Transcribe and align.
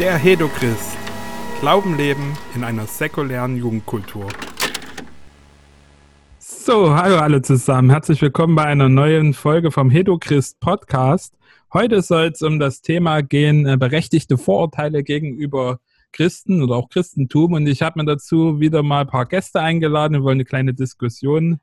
Der 0.00 0.18
Hedochrist. 0.18 0.98
Glauben 1.60 1.96
leben 1.96 2.36
in 2.56 2.64
einer 2.64 2.84
säkulären 2.84 3.56
Jugendkultur. 3.56 4.26
So, 6.40 6.96
hallo 6.96 7.18
alle 7.18 7.42
zusammen. 7.42 7.90
Herzlich 7.90 8.20
willkommen 8.20 8.56
bei 8.56 8.64
einer 8.64 8.88
neuen 8.88 9.34
Folge 9.34 9.70
vom 9.70 9.90
Hedochrist 9.90 10.58
Podcast. 10.58 11.38
Heute 11.72 12.02
soll 12.02 12.32
es 12.34 12.42
um 12.42 12.58
das 12.58 12.82
Thema 12.82 13.22
gehen, 13.22 13.66
äh, 13.66 13.76
berechtigte 13.76 14.36
Vorurteile 14.36 15.04
gegenüber 15.04 15.78
Christen 16.10 16.60
oder 16.60 16.74
auch 16.74 16.88
Christentum. 16.88 17.52
Und 17.52 17.68
ich 17.68 17.80
habe 17.80 18.00
mir 18.00 18.04
dazu 18.04 18.58
wieder 18.58 18.82
mal 18.82 19.02
ein 19.02 19.06
paar 19.06 19.26
Gäste 19.26 19.60
eingeladen. 19.60 20.14
Wir 20.14 20.24
wollen 20.24 20.38
eine 20.38 20.44
kleine 20.44 20.74
Diskussion 20.74 21.60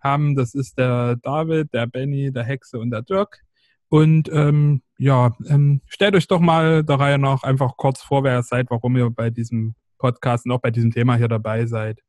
haben. 0.00 0.36
Das 0.36 0.54
ist 0.54 0.78
der 0.78 1.16
David, 1.16 1.74
der 1.74 1.86
Benny, 1.86 2.32
der 2.32 2.44
Hexe 2.44 2.78
und 2.78 2.92
der 2.92 3.02
Dirk. 3.02 3.42
Und 3.90 4.30
ähm, 4.32 4.80
ja, 4.98 5.32
ähm, 5.46 5.80
stellt 5.86 6.14
euch 6.14 6.28
doch 6.28 6.40
mal 6.40 6.84
der 6.84 6.98
Reihe 6.98 7.18
nach 7.18 7.42
einfach 7.42 7.76
kurz 7.76 8.02
vor, 8.02 8.24
wer 8.24 8.38
ihr 8.38 8.42
seid, 8.42 8.70
warum 8.70 8.96
ihr 8.96 9.10
bei 9.10 9.30
diesem 9.30 9.74
Podcast 9.98 10.46
und 10.46 10.52
auch 10.52 10.60
bei 10.60 10.70
diesem 10.70 10.90
Thema 10.90 11.16
hier 11.16 11.28
dabei 11.28 11.66
seid. 11.66 12.00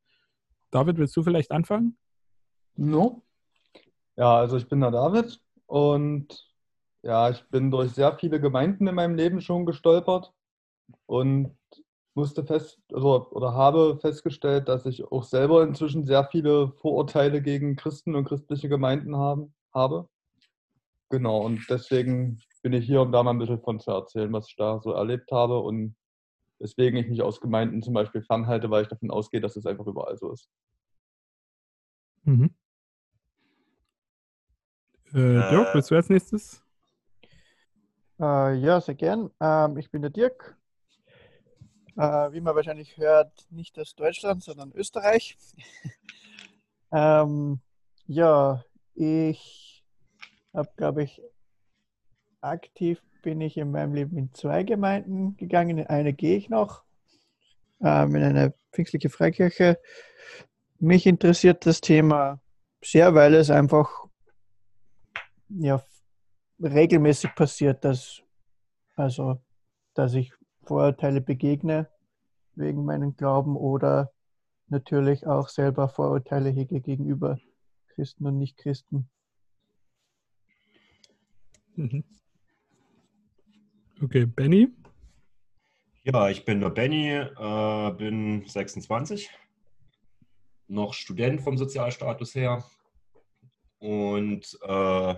David, 0.71 0.98
willst 0.98 1.16
du 1.16 1.23
vielleicht 1.23 1.52
anfangen? 1.52 1.98
No. 2.76 3.23
Ja, 4.17 4.38
also 4.38 4.57
ich 4.57 4.67
bin 4.67 4.81
der 4.81 4.91
David 4.91 5.40
und 5.66 6.27
ja, 7.02 7.29
ich 7.29 7.43
bin 7.49 7.71
durch 7.71 7.91
sehr 7.91 8.17
viele 8.17 8.40
Gemeinden 8.40 8.88
in 8.88 8.95
meinem 8.95 9.15
Leben 9.15 9.41
schon 9.41 9.65
gestolpert 9.65 10.34
und 11.05 11.55
musste 12.15 12.45
fest 12.45 12.79
also, 12.91 13.29
oder 13.31 13.54
habe 13.54 13.98
festgestellt, 13.99 14.67
dass 14.67 14.85
ich 14.85 15.04
auch 15.12 15.23
selber 15.23 15.63
inzwischen 15.63 16.05
sehr 16.05 16.26
viele 16.26 16.70
Vorurteile 16.70 17.41
gegen 17.41 17.76
Christen 17.76 18.15
und 18.15 18.26
christliche 18.26 18.70
Gemeinden 18.70 19.17
haben, 19.17 19.54
habe. 19.73 20.07
Genau, 21.09 21.41
und 21.41 21.65
deswegen 21.70 22.41
bin 22.65 22.73
ich 22.73 22.87
hier, 22.87 23.01
um 23.01 23.11
da 23.11 23.21
mal 23.21 23.29
ein 23.29 23.37
bisschen 23.37 23.61
von 23.61 23.79
zu 23.79 23.91
erzählen, 23.91 24.34
was 24.34 24.48
ich 24.49 24.55
da 24.55 24.79
so 24.79 24.91
erlebt 24.91 25.31
habe 25.31 25.59
und 25.59 25.95
weswegen 26.57 26.98
ich 26.98 27.07
mich 27.07 27.21
aus 27.21 27.40
Gemeinden 27.40 27.84
zum 27.84 27.93
Beispiel 27.93 28.23
fernhalte, 28.23 28.71
weil 28.71 28.81
ich 28.81 28.87
davon 28.87 29.12
ausgehe, 29.12 29.40
dass 29.40 29.55
es 29.55 29.67
einfach 29.67 29.85
überall 29.85 30.17
so 30.17 30.31
ist. 30.31 30.49
Mhm. 32.23 32.55
Äh, 35.13 35.48
Dirk, 35.51 35.75
willst 35.75 35.91
du 35.91 35.95
als 35.95 36.09
nächstes? 36.09 36.63
Äh, 38.20 38.55
ja, 38.55 38.81
sehr 38.81 38.95
gern. 38.95 39.29
Ähm, 39.40 39.77
ich 39.77 39.91
bin 39.91 40.01
der 40.01 40.09
Dirk. 40.09 40.57
Äh, 41.97 42.31
wie 42.31 42.41
man 42.41 42.55
wahrscheinlich 42.55 42.97
hört, 42.97 43.45
nicht 43.51 43.77
aus 43.77 43.93
Deutschland, 43.93 44.41
sondern 44.41 44.71
Österreich. 44.71 45.37
ähm, 46.91 47.59
ja, 48.07 48.63
ich 48.95 49.85
habe, 50.51 50.71
glaube 50.75 51.03
ich, 51.03 51.21
aktiv 52.46 53.01
bin 53.21 53.41
ich 53.41 53.57
in 53.57 53.71
meinem 53.71 53.93
Leben 53.93 54.18
in 54.18 54.34
zwei 54.34 54.63
Gemeinden 54.63 55.35
gegangen. 55.38 55.79
In 55.79 55.88
eine 55.88 56.13
gehe 56.13 56.38
ich 56.38 56.49
noch, 56.49 56.84
ähm, 57.82 58.15
in 58.15 58.24
eine 58.24 58.54
pfingstliche 58.71 59.10
Freikirche. 59.10 59.79
Mich 60.79 61.05
interessiert 61.05 61.65
das 61.65 61.82
Thema 61.82 62.40
sehr, 62.84 63.15
weil 63.15 63.34
es 63.34 63.49
einfach 63.49 64.06
ja, 65.50 65.84
regelmäßig 66.62 67.34
passiert, 67.35 67.84
dass, 67.84 68.22
also, 68.96 69.41
dass 69.94 70.13
ich 70.13 70.31
Vorurteile 70.63 71.22
begegne 71.22 71.90
wegen 72.56 72.85
meinem 72.85 73.16
Glauben 73.16 73.56
oder 73.56 74.12
natürlich 74.68 75.28
auch 75.28 75.50
selber 75.50 75.90
Vorurteile 75.90 76.50
hege 76.50 76.81
gegenüber 76.81 77.40
Christen 77.90 78.25
und 78.25 78.38
Nichtchristen. 78.38 79.09
Mhm. 81.75 82.03
Okay, 84.01 84.25
Benny? 84.25 84.68
Ja, 86.03 86.29
ich 86.29 86.44
bin 86.44 86.59
der 86.59 86.69
Benny, 86.69 87.12
äh, 87.12 87.91
bin 87.97 88.46
26, 88.46 89.30
noch 90.68 90.94
Student 90.94 91.42
vom 91.42 91.58
Sozialstatus 91.58 92.36
her. 92.36 92.64
Und 93.80 94.59
äh, 94.68 95.16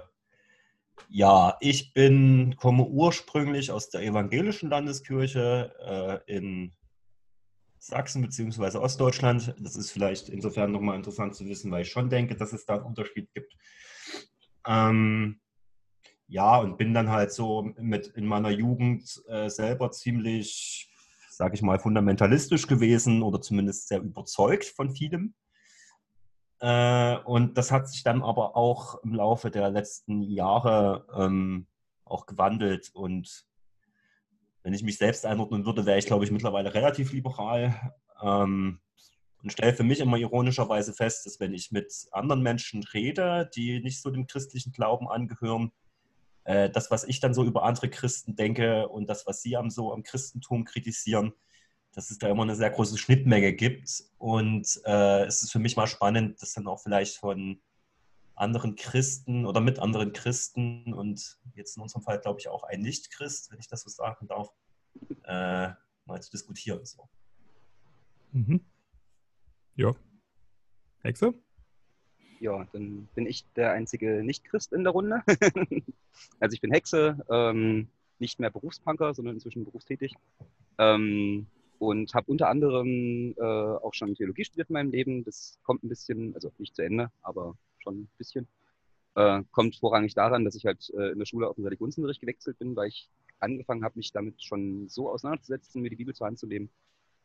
ja, 1.09 1.57
ich 1.59 1.93
bin, 1.93 2.55
komme 2.57 2.85
ursprünglich 2.85 3.71
aus 3.71 3.89
der 3.89 4.01
evangelischen 4.01 4.69
Landeskirche 4.69 6.23
äh, 6.27 6.33
in 6.35 6.73
Sachsen 7.79 8.21
bzw. 8.21 8.77
Ostdeutschland. 8.77 9.55
Das 9.59 9.75
ist 9.75 9.91
vielleicht 9.91 10.29
insofern 10.29 10.71
nochmal 10.71 10.95
interessant 10.95 11.35
zu 11.35 11.47
wissen, 11.47 11.71
weil 11.71 11.81
ich 11.81 11.91
schon 11.91 12.09
denke, 12.09 12.35
dass 12.35 12.53
es 12.53 12.65
da 12.65 12.75
einen 12.75 12.85
Unterschied 12.85 13.33
gibt. 13.33 13.55
Ähm, 14.67 15.39
ja, 16.27 16.57
und 16.59 16.77
bin 16.77 16.93
dann 16.93 17.09
halt 17.09 17.31
so 17.31 17.71
mit 17.77 18.07
in 18.07 18.25
meiner 18.25 18.49
Jugend 18.49 19.21
äh, 19.27 19.49
selber 19.49 19.91
ziemlich, 19.91 20.89
sage 21.29 21.55
ich 21.55 21.61
mal, 21.61 21.79
fundamentalistisch 21.79 22.67
gewesen 22.67 23.23
oder 23.23 23.41
zumindest 23.41 23.87
sehr 23.87 24.01
überzeugt 24.01 24.65
von 24.65 24.89
vielem. 24.89 25.33
Äh, 26.59 27.17
und 27.19 27.57
das 27.57 27.71
hat 27.71 27.87
sich 27.87 28.03
dann 28.03 28.23
aber 28.23 28.57
auch 28.57 29.01
im 29.03 29.13
Laufe 29.13 29.51
der 29.51 29.69
letzten 29.69 30.21
Jahre 30.21 31.05
ähm, 31.15 31.67
auch 32.03 32.25
gewandelt. 32.25 32.91
Und 32.93 33.45
wenn 34.63 34.73
ich 34.73 34.83
mich 34.83 34.97
selbst 34.97 35.25
einordnen 35.25 35.65
würde, 35.65 35.85
wäre 35.85 35.99
ich, 35.99 36.07
glaube 36.07 36.25
ich, 36.25 36.31
mittlerweile 36.31 36.73
relativ 36.73 37.13
liberal. 37.13 37.93
Ähm, 38.21 38.81
und 39.43 39.51
stelle 39.51 39.73
für 39.73 39.83
mich 39.83 39.99
immer 39.99 40.17
ironischerweise 40.17 40.93
fest, 40.93 41.25
dass 41.25 41.39
wenn 41.39 41.53
ich 41.53 41.71
mit 41.71 41.93
anderen 42.11 42.41
Menschen 42.41 42.83
rede, 42.83 43.49
die 43.55 43.79
nicht 43.81 44.01
so 44.01 44.09
dem 44.09 44.25
christlichen 44.25 44.73
Glauben 44.73 45.07
angehören, 45.07 45.71
äh, 46.47 46.69
das, 46.69 46.89
was 46.89 47.03
ich 47.03 47.19
dann 47.19 47.33
so 47.33 47.43
über 47.43 47.63
andere 47.63 47.89
Christen 47.89 48.37
denke 48.37 48.87
und 48.87 49.09
das, 49.09 49.27
was 49.27 49.41
sie 49.41 49.57
am 49.57 49.69
so 49.69 49.91
am 49.91 50.01
Christentum 50.01 50.63
kritisieren, 50.63 51.33
dass 51.91 52.09
es 52.09 52.19
da 52.19 52.29
immer 52.29 52.43
eine 52.43 52.55
sehr 52.55 52.69
große 52.69 52.97
Schnittmenge 52.97 53.51
gibt. 53.51 54.01
Und 54.17 54.79
äh, 54.85 55.25
es 55.25 55.43
ist 55.43 55.51
für 55.51 55.59
mich 55.59 55.75
mal 55.75 55.87
spannend, 55.87 56.41
das 56.41 56.53
dann 56.53 56.67
auch 56.67 56.81
vielleicht 56.81 57.17
von 57.17 57.61
anderen 58.33 58.77
Christen 58.77 59.45
oder 59.45 59.59
mit 59.59 59.79
anderen 59.79 60.13
Christen 60.13 60.93
und 60.93 61.37
jetzt 61.53 61.75
in 61.75 61.83
unserem 61.83 62.03
Fall, 62.03 62.19
glaube 62.19 62.39
ich, 62.39 62.47
auch 62.47 62.63
ein 62.63 62.79
Nicht-Christ, 62.79 63.51
wenn 63.51 63.59
ich 63.59 63.67
das 63.67 63.81
so 63.81 63.89
sagen 63.89 64.27
darf, 64.27 64.49
äh, 65.25 65.69
mal 66.05 66.21
zu 66.21 66.31
diskutieren. 66.31 66.85
So. 66.85 67.09
Mhm. 68.31 68.63
Ja. 69.75 69.93
Hexe? 71.03 71.33
Ja, 72.39 72.67
dann 72.71 73.07
bin 73.15 73.25
ich 73.25 73.45
der 73.55 73.71
einzige 73.71 74.23
Nicht-Christ 74.23 74.73
in 74.73 74.83
der 74.83 74.93
Runde. 74.93 75.23
also 76.39 76.53
ich 76.53 76.61
bin 76.61 76.71
Hexe, 76.71 77.17
ähm, 77.29 77.87
nicht 78.19 78.39
mehr 78.39 78.51
Berufspunker, 78.51 79.13
sondern 79.13 79.35
inzwischen 79.35 79.65
berufstätig. 79.65 80.15
Ähm, 80.77 81.47
und 81.79 82.13
habe 82.13 82.31
unter 82.31 82.49
anderem 82.49 83.35
äh, 83.37 83.43
auch 83.43 83.93
schon 83.93 84.15
Theologie 84.15 84.45
studiert 84.45 84.69
in 84.69 84.73
meinem 84.73 84.91
Leben. 84.91 85.23
Das 85.23 85.59
kommt 85.63 85.83
ein 85.83 85.89
bisschen, 85.89 86.33
also 86.35 86.51
nicht 86.57 86.75
zu 86.75 86.83
Ende, 86.83 87.11
aber 87.21 87.55
schon 87.79 88.01
ein 88.01 88.09
bisschen. 88.17 88.47
Äh, 89.15 89.43
kommt 89.51 89.75
vorrangig 89.75 90.13
daran, 90.13 90.45
dass 90.45 90.55
ich 90.55 90.65
halt 90.65 90.91
äh, 90.95 91.11
in 91.11 91.19
der 91.19 91.25
Schule 91.25 91.47
auf 91.47 91.55
den 91.55 91.65
Religionsunterricht 91.65 92.21
gewechselt 92.21 92.59
bin, 92.59 92.75
weil 92.75 92.89
ich 92.89 93.09
angefangen 93.39 93.83
habe, 93.83 93.97
mich 93.97 94.11
damit 94.11 94.43
schon 94.43 94.89
so 94.89 95.09
auseinanderzusetzen, 95.09 95.81
mir 95.81 95.89
die 95.89 95.95
Bibel 95.95 96.13
zur 96.13 96.27
Hand 96.27 96.39
zu 96.39 96.47
nehmen, 96.47 96.69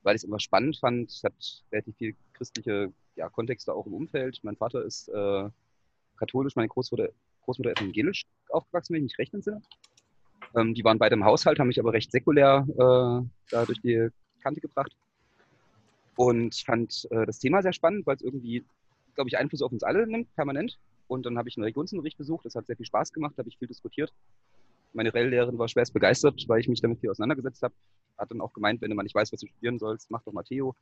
weil 0.03 0.17
ich 0.17 0.21
es 0.23 0.25
immer 0.25 0.41
spannend 0.41 0.79
fand. 0.79 1.11
Es 1.11 1.23
hat 1.25 1.65
relativ 1.71 1.97
viel 1.97 2.17
christliche 2.33 2.93
ja, 3.17 3.28
Kontexte 3.28 3.75
auch 3.75 3.87
im 3.87 3.95
Umfeld. 3.95 4.41
Mein 4.43 4.56
Vater 4.56 4.84
ist 4.84 5.09
äh, 5.09 5.49
katholisch, 6.17 6.56
meine 6.56 6.69
Großmutter, 6.69 7.09
Großmutter 7.45 7.73
evangelisch 7.73 8.25
aufgewachsen, 8.49 8.95
wenn 8.95 9.05
ich 9.05 9.12
mich 9.12 9.19
recht 9.19 9.34
entsinne. 9.34 9.62
Ähm, 10.55 10.75
die 10.75 10.84
waren 10.84 10.99
beide 10.99 11.15
im 11.15 11.25
Haushalt, 11.25 11.59
haben 11.59 11.69
mich 11.69 11.81
aber 11.81 11.93
recht 11.93 12.11
säkulär 12.12 12.67
äh, 12.69 13.27
da 13.50 13.65
durch 13.67 13.81
die 13.81 14.09
Kante 14.43 14.61
gebracht. 14.61 14.95
Und 16.17 16.55
ich 16.55 16.65
fand 16.65 17.09
äh, 17.11 17.27
das 17.27 17.39
Thema 17.39 17.62
sehr 17.62 17.73
spannend, 17.73 18.06
weil 18.06 18.17
es 18.17 18.23
irgendwie, 18.23 18.65
glaube 19.15 19.29
ich, 19.29 19.39
Einfluss 19.39 19.62
auf 19.62 19.73
uns 19.73 19.83
alle 19.83 20.06
nimmt, 20.06 20.34
permanent. 20.34 20.79
Und 21.09 21.27
dann 21.27 21.39
habe 21.39 21.49
ich 21.49 21.56
einen 21.56 21.65
Religionsunterricht 21.65 22.19
besucht, 22.19 22.44
das 22.44 22.55
hat 22.55 22.67
sehr 22.67 22.77
viel 22.77 22.87
Spaß 22.87 23.12
gemacht, 23.12 23.37
habe 23.39 23.49
ich 23.49 23.59
viel 23.59 23.69
diskutiert. 23.69 24.12
Meine 24.93 25.12
Rell-Lehrerin 25.12 25.58
war 25.58 25.69
schwerst 25.69 25.94
begeistert, 25.94 26.44
weil 26.49 26.61
ich 26.61 26.69
mich 26.69 26.81
damit 26.81 27.00
viel 27.00 27.11
auseinandergesetzt 27.11 27.62
habe. 27.62 27.75
Hat 28.19 28.31
dann 28.31 28.43
auch 28.43 28.53
gemeint, 28.53 28.81
wenn 28.82 28.91
du 28.91 28.97
mal 28.97 29.03
nicht 29.03 29.15
weißt, 29.15 29.32
was 29.32 29.41
du 29.41 29.47
studieren 29.47 29.79
sollst, 29.79 30.11
mach 30.11 30.23
doch 30.23 30.32
mal 30.32 30.43
Theo. 30.43 30.75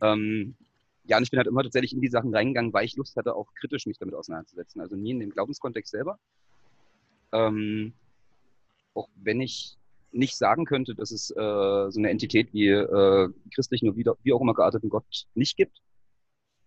Ähm, 0.00 0.54
ja, 1.08 1.16
und 1.16 1.22
ich 1.22 1.30
bin 1.30 1.38
halt 1.38 1.46
immer 1.46 1.62
tatsächlich 1.62 1.94
in 1.94 2.02
die 2.02 2.08
Sachen 2.08 2.34
reingegangen, 2.34 2.72
weil 2.72 2.84
ich 2.84 2.96
Lust 2.96 3.16
hatte, 3.16 3.34
auch 3.34 3.52
kritisch 3.54 3.86
mich 3.86 3.98
damit 3.98 4.14
auseinanderzusetzen. 4.14 4.80
Also 4.82 4.94
nie 4.94 5.12
in 5.12 5.20
dem 5.20 5.30
Glaubenskontext 5.30 5.90
selber. 5.90 6.18
Ähm, 7.32 7.94
auch 8.92 9.08
wenn 9.16 9.40
ich 9.40 9.78
nicht 10.12 10.36
sagen 10.36 10.66
könnte, 10.66 10.94
dass 10.94 11.10
es 11.10 11.30
äh, 11.30 11.34
so 11.34 11.98
eine 11.98 12.10
Entität 12.10 12.52
wie 12.52 12.68
äh, 12.68 13.28
christlichen 13.54 13.88
oder 13.88 14.16
wie, 14.22 14.32
auch 14.32 14.40
immer 14.40 14.52
gearteten 14.52 14.90
Gott 14.90 15.26
nicht 15.34 15.56
gibt. 15.56 15.80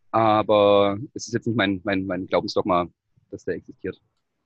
Aber 0.09 0.97
es 1.13 1.27
ist 1.27 1.33
jetzt 1.33 1.45
nicht 1.45 1.55
mein, 1.55 1.79
mein, 1.83 2.05
mein 2.07 2.25
Glaubensdogma, 2.25 2.87
dass 3.29 3.45
der 3.45 3.55
existiert. 3.55 4.01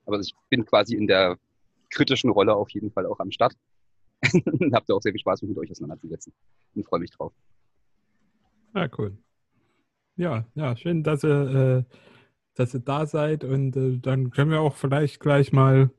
Aber 0.06 0.20
ich 0.20 0.34
bin 0.50 0.66
quasi 0.66 0.96
in 0.96 1.08
der 1.08 1.38
kritischen 1.90 2.32
Rolle 2.32 2.54
auf 2.54 2.70
jeden 2.72 2.92
Fall 2.92 3.06
auch 3.06 3.20
am 3.20 3.32
Start. 3.32 3.56
und 4.34 4.74
habe 4.74 4.86
da 4.88 4.94
auch 4.94 5.02
sehr 5.02 5.14
viel 5.14 5.22
Spaß, 5.22 5.42
mich 5.42 5.50
mit 5.50 5.58
euch 5.58 5.72
auseinanderzusetzen. 5.72 6.34
Und 6.76 6.86
freue 6.86 7.00
mich 7.00 7.12
drauf. 7.12 7.34
Ja, 8.74 8.90
cool. 8.98 9.18
Ja, 10.18 10.46
ja, 10.56 10.76
schön, 10.78 11.04
dass 11.04 11.24
ihr, 11.24 11.86
äh, 11.90 11.98
dass 12.56 12.74
ihr 12.74 12.80
da 12.80 13.06
seid. 13.06 13.44
Und 13.44 13.76
äh, 13.76 14.00
dann 14.00 14.32
können 14.32 14.52
wir 14.52 14.62
auch 14.62 14.76
vielleicht 14.76 15.20
gleich 15.20 15.52
mal 15.52 15.90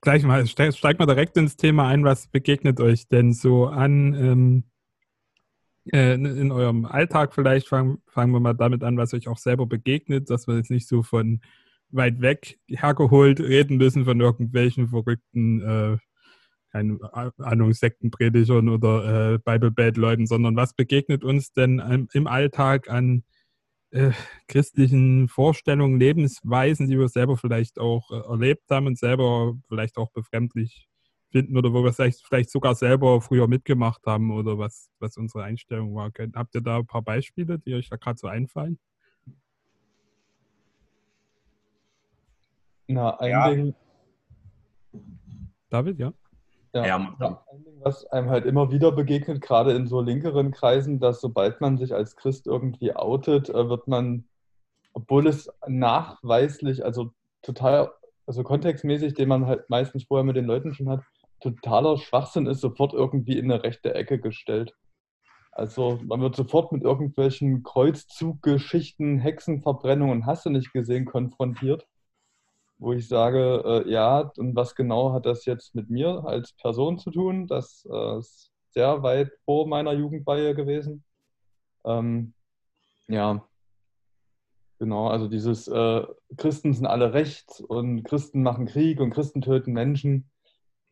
gleich 0.00 0.24
mal, 0.24 0.46
steig, 0.46 0.74
steig 0.74 0.98
mal 0.98 1.06
direkt 1.06 1.36
ins 1.36 1.56
Thema 1.56 1.88
ein, 1.88 2.04
was 2.04 2.28
begegnet 2.28 2.80
euch 2.80 3.08
denn 3.08 3.32
so 3.32 3.66
an 3.66 4.14
ähm, 4.14 4.64
äh, 5.92 6.14
in 6.14 6.52
eurem 6.52 6.84
Alltag 6.84 7.34
vielleicht? 7.34 7.68
Fangen, 7.68 7.98
fangen 8.06 8.32
wir 8.32 8.40
mal 8.40 8.54
damit 8.54 8.82
an, 8.82 8.96
was 8.96 9.14
euch 9.14 9.28
auch 9.28 9.38
selber 9.38 9.66
begegnet, 9.66 10.30
dass 10.30 10.46
wir 10.46 10.56
jetzt 10.56 10.70
nicht 10.70 10.88
so 10.88 11.02
von 11.02 11.40
weit 11.90 12.20
weg 12.20 12.58
hergeholt 12.68 13.40
reden 13.40 13.76
müssen 13.76 14.04
von 14.04 14.20
irgendwelchen 14.20 14.88
verrückten, 14.88 15.60
äh, 15.60 15.98
keine 16.70 16.98
Ahnung, 17.38 17.72
Sektenpredigern 17.72 18.68
oder 18.68 19.34
äh, 19.34 19.38
Bible-Bad-Leuten, 19.38 20.28
sondern 20.28 20.54
was 20.54 20.74
begegnet 20.74 21.24
uns 21.24 21.52
denn 21.52 21.80
im, 21.80 22.08
im 22.12 22.28
Alltag 22.28 22.88
an 22.88 23.24
äh, 23.90 24.12
christlichen 24.48 25.28
Vorstellungen, 25.28 25.98
Lebensweisen, 25.98 26.88
die 26.88 26.98
wir 26.98 27.08
selber 27.08 27.36
vielleicht 27.36 27.78
auch 27.78 28.10
äh, 28.10 28.28
erlebt 28.28 28.70
haben 28.70 28.86
und 28.86 28.98
selber 28.98 29.54
vielleicht 29.68 29.96
auch 29.96 30.10
befremdlich 30.10 30.88
finden 31.30 31.56
oder 31.56 31.72
wo 31.72 31.84
wir 31.84 31.92
vielleicht, 31.92 32.26
vielleicht 32.26 32.50
sogar 32.50 32.74
selber 32.74 33.20
früher 33.20 33.46
mitgemacht 33.46 34.04
haben 34.06 34.30
oder 34.32 34.58
was, 34.58 34.90
was 34.98 35.16
unsere 35.16 35.44
Einstellung 35.44 35.94
war. 35.94 36.10
Habt 36.34 36.54
ihr 36.54 36.60
da 36.60 36.78
ein 36.78 36.86
paar 36.86 37.02
Beispiele, 37.02 37.58
die 37.58 37.74
euch 37.74 37.88
da 37.88 37.96
gerade 37.96 38.18
so 38.18 38.26
einfallen? 38.26 38.78
Na, 42.88 43.16
ein 43.20 43.30
Ja. 43.30 43.50
Ding, 43.50 43.74
David, 45.68 45.98
ja? 46.00 46.12
Ja, 46.72 46.84
Ja, 46.86 47.16
ja, 47.20 47.44
was 47.82 48.06
einem 48.06 48.30
halt 48.30 48.46
immer 48.46 48.70
wieder 48.70 48.92
begegnet, 48.92 49.40
gerade 49.40 49.72
in 49.72 49.86
so 49.86 50.00
linkeren 50.00 50.50
Kreisen, 50.50 51.00
dass 51.00 51.20
sobald 51.20 51.60
man 51.60 51.78
sich 51.78 51.94
als 51.94 52.16
Christ 52.16 52.46
irgendwie 52.46 52.94
outet, 52.94 53.48
äh, 53.48 53.68
wird 53.68 53.88
man, 53.88 54.24
obwohl 54.92 55.26
es 55.26 55.50
nachweislich, 55.66 56.84
also 56.84 57.12
total, 57.42 57.90
also 58.26 58.42
kontextmäßig, 58.42 59.14
den 59.14 59.28
man 59.28 59.46
halt 59.46 59.68
meistens 59.70 60.04
vorher 60.04 60.24
mit 60.24 60.36
den 60.36 60.44
Leuten 60.46 60.74
schon 60.74 60.88
hat, 60.88 61.02
totaler 61.40 61.96
Schwachsinn 61.96 62.46
ist, 62.46 62.60
sofort 62.60 62.92
irgendwie 62.92 63.38
in 63.38 63.50
eine 63.50 63.62
rechte 63.62 63.94
Ecke 63.94 64.20
gestellt. 64.20 64.74
Also 65.52 65.98
man 66.04 66.20
wird 66.20 66.36
sofort 66.36 66.70
mit 66.72 66.82
irgendwelchen 66.82 67.62
Kreuzzuggeschichten, 67.62 69.18
Hexenverbrennungen, 69.18 70.26
hast 70.26 70.46
du 70.46 70.50
nicht 70.50 70.72
gesehen, 70.72 71.06
konfrontiert. 71.06 71.86
Wo 72.80 72.94
ich 72.94 73.08
sage, 73.08 73.62
äh, 73.86 73.90
ja, 73.90 74.32
und 74.38 74.56
was 74.56 74.74
genau 74.74 75.12
hat 75.12 75.26
das 75.26 75.44
jetzt 75.44 75.74
mit 75.74 75.90
mir 75.90 76.24
als 76.24 76.54
Person 76.54 76.98
zu 76.98 77.10
tun? 77.10 77.46
Das 77.46 77.86
äh, 77.92 78.18
ist 78.18 78.50
sehr 78.70 79.02
weit 79.02 79.32
vor 79.44 79.68
meiner 79.68 79.92
Jugendweihe 79.92 80.54
gewesen. 80.54 81.04
Ähm, 81.84 82.32
ja, 83.06 83.46
genau, 84.78 85.08
also 85.08 85.28
dieses 85.28 85.68
äh, 85.68 86.06
Christen 86.38 86.72
sind 86.72 86.86
alle 86.86 87.12
rechts 87.12 87.60
und 87.60 88.02
Christen 88.04 88.42
machen 88.42 88.64
Krieg 88.64 88.98
und 89.00 89.10
Christen 89.10 89.42
töten 89.42 89.72
Menschen. 89.72 90.30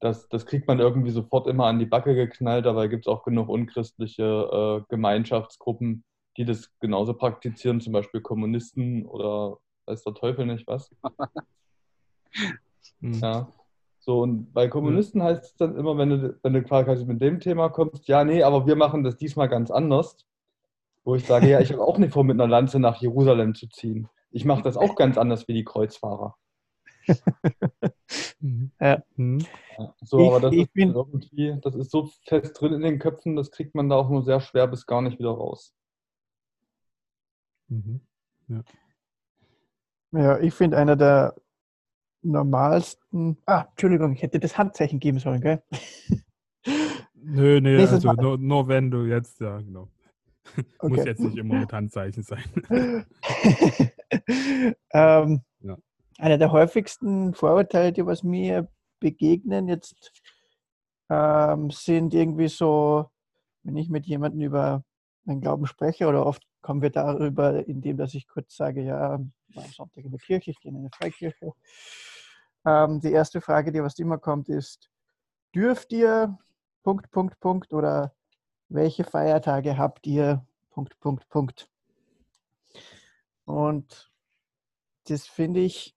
Das, 0.00 0.28
das 0.28 0.44
kriegt 0.44 0.68
man 0.68 0.80
irgendwie 0.80 1.10
sofort 1.10 1.46
immer 1.46 1.66
an 1.68 1.78
die 1.78 1.86
Backe 1.86 2.14
geknallt. 2.14 2.66
Dabei 2.66 2.88
gibt 2.88 3.06
es 3.06 3.08
auch 3.08 3.24
genug 3.24 3.48
unchristliche 3.48 4.82
äh, 4.82 4.84
Gemeinschaftsgruppen, 4.90 6.04
die 6.36 6.44
das 6.44 6.70
genauso 6.80 7.14
praktizieren, 7.14 7.80
zum 7.80 7.94
Beispiel 7.94 8.20
Kommunisten 8.20 9.06
oder 9.06 9.56
weiß 9.86 10.04
der 10.04 10.12
Teufel 10.12 10.44
nicht 10.44 10.66
was. 10.66 10.94
Hm. 13.00 13.14
Ja. 13.20 13.52
So, 14.00 14.22
und 14.22 14.52
bei 14.54 14.68
Kommunisten 14.68 15.22
heißt 15.22 15.44
es 15.44 15.56
dann 15.56 15.76
immer, 15.76 15.98
wenn 15.98 16.08
du, 16.10 16.38
wenn 16.42 16.52
du 16.54 16.62
quasi 16.62 17.04
mit 17.04 17.20
dem 17.20 17.40
Thema 17.40 17.68
kommst, 17.68 18.08
ja, 18.08 18.24
nee, 18.24 18.42
aber 18.42 18.66
wir 18.66 18.76
machen 18.76 19.04
das 19.04 19.16
diesmal 19.16 19.48
ganz 19.48 19.70
anders. 19.70 20.16
Wo 21.04 21.14
ich 21.14 21.24
sage, 21.26 21.48
ja, 21.48 21.60
ich 21.60 21.72
habe 21.72 21.82
auch 21.86 21.98
nicht 21.98 22.12
vor, 22.12 22.24
mit 22.24 22.34
einer 22.34 22.48
Lanze 22.48 22.78
nach 22.80 23.00
Jerusalem 23.00 23.54
zu 23.54 23.68
ziehen. 23.68 24.08
Ich 24.30 24.44
mache 24.44 24.62
das 24.62 24.76
auch 24.76 24.94
ganz 24.96 25.18
anders 25.18 25.48
wie 25.48 25.54
die 25.54 25.64
Kreuzfahrer. 25.64 26.36
Mhm. 28.40 28.70
Ja. 28.80 29.02
Mhm. 29.16 29.38
Ja, 29.78 29.94
so, 30.02 30.20
Ich- 30.20 30.26
aber 30.28 30.40
das 30.40 30.54
ich 30.54 30.60
ist 30.62 30.76
irgendwie, 30.76 31.58
das 31.60 31.74
ist 31.74 31.90
so 31.90 32.08
fest 32.24 32.60
drin 32.60 32.72
in 32.72 32.82
den 32.82 32.98
Köpfen, 32.98 33.36
das 33.36 33.50
kriegt 33.50 33.74
man 33.74 33.88
da 33.88 33.96
auch 33.96 34.08
nur 34.08 34.22
sehr 34.22 34.40
schwer 34.40 34.66
bis 34.68 34.86
gar 34.86 35.02
nicht 35.02 35.18
wieder 35.18 35.30
raus. 35.30 35.74
Mhm. 37.68 38.00
Ja, 40.12 40.38
ich 40.38 40.54
finde 40.54 40.78
einer 40.78 40.96
der 40.96 41.34
normalsten. 42.30 43.38
Ah, 43.46 43.66
Entschuldigung, 43.70 44.12
ich 44.12 44.22
hätte 44.22 44.38
das 44.40 44.56
Handzeichen 44.56 45.00
geben 45.00 45.18
sollen, 45.18 45.40
gell? 45.40 45.62
Nö, 47.14 47.60
nee, 47.60 47.76
Nächstes 47.76 48.04
also 48.06 48.20
nur, 48.20 48.38
nur 48.38 48.68
wenn 48.68 48.90
du 48.90 49.04
jetzt, 49.04 49.40
ja, 49.40 49.58
genau. 49.58 49.88
Muss 50.82 50.98
Okay. 51.00 51.04
jetzt 51.08 51.20
nicht 51.20 51.36
immer 51.36 51.60
mit 51.60 51.72
Handzeichen 51.72 52.22
sein. 52.22 52.44
ähm, 54.92 55.42
Ja. 55.60 55.76
Einer 56.18 56.38
der 56.38 56.52
häufigsten 56.52 57.34
Vorurteile, 57.34 57.92
die 57.92 58.04
was 58.04 58.22
mir 58.22 58.68
begegnen 59.00 59.68
jetzt, 59.68 60.12
ähm, 61.10 61.70
sind 61.70 62.14
irgendwie 62.14 62.48
so, 62.48 63.08
wenn 63.62 63.76
ich 63.76 63.88
mit 63.88 64.06
jemandem 64.06 64.40
über 64.40 64.84
meinen 65.24 65.40
Glauben 65.40 65.66
spreche, 65.66 66.06
oder 66.06 66.26
oft 66.26 66.42
kommen 66.60 66.82
wir 66.82 66.90
darüber, 66.90 67.66
indem 67.66 67.96
dass 67.98 68.14
ich 68.14 68.26
kurz 68.26 68.56
sage, 68.56 68.82
ja, 68.82 69.18
war 69.54 69.64
am 69.64 69.70
Sonntag 69.70 70.04
in 70.04 70.10
der 70.10 70.20
Kirche, 70.20 70.50
ich 70.50 70.60
gehe 70.60 70.70
in 70.72 70.78
eine 70.78 70.90
Freikirche. 70.90 71.52
Ähm, 72.68 73.00
die 73.00 73.12
erste 73.12 73.40
Frage, 73.40 73.72
die 73.72 73.82
was 73.82 73.98
immer 73.98 74.18
kommt, 74.18 74.50
ist, 74.50 74.90
dürft 75.54 75.90
ihr 75.92 76.36
Punkt, 76.82 77.10
Punkt, 77.10 77.40
Punkt 77.40 77.72
oder 77.72 78.14
welche 78.68 79.04
Feiertage 79.04 79.78
habt 79.78 80.06
ihr 80.06 80.46
Punkt, 80.70 81.00
Punkt, 81.00 81.26
Punkt. 81.30 81.70
Und 83.46 84.12
das 85.06 85.26
finde 85.26 85.60
ich 85.60 85.96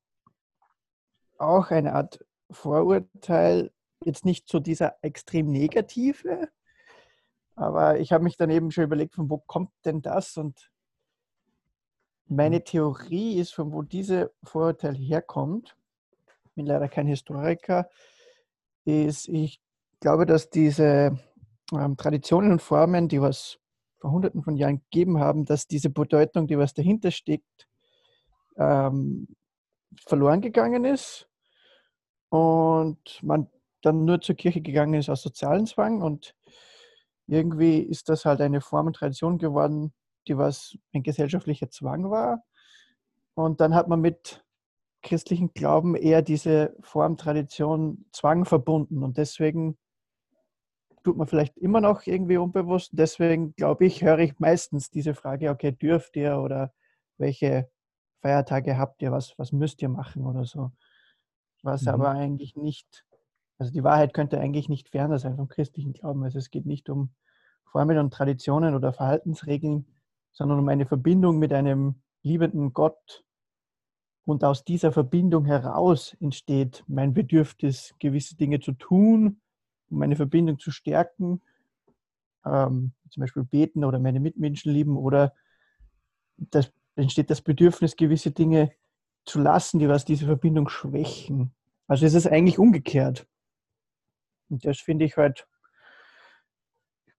auch 1.37 1.71
eine 1.71 1.93
Art 1.93 2.25
Vorurteil, 2.49 3.73
jetzt 4.05 4.23
nicht 4.23 4.47
so 4.47 4.59
dieser 4.59 4.95
extrem 5.01 5.51
negative, 5.51 6.49
aber 7.55 7.99
ich 7.99 8.13
habe 8.13 8.23
mich 8.23 8.37
dann 8.37 8.49
eben 8.49 8.71
schon 8.71 8.85
überlegt, 8.85 9.15
von 9.15 9.29
wo 9.29 9.39
kommt 9.39 9.71
denn 9.83 10.01
das? 10.01 10.37
Und 10.37 10.71
meine 12.27 12.63
Theorie 12.63 13.39
ist, 13.39 13.53
von 13.53 13.73
wo 13.73 13.81
diese 13.81 14.33
Vorurteil 14.43 14.95
herkommt, 14.95 15.75
bin 16.55 16.65
leider 16.65 16.87
kein 16.87 17.07
Historiker, 17.07 17.89
ist, 18.85 19.27
ich 19.27 19.61
glaube, 19.99 20.25
dass 20.25 20.49
diese 20.49 21.17
ähm, 21.71 21.97
Traditionen 21.97 22.51
und 22.51 22.61
Formen, 22.61 23.07
die 23.07 23.21
was 23.21 23.59
vor 23.99 24.11
hunderten 24.11 24.43
von 24.43 24.57
Jahren 24.57 24.81
gegeben 24.89 25.19
haben, 25.19 25.45
dass 25.45 25.67
diese 25.67 25.89
Bedeutung, 25.89 26.47
die 26.47 26.57
was 26.57 26.73
dahinter 26.73 27.11
steckt, 27.11 27.67
ähm, 28.57 29.27
verloren 30.07 30.41
gegangen 30.41 30.85
ist 30.85 31.27
und 32.29 33.19
man 33.21 33.47
dann 33.81 34.05
nur 34.05 34.21
zur 34.21 34.35
Kirche 34.35 34.61
gegangen 34.61 34.95
ist 34.95 35.09
aus 35.09 35.21
sozialen 35.21 35.65
Zwang 35.67 36.01
und 36.01 36.35
irgendwie 37.27 37.79
ist 37.79 38.09
das 38.09 38.25
halt 38.25 38.41
eine 38.41 38.61
Form 38.61 38.87
und 38.87 38.95
Tradition 38.95 39.37
geworden, 39.37 39.93
die 40.27 40.37
was 40.37 40.77
ein 40.93 41.03
gesellschaftlicher 41.03 41.69
Zwang 41.69 42.09
war. 42.09 42.43
Und 43.33 43.61
dann 43.61 43.73
hat 43.73 43.87
man 43.87 44.01
mit 44.01 44.43
christlichen 45.01 45.53
Glauben 45.53 45.95
eher 45.95 46.21
diese 46.21 46.75
Form, 46.81 47.17
Tradition, 47.17 48.05
Zwang 48.11 48.45
verbunden 48.45 49.03
und 49.03 49.17
deswegen 49.17 49.77
tut 51.03 51.17
man 51.17 51.27
vielleicht 51.27 51.57
immer 51.57 51.81
noch 51.81 52.05
irgendwie 52.05 52.37
unbewusst. 52.37 52.91
Deswegen 52.93 53.55
glaube 53.55 53.85
ich, 53.85 54.03
höre 54.03 54.19
ich 54.19 54.39
meistens 54.39 54.89
diese 54.89 55.13
Frage, 55.13 55.49
okay, 55.49 55.71
dürft 55.71 56.15
ihr 56.15 56.37
oder 56.37 56.73
welche 57.17 57.69
Feiertage 58.21 58.77
habt 58.77 59.01
ihr, 59.01 59.11
was, 59.11 59.33
was 59.37 59.51
müsst 59.51 59.81
ihr 59.81 59.89
machen 59.89 60.25
oder 60.25 60.45
so. 60.45 60.71
Was 61.63 61.83
Mhm. 61.83 61.87
aber 61.89 62.09
eigentlich 62.11 62.55
nicht, 62.55 63.05
also 63.57 63.71
die 63.71 63.83
Wahrheit 63.83 64.13
könnte 64.13 64.39
eigentlich 64.39 64.69
nicht 64.69 64.89
ferner 64.89 65.17
sein 65.19 65.35
vom 65.35 65.47
christlichen 65.47 65.93
Glauben. 65.93 66.23
Also 66.23 66.37
es 66.37 66.51
geht 66.51 66.65
nicht 66.65 66.89
um 66.89 67.13
Formeln 67.65 67.99
und 67.99 68.13
Traditionen 68.13 68.75
oder 68.75 68.93
Verhaltensregeln, 68.93 69.87
sondern 70.31 70.59
um 70.59 70.67
eine 70.69 70.85
Verbindung 70.85 71.39
mit 71.39 71.53
einem 71.53 72.01
liebenden 72.21 72.73
Gott. 72.73 73.23
Und 74.25 74.43
aus 74.43 74.63
dieser 74.63 74.91
Verbindung 74.91 75.45
heraus 75.45 76.15
entsteht 76.19 76.83
mein 76.87 77.13
Bedürfnis, 77.13 77.95
gewisse 77.99 78.35
Dinge 78.35 78.59
zu 78.59 78.73
tun, 78.73 79.41
um 79.89 79.97
meine 79.97 80.15
Verbindung 80.15 80.59
zu 80.59 80.71
stärken, 80.71 81.41
ähm, 82.45 82.93
zum 83.09 83.21
Beispiel 83.21 83.43
beten 83.43 83.83
oder 83.83 83.99
meine 83.99 84.19
Mitmenschen 84.19 84.71
lieben 84.71 84.97
oder 84.97 85.33
das 86.37 86.71
entsteht 86.95 87.29
das 87.29 87.41
Bedürfnis, 87.41 87.95
gewisse 87.95 88.31
Dinge 88.31 88.71
zu 89.25 89.39
lassen, 89.39 89.79
die 89.79 89.87
was 89.87 90.05
diese 90.05 90.25
Verbindung 90.25 90.69
schwächen. 90.69 91.53
Also 91.87 92.05
es 92.05 92.13
ist 92.13 92.27
eigentlich 92.27 92.59
umgekehrt. 92.59 93.27
Und 94.49 94.65
das 94.65 94.79
finde 94.79 95.05
ich 95.05 95.17
halt 95.17 95.47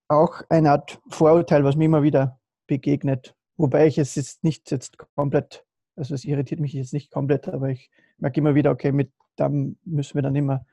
auch 0.09 0.43
eine 0.49 0.73
Art 0.73 1.01
Vorurteil, 1.09 1.65
was 1.65 1.77
mir 1.77 1.87
immer 1.87 2.03
wieder 2.03 2.41
begegnet. 2.67 3.35
Wobei 3.57 3.87
ich 3.87 3.99
es 3.99 4.15
jetzt 4.15 4.45
nicht 4.45 4.71
jetzt 4.71 4.99
komplett, 5.15 5.65
also 5.97 6.15
es 6.15 6.25
irritiert 6.25 6.61
mich 6.61 6.73
jetzt 6.73 6.93
nicht 6.93 7.11
komplett, 7.11 7.49
aber 7.49 7.71
ich 7.71 7.91
merke 8.19 8.41
immer 8.41 8.55
wieder, 8.55 8.71
okay, 8.71 8.93
mit 8.93 9.13
dem 9.39 9.79
müssen 9.85 10.15
wir 10.15 10.23
dann 10.23 10.37
immer 10.37 10.67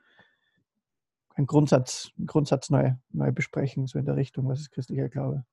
einen 1.34 1.46
Grundsatz, 1.46 2.10
einen 2.18 2.26
Grundsatz 2.26 2.70
neu, 2.70 2.94
neu 3.10 3.32
besprechen, 3.32 3.86
so 3.86 3.98
in 3.98 4.04
der 4.04 4.16
Richtung, 4.16 4.48
was 4.48 4.60
ist 4.60 4.70
christlicher 4.70 5.08
Glaube. 5.08 5.44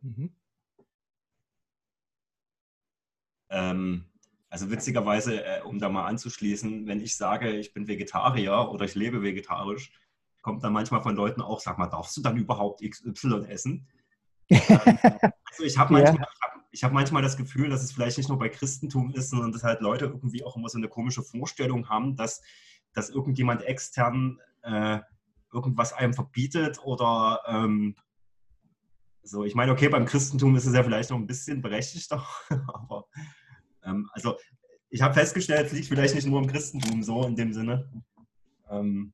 Mhm. 0.00 0.34
Ähm, 3.50 4.06
Also 4.48 4.70
witzigerweise, 4.70 5.44
äh, 5.44 5.62
um 5.62 5.78
da 5.78 5.88
mal 5.88 6.06
anzuschließen, 6.06 6.86
wenn 6.86 7.00
ich 7.00 7.16
sage, 7.16 7.50
ich 7.52 7.72
bin 7.72 7.88
Vegetarier 7.88 8.70
oder 8.70 8.84
ich 8.84 8.94
lebe 8.94 9.22
vegetarisch, 9.22 9.92
kommt 10.42 10.62
dann 10.62 10.74
manchmal 10.74 11.00
von 11.00 11.16
Leuten 11.16 11.40
auch, 11.40 11.60
sag 11.60 11.78
mal, 11.78 11.86
darfst 11.86 12.16
du 12.16 12.20
dann 12.20 12.36
überhaupt 12.36 12.82
XY 12.82 13.46
essen? 13.48 13.88
also 14.50 15.62
ich 15.64 15.78
habe 15.78 15.94
manchmal, 15.94 16.16
ja. 16.16 16.28
ich 16.30 16.40
hab 16.42 16.51
manchmal 16.90 17.22
das 17.22 17.36
Gefühl, 17.36 17.68
dass 17.68 17.82
es 17.82 17.92
vielleicht 17.92 18.18
nicht 18.18 18.28
nur 18.28 18.38
bei 18.38 18.48
Christentum 18.48 19.12
ist, 19.14 19.30
sondern 19.30 19.52
dass 19.52 19.62
halt 19.62 19.80
Leute 19.80 20.06
irgendwie 20.06 20.44
auch 20.44 20.56
immer 20.56 20.68
so 20.68 20.78
eine 20.78 20.88
komische 20.88 21.22
Vorstellung 21.22 21.88
haben, 21.88 22.16
dass, 22.16 22.42
dass 22.94 23.10
irgendjemand 23.10 23.62
extern 23.62 24.40
äh, 24.62 25.00
irgendwas 25.52 25.92
einem 25.92 26.14
verbietet 26.14 26.80
oder 26.82 27.40
ähm, 27.46 27.94
so. 29.22 29.44
Ich 29.44 29.54
meine, 29.54 29.72
okay, 29.72 29.88
beim 29.88 30.06
Christentum 30.06 30.56
ist 30.56 30.66
es 30.66 30.74
ja 30.74 30.82
vielleicht 30.82 31.10
noch 31.10 31.18
ein 31.18 31.26
bisschen 31.26 31.60
berechtigter, 31.60 32.26
aber 32.72 33.06
ähm, 33.84 34.08
also 34.12 34.38
ich 34.88 35.02
habe 35.02 35.14
festgestellt, 35.14 35.66
es 35.66 35.72
liegt 35.72 35.88
vielleicht 35.88 36.14
nicht 36.14 36.26
nur 36.26 36.40
im 36.40 36.48
Christentum 36.48 37.02
so 37.02 37.26
in 37.26 37.36
dem 37.36 37.52
Sinne. 37.52 37.90
Ähm, 38.70 39.12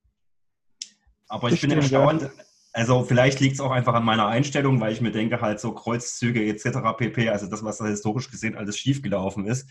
aber 1.28 1.50
ich 1.52 1.60
bin 1.60 1.70
erstaunt. 1.70 2.22
Ja. 2.22 2.30
Also 2.72 3.02
vielleicht 3.02 3.40
liegt 3.40 3.54
es 3.54 3.60
auch 3.60 3.70
einfach 3.70 3.94
an 3.94 4.04
meiner 4.04 4.26
Einstellung, 4.26 4.80
weil 4.80 4.92
ich 4.92 5.00
mir 5.00 5.10
denke, 5.10 5.40
halt 5.40 5.58
so 5.58 5.72
Kreuzzüge 5.72 6.44
etc. 6.46 6.78
pp., 6.96 7.30
also 7.30 7.46
das, 7.48 7.64
was 7.64 7.78
da 7.78 7.86
historisch 7.86 8.30
gesehen 8.30 8.56
alles 8.56 8.78
schiefgelaufen 8.78 9.46
ist, 9.46 9.68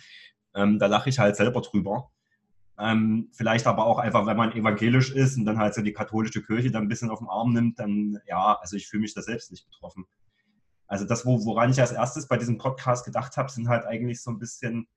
ähm, 0.55 0.79
da 0.79 0.87
lache 0.87 1.09
ich 1.09 1.19
halt 1.19 1.35
selber 1.35 1.61
drüber. 1.61 2.11
Ähm, 2.79 3.29
vielleicht 3.33 3.65
aber 3.65 3.85
auch 3.85 3.97
einfach, 3.97 4.25
wenn 4.25 4.37
man 4.37 4.51
evangelisch 4.51 5.11
ist 5.11 5.37
und 5.37 5.45
dann 5.45 5.57
halt 5.57 5.73
so 5.73 5.81
die 5.81 5.93
katholische 5.93 6.43
Kirche 6.43 6.71
dann 6.71 6.83
ein 6.83 6.87
bisschen 6.87 7.09
auf 7.09 7.19
den 7.19 7.27
Arm 7.27 7.53
nimmt, 7.53 7.79
dann 7.79 8.19
ja, 8.27 8.57
also 8.59 8.75
ich 8.75 8.87
fühle 8.87 9.01
mich 9.01 9.13
da 9.13 9.21
selbst 9.21 9.51
nicht 9.51 9.65
betroffen. 9.69 10.05
Also 10.87 11.05
das, 11.05 11.25
woran 11.25 11.71
ich 11.71 11.81
als 11.81 11.91
erstes 11.91 12.27
bei 12.27 12.37
diesem 12.37 12.57
Podcast 12.57 13.05
gedacht 13.05 13.35
habe, 13.35 13.51
sind 13.51 13.67
halt 13.67 13.85
eigentlich 13.85 14.21
so 14.21 14.31
ein 14.31 14.39
bisschen, 14.39 14.87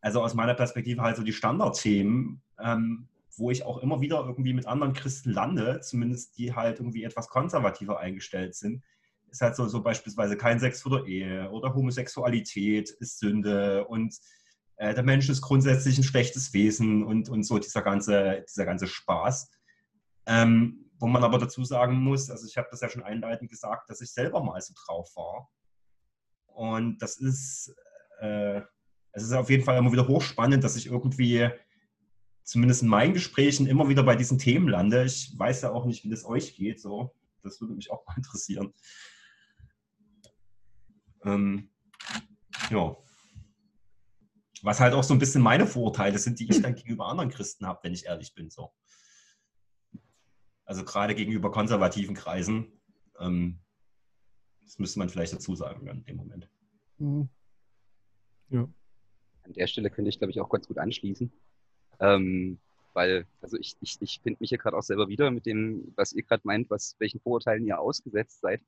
also 0.00 0.22
aus 0.22 0.34
meiner 0.34 0.54
Perspektive 0.54 1.02
halt 1.02 1.16
so 1.16 1.22
die 1.22 1.32
Standardthemen, 1.32 2.42
ähm, 2.62 3.08
wo 3.40 3.50
ich 3.50 3.64
auch 3.64 3.78
immer 3.78 4.00
wieder 4.00 4.20
irgendwie 4.20 4.52
mit 4.52 4.66
anderen 4.66 4.92
Christen 4.92 5.30
lande, 5.30 5.80
zumindest 5.80 6.38
die 6.38 6.54
halt 6.54 6.78
irgendwie 6.78 7.04
etwas 7.04 7.28
konservativer 7.28 7.98
eingestellt 7.98 8.54
sind, 8.54 8.84
ist 9.30 9.40
halt 9.40 9.56
so, 9.56 9.66
so 9.66 9.82
beispielsweise 9.82 10.36
kein 10.36 10.60
Sex 10.60 10.82
vor 10.82 10.98
der 10.98 11.06
Ehe 11.06 11.50
oder 11.50 11.74
Homosexualität 11.74 12.90
ist 12.90 13.18
Sünde 13.18 13.86
und 13.86 14.14
äh, 14.76 14.94
der 14.94 15.02
Mensch 15.02 15.28
ist 15.28 15.40
grundsätzlich 15.40 15.98
ein 15.98 16.04
schlechtes 16.04 16.52
Wesen 16.52 17.02
und, 17.02 17.28
und 17.28 17.42
so 17.44 17.58
dieser 17.58 17.82
ganze, 17.82 18.44
dieser 18.48 18.66
ganze 18.66 18.86
Spaß. 18.86 19.50
Ähm, 20.26 20.90
wo 20.98 21.06
man 21.06 21.24
aber 21.24 21.38
dazu 21.38 21.64
sagen 21.64 21.96
muss, 21.96 22.30
also 22.30 22.46
ich 22.46 22.58
habe 22.58 22.68
das 22.70 22.82
ja 22.82 22.90
schon 22.90 23.02
einleitend 23.02 23.50
gesagt, 23.50 23.88
dass 23.88 24.02
ich 24.02 24.12
selber 24.12 24.42
mal 24.44 24.60
so 24.60 24.74
drauf 24.76 25.10
war. 25.16 25.50
Und 26.46 26.98
das 27.00 27.16
ist, 27.16 27.74
äh, 28.20 28.60
es 29.12 29.22
ist 29.22 29.32
auf 29.32 29.48
jeden 29.48 29.64
Fall 29.64 29.78
immer 29.78 29.92
wieder 29.92 30.06
hochspannend, 30.06 30.62
dass 30.62 30.76
ich 30.76 30.86
irgendwie 30.86 31.50
zumindest 32.42 32.82
in 32.82 32.88
meinen 32.88 33.14
Gesprächen 33.14 33.66
immer 33.66 33.88
wieder 33.88 34.02
bei 34.02 34.16
diesen 34.16 34.38
Themen 34.38 34.68
lande. 34.68 35.04
Ich 35.04 35.32
weiß 35.36 35.62
ja 35.62 35.72
auch 35.72 35.84
nicht, 35.84 36.04
wie 36.04 36.10
das 36.10 36.24
euch 36.24 36.56
geht. 36.56 36.80
So, 36.80 37.14
das 37.42 37.60
würde 37.60 37.74
mich 37.74 37.90
auch 37.90 38.06
mal 38.06 38.14
interessieren. 38.16 38.72
Ähm, 41.24 41.70
ja. 42.70 42.96
Was 44.62 44.80
halt 44.80 44.92
auch 44.92 45.04
so 45.04 45.14
ein 45.14 45.18
bisschen 45.18 45.42
meine 45.42 45.66
Vorurteile 45.66 46.18
sind, 46.18 46.38
die 46.38 46.50
ich 46.50 46.60
dann 46.60 46.74
gegenüber 46.74 47.06
anderen 47.06 47.30
Christen 47.30 47.66
habe, 47.66 47.80
wenn 47.82 47.94
ich 47.94 48.06
ehrlich 48.06 48.34
bin. 48.34 48.50
So. 48.50 48.72
Also 50.64 50.84
gerade 50.84 51.14
gegenüber 51.14 51.50
konservativen 51.50 52.14
Kreisen. 52.14 52.80
Ähm, 53.18 53.60
das 54.62 54.78
müsste 54.78 54.98
man 54.98 55.08
vielleicht 55.08 55.32
dazu 55.32 55.56
sagen 55.56 55.86
in 55.86 56.04
dem 56.04 56.16
Moment. 56.16 56.48
Mhm. 56.98 57.28
Ja. 58.50 58.68
An 59.42 59.52
der 59.52 59.66
Stelle 59.66 59.90
könnte 59.90 60.10
ich, 60.10 60.18
glaube 60.18 60.30
ich, 60.30 60.40
auch 60.40 60.50
ganz 60.50 60.68
gut 60.68 60.78
anschließen. 60.78 61.32
Ähm, 62.00 62.58
weil, 62.92 63.26
also 63.40 63.56
ich, 63.58 63.76
ich, 63.80 63.96
ich 64.00 64.20
finde 64.22 64.38
mich 64.40 64.48
hier 64.48 64.58
gerade 64.58 64.76
auch 64.76 64.82
selber 64.82 65.08
wieder 65.08 65.30
mit 65.30 65.46
dem, 65.46 65.92
was 65.96 66.12
ihr 66.12 66.22
gerade 66.22 66.42
meint, 66.44 66.70
was, 66.70 66.96
welchen 66.98 67.20
Vorurteilen 67.20 67.66
ihr 67.66 67.78
ausgesetzt 67.78 68.40
seid. 68.40 68.60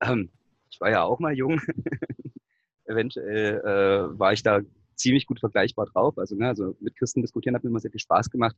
Ähm, 0.00 0.30
ich 0.70 0.80
war 0.80 0.90
ja 0.90 1.02
auch 1.02 1.18
mal 1.18 1.34
jung. 1.34 1.60
Eventuell 2.84 3.60
äh, 3.60 4.18
war 4.18 4.32
ich 4.32 4.42
da 4.42 4.60
ziemlich 4.94 5.26
gut 5.26 5.40
vergleichbar 5.40 5.86
drauf. 5.86 6.18
Also, 6.18 6.36
ne, 6.36 6.48
also 6.48 6.76
mit 6.80 6.96
Christen 6.96 7.22
diskutieren 7.22 7.54
hat 7.54 7.64
mir 7.64 7.70
immer 7.70 7.80
sehr 7.80 7.90
viel 7.90 8.00
Spaß 8.00 8.30
gemacht. 8.30 8.56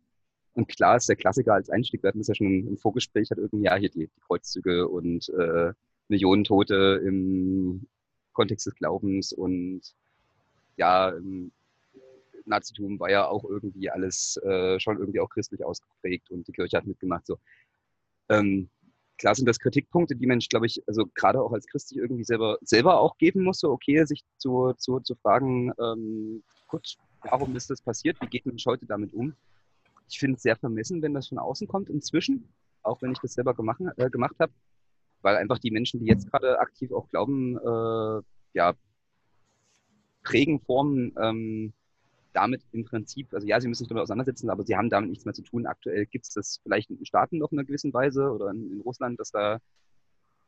Und 0.55 0.69
klar 0.69 0.97
ist 0.97 1.09
der 1.09 1.17
Klassiker 1.17 1.55
als 1.55 1.71
Einstieg. 1.71 2.03
Wir 2.03 2.09
hatten 2.09 2.19
das 2.19 2.29
ja 2.29 2.35
schon 2.35 2.67
im 2.67 2.77
Vorgespräch, 2.77 3.31
hat 3.31 3.39
irgendwie, 3.39 3.65
ja, 3.65 3.77
hier 3.77 3.91
die, 3.91 4.07
die 4.07 4.21
Kreuzzüge 4.27 4.89
und 4.89 5.29
äh, 5.31 5.73
Millionen 6.09 6.45
Tote 6.45 7.01
im 7.05 7.87
Kontext 8.33 8.67
des 8.67 8.75
Glaubens 8.75 9.33
und 9.33 9.83
ja, 10.77 11.13
Nazitum 12.51 13.01
war 13.01 13.11
ja 13.11 13.27
auch 13.27 13.45
irgendwie 13.45 13.91
alles 13.91 14.37
äh, 14.45 14.79
schon 14.79 14.99
irgendwie 14.99 15.21
auch 15.21 15.31
christlich 15.31 15.65
ausgeprägt 15.65 16.31
und 16.31 16.47
die 16.47 16.53
Kirche 16.53 16.77
hat 16.77 16.87
mitgemacht. 16.87 17.27
So. 17.27 17.39
Ähm, 18.29 18.69
klar 19.17 19.35
sind 19.35 19.47
das 19.47 19.59
Kritikpunkte, 19.59 20.17
die 20.17 20.27
Mensch, 20.27 20.49
glaube 20.49 20.67
ich, 20.67 20.83
also 20.87 21.07
gerade 21.15 21.43
auch 21.43 21.53
als 21.53 21.67
Christ 21.67 21.89
sich 21.89 21.99
irgendwie 21.99 22.25
selber, 22.25 22.59
selber 22.63 23.01
auch 23.01 23.17
geben 23.19 23.45
muss, 23.45 23.61
so 23.61 23.71
okay, 23.71 24.05
sich 24.05 24.23
zu, 24.39 24.73
zu, 24.79 25.01
zu 25.01 25.15
fragen, 25.15 25.73
ähm, 25.81 26.43
gut, 26.67 26.97
warum 27.23 27.55
ist 27.55 27.71
das 27.71 27.83
passiert? 27.83 28.21
Wie 28.21 28.27
geht 28.27 28.47
Mensch 28.47 28.67
heute 28.67 28.87
damit 28.87 29.13
um? 29.13 29.35
Ich 30.09 30.19
finde 30.19 30.37
es 30.37 30.43
sehr 30.43 30.57
vermessen, 30.57 31.03
wenn 31.03 31.15
das 31.15 31.29
von 31.29 31.39
außen 31.39 31.69
kommt 31.69 31.89
inzwischen, 31.89 32.49
auch 32.83 33.01
wenn 33.03 33.13
ich 33.13 33.19
das 33.19 33.35
selber 33.35 33.55
gemacht, 33.55 33.81
äh, 33.97 34.11
gemacht 34.11 34.37
habe, 34.39 34.53
weil 35.23 35.37
einfach 35.37 35.59
die 35.59 35.71
Menschen, 35.71 36.01
die 36.01 36.07
jetzt 36.07 36.31
gerade 36.31 36.59
aktiv 36.59 36.91
auch 36.93 37.09
glauben, 37.11 37.59
äh, 37.59 38.23
ja, 38.55 38.75
prägen, 40.23 40.61
formen, 40.61 41.15
ähm, 41.21 41.73
damit 42.33 42.63
im 42.73 42.85
Prinzip, 42.85 43.33
also 43.33 43.47
ja, 43.47 43.61
sie 43.61 43.69
müssen 43.69 43.85
sich 43.85 43.89
damit 43.89 44.03
auseinandersetzen, 44.03 44.51
aber 44.51 44.65
sie 44.65 44.77
haben 44.77 44.91
damit 44.91 45.11
nichts 45.11 45.25
mehr 45.25 45.35
zu 45.35 45.43
tun. 45.43 45.67
Aktuell 45.67 46.07
gibt 46.07 46.27
es 46.27 46.35
das 46.35 46.61
vielleicht 46.63 46.91
in 46.91 46.97
den 46.97 47.07
Staaten 47.07 47.39
noch 47.39 47.53
in 47.53 47.59
einer 47.59 47.67
gewissen 47.67 47.93
Weise 47.93 48.31
oder 48.31 48.51
in, 48.51 48.71
in 48.73 48.81
Russland, 48.81 49.19
dass 49.19 49.31
da 49.31 49.59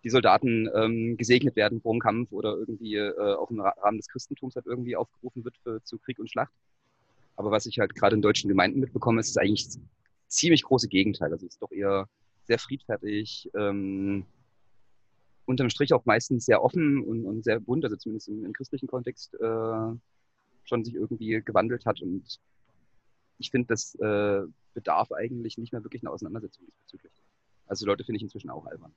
die 0.05 0.11
Soldaten 0.11 0.69
ähm, 0.75 1.17
gesegnet 1.17 1.57
werden 1.57 1.81
vor 1.81 1.95
dem 1.95 2.01
Kampf 2.01 2.33
oder 2.33 2.57
irgendwie 2.57 2.97
äh, 2.97 3.35
auch 3.35 3.51
im 3.51 3.61
Rahmen 3.61 3.99
des 3.99 4.09
Christentums 4.09 4.57
halt 4.57 4.67
irgendwie 4.67 4.97
aufgerufen 4.97 5.45
wird 5.45 5.57
für, 5.63 5.83
zu 5.85 5.99
Krieg 5.99 6.19
und 6.19 6.31
Schlacht. 6.31 6.53
Aber 7.37 7.51
was 7.51 7.67
ich 7.67 7.79
halt 7.79 7.95
gerade 7.95 8.17
in 8.17 8.23
deutschen 8.23 8.49
Gemeinden 8.49 8.81
mitbekomme, 8.81 9.21
ist, 9.21 9.29
ist 9.29 9.39
eigentlich 9.39 9.69
ziemlich 10.29 10.63
große 10.63 10.89
Gegenteil. 10.89 11.33
Also 11.33 11.47
es 11.47 11.55
ist 11.55 11.63
doch 11.63 11.71
eher 11.71 12.09
sehr 12.45 12.59
friedfertig, 12.59 13.51
ähm, 13.55 14.27
unterm 15.45 15.71
Strich 15.71 15.93
auch 15.93 16.05
meistens 16.05 16.47
sehr 16.47 16.63
offen 16.63 17.03
und, 17.03 17.25
und 17.25 17.45
sehr 17.45 17.61
bunt, 17.61 17.85
also 17.85 17.97
zumindest 17.97 18.29
im, 18.29 18.45
im 18.45 18.53
christlichen 18.53 18.87
Kontext 18.87 19.35
äh, 19.35 19.93
schon 20.65 20.85
sich 20.85 20.95
irgendwie 20.95 21.43
gewandelt 21.43 21.87
hat. 21.87 22.01
Und 22.01 22.41
ich 23.39 23.51
finde, 23.51 23.69
das 23.69 23.95
äh, 23.97 24.43
bedarf 24.75 25.13
eigentlich 25.13 25.59
nicht 25.59 25.73
mehr 25.73 25.83
wirklich 25.85 26.03
eine 26.03 26.11
Auseinandersetzung 26.11 26.67
diesbezüglich. 26.67 27.13
Also 27.67 27.87
Leute 27.87 28.05
finde 28.05 28.17
ich 28.19 28.23
inzwischen 28.23 28.51
auch 28.51 28.67
albern. 28.67 28.95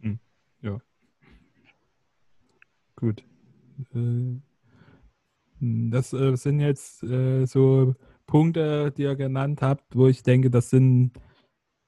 Hm, 0.00 0.18
ja. 0.62 0.80
Gut. 2.96 3.24
Äh, 3.94 4.40
das 5.60 6.12
äh, 6.12 6.36
sind 6.36 6.60
jetzt 6.60 7.02
äh, 7.02 7.44
so 7.46 7.94
Punkte, 8.26 8.92
die 8.92 9.02
ihr 9.02 9.16
genannt 9.16 9.62
habt, 9.62 9.96
wo 9.96 10.06
ich 10.08 10.22
denke, 10.22 10.50
das 10.50 10.70
sind 10.70 11.12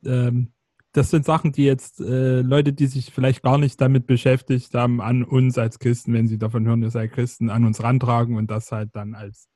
ähm, 0.04 0.52
das 0.92 1.11
sind 1.11 1.25
Sachen, 1.25 1.52
die 1.52 1.64
jetzt 1.64 2.00
äh, 2.00 2.40
Leute, 2.40 2.73
die 2.73 2.87
sich 2.87 3.12
vielleicht 3.12 3.42
gar 3.42 3.59
nicht 3.59 3.80
damit 3.80 4.06
beschäftigt 4.06 4.75
haben, 4.75 5.00
an 5.00 5.23
uns 5.25 5.56
als 5.59 5.78
Christen, 5.78 6.12
wenn 6.12 6.26
sie 6.26 6.38
davon 6.38 6.66
hören, 6.66 6.82
ihr 6.82 6.90
seid 6.90 7.12
Christen, 7.12 7.50
an 7.50 7.64
uns 7.64 7.82
rantragen 7.82 8.37
und 8.37 8.50
das 8.50 8.73
halt 8.73 8.90
dann 8.94 9.14
als 9.14 9.49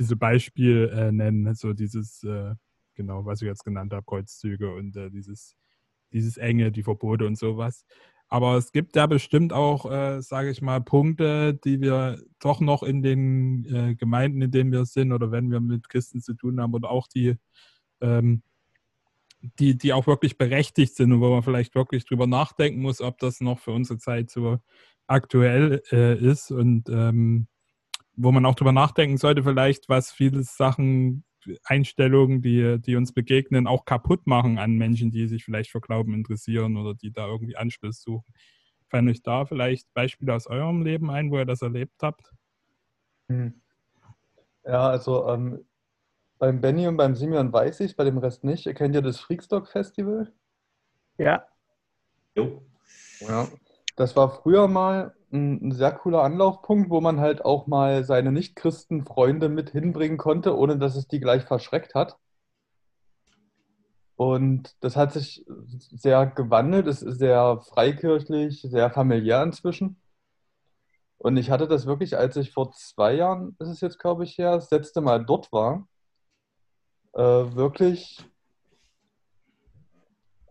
bisschen 0.00 0.18
Beispiel 0.18 0.90
äh, 0.94 1.12
nennen. 1.12 1.54
So 1.54 1.72
dieses, 1.72 2.22
äh, 2.24 2.54
genau, 2.94 3.24
was 3.26 3.42
ich 3.42 3.46
jetzt 3.46 3.64
genannt 3.64 3.92
habe, 3.92 4.04
Kreuzzüge 4.06 4.74
und 4.74 4.96
äh, 4.96 5.10
dieses, 5.10 5.56
dieses 6.12 6.36
Enge, 6.36 6.72
die 6.72 6.82
Verbote 6.82 7.26
und 7.26 7.36
sowas. 7.38 7.84
Aber 8.28 8.56
es 8.56 8.72
gibt 8.72 8.96
ja 8.96 9.06
bestimmt 9.06 9.52
auch, 9.52 9.90
äh, 9.90 10.22
sage 10.22 10.50
ich 10.50 10.62
mal, 10.62 10.80
Punkte, 10.80 11.54
die 11.54 11.80
wir 11.80 12.22
doch 12.38 12.60
noch 12.60 12.82
in 12.82 13.02
den 13.02 13.64
äh, 13.66 13.94
Gemeinden, 13.96 14.40
in 14.40 14.50
denen 14.52 14.72
wir 14.72 14.84
sind 14.86 15.12
oder 15.12 15.32
wenn 15.32 15.50
wir 15.50 15.60
mit 15.60 15.88
Christen 15.88 16.20
zu 16.20 16.34
tun 16.34 16.60
haben 16.60 16.74
oder 16.74 16.90
auch 16.90 17.08
die 17.08 17.36
ähm, 18.00 18.42
die, 19.42 19.76
die 19.76 19.92
auch 19.92 20.06
wirklich 20.06 20.38
berechtigt 20.38 20.94
sind 20.96 21.12
und 21.12 21.20
wo 21.20 21.30
man 21.30 21.42
vielleicht 21.42 21.74
wirklich 21.74 22.04
drüber 22.04 22.26
nachdenken 22.26 22.80
muss, 22.82 23.00
ob 23.00 23.18
das 23.18 23.40
noch 23.40 23.58
für 23.58 23.72
unsere 23.72 23.98
Zeit 23.98 24.30
so 24.30 24.58
aktuell 25.06 25.82
äh, 25.90 26.18
ist 26.18 26.50
und 26.50 26.88
ähm, 26.88 27.48
wo 28.16 28.32
man 28.32 28.44
auch 28.44 28.54
drüber 28.54 28.72
nachdenken 28.72 29.16
sollte, 29.16 29.42
vielleicht, 29.42 29.88
was 29.88 30.12
viele 30.12 30.42
Sachen, 30.42 31.24
Einstellungen, 31.64 32.42
die, 32.42 32.78
die 32.80 32.96
uns 32.96 33.12
begegnen, 33.12 33.66
auch 33.66 33.86
kaputt 33.86 34.26
machen 34.26 34.58
an 34.58 34.76
Menschen, 34.76 35.10
die 35.10 35.26
sich 35.26 35.44
vielleicht 35.44 35.70
für 35.70 35.80
Glauben 35.80 36.12
interessieren 36.12 36.76
oder 36.76 36.94
die 36.94 37.12
da 37.12 37.26
irgendwie 37.26 37.56
Anschluss 37.56 38.02
suchen. 38.02 38.32
Fallen 38.88 39.08
euch 39.08 39.22
da 39.22 39.46
vielleicht 39.46 39.92
Beispiele 39.94 40.34
aus 40.34 40.46
eurem 40.46 40.82
Leben 40.82 41.10
ein, 41.10 41.30
wo 41.30 41.38
ihr 41.38 41.46
das 41.46 41.62
erlebt 41.62 42.02
habt? 42.02 42.30
Hm. 43.28 43.54
Ja, 44.64 44.90
also 44.90 45.26
ähm, 45.28 45.64
beim 46.40 46.60
Benny 46.60 46.88
und 46.88 46.96
beim 46.96 47.14
Simeon 47.14 47.52
weiß 47.52 47.80
ich 47.80 47.96
bei 47.96 48.04
dem 48.04 48.18
Rest 48.18 48.44
nicht. 48.44 48.64
Kennt 48.74 48.94
ihr 48.94 49.02
das 49.02 49.20
Freakstock 49.20 49.68
Festival? 49.68 50.32
Ja. 51.18 51.46
Jo. 52.34 52.62
Ja. 53.20 53.46
Das 53.94 54.16
war 54.16 54.30
früher 54.30 54.66
mal 54.66 55.14
ein, 55.30 55.68
ein 55.68 55.72
sehr 55.72 55.92
cooler 55.92 56.22
Anlaufpunkt, 56.22 56.88
wo 56.88 57.02
man 57.02 57.20
halt 57.20 57.44
auch 57.44 57.66
mal 57.66 58.04
seine 58.04 58.32
Nicht-Christen-Freunde 58.32 59.50
mit 59.50 59.70
hinbringen 59.70 60.16
konnte, 60.16 60.56
ohne 60.56 60.78
dass 60.78 60.96
es 60.96 61.06
die 61.06 61.20
gleich 61.20 61.44
verschreckt 61.44 61.94
hat. 61.94 62.16
Und 64.16 64.74
das 64.80 64.96
hat 64.96 65.12
sich 65.12 65.44
sehr 65.46 66.26
gewandelt, 66.26 66.86
es 66.86 67.02
ist 67.02 67.18
sehr 67.18 67.60
freikirchlich, 67.60 68.62
sehr 68.62 68.90
familiär 68.90 69.42
inzwischen. 69.42 70.00
Und 71.18 71.36
ich 71.36 71.50
hatte 71.50 71.68
das 71.68 71.84
wirklich, 71.84 72.16
als 72.16 72.36
ich 72.36 72.50
vor 72.50 72.72
zwei 72.72 73.12
Jahren, 73.12 73.56
ist 73.58 73.68
es 73.68 73.82
jetzt, 73.82 73.98
glaube 73.98 74.24
ich, 74.24 74.38
her, 74.38 74.52
das 74.54 74.70
letzte 74.70 75.02
Mal 75.02 75.22
dort 75.24 75.52
war, 75.52 75.86
äh, 77.14 77.20
wirklich 77.20 78.24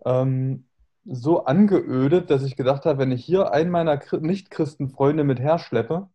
ähm, 0.06 0.66
so 1.06 1.46
angeödet, 1.46 2.30
dass 2.30 2.44
ich 2.44 2.56
gedacht 2.56 2.86
habe, 2.86 3.00
wenn 3.00 3.12
ich 3.12 3.26
hier 3.26 3.52
einen 3.52 3.72
meiner 3.72 4.00
Nicht-Christen-Freunde 4.12 5.24
mit 5.24 5.40
herschleppe, 5.40 6.10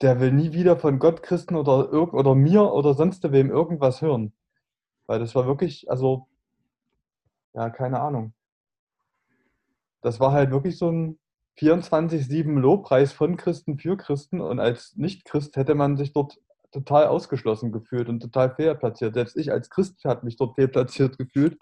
der 0.00 0.20
will 0.20 0.32
nie 0.32 0.52
wieder 0.52 0.78
von 0.78 0.98
Gott, 0.98 1.22
Christen 1.22 1.56
oder, 1.56 1.92
oder 1.92 2.34
mir 2.34 2.72
oder 2.72 2.94
sonst 2.94 3.30
wem 3.30 3.50
irgendwas 3.50 4.00
hören. 4.00 4.32
Weil 5.06 5.18
das 5.18 5.34
war 5.34 5.46
wirklich, 5.46 5.90
also, 5.90 6.26
ja, 7.52 7.68
keine 7.68 8.00
Ahnung. 8.00 8.32
Das 10.00 10.20
war 10.20 10.32
halt 10.32 10.50
wirklich 10.50 10.78
so 10.78 10.90
ein 10.90 11.18
24-7 11.58 12.58
Lobpreis 12.58 13.12
von 13.12 13.36
Christen 13.36 13.78
für 13.78 13.98
Christen 13.98 14.40
und 14.40 14.60
als 14.60 14.96
Nicht-Christ 14.96 15.56
hätte 15.56 15.74
man 15.74 15.98
sich 15.98 16.14
dort 16.14 16.38
total 16.72 17.06
ausgeschlossen 17.06 17.72
gefühlt 17.72 18.08
und 18.08 18.20
total 18.20 18.54
fehlplatziert. 18.54 19.14
Selbst 19.14 19.36
ich 19.36 19.52
als 19.52 19.70
Christ 19.70 20.04
habe 20.04 20.24
mich 20.24 20.36
dort 20.36 20.54
fehlplatziert 20.54 21.18
gefühlt. 21.18 21.58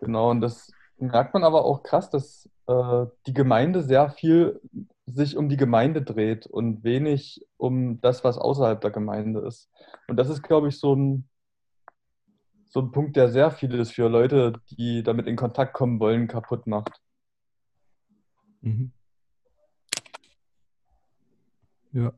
Genau, 0.00 0.30
und 0.30 0.40
das 0.40 0.72
merkt 0.98 1.34
man 1.34 1.44
aber 1.44 1.64
auch 1.64 1.82
krass, 1.82 2.10
dass 2.10 2.48
äh, 2.66 3.06
die 3.26 3.34
Gemeinde 3.34 3.82
sehr 3.82 4.10
viel 4.10 4.60
sich 5.06 5.36
um 5.36 5.48
die 5.48 5.56
Gemeinde 5.56 6.02
dreht 6.02 6.46
und 6.46 6.84
wenig 6.84 7.44
um 7.56 8.00
das, 8.00 8.24
was 8.24 8.38
außerhalb 8.38 8.80
der 8.80 8.90
Gemeinde 8.90 9.40
ist. 9.40 9.68
Und 10.08 10.16
das 10.16 10.28
ist, 10.28 10.42
glaube 10.42 10.68
ich, 10.68 10.78
so 10.78 10.94
ein, 10.94 11.28
so 12.68 12.80
ein 12.80 12.92
Punkt, 12.92 13.16
der 13.16 13.28
sehr 13.28 13.50
vieles 13.50 13.90
für 13.90 14.08
Leute, 14.08 14.54
die 14.70 15.02
damit 15.02 15.26
in 15.26 15.36
Kontakt 15.36 15.74
kommen 15.74 15.98
wollen, 16.00 16.28
kaputt 16.28 16.66
macht. 16.66 17.00
Mhm. 18.60 18.92
Ja. 21.92 22.12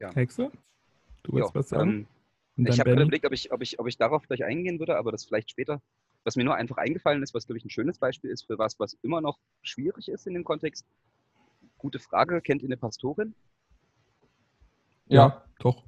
Ja. 0.00 0.14
Hexe? 0.14 0.50
Du 1.22 1.32
willst 1.32 1.54
was 1.54 1.68
sagen? 1.68 2.08
Ähm, 2.56 2.66
ich 2.66 2.80
habe 2.80 2.90
gerade 2.90 3.02
überlegt, 3.02 3.24
ob 3.24 3.32
ich, 3.32 3.52
ob, 3.52 3.62
ich, 3.62 3.78
ob 3.78 3.86
ich 3.86 3.96
darauf 3.96 4.26
gleich 4.26 4.44
eingehen 4.44 4.78
würde, 4.78 4.96
aber 4.96 5.12
das 5.12 5.24
vielleicht 5.24 5.50
später. 5.50 5.80
Was 6.24 6.36
mir 6.36 6.44
nur 6.44 6.56
einfach 6.56 6.76
eingefallen 6.76 7.22
ist, 7.22 7.32
was, 7.32 7.46
glaube 7.46 7.58
ich, 7.58 7.64
ein 7.64 7.70
schönes 7.70 7.98
Beispiel 7.98 8.30
ist 8.30 8.44
für 8.44 8.58
was, 8.58 8.78
was 8.80 8.94
immer 9.02 9.20
noch 9.20 9.38
schwierig 9.62 10.08
ist 10.08 10.26
in 10.26 10.34
dem 10.34 10.44
Kontext. 10.44 10.84
Gute 11.78 12.00
Frage. 12.00 12.40
Kennt 12.40 12.62
ihr 12.62 12.68
eine 12.68 12.76
Pastorin? 12.76 13.34
Ja, 15.06 15.28
ja 15.28 15.44
doch. 15.60 15.84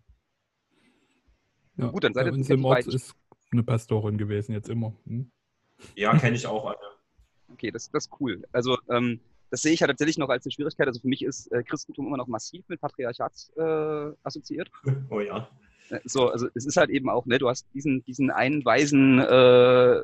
Ja, 1.77 1.89
Gut, 1.89 2.05
dann 2.05 2.15
seid 2.15 2.27
ihr 2.27 2.51
im 2.51 2.65
Ort 2.65 2.87
ist 2.87 3.15
eine 3.51 3.65
Pastorin 3.65 4.19
gewesen, 4.19 4.53
jetzt 4.53 4.69
immer. 4.69 4.95
Hm? 5.07 5.31
Ja, 5.97 6.17
kenne 6.17 6.37
ich 6.37 6.47
auch 6.47 6.67
alle. 6.67 6.79
Okay, 7.53 7.71
das, 7.71 7.91
das 7.91 8.07
ist 8.07 8.21
cool. 8.21 8.47
Also, 8.53 8.79
ähm, 8.89 9.21
das 9.51 9.63
sehe 9.63 9.73
ich 9.73 9.81
ja 9.81 9.87
halt 9.87 9.93
tatsächlich 9.93 10.19
noch 10.19 10.29
als 10.29 10.47
eine 10.47 10.53
Schwierigkeit. 10.53 10.87
Also 10.87 11.01
für 11.01 11.09
mich 11.09 11.23
ist 11.25 11.51
äh, 11.53 11.63
Christentum 11.63 12.07
immer 12.07 12.17
noch 12.17 12.29
massiv 12.29 12.65
mit 12.69 12.81
Patriarchat 12.81 13.33
äh, 13.57 14.13
assoziiert. 14.23 14.71
Oh 15.11 15.21
ja. 15.21 15.49
Äh, 15.91 16.01
so, 16.05 16.29
also 16.29 16.49
es 16.55 16.67
ist 16.67 16.77
halt 16.77 16.91
eben 16.91 17.11
auch, 17.11 17.27
ne, 17.27 17.39
du 17.39 17.49
hast 17.49 17.67
diesen, 17.75 18.05
diesen 18.05 18.31
einen 18.31 18.65
weisen, 18.65 19.19
äh, 19.19 20.01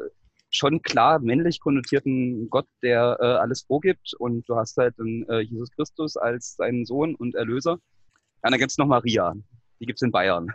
schon 0.51 0.83
klar 0.83 1.19
männlich 1.19 1.61
konnotierten 1.61 2.49
Gott, 2.51 2.67
der 2.83 3.19
äh, 3.21 3.25
alles 3.25 3.63
vorgibt 3.63 4.15
und 4.15 4.49
du 4.49 4.57
hast 4.57 4.77
halt 4.77 4.95
dann 4.99 5.25
äh, 5.29 5.41
Jesus 5.41 5.71
Christus 5.73 6.17
als 6.17 6.57
seinen 6.57 6.87
Sohn 6.87 7.15
und 7.15 7.35
Erlöser. 7.35 7.75
Und 7.75 8.51
dann 8.51 8.59
gibt 8.59 8.71
es 8.71 8.79
noch 8.79 8.87
Maria, 8.87 9.35
die 9.81 9.87
gibt 9.87 9.99
es 9.99 10.03
in 10.03 10.13
Bayern. 10.13 10.49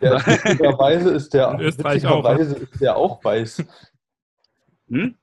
Ja, 0.00 0.26
witzigerweise 0.26 1.10
ist 1.10 1.34
der, 1.34 1.58
witzigerweise 1.58 2.56
auch. 2.56 2.60
ist 2.60 2.80
der 2.80 2.96
auch 2.96 3.22
weiß. 3.22 3.64
Hm? 4.88 5.14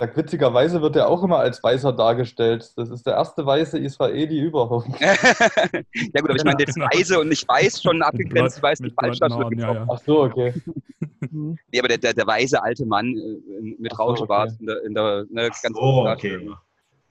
Sag, 0.00 0.16
witzigerweise 0.16 0.80
wird 0.80 0.96
er 0.96 1.08
auch 1.08 1.22
immer 1.22 1.40
als 1.40 1.62
Weißer 1.62 1.92
dargestellt. 1.92 2.72
Das 2.74 2.88
ist 2.88 3.06
der 3.06 3.16
erste 3.16 3.44
weiße 3.44 3.78
Israeli 3.78 4.40
überhaupt. 4.40 4.88
ja 4.98 5.12
gut, 6.22 6.30
aber 6.30 6.36
ich 6.36 6.44
meine, 6.44 6.64
das 6.64 6.74
Weiße 6.74 7.20
und 7.20 7.28
nicht 7.28 7.46
Weiß 7.46 7.82
schon 7.82 8.00
abgegrenzt, 8.00 8.56
ich 8.56 8.62
weiß 8.62 8.78
die 8.78 8.90
Falschdarstellung 8.98 9.58
ja, 9.58 9.74
ja. 9.74 9.86
Ach 9.90 9.98
so, 9.98 10.22
okay. 10.22 10.54
nee, 11.30 11.78
aber 11.78 11.88
der, 11.88 11.98
der, 11.98 12.14
der 12.14 12.26
weiße 12.26 12.62
alte 12.62 12.86
Mann 12.86 13.14
äh, 13.14 13.76
mit 13.78 13.98
Rauschbart 13.98 14.52
okay. 14.52 14.58
in 14.60 14.66
der, 14.66 14.84
in 14.84 14.94
der 14.94 15.26
ne, 15.28 15.50
ganz 15.62 15.76
so, 15.76 16.06
okay. 16.06 16.48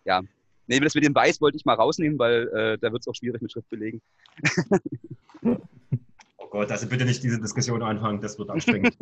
Ja. 0.05 0.21
Nee, 0.65 0.79
das 0.79 0.95
mit 0.95 1.05
dem 1.05 1.13
Weiß 1.13 1.39
wollte 1.41 1.57
ich 1.57 1.65
mal 1.65 1.75
rausnehmen, 1.75 2.17
weil 2.17 2.47
äh, 2.47 2.77
da 2.79 2.91
wird 2.91 3.01
es 3.01 3.07
auch 3.07 3.13
schwierig 3.13 3.39
mit 3.43 3.51
Schriftbelegen. 3.51 4.01
oh 5.43 6.47
Gott, 6.49 6.71
also 6.71 6.87
bitte 6.87 7.05
nicht 7.05 7.21
diese 7.21 7.39
Diskussion 7.39 7.83
anfangen, 7.83 8.19
das 8.19 8.39
wird 8.39 8.49
anstrengend. 8.49 8.97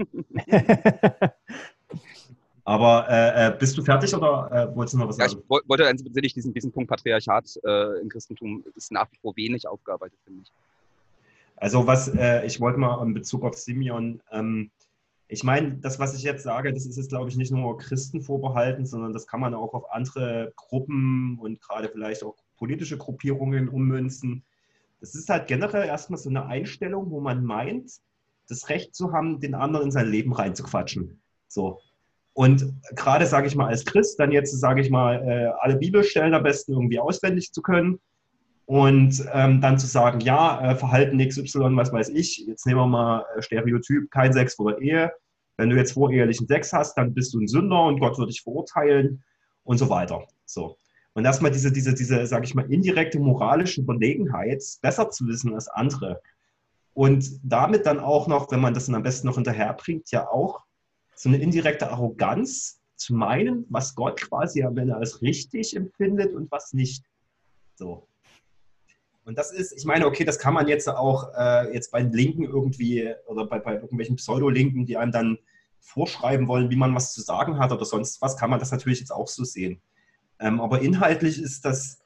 Aber 2.68 3.08
äh, 3.10 3.48
äh, 3.48 3.58
bist 3.58 3.78
du 3.78 3.82
fertig 3.82 4.14
oder 4.14 4.52
äh, 4.52 4.76
wolltest 4.76 4.96
du 4.96 4.98
noch 4.98 5.08
was 5.08 5.16
sagen? 5.16 5.32
Ja, 5.32 5.38
ich 5.40 5.70
wollte 5.70 5.84
tatsächlich 5.86 6.34
diesen, 6.34 6.54
diesen 6.54 6.74
Punkt 6.74 6.90
Patriarchat 6.90 7.58
äh, 7.64 8.02
im 8.02 8.10
Christentum 8.10 8.62
ist 8.76 8.92
nach 8.92 9.10
wie 9.10 9.16
vor 9.22 9.38
wenig 9.38 9.66
aufgearbeitet, 9.66 10.20
finde 10.26 10.42
ich. 10.44 10.52
Also 11.56 11.88
was, 11.88 12.10
äh, 12.10 12.46
ich 12.46 12.60
wollte 12.60 12.78
mal 12.78 13.02
in 13.06 13.14
Bezug 13.14 13.46
auf 13.46 13.56
Simeon, 13.56 14.22
ähm, 14.34 14.70
ich 15.30 15.46
meine, 15.46 15.76
das, 15.76 15.98
was 15.98 16.14
ich 16.14 16.24
jetzt 16.24 16.44
sage, 16.44 16.74
das 16.74 16.86
ist 16.86 16.98
jetzt, 16.98 17.08
glaube 17.08 17.30
ich, 17.30 17.38
nicht 17.38 17.54
nur 17.54 17.78
Christen 17.78 18.22
vorbehalten, 18.22 18.86
sondern 18.86 19.14
das 19.14 19.28
kann 19.28 19.40
man 19.40 19.54
auch 19.54 19.74
auf 19.74 19.90
andere 19.94 20.52
Gruppen 20.58 21.40
und 21.40 21.62
gerade 21.62 21.88
vielleicht 21.88 22.22
auch 22.26 22.36
politische 22.58 22.98
Gruppierungen 22.98 23.70
ummünzen. 23.70 24.44
Das 25.00 25.16
ist 25.16 25.30
halt 25.30 25.48
generell 25.48 25.88
erstmal 25.88 26.20
so 26.20 26.28
eine 26.28 26.48
Einstellung, 26.48 27.12
wo 27.12 27.22
man 27.22 27.46
meint, 27.46 27.94
das 28.50 28.68
Recht 28.68 28.94
zu 28.94 29.14
haben, 29.14 29.40
den 29.40 29.56
anderen 29.56 29.86
in 29.86 29.92
sein 29.92 30.12
Leben 30.12 30.34
reinzuquatschen. 30.34 31.22
So. 31.48 31.80
Und 32.38 32.72
gerade, 32.96 33.26
sage 33.26 33.48
ich 33.48 33.56
mal, 33.56 33.66
als 33.66 33.84
Christ, 33.84 34.20
dann 34.20 34.32
jetzt, 34.32 34.52
sage 34.60 34.82
ich 34.82 34.92
mal, 34.92 35.28
äh, 35.28 35.52
alle 35.60 35.76
Bibelstellen 35.76 36.36
am 36.36 36.44
besten 36.44 36.74
irgendwie 36.74 37.00
auswendig 37.00 37.52
zu 37.52 37.64
können 37.64 38.00
und 38.68 39.26
ähm, 39.34 39.60
dann 39.60 39.80
zu 39.80 39.88
sagen, 39.88 40.20
ja, 40.20 40.62
äh, 40.62 40.76
Verhalten 40.76 41.18
XY, 41.18 41.76
was 41.76 41.92
weiß 41.92 42.10
ich, 42.10 42.46
jetzt 42.46 42.68
nehmen 42.68 42.82
wir 42.82 42.86
mal 42.86 43.26
äh, 43.36 43.42
Stereotyp, 43.42 44.12
kein 44.12 44.34
Sex 44.34 44.54
vor 44.54 44.74
der 44.74 44.82
Ehe. 44.84 45.12
Wenn 45.58 45.72
du 45.72 45.78
jetzt 45.78 45.94
vorehelichen 45.94 46.46
Sex 46.46 46.72
hast, 46.74 46.94
dann 46.96 47.16
bist 47.16 47.34
du 47.34 47.40
ein 47.40 47.48
Sünder 47.48 47.86
und 47.86 48.00
Gott 48.00 48.20
wird 48.20 48.30
dich 48.30 48.44
verurteilen 48.44 49.24
und 49.64 49.80
so 49.80 49.90
weiter. 49.90 50.28
So. 50.46 50.78
Und 51.14 51.26
erstmal 51.26 51.50
diese, 51.50 51.72
diese, 51.72 51.96
diese, 51.96 52.28
sage 52.28 52.46
ich 52.46 52.54
mal, 52.54 52.72
indirekte 52.72 53.18
moralische 53.18 53.82
Überlegenheit, 53.82 54.64
besser 54.84 55.10
zu 55.10 55.26
wissen 55.26 55.56
als 55.56 55.70
andere. 55.70 56.22
Und 56.94 57.28
damit 57.42 57.88
dann 57.88 58.00
auch 58.00 58.28
noch, 58.28 58.52
wenn 58.52 58.62
man 58.62 58.76
das 58.76 58.86
dann 58.86 58.94
am 58.94 59.02
besten 59.02 59.26
noch 59.26 59.36
hinterherbringt, 59.36 60.12
ja 60.12 60.30
auch 60.30 60.67
so 61.18 61.30
eine 61.30 61.40
indirekte 61.40 61.90
Arroganz 61.90 62.80
zu 62.96 63.14
meinen, 63.16 63.66
was 63.70 63.96
Gott 63.96 64.22
quasi 64.22 64.64
am 64.64 64.78
Ende 64.78 64.96
als 64.96 65.22
richtig 65.22 65.76
empfindet 65.76 66.34
und 66.34 66.52
was 66.52 66.74
nicht. 66.74 67.04
So. 67.76 68.08
Und 69.26 69.38
das 69.38 69.52
ist, 69.52 69.74
ich 69.74 69.86
meine, 69.86 70.06
okay, 70.06 70.24
das 70.24 70.40
kann 70.40 70.54
man 70.54 70.68
jetzt 70.68 70.88
auch 70.88 71.34
äh, 71.36 71.74
jetzt 71.74 71.92
bei 71.92 72.02
den 72.02 72.14
Linken 72.14 72.44
irgendwie 72.44 73.14
oder 73.26 73.46
bei, 73.46 73.60
bei 73.60 73.76
irgendwelchen 73.76 74.16
Pseudo-Linken, 74.16 74.86
die 74.86 74.98
einem 74.98 75.12
dann 75.12 75.38
vorschreiben 75.80 76.48
wollen, 76.48 76.70
wie 76.70 76.76
man 76.76 76.96
was 76.96 77.14
zu 77.14 77.22
sagen 77.22 77.60
hat 77.60 77.72
oder 77.72 77.86
sonst 77.86 78.22
was, 78.22 78.38
kann 78.38 78.50
man 78.50 78.60
das 78.60 78.72
natürlich 78.72 79.00
jetzt 79.00 79.12
auch 79.12 79.28
so 79.28 79.44
sehen. 79.44 79.82
Ähm, 80.40 80.62
aber 80.62 80.82
inhaltlich 80.82 81.42
ist 81.42 81.66
das, 81.66 82.00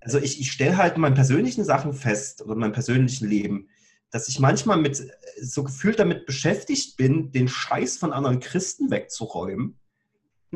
also 0.00 0.18
ich, 0.18 0.40
ich 0.40 0.50
stelle 0.50 0.76
halt 0.76 0.96
in 0.96 1.00
meinen 1.00 1.14
persönlichen 1.14 1.64
Sachen 1.64 1.92
fest 1.92 2.42
oder 2.42 2.54
in 2.54 2.60
meinem 2.60 2.72
persönlichen 2.72 3.28
Leben, 3.28 3.68
dass 4.16 4.28
ich 4.28 4.40
manchmal 4.40 4.78
mit 4.78 5.12
so 5.42 5.62
gefühlt 5.62 5.98
damit 5.98 6.24
beschäftigt 6.24 6.96
bin, 6.96 7.32
den 7.32 7.48
Scheiß 7.48 7.98
von 7.98 8.14
anderen 8.14 8.40
Christen 8.40 8.90
wegzuräumen. 8.90 9.78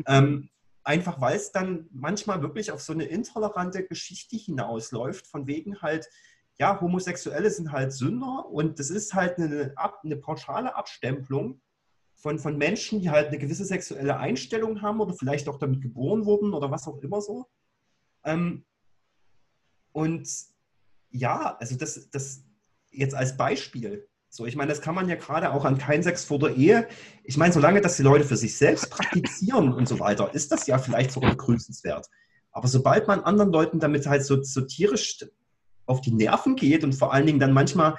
Ähm, 0.07 0.49
einfach 0.83 1.21
weil 1.21 1.35
es 1.35 1.51
dann 1.51 1.87
manchmal 1.91 2.41
wirklich 2.41 2.71
auf 2.71 2.81
so 2.81 2.91
eine 2.91 3.05
intolerante 3.05 3.85
Geschichte 3.85 4.35
hinausläuft, 4.35 5.27
von 5.27 5.45
wegen 5.45 5.79
halt, 5.79 6.09
ja, 6.57 6.81
Homosexuelle 6.81 7.51
sind 7.51 7.71
halt 7.71 7.93
Sünder 7.93 8.47
und 8.49 8.79
das 8.79 8.89
ist 8.89 9.13
halt 9.13 9.37
eine, 9.37 9.75
eine 10.03 10.17
pauschale 10.17 10.73
Abstempelung 10.73 11.61
von, 12.15 12.39
von 12.39 12.57
Menschen, 12.57 12.99
die 12.99 13.11
halt 13.11 13.27
eine 13.27 13.37
gewisse 13.37 13.65
sexuelle 13.65 14.17
Einstellung 14.17 14.81
haben 14.81 15.01
oder 15.01 15.13
vielleicht 15.13 15.47
auch 15.47 15.59
damit 15.59 15.81
geboren 15.81 16.25
wurden 16.25 16.55
oder 16.55 16.71
was 16.71 16.87
auch 16.87 16.97
immer 17.03 17.21
so. 17.21 17.45
Ähm, 18.23 18.65
und 19.91 20.27
ja, 21.11 21.57
also 21.57 21.75
das, 21.75 22.09
das, 22.09 22.43
jetzt 22.91 23.15
als 23.15 23.37
Beispiel. 23.37 24.07
So, 24.29 24.45
ich 24.45 24.55
meine, 24.55 24.69
das 24.69 24.81
kann 24.81 24.95
man 24.95 25.09
ja 25.09 25.15
gerade 25.15 25.51
auch 25.51 25.65
an 25.65 25.77
kein 25.77 26.03
Sex 26.03 26.23
vor 26.23 26.39
der 26.39 26.55
Ehe. 26.55 26.87
Ich 27.23 27.35
meine, 27.35 27.53
solange 27.53 27.81
das 27.81 27.97
die 27.97 28.03
Leute 28.03 28.23
für 28.23 28.37
sich 28.37 28.57
selbst 28.57 28.89
praktizieren 28.89 29.73
und 29.73 29.89
so 29.89 29.99
weiter, 29.99 30.33
ist 30.33 30.51
das 30.51 30.67
ja 30.67 30.77
vielleicht 30.77 31.11
sogar 31.11 31.31
begrüßenswert. 31.31 32.07
Aber 32.53 32.67
sobald 32.67 33.07
man 33.07 33.21
anderen 33.21 33.51
Leuten 33.51 33.79
damit 33.79 34.07
halt 34.07 34.23
so, 34.23 34.41
so 34.41 34.61
tierisch 34.61 35.25
auf 35.85 35.99
die 36.01 36.13
Nerven 36.13 36.55
geht 36.55 36.83
und 36.83 36.93
vor 36.93 37.13
allen 37.13 37.25
Dingen 37.25 37.39
dann 37.39 37.51
manchmal 37.51 37.95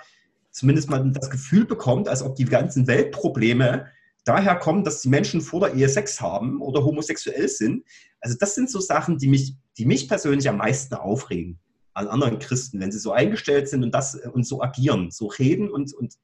zumindest 0.50 0.88
mal 0.88 1.11
das 1.12 1.31
Gefühl 1.31 1.66
bekommt, 1.66 2.09
als 2.09 2.22
ob 2.22 2.37
die 2.37 2.44
ganzen 2.44 2.87
Weltprobleme 2.87 3.88
daher 4.24 4.57
kommt, 4.57 4.87
dass 4.87 5.02
die 5.02 5.09
Menschen 5.09 5.40
vor 5.40 5.61
der 5.61 5.74
Ehe 5.74 5.88
Sex 5.88 6.20
haben 6.20 6.62
oder 6.62 6.85
homosexuell 6.85 7.48
sind. 7.48 7.85
Also 8.20 8.37
das 8.38 8.55
sind 8.55 8.70
so 8.70 8.81
Sachen, 8.81 9.18
die 9.18 9.28
mich, 9.28 9.57
die 9.76 9.85
mich 9.85 10.09
persönlich 10.09 10.48
am 10.48 10.59
meisten 10.59 10.94
aufregen 10.94 11.59
an 11.94 12.09
anderen 12.09 12.38
Christen, 12.38 12.81
wenn 12.81 12.92
sie 12.92 12.98
so 12.98 13.12
eingestellt 13.12 13.68
sind 13.68 13.83
und 13.83 13.92
das 13.92 14.14
und 14.14 14.46
so 14.46 14.62
agieren, 14.62 15.11
so 15.11 15.26
reden 15.26 15.70
und, 15.70 15.92
und 15.94 16.14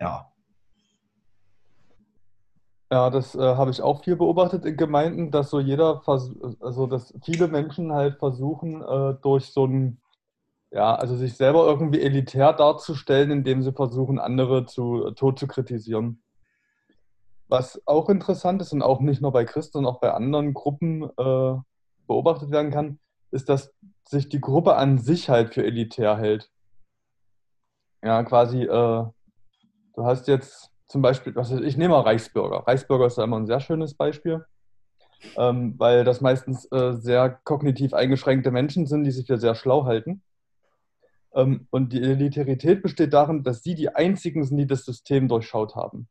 ja. 0.00 0.30
Ja, 2.90 3.10
das 3.10 3.34
äh, 3.34 3.38
habe 3.40 3.70
ich 3.70 3.82
auch 3.82 4.02
viel 4.02 4.16
beobachtet 4.16 4.64
in 4.64 4.76
Gemeinden, 4.76 5.30
dass 5.30 5.50
so 5.50 5.60
jeder, 5.60 6.02
also 6.06 6.86
dass 6.86 7.12
viele 7.22 7.48
Menschen 7.48 7.92
halt 7.92 8.18
versuchen, 8.18 8.82
äh, 8.82 9.14
durch 9.20 9.52
so 9.52 9.66
ein, 9.66 10.00
ja, 10.70 10.94
also 10.94 11.14
sich 11.14 11.34
selber 11.34 11.66
irgendwie 11.66 12.00
elitär 12.00 12.54
darzustellen, 12.54 13.30
indem 13.30 13.62
sie 13.62 13.72
versuchen, 13.72 14.18
andere 14.18 14.64
zu 14.64 15.10
tot 15.10 15.38
zu 15.38 15.46
kritisieren. 15.46 16.22
Was 17.48 17.82
auch 17.86 18.08
interessant 18.08 18.62
ist 18.62 18.72
und 18.72 18.82
auch 18.82 19.00
nicht 19.00 19.20
nur 19.20 19.32
bei 19.32 19.44
Christen, 19.44 19.72
sondern 19.72 19.94
auch 19.94 20.00
bei 20.00 20.12
anderen 20.12 20.54
Gruppen 20.54 21.02
äh, 21.02 21.54
beobachtet 22.06 22.50
werden 22.50 22.70
kann, 22.70 22.98
ist, 23.30 23.50
dass 23.50 23.74
sich 24.08 24.28
die 24.28 24.40
Gruppe 24.40 24.76
an 24.76 24.98
sich 24.98 25.28
halt 25.28 25.52
für 25.54 25.64
elitär 25.64 26.16
hält. 26.16 26.50
Ja, 28.02 28.22
quasi, 28.22 28.62
äh, 28.62 28.66
du 28.66 30.04
hast 30.04 30.28
jetzt 30.28 30.70
zum 30.86 31.02
Beispiel, 31.02 31.34
was 31.34 31.50
ist, 31.50 31.62
ich 31.62 31.76
nehme 31.76 31.94
mal 31.94 32.00
Reichsbürger. 32.00 32.66
Reichsbürger 32.66 33.06
ist 33.06 33.18
ja 33.18 33.24
immer 33.24 33.38
ein 33.38 33.46
sehr 33.46 33.60
schönes 33.60 33.94
Beispiel, 33.94 34.46
ähm, 35.36 35.74
weil 35.78 36.04
das 36.04 36.22
meistens 36.22 36.64
äh, 36.72 36.94
sehr 36.94 37.28
kognitiv 37.44 37.92
eingeschränkte 37.92 38.50
Menschen 38.50 38.86
sind, 38.86 39.04
die 39.04 39.10
sich 39.10 39.26
für 39.26 39.38
sehr 39.38 39.54
schlau 39.54 39.84
halten. 39.84 40.22
Ähm, 41.34 41.66
und 41.70 41.92
die 41.92 42.02
Elitarität 42.02 42.82
besteht 42.82 43.12
darin, 43.12 43.42
dass 43.42 43.62
sie 43.62 43.74
die 43.74 43.94
einzigen 43.94 44.44
sind, 44.44 44.56
die 44.56 44.66
das 44.66 44.86
System 44.86 45.28
durchschaut 45.28 45.76
haben. 45.76 46.08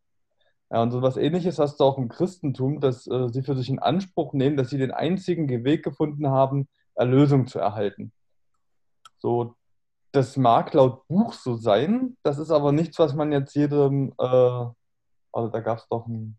Ja, 0.69 0.83
und 0.83 0.91
so 0.91 1.01
was 1.01 1.17
ähnliches 1.17 1.57
hast 1.57 1.79
du 1.79 1.85
auch 1.85 1.97
im 1.97 2.09
Christentum, 2.09 2.79
dass 2.79 3.07
äh, 3.07 3.29
sie 3.29 3.41
für 3.41 3.55
sich 3.55 3.69
in 3.69 3.79
Anspruch 3.79 4.33
nehmen, 4.33 4.57
dass 4.57 4.69
sie 4.69 4.77
den 4.77 4.91
einzigen 4.91 5.47
Weg 5.63 5.83
gefunden 5.83 6.27
haben, 6.27 6.67
Erlösung 6.97 7.47
zu 7.47 7.59
erhalten. 7.59 8.11
So, 9.19 9.55
das 10.11 10.37
mag 10.37 10.73
laut 10.73 11.07
Buch 11.07 11.33
so 11.33 11.55
sein, 11.55 12.17
das 12.23 12.37
ist 12.39 12.51
aber 12.51 12.71
nichts, 12.71 12.97
was 12.99 13.13
man 13.13 13.31
jetzt 13.31 13.55
jedem, 13.55 14.13
äh, 14.19 14.25
also 15.31 15.49
da 15.51 15.59
gab 15.59 15.79
es 15.79 15.87
doch 15.89 16.07
ein, 16.07 16.37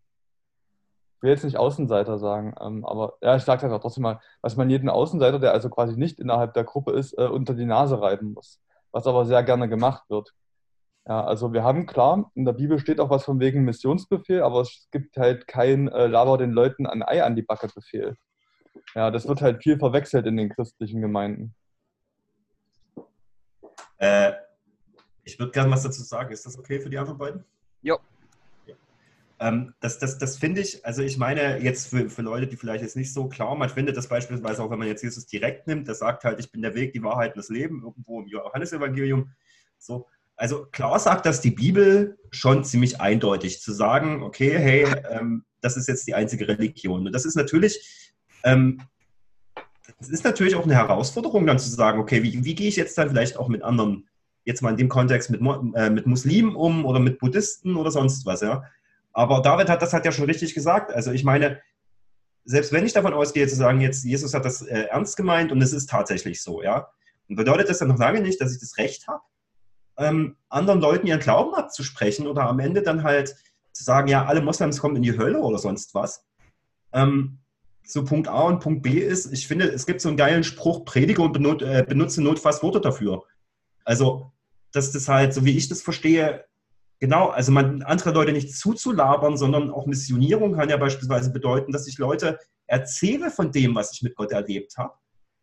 ich 1.16 1.23
will 1.23 1.31
jetzt 1.31 1.44
nicht 1.44 1.57
Außenseiter 1.57 2.18
sagen, 2.18 2.55
ähm, 2.61 2.85
aber 2.85 3.14
ja, 3.23 3.37
ich 3.37 3.42
sage 3.44 3.62
das 3.62 3.73
auch 3.73 3.81
trotzdem 3.81 4.03
mal, 4.03 4.21
was 4.40 4.57
man 4.57 4.71
jeden 4.71 4.88
Außenseiter, 4.88 5.38
der 5.38 5.53
also 5.53 5.68
quasi 5.71 5.97
nicht 5.97 6.21
innerhalb 6.21 6.55
der 6.55 6.64
Gruppe 6.64 6.92
ist, 6.92 7.16
äh, 7.18 7.27
unter 7.27 7.55
die 7.55 7.66
Nase 7.66 8.01
reiben 8.01 8.35
muss, 8.35 8.61
was 8.92 9.07
aber 9.07 9.27
sehr 9.27 9.42
gerne 9.42 9.68
gemacht 9.68 10.05
wird. 10.09 10.33
Ja, 11.07 11.25
also 11.25 11.53
wir 11.53 11.64
haben 11.64 11.87
klar, 11.87 12.31
in 12.35 12.44
der 12.44 12.53
Bibel 12.53 12.79
steht 12.79 13.01
auch 13.01 13.11
was 13.11 13.25
von 13.25 13.40
wegen 13.40 13.64
Missionsbefehl, 13.64 14.42
aber 14.42 14.61
es 14.61 14.88
gibt 14.90 15.16
halt 15.16 15.47
kein 15.47 15.88
äh, 15.88 16.07
Laber 16.07 16.37
den 16.38 16.53
Leuten 16.53 16.87
ein 16.87 17.03
Ei 17.03 17.25
an 17.25 17.35
die 17.35 17.42
Backe 17.42 17.68
Befehl. 17.75 18.16
Ja, 18.95 19.11
das 19.11 19.27
wird 19.27 19.41
halt 19.41 19.62
viel 19.62 19.79
verwechselt 19.79 20.27
in 20.27 20.37
den 20.37 20.49
christlichen 20.49 21.01
Gemeinden. 21.01 21.55
Äh, 23.99 24.33
ich 25.25 25.38
würde 25.38 25.53
gerne 25.53 25.71
was 25.71 25.83
dazu 25.83 26.03
sagen. 26.03 26.33
Ist 26.33 26.47
das 26.47 26.59
okay 26.59 26.81
für 26.81 26.91
die 26.91 26.99
anderen 26.99 27.19
beiden? 27.19 27.45
Jo. 27.83 27.99
Ja. 28.67 28.75
Ähm, 29.41 29.75
das 29.81 29.99
das, 29.99 30.19
das 30.19 30.38
finde 30.38 30.61
ich, 30.62 30.85
also 30.87 31.03
ich 31.03 31.19
meine 31.19 31.59
jetzt 31.59 31.88
für, 31.88 32.09
für 32.09 32.23
Leute, 32.23 32.47
die 32.47 32.57
vielleicht 32.57 32.83
jetzt 32.83 32.97
nicht 32.97 33.12
so 33.12 33.29
klar, 33.29 33.55
man 33.55 33.69
findet 33.69 33.97
das 33.97 34.09
beispielsweise 34.09 34.62
auch, 34.62 34.71
wenn 34.71 34.79
man 34.79 34.88
jetzt 34.88 35.03
Jesus 35.03 35.27
direkt 35.27 35.67
nimmt, 35.67 35.87
der 35.87 35.95
sagt 35.95 36.25
halt, 36.25 36.41
ich 36.41 36.51
bin 36.51 36.62
der 36.62 36.75
Weg, 36.75 36.93
die 36.93 37.03
Wahrheit 37.03 37.33
und 37.33 37.38
das 37.38 37.51
Leben, 37.51 37.83
irgendwo 37.83 38.21
im 38.21 38.29
Johannesevangelium. 38.29 39.31
So, 39.79 40.07
also 40.37 40.67
klar 40.67 40.99
sagt 40.99 41.27
das 41.27 41.41
die 41.41 41.51
Bibel 41.51 42.19
schon 42.31 42.64
ziemlich 42.64 43.01
eindeutig, 43.01 43.61
zu 43.61 43.73
sagen, 43.73 44.23
okay, 44.23 44.57
hey, 44.57 44.87
ähm, 45.11 45.45
das 45.61 45.77
ist 45.77 45.88
jetzt 45.88 46.07
die 46.07 46.14
einzige 46.14 46.47
Religion. 46.47 47.07
Und 47.07 47.12
das 47.12 47.25
ist 47.25 47.35
natürlich, 47.35 48.14
ähm, 48.53 48.81
das 49.99 50.09
ist 50.09 50.25
natürlich 50.25 50.55
auch 50.55 50.65
eine 50.65 50.75
Herausforderung, 50.75 51.47
dann 51.47 51.59
zu 51.59 51.71
sagen, 51.71 52.01
okay, 52.01 52.23
wie, 52.23 52.45
wie 52.45 52.55
gehe 52.55 52.69
ich 52.69 52.77
jetzt 52.77 52.97
dann 52.99 53.09
vielleicht 53.11 53.37
auch 53.37 53.49
mit 53.49 53.63
anderen, 53.63 54.09
jetzt 54.45 54.63
mal 54.63 54.71
in 54.71 54.77
dem 54.77 54.89
Kontext 54.89 55.31
mit, 55.31 55.41
äh, 55.75 55.91
mit 55.91 56.07
Muslimen 56.07 56.55
um 56.55 56.85
oder 56.85 57.01
mit 57.01 57.19
Buddhisten 57.19 57.77
oder 57.77 57.91
sonst 57.91 58.25
was, 58.27 58.41
ja. 58.41 58.65
Aber 59.13 59.43
David 59.43 59.69
hat 59.69 59.83
das 59.83 59.93
hat 59.93 60.05
ja 60.05 60.13
schon 60.13 60.27
richtig 60.27 60.55
gesagt. 60.55 60.93
Also 60.93 61.11
ich 61.11 61.25
meine, 61.25 61.61
selbst 62.45 62.73
wenn 62.73 62.87
ich 62.87 62.93
davon 62.93 63.13
ausgehe, 63.13 63.47
zu 63.49 63.57
sagen, 63.57 63.81
jetzt 63.81 64.05
Jesus 64.05 64.35
hat 64.35 64.45
das 64.45 64.63
äh, 64.63 64.83
ernst 64.91 65.17
gemeint 65.17 65.51
und 65.51 65.61
es 65.61 65.73
ist 65.73 65.91
tatsächlich 65.91 66.43
so, 66.43 66.63
ja, 66.63 66.89
und 67.29 67.37
bedeutet 67.37 67.69
das 67.69 67.79
dann 67.79 67.89
noch 67.89 67.99
lange 67.99 68.21
nicht, 68.21 68.41
dass 68.41 68.53
ich 68.53 68.61
das 68.61 68.79
Recht 68.79 69.09
habe, 69.09 69.23
ähm, 69.99 70.37
anderen 70.49 70.81
Leuten 70.81 71.07
ihren 71.07 71.21
Glauben 71.21 71.55
abzusprechen 71.55 72.27
oder 72.27 72.45
am 72.45 72.61
Ende 72.61 72.83
dann 72.83 73.03
halt 73.03 73.37
zu 73.73 73.85
sagen, 73.85 74.09
ja, 74.09 74.25
alle 74.25 74.41
Moslems 74.41 74.79
kommen 74.79 74.97
in 74.97 75.03
die 75.03 75.19
Hölle 75.19 75.41
oder 75.41 75.59
sonst 75.59 75.95
was. 75.95 76.25
Ähm, 76.93 77.39
so 77.88 78.05
Punkt 78.05 78.29
A 78.29 78.42
und 78.42 78.61
Punkt 78.61 78.83
B 78.83 78.98
ist, 78.98 79.33
ich 79.33 79.48
finde, 79.48 79.66
es 79.66 79.87
gibt 79.87 80.03
so 80.03 80.09
einen 80.09 80.18
geilen 80.18 80.44
Spruch, 80.44 80.85
predige 80.85 81.22
und 81.22 81.33
benut, 81.33 81.62
äh, 81.62 81.85
benutze 81.88 82.22
notfalls 82.22 82.62
Worte 82.62 82.83
dafür. 82.83 83.22
Also, 83.85 84.31
dass 84.72 84.92
das 84.92 85.09
halt, 85.09 85.33
so 85.33 85.46
wie 85.46 85.57
ich 85.57 85.68
das 85.68 85.81
verstehe, 85.81 86.44
genau, 87.01 87.29
also 87.29 87.51
man 87.51 87.83
andere 87.83 88.11
Leute 88.11 88.33
nicht 88.33 88.55
zuzulabern, 88.55 89.38
sondern 89.38 89.70
auch 89.70 89.87
Missionierung 89.87 90.55
kann 90.55 90.68
ja 90.68 90.77
beispielsweise 90.77 91.33
bedeuten, 91.33 91.72
dass 91.72 91.88
ich 91.88 91.96
Leute 91.96 92.38
erzähle 92.66 93.31
von 93.31 93.53
dem, 93.53 93.74
was 93.74 93.94
ich 93.94 94.03
mit 94.03 94.14
Gott 94.16 94.33
erlebt 94.33 94.77
habe 94.77 94.92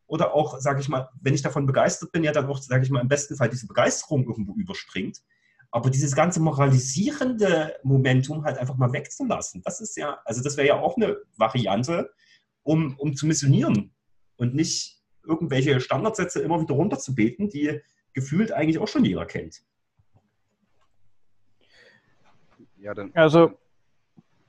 oder 0.06 0.36
auch, 0.36 0.60
sage 0.60 0.82
ich 0.82 0.88
mal, 0.88 1.10
wenn 1.20 1.34
ich 1.34 1.42
davon 1.42 1.66
begeistert 1.66 2.12
bin, 2.12 2.24
ja 2.24 2.32
dann 2.32 2.46
auch, 2.46 2.60
sage 2.60 2.84
ich 2.84 2.92
mal, 2.92 3.02
im 3.02 3.08
besten 3.08 3.36
Fall 3.36 3.50
diese 3.50 3.66
Begeisterung 3.66 4.24
irgendwo 4.24 4.54
überspringt. 4.54 5.24
Aber 5.72 5.90
dieses 5.90 6.16
ganze 6.16 6.40
moralisierende 6.40 7.76
Momentum 7.82 8.46
halt 8.46 8.60
einfach 8.60 8.78
mal 8.78 8.94
wegzulassen, 8.94 9.64
das 9.66 9.82
ist 9.82 9.98
ja, 9.98 10.20
also 10.26 10.44
das 10.44 10.58
wäre 10.58 10.68
ja 10.68 10.80
auch 10.80 10.96
eine 10.96 11.18
Variante, 11.38 12.12
um, 12.66 12.96
um 12.98 13.16
zu 13.16 13.28
missionieren 13.28 13.92
und 14.36 14.54
nicht 14.54 15.02
irgendwelche 15.24 15.80
Standardsätze 15.80 16.42
immer 16.42 16.60
wieder 16.60 16.76
runterzubeten, 16.76 17.50
die 17.50 17.80
gefühlt 18.14 18.52
eigentlich 18.52 18.80
auch 18.80 18.88
schon 18.88 19.06
jeder 19.06 19.26
kennt. 19.26 19.64
Ja, 22.78 22.94
dann. 22.94 23.12
Also, 23.14 23.58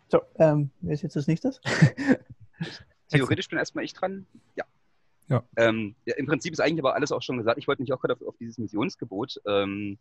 so, 0.08 0.22
ähm, 0.36 0.70
wer 0.80 0.94
ist 0.94 1.02
jetzt 1.02 1.16
das 1.16 1.26
nächstes? 1.26 1.60
Theoretisch 3.08 3.48
bin 3.48 3.58
erstmal 3.58 3.84
ich 3.84 3.92
dran. 3.92 4.26
Ja. 4.56 4.64
Ja. 5.28 5.44
Ähm, 5.56 5.94
ja, 6.04 6.14
Im 6.16 6.26
Prinzip 6.26 6.52
ist 6.52 6.60
eigentlich 6.60 6.80
aber 6.80 6.94
alles 6.94 7.12
auch 7.12 7.22
schon 7.22 7.38
gesagt. 7.38 7.58
Ich 7.58 7.66
wollte 7.66 7.82
mich 7.82 7.92
auch 7.92 8.00
gerade 8.00 8.14
auf, 8.14 8.22
auf, 8.22 8.36
dieses 8.38 8.58
Missionsgebot. 8.58 9.40
Ähm, 9.46 9.98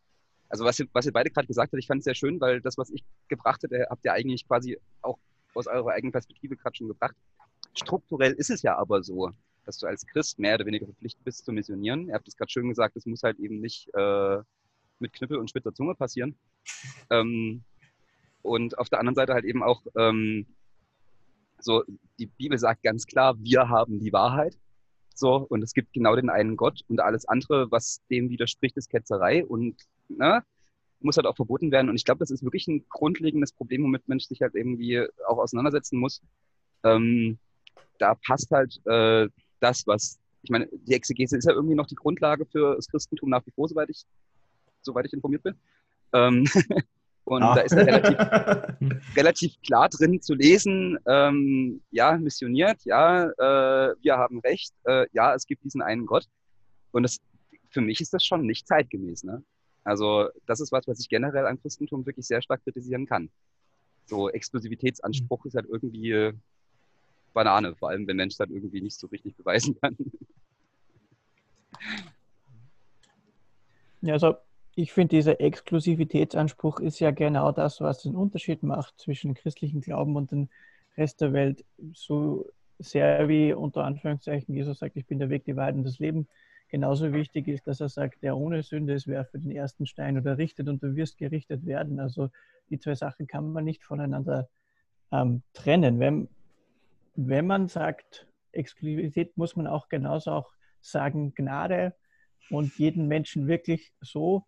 also 0.50 0.64
was 0.64 0.80
ihr, 0.80 0.88
was 0.94 1.06
ihr 1.06 1.14
beide 1.14 1.32
gerade 1.32 1.48
gesagt 1.48 1.72
habt, 1.72 1.80
ich 1.80 1.88
fand 1.88 2.00
es 2.00 2.06
sehr 2.06 2.16
schön, 2.16 2.40
weil 2.40 2.62
das, 2.62 2.78
was 2.78 2.92
ich 2.92 3.04
gebracht 3.28 3.64
hätte, 3.64 3.88
habt 3.90 4.06
ihr 4.06 4.14
eigentlich 4.14 4.48
quasi 4.48 4.80
auch 5.02 5.18
aus 5.56 5.68
eurer 5.68 5.92
eigenen 5.92 6.12
Perspektive 6.12 6.56
gerade 6.56 6.76
schon 6.76 6.88
gebracht. 6.88 7.16
Strukturell 7.76 8.34
ist 8.34 8.50
es 8.50 8.62
ja 8.62 8.78
aber 8.78 9.04
so, 9.04 9.32
dass 9.66 9.78
du 9.78 9.88
als 9.88 10.06
Christ 10.06 10.40
mehr 10.40 10.56
oder 10.56 10.66
weniger 10.66 10.86
verpflichtet 10.86 11.24
bist 11.24 11.46
zu 11.46 11.52
missionieren. 11.52 12.08
Ihr 12.08 12.14
habt 12.14 12.28
es 12.28 12.38
gerade 12.38 12.52
schön 12.52 12.70
gesagt, 12.70 12.96
es 12.96 13.06
muss 13.06 13.24
halt 13.24 13.40
eben 13.40 13.60
nicht 13.60 13.90
äh, 13.94 14.38
mit 15.00 15.14
Knüppel 15.14 15.38
und 15.38 15.50
spitzer 15.50 15.74
Zunge 15.74 15.96
passieren. 15.96 16.38
Ähm, 17.10 17.64
und 18.42 18.78
auf 18.78 18.90
der 18.90 19.00
anderen 19.00 19.16
Seite 19.16 19.34
halt 19.34 19.46
eben 19.46 19.64
auch 19.64 19.82
ähm, 19.98 20.46
so, 21.60 21.84
die 22.20 22.28
Bibel 22.28 22.58
sagt 22.58 22.84
ganz 22.84 23.06
klar, 23.06 23.36
wir 23.40 23.70
haben 23.70 24.00
die 24.00 24.14
Wahrheit. 24.14 24.58
So, 25.14 25.38
und 25.38 25.64
es 25.64 25.74
gibt 25.74 25.94
genau 25.94 26.16
den 26.16 26.30
einen 26.30 26.58
Gott 26.58 26.82
und 26.90 27.00
alles 27.00 27.26
andere, 27.28 27.72
was 27.72 28.02
dem 28.12 28.30
widerspricht, 28.30 28.76
ist 28.78 28.90
Ketzerei 28.90 29.46
und 29.46 29.76
ne, 30.10 30.44
muss 31.00 31.18
halt 31.18 31.26
auch 31.26 31.36
verboten 31.36 31.72
werden. 31.72 31.90
Und 31.90 31.96
ich 31.96 32.04
glaube, 32.06 32.20
das 32.20 32.32
ist 32.32 32.44
wirklich 32.44 32.68
ein 32.68 32.86
grundlegendes 32.90 33.54
Problem, 33.54 33.84
womit 33.84 34.08
Mensch 34.08 34.26
sich 34.26 34.42
halt 34.42 34.56
irgendwie 34.56 35.06
auch 35.28 35.38
auseinandersetzen 35.38 36.00
muss. 36.00 36.22
Ähm, 36.84 37.40
da 38.00 38.16
passt 38.26 38.52
halt 38.52 38.80
äh, 38.86 39.28
das, 39.60 39.86
was, 39.88 40.20
ich 40.42 40.50
meine, 40.50 40.68
die 40.72 40.94
Exegese 40.94 41.38
ist 41.38 41.46
ja 41.46 41.54
irgendwie 41.54 41.76
noch 41.76 41.88
die 41.88 41.96
Grundlage 41.96 42.46
für 42.46 42.76
das 42.76 42.88
Christentum 42.88 43.30
nach 43.30 43.46
wie 43.46 43.52
vor, 43.52 43.68
soweit 43.68 43.90
ich, 43.90 44.04
soweit 44.82 45.06
ich 45.06 45.14
informiert 45.14 45.44
bin. 45.44 45.56
Ähm, 46.14 46.46
Und 47.26 47.42
ah. 47.42 47.56
da 47.56 47.62
ist 47.62 47.74
relativ, 47.74 48.18
relativ 49.16 49.62
klar 49.64 49.90
drin 49.90 50.22
zu 50.22 50.36
lesen, 50.36 50.98
ähm, 51.08 51.82
ja, 51.90 52.18
missioniert, 52.20 52.86
ja, 52.86 53.26
äh, 53.26 53.96
wir 54.00 54.18
haben 54.18 54.40
recht, 54.42 54.72
äh, 54.84 55.08
ja, 55.12 55.34
es 55.34 55.48
gibt 55.48 55.64
diesen 55.64 55.82
einen 55.82 56.06
Gott. 56.06 56.28
Und 56.92 57.02
das, 57.02 57.18
für 57.72 57.82
mich 57.82 58.00
ist 58.00 58.14
das 58.14 58.24
schon 58.24 58.46
nicht 58.46 58.68
zeitgemäß. 58.68 59.24
Ne? 59.24 59.44
Also 59.84 60.30
das 60.46 60.60
ist 60.60 60.72
was, 60.72 60.88
was 60.88 61.00
ich 61.00 61.10
generell 61.10 61.48
am 61.48 61.60
Christentum 61.60 62.06
wirklich 62.06 62.28
sehr 62.28 62.44
stark 62.44 62.64
kritisieren 62.64 63.08
kann. 63.08 63.32
So 64.06 64.30
Exklusivitätsanspruch 64.30 65.46
ist 65.46 65.56
halt 65.56 65.66
irgendwie 65.68 66.12
äh, 66.12 66.34
Banane, 67.36 67.76
vor 67.76 67.90
allem 67.90 68.08
wenn 68.08 68.18
Mensch 68.18 68.38
das 68.38 68.50
irgendwie 68.50 68.82
nicht 68.82 68.98
so 68.98 69.06
richtig 69.08 69.36
beweisen 69.36 69.80
kann. 69.80 69.96
Ja, 74.02 74.14
also 74.14 74.36
ich 74.76 74.92
finde, 74.92 75.16
dieser 75.16 75.40
Exklusivitätsanspruch 75.40 76.80
ist 76.80 77.00
ja 77.00 77.12
genau 77.12 77.52
das, 77.52 77.82
was 77.82 78.02
den 78.02 78.16
Unterschied 78.16 78.64
macht 78.64 78.98
zwischen 79.00 79.34
christlichen 79.34 79.82
Glauben 79.82 80.16
und 80.16 80.32
dem 80.32 80.50
Rest 80.98 81.22
der 81.22 81.34
Welt. 81.34 81.64
So 81.94 82.50
sehr 82.80 83.28
wie 83.28 83.54
unter 83.54 83.84
Anführungszeichen 83.84 84.54
Jesus 84.54 84.80
sagt, 84.80 84.98
ich 84.98 85.06
bin 85.06 85.20
der 85.20 85.30
Weg, 85.30 85.46
die 85.46 85.56
Wahrheit 85.56 85.76
und 85.76 85.84
das 85.84 86.00
Leben. 86.00 86.28
Genauso 86.68 87.14
wichtig 87.14 87.48
ist, 87.48 87.68
dass 87.68 87.80
er 87.80 87.90
sagt, 87.90 88.22
der 88.24 88.36
ohne 88.36 88.64
Sünde 88.64 88.94
ist, 88.94 89.08
werfe 89.08 89.40
den 89.40 89.52
ersten 89.52 89.86
Stein 89.86 90.18
oder 90.18 90.38
richtet 90.38 90.68
und 90.68 90.82
du 90.82 90.96
wirst 90.96 91.18
gerichtet 91.18 91.66
werden. 91.66 92.00
Also 92.00 92.30
die 92.70 92.80
zwei 92.80 92.96
Sachen 92.96 93.28
kann 93.28 93.52
man 93.54 93.64
nicht 93.64 93.84
voneinander 93.84 94.50
ähm, 95.12 95.42
trennen. 95.54 96.00
Wenn, 96.00 96.28
wenn 97.16 97.48
man 97.48 97.68
sagt, 97.68 98.28
Exklusivität, 98.52 99.38
muss 99.38 99.56
man 99.56 99.68
auch 99.68 99.90
genauso 99.90 100.32
auch 100.32 100.54
sagen, 100.82 101.34
Gnade 101.34 101.94
und 102.50 102.78
jeden 102.78 103.08
Menschen 103.08 103.48
wirklich 103.48 103.94
so 104.02 104.46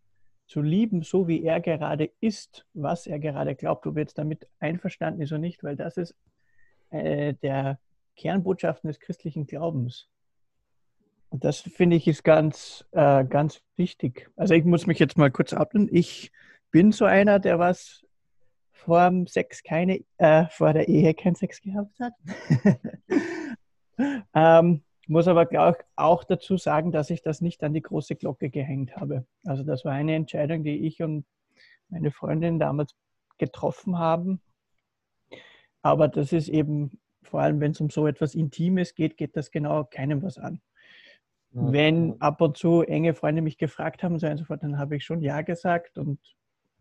zu 0.48 0.62
lieben, 0.62 1.02
so 1.02 1.28
wie 1.28 1.44
er 1.44 1.60
gerade 1.60 2.12
ist, 2.22 2.66
was 2.74 3.06
er 3.06 3.20
gerade 3.20 3.56
glaubt, 3.56 3.86
ob 3.86 3.98
er 3.98 4.02
jetzt 4.02 4.18
damit 4.18 4.48
einverstanden 4.60 5.22
ist 5.22 5.32
oder 5.32 5.40
nicht, 5.40 5.64
weil 5.64 5.76
das 5.76 5.98
ist 5.98 6.16
äh, 6.90 7.34
der 7.34 7.80
Kernbotschaften 8.16 8.88
des 8.88 9.00
christlichen 9.00 9.46
Glaubens. 9.46 10.08
Und 11.30 11.44
das 11.44 11.60
finde 11.60 11.98
ich 11.98 12.08
ist 12.08 12.24
ganz, 12.24 12.86
äh, 12.92 13.26
ganz 13.26 13.62
wichtig. 13.76 14.30
Also 14.38 14.54
ich 14.54 14.64
muss 14.64 14.88
mich 14.88 15.00
jetzt 15.00 15.18
mal 15.18 15.30
kurz 15.30 15.54
outen. 15.54 15.90
Ich 15.92 16.32
bin 16.72 16.94
so 16.94 17.04
einer, 17.04 17.40
der 17.40 17.60
was 17.60 18.06
vor 18.78 19.10
dem 19.10 19.28
Sex 19.28 19.64
keine, 19.64 20.04
äh, 20.18 20.46
vor 20.50 20.74
der 20.74 20.88
Ehe 20.88 21.14
kein 21.14 21.36
Sex 21.36 21.62
gehabt 21.62 22.00
hat. 22.00 22.14
ähm, 24.34 24.84
muss 25.08 25.28
aber 25.28 25.48
auch, 25.60 25.76
auch 25.96 26.24
dazu 26.24 26.58
sagen, 26.58 26.92
dass 26.92 27.10
ich 27.10 27.22
das 27.22 27.42
nicht 27.42 27.64
an 27.64 27.74
die 27.74 27.82
große 27.82 28.16
Glocke 28.16 28.50
gehängt 28.50 28.96
habe. 28.96 29.26
Also 29.46 29.64
das 29.64 29.86
war 29.86 29.94
eine 29.94 30.16
Entscheidung, 30.16 30.64
die 30.64 30.86
ich 30.86 31.02
und 31.02 31.26
meine 31.90 32.12
Freundin 32.12 32.60
damals 32.60 32.96
getroffen 33.38 33.98
haben. 33.98 34.42
Aber 35.82 36.08
das 36.08 36.34
ist 36.34 36.50
eben, 36.50 37.00
vor 37.24 37.42
allem 37.42 37.60
wenn 37.60 37.72
es 37.72 37.82
um 37.82 37.90
so 37.90 38.08
etwas 38.08 38.36
Intimes 38.36 38.96
geht, 38.96 39.18
geht 39.18 39.38
das 39.38 39.52
genau 39.52 39.86
keinem 39.86 40.22
was 40.22 40.38
an. 40.38 40.62
Ja. 41.52 41.72
Wenn 41.72 42.22
ab 42.22 42.42
und 42.42 42.58
zu 42.58 42.82
enge 42.82 43.14
Freunde 43.14 43.42
mich 43.42 43.58
gefragt 43.58 44.04
haben 44.04 44.14
und 44.14 44.20
so 44.20 44.44
fort, 44.44 44.64
dann 44.64 44.78
habe 44.78 44.98
ich 44.98 45.06
schon 45.06 45.22
Ja 45.22 45.42
gesagt 45.42 45.98
und 45.98 46.20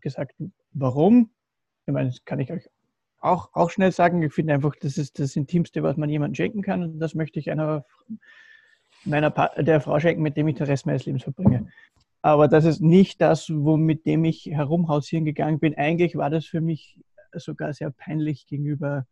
gesagt, 0.01 0.35
warum. 0.73 1.31
Ich 1.87 1.93
meine, 1.93 2.09
das 2.09 2.23
kann 2.25 2.39
ich 2.39 2.51
euch 2.51 2.69
auch, 3.19 3.49
auch 3.53 3.69
schnell 3.69 3.91
sagen, 3.91 4.21
ich 4.21 4.33
finde 4.33 4.53
einfach, 4.53 4.75
das 4.79 4.97
ist 4.97 5.19
das 5.19 5.35
Intimste, 5.35 5.83
was 5.83 5.97
man 5.97 6.09
jemandem 6.09 6.35
schenken 6.35 6.61
kann. 6.61 6.83
Und 6.83 6.99
das 6.99 7.15
möchte 7.15 7.39
ich 7.39 7.49
einer 7.49 7.85
meiner 9.05 9.31
der 9.57 9.81
Frau 9.81 9.99
schenken, 9.99 10.21
mit 10.21 10.37
dem 10.37 10.47
ich 10.47 10.55
den 10.55 10.67
Rest 10.67 10.85
meines 10.85 11.05
Lebens 11.05 11.23
verbringe. 11.23 11.67
Aber 12.21 12.47
das 12.47 12.65
ist 12.65 12.81
nicht 12.81 13.21
das, 13.21 13.49
wo, 13.49 13.77
mit 13.77 14.05
dem 14.05 14.25
ich 14.25 14.47
herumhausieren 14.47 15.25
gegangen 15.25 15.59
bin. 15.59 15.75
Eigentlich 15.75 16.15
war 16.15 16.29
das 16.29 16.45
für 16.45 16.61
mich 16.61 16.99
sogar 17.33 17.73
sehr 17.73 17.89
peinlich 17.91 18.47
gegenüber 18.47 19.05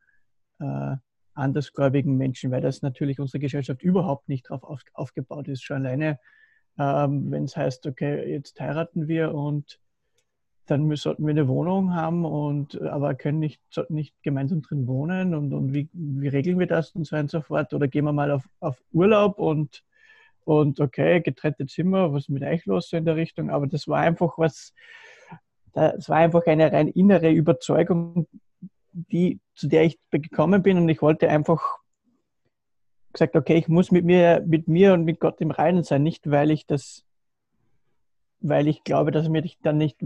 äh, 0.59 0.95
andersgläubigen 1.33 2.17
Menschen, 2.17 2.51
weil 2.51 2.61
das 2.61 2.81
natürlich 2.81 3.19
unsere 3.19 3.39
Gesellschaft 3.39 3.81
überhaupt 3.83 4.27
nicht 4.27 4.49
darauf 4.49 4.63
auf, 4.63 4.81
aufgebaut 4.93 5.47
ist. 5.47 5.63
Schon 5.63 5.85
alleine, 5.85 6.19
ähm, 6.77 7.31
wenn 7.31 7.45
es 7.45 7.55
heißt, 7.55 7.87
okay, 7.87 8.29
jetzt 8.31 8.59
heiraten 8.59 9.07
wir 9.07 9.33
und 9.33 9.79
dann 10.65 10.95
sollten 10.95 11.25
wir 11.25 11.31
eine 11.31 11.47
Wohnung 11.47 11.93
haben 11.93 12.25
und 12.25 12.81
aber 12.81 13.13
können 13.15 13.39
nicht, 13.39 13.61
nicht 13.89 14.15
gemeinsam 14.23 14.61
drin 14.61 14.87
wohnen 14.87 15.35
und, 15.35 15.53
und 15.53 15.73
wie, 15.73 15.89
wie 15.93 16.27
regeln 16.27 16.59
wir 16.59 16.67
das 16.67 16.91
und 16.95 17.05
so 17.05 17.15
und 17.15 17.29
so 17.29 17.41
fort? 17.41 17.73
Oder 17.73 17.87
gehen 17.87 18.05
wir 18.05 18.13
mal 18.13 18.31
auf, 18.31 18.49
auf 18.59 18.81
Urlaub 18.91 19.37
und, 19.37 19.83
und 20.43 20.79
okay, 20.79 21.21
getrennte 21.21 21.67
Zimmer, 21.67 22.11
was 22.11 22.23
ist 22.23 22.29
mit 22.29 22.43
euch 22.43 22.65
los 22.65 22.89
so 22.89 22.97
in 22.97 23.05
der 23.05 23.15
Richtung, 23.15 23.49
aber 23.49 23.67
das 23.67 23.87
war 23.87 23.99
einfach 23.99 24.37
was, 24.37 24.73
das 25.73 26.09
war 26.09 26.17
einfach 26.17 26.45
eine 26.47 26.71
rein 26.71 26.87
innere 26.87 27.31
Überzeugung, 27.31 28.27
die, 28.91 29.39
zu 29.55 29.67
der 29.67 29.83
ich 29.83 29.99
gekommen 30.09 30.63
bin 30.63 30.77
und 30.77 30.89
ich 30.89 31.01
wollte 31.01 31.29
einfach 31.29 31.61
gesagt, 33.13 33.35
okay, 33.35 33.55
ich 33.55 33.67
muss 33.67 33.91
mit 33.91 34.03
mir, 34.03 34.43
mit 34.45 34.67
mir 34.67 34.93
und 34.93 35.03
mit 35.05 35.19
Gott 35.19 35.39
im 35.41 35.51
Reinen 35.51 35.83
sein, 35.83 36.03
nicht 36.03 36.29
weil 36.31 36.49
ich 36.49 36.65
das, 36.65 37.05
weil 38.39 38.67
ich 38.67 38.83
glaube, 38.83 39.11
dass 39.11 39.29
mich 39.29 39.57
dann 39.61 39.77
nicht 39.77 39.97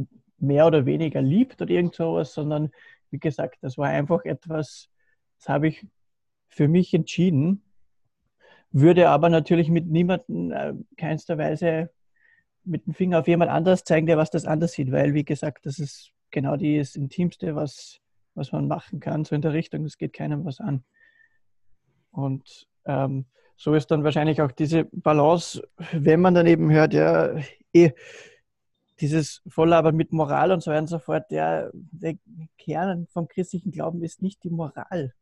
mehr 0.41 0.67
oder 0.67 0.85
weniger 0.85 1.21
liebt 1.21 1.61
oder 1.61 1.71
irgend 1.71 1.95
sowas, 1.95 2.33
sondern 2.33 2.71
wie 3.11 3.19
gesagt, 3.19 3.57
das 3.61 3.77
war 3.77 3.87
einfach 3.87 4.25
etwas, 4.25 4.89
das 5.37 5.49
habe 5.49 5.67
ich 5.67 5.85
für 6.47 6.67
mich 6.67 6.93
entschieden, 6.93 7.63
würde 8.71 9.09
aber 9.09 9.29
natürlich 9.29 9.69
mit 9.69 9.87
niemandem 9.87 10.51
äh, 10.51 10.73
keinster 10.97 11.37
Weise 11.37 11.89
mit 12.63 12.85
dem 12.85 12.93
Finger 12.93 13.19
auf 13.19 13.27
jemand 13.27 13.49
anders 13.49 13.83
zeigen, 13.83 14.05
der 14.05 14.17
was 14.17 14.29
das 14.29 14.45
anders 14.45 14.73
sieht, 14.73 14.91
weil 14.91 15.13
wie 15.13 15.25
gesagt, 15.25 15.65
das 15.65 15.79
ist 15.79 16.11
genau 16.31 16.55
das 16.55 16.95
Intimste, 16.95 17.55
was, 17.55 17.99
was 18.35 18.51
man 18.51 18.67
machen 18.67 18.99
kann, 18.99 19.25
so 19.25 19.35
in 19.35 19.41
der 19.41 19.53
Richtung, 19.53 19.85
es 19.85 19.97
geht 19.97 20.13
keinem 20.13 20.45
was 20.45 20.59
an. 20.59 20.83
Und 22.11 22.67
ähm, 22.85 23.25
so 23.55 23.73
ist 23.73 23.91
dann 23.91 24.03
wahrscheinlich 24.03 24.41
auch 24.41 24.51
diese 24.51 24.85
Balance, 24.85 25.67
wenn 25.91 26.21
man 26.21 26.33
dann 26.33 26.47
eben 26.47 26.71
hört, 26.71 26.93
ja, 26.93 27.35
eh, 27.73 27.91
dieses 29.01 29.41
Volllaber 29.47 29.91
mit 29.91 30.11
Moral 30.11 30.51
und 30.51 30.61
so 30.61 30.71
weiter 30.71 30.81
und 30.81 30.87
so 30.87 30.99
fort, 30.99 31.31
der, 31.31 31.71
der 31.73 32.17
Kern 32.57 33.07
vom 33.07 33.27
christlichen 33.27 33.71
Glauben 33.71 34.03
ist 34.03 34.21
nicht 34.21 34.43
die 34.43 34.49
Moral, 34.49 35.13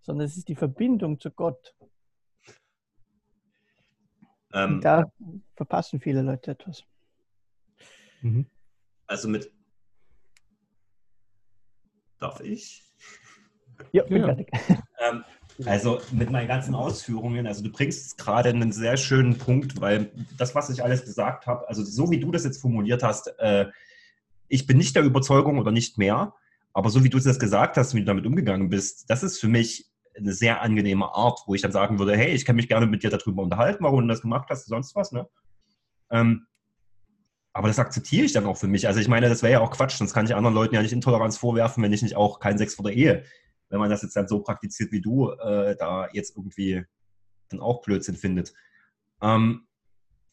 sondern 0.00 0.26
es 0.26 0.36
ist 0.36 0.48
die 0.48 0.56
Verbindung 0.56 1.20
zu 1.20 1.30
Gott. 1.30 1.74
Ähm, 4.52 4.80
da 4.80 5.10
verpassen 5.54 6.00
viele 6.00 6.22
Leute 6.22 6.52
etwas. 6.52 6.84
Mhm. 8.22 8.46
Also 9.06 9.28
mit. 9.28 9.52
Darf 12.18 12.40
ich? 12.40 12.82
Ja, 13.92 14.04
bin 14.04 14.22
ja. 14.22 14.26
fertig. 14.26 14.50
Ähm, 14.98 15.24
also 15.64 16.00
mit 16.12 16.30
meinen 16.30 16.48
ganzen 16.48 16.74
Ausführungen, 16.74 17.46
also 17.46 17.62
du 17.62 17.70
bringst 17.70 18.18
gerade 18.18 18.50
einen 18.50 18.72
sehr 18.72 18.96
schönen 18.96 19.38
Punkt, 19.38 19.80
weil 19.80 20.10
das, 20.36 20.54
was 20.54 20.68
ich 20.70 20.82
alles 20.82 21.04
gesagt 21.04 21.46
habe, 21.46 21.68
also 21.68 21.82
so 21.82 22.10
wie 22.10 22.20
du 22.20 22.30
das 22.30 22.44
jetzt 22.44 22.60
formuliert 22.60 23.02
hast, 23.02 23.28
äh, 23.38 23.66
ich 24.48 24.66
bin 24.66 24.76
nicht 24.76 24.94
der 24.94 25.02
Überzeugung 25.02 25.58
oder 25.58 25.72
nicht 25.72 25.98
mehr, 25.98 26.34
aber 26.72 26.90
so 26.90 27.04
wie 27.04 27.08
du 27.08 27.18
es 27.18 27.24
jetzt 27.24 27.40
gesagt 27.40 27.76
hast, 27.76 27.94
wie 27.94 28.00
du 28.00 28.06
damit 28.06 28.26
umgegangen 28.26 28.68
bist, 28.68 29.08
das 29.08 29.22
ist 29.22 29.40
für 29.40 29.48
mich 29.48 29.86
eine 30.16 30.32
sehr 30.32 30.62
angenehme 30.62 31.14
Art, 31.14 31.40
wo 31.46 31.54
ich 31.54 31.62
dann 31.62 31.72
sagen 31.72 31.98
würde, 31.98 32.16
hey, 32.16 32.32
ich 32.32 32.44
kann 32.44 32.56
mich 32.56 32.68
gerne 32.68 32.86
mit 32.86 33.02
dir 33.02 33.10
darüber 33.10 33.42
unterhalten, 33.42 33.84
warum 33.84 34.02
du 34.02 34.08
das 34.08 34.22
gemacht 34.22 34.48
hast, 34.50 34.66
sonst 34.66 34.94
was, 34.94 35.12
ne? 35.12 35.26
Ähm, 36.10 36.46
aber 37.52 37.68
das 37.68 37.78
akzeptiere 37.78 38.26
ich 38.26 38.32
dann 38.32 38.44
auch 38.44 38.58
für 38.58 38.66
mich. 38.66 38.86
Also 38.86 39.00
ich 39.00 39.08
meine, 39.08 39.30
das 39.30 39.42
wäre 39.42 39.54
ja 39.54 39.60
auch 39.60 39.70
Quatsch, 39.70 39.96
sonst 39.96 40.12
kann 40.12 40.26
ich 40.26 40.34
anderen 40.34 40.54
Leuten 40.54 40.74
ja 40.74 40.82
nicht 40.82 40.92
Intoleranz 40.92 41.38
vorwerfen, 41.38 41.82
wenn 41.82 41.92
ich 41.92 42.02
nicht 42.02 42.14
auch 42.14 42.38
keinen 42.38 42.58
Sex 42.58 42.74
vor 42.74 42.84
der 42.84 42.94
Ehe 42.94 43.24
wenn 43.68 43.78
man 43.78 43.90
das 43.90 44.02
jetzt 44.02 44.16
dann 44.16 44.28
so 44.28 44.40
praktiziert 44.40 44.92
wie 44.92 45.00
du, 45.00 45.30
äh, 45.30 45.76
da 45.76 46.08
jetzt 46.12 46.36
irgendwie 46.36 46.84
dann 47.48 47.60
auch 47.60 47.82
Blödsinn 47.82 48.16
findet. 48.16 48.52
Ähm, 49.22 49.66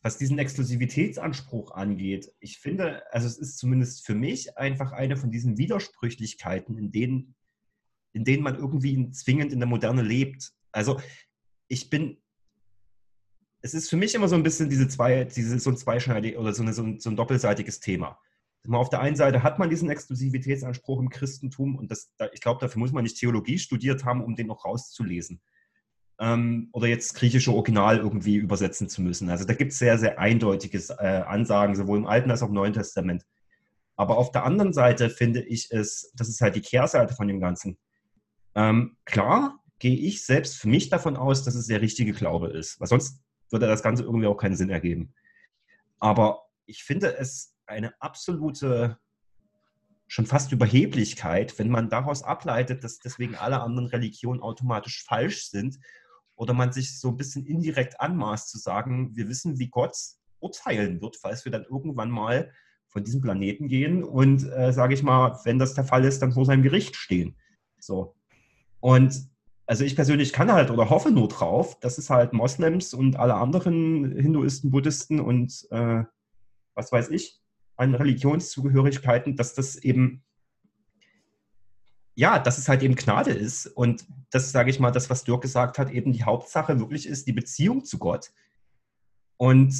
was 0.01 0.17
diesen 0.17 0.37
Exklusivitätsanspruch 0.37 1.71
angeht, 1.71 2.33
ich 2.39 2.57
finde, 2.59 3.03
also 3.13 3.25
es 3.25 3.37
ist 3.37 3.57
zumindest 3.57 4.05
für 4.05 4.15
mich 4.15 4.57
einfach 4.57 4.91
eine 4.91 5.15
von 5.15 5.31
diesen 5.31 5.57
Widersprüchlichkeiten, 5.57 6.77
in 6.77 6.91
denen, 6.91 7.35
in 8.11 8.25
denen 8.25 8.43
man 8.43 8.55
irgendwie 8.55 9.09
zwingend 9.11 9.53
in 9.53 9.59
der 9.59 9.69
Moderne 9.69 10.01
lebt. 10.01 10.51
Also 10.73 10.99
ich 11.69 11.89
bin, 11.89 12.17
es 13.61 13.73
ist 13.73 13.89
für 13.89 13.95
mich 13.95 14.13
immer 14.13 14.27
so 14.27 14.35
ein 14.35 14.43
bisschen 14.43 14.69
diese 14.69 14.89
zwei, 14.89 15.23
diese, 15.23 15.57
so 15.59 15.69
ein 15.69 15.77
zweischneidig 15.77 16.37
oder 16.37 16.53
so, 16.53 16.63
eine, 16.63 16.73
so, 16.73 16.83
ein, 16.83 16.99
so 16.99 17.09
ein 17.09 17.15
doppelseitiges 17.15 17.79
Thema 17.79 18.19
auf 18.71 18.89
der 18.89 19.01
einen 19.01 19.15
Seite 19.15 19.43
hat 19.43 19.59
man 19.59 19.69
diesen 19.69 19.89
Exklusivitätsanspruch 19.89 20.99
im 20.99 21.09
Christentum 21.09 21.75
und 21.75 21.91
das, 21.91 22.13
ich 22.31 22.41
glaube, 22.41 22.61
dafür 22.61 22.79
muss 22.79 22.93
man 22.93 23.03
nicht 23.03 23.17
Theologie 23.17 23.59
studiert 23.59 24.05
haben, 24.05 24.23
um 24.23 24.35
den 24.35 24.47
noch 24.47 24.65
rauszulesen. 24.65 25.41
Ähm, 26.19 26.69
oder 26.71 26.87
jetzt 26.87 27.15
griechische 27.15 27.51
Original 27.51 27.97
irgendwie 27.97 28.35
übersetzen 28.35 28.87
zu 28.87 29.01
müssen. 29.01 29.29
Also 29.29 29.45
da 29.45 29.53
gibt 29.53 29.73
es 29.73 29.79
sehr, 29.79 29.97
sehr 29.97 30.19
eindeutige 30.19 30.77
äh, 30.99 31.23
Ansagen, 31.23 31.75
sowohl 31.75 31.97
im 31.97 32.07
Alten 32.07 32.31
als 32.31 32.41
auch 32.41 32.47
im 32.47 32.53
Neuen 32.53 32.73
Testament. 32.73 33.25
Aber 33.95 34.17
auf 34.17 34.31
der 34.31 34.45
anderen 34.45 34.73
Seite 34.73 35.09
finde 35.09 35.41
ich 35.41 35.71
es, 35.71 36.11
das 36.15 36.29
ist 36.29 36.41
halt 36.41 36.55
die 36.55 36.61
Kehrseite 36.61 37.13
von 37.15 37.27
dem 37.27 37.39
Ganzen. 37.39 37.77
Ähm, 38.55 38.97
klar 39.05 39.59
gehe 39.79 39.97
ich 39.97 40.25
selbst 40.25 40.55
für 40.55 40.69
mich 40.69 40.89
davon 40.89 41.17
aus, 41.17 41.43
dass 41.43 41.55
es 41.55 41.67
der 41.67 41.81
richtige 41.81 42.13
Glaube 42.13 42.47
ist, 42.47 42.79
weil 42.79 42.87
sonst 42.87 43.21
würde 43.49 43.67
das 43.67 43.83
Ganze 43.83 44.03
irgendwie 44.03 44.27
auch 44.27 44.37
keinen 44.37 44.55
Sinn 44.55 44.69
ergeben. 44.69 45.13
Aber 45.99 46.47
ich 46.65 46.83
finde 46.83 47.17
es 47.17 47.52
eine 47.65 47.93
absolute 48.01 48.97
schon 50.07 50.25
fast 50.25 50.51
Überheblichkeit, 50.51 51.57
wenn 51.57 51.69
man 51.69 51.89
daraus 51.89 52.23
ableitet, 52.23 52.83
dass 52.83 52.99
deswegen 52.99 53.35
alle 53.35 53.61
anderen 53.61 53.87
Religionen 53.87 54.41
automatisch 54.41 55.03
falsch 55.03 55.49
sind 55.49 55.79
oder 56.35 56.53
man 56.53 56.71
sich 56.71 56.99
so 56.99 57.09
ein 57.09 57.17
bisschen 57.17 57.45
indirekt 57.45 57.99
anmaßt 57.99 58.49
zu 58.49 58.57
sagen, 58.57 59.15
wir 59.15 59.27
wissen, 59.27 59.57
wie 59.59 59.69
Gott 59.69 59.97
urteilen 60.39 61.01
wird, 61.01 61.17
falls 61.17 61.45
wir 61.45 61.51
dann 61.51 61.63
irgendwann 61.63 62.11
mal 62.11 62.51
von 62.87 63.03
diesem 63.03 63.21
Planeten 63.21 63.67
gehen 63.67 64.03
und, 64.03 64.43
äh, 64.51 64.71
sage 64.71 64.93
ich 64.93 65.01
mal, 65.01 65.39
wenn 65.45 65.57
das 65.57 65.73
der 65.73 65.83
Fall 65.83 66.05
ist, 66.05 66.21
dann 66.21 66.33
vor 66.33 66.45
seinem 66.45 66.61
Gericht 66.61 66.95
stehen. 66.95 67.35
So. 67.79 68.15
Und 68.79 69.29
also 69.65 69.83
ich 69.83 69.95
persönlich 69.95 70.33
kann 70.33 70.51
halt 70.51 70.69
oder 70.69 70.89
hoffe 70.89 71.09
nur 71.09 71.27
drauf, 71.27 71.79
dass 71.79 71.97
es 71.97 72.09
halt 72.09 72.33
Moslems 72.33 72.93
und 72.93 73.15
alle 73.15 73.35
anderen 73.35 74.11
Hinduisten, 74.15 74.69
Buddhisten 74.69 75.19
und 75.19 75.65
äh, 75.71 76.03
was 76.75 76.91
weiß 76.91 77.09
ich, 77.09 77.42
an 77.75 77.95
Religionszugehörigkeiten, 77.95 79.35
dass 79.35 79.53
das 79.53 79.75
eben, 79.75 80.23
ja, 82.15 82.39
dass 82.39 82.57
es 82.57 82.69
halt 82.69 82.83
eben 82.83 82.95
Gnade 82.95 83.31
ist. 83.31 83.67
Und 83.67 84.05
das, 84.29 84.51
sage 84.51 84.69
ich 84.69 84.79
mal, 84.79 84.91
das, 84.91 85.09
was 85.09 85.23
Dirk 85.23 85.41
gesagt 85.41 85.77
hat, 85.79 85.89
eben 85.91 86.13
die 86.13 86.23
Hauptsache 86.23 86.79
wirklich 86.79 87.07
ist 87.07 87.27
die 87.27 87.33
Beziehung 87.33 87.85
zu 87.85 87.97
Gott. 87.97 88.31
Und 89.37 89.73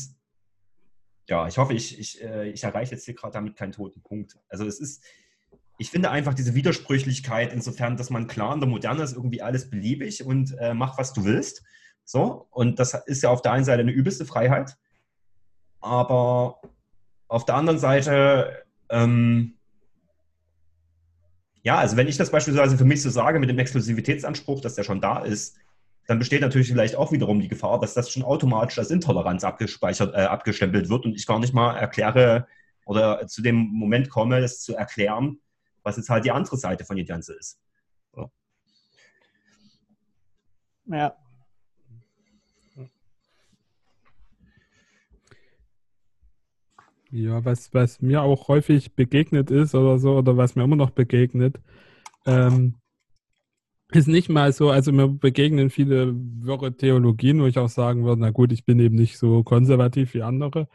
ja, 1.27 1.47
ich 1.47 1.57
hoffe, 1.57 1.73
ich, 1.73 1.99
ich, 1.99 2.21
äh, 2.21 2.49
ich 2.49 2.63
erreiche 2.63 2.95
jetzt 2.95 3.05
hier 3.05 3.13
gerade 3.13 3.33
damit 3.33 3.55
keinen 3.55 3.71
toten 3.71 4.01
Punkt. 4.01 4.37
Also 4.49 4.65
es 4.65 4.79
ist, 4.79 5.03
ich 5.77 5.89
finde 5.89 6.11
einfach 6.11 6.33
diese 6.33 6.55
Widersprüchlichkeit 6.55 7.53
insofern, 7.53 7.97
dass 7.97 8.09
man 8.09 8.27
klar 8.27 8.53
in 8.53 8.59
der 8.59 8.69
Moderne 8.69 9.03
ist 9.03 9.15
irgendwie 9.15 9.41
alles 9.41 9.69
beliebig 9.69 10.23
und 10.25 10.55
äh, 10.59 10.73
mach, 10.73 10.97
was 10.97 11.13
du 11.13 11.23
willst. 11.23 11.63
So, 12.05 12.47
und 12.51 12.79
das 12.79 12.93
ist 13.05 13.23
ja 13.23 13.29
auf 13.29 13.41
der 13.41 13.53
einen 13.53 13.63
Seite 13.65 13.81
eine 13.81 13.91
übelste 13.91 14.25
Freiheit, 14.25 14.77
aber 15.79 16.61
auf 17.33 17.45
der 17.45 17.55
anderen 17.55 17.79
Seite, 17.79 18.63
ähm, 18.89 19.55
ja, 21.63 21.79
also 21.79 21.97
wenn 21.97 22.07
ich 22.07 22.15
das 22.15 22.29
beispielsweise 22.29 22.77
für 22.77 22.85
mich 22.85 23.01
so 23.01 23.09
sage 23.09 23.39
mit 23.39 23.49
dem 23.49 23.57
Exklusivitätsanspruch, 23.57 24.61
dass 24.61 24.75
der 24.75 24.83
schon 24.83 25.01
da 25.01 25.23
ist, 25.23 25.57
dann 26.05 26.19
besteht 26.19 26.41
natürlich 26.41 26.67
vielleicht 26.67 26.95
auch 26.95 27.11
wiederum 27.11 27.39
die 27.39 27.47
Gefahr, 27.47 27.79
dass 27.79 27.95
das 27.95 28.11
schon 28.11 28.21
automatisch 28.21 28.77
als 28.77 28.91
Intoleranz 28.91 29.43
abgespeichert, 29.43 30.13
äh, 30.13 30.25
abgestempelt 30.25 30.89
wird 30.89 31.05
und 31.05 31.15
ich 31.15 31.25
gar 31.25 31.39
nicht 31.39 31.55
mal 31.55 31.75
erkläre 31.75 32.47
oder 32.85 33.25
zu 33.25 33.41
dem 33.41 33.55
Moment 33.55 34.11
komme, 34.11 34.39
das 34.39 34.61
zu 34.61 34.75
erklären, 34.75 35.39
was 35.81 35.97
jetzt 35.97 36.09
halt 36.09 36.25
die 36.25 36.31
andere 36.31 36.57
Seite 36.57 36.85
von 36.85 36.97
dem 36.97 37.07
Ganze 37.07 37.33
ist. 37.33 37.59
Ja. 38.15 38.29
Ja, 47.15 47.45
was, 47.45 47.71
was 47.75 48.01
mir 48.01 48.23
auch 48.23 48.47
häufig 48.47 48.95
begegnet 48.95 49.51
ist 49.51 49.75
oder 49.75 49.99
so, 49.99 50.17
oder 50.17 50.35
was 50.35 50.55
mir 50.55 50.63
immer 50.63 50.75
noch 50.75 50.89
begegnet, 50.89 51.59
ähm, 52.25 52.73
ist 53.91 54.07
nicht 54.07 54.29
mal 54.29 54.51
so, 54.51 54.71
also 54.71 54.91
mir 54.91 55.07
begegnen 55.07 55.69
viele 55.69 56.15
wirre 56.15 56.75
Theologien, 56.75 57.39
wo 57.39 57.45
ich 57.45 57.59
auch 57.59 57.69
sagen 57.69 58.03
würde, 58.03 58.21
na 58.21 58.31
gut, 58.31 58.51
ich 58.51 58.65
bin 58.65 58.79
eben 58.79 58.95
nicht 58.95 59.19
so 59.19 59.43
konservativ 59.43 60.15
wie 60.15 60.23
andere, 60.23 60.67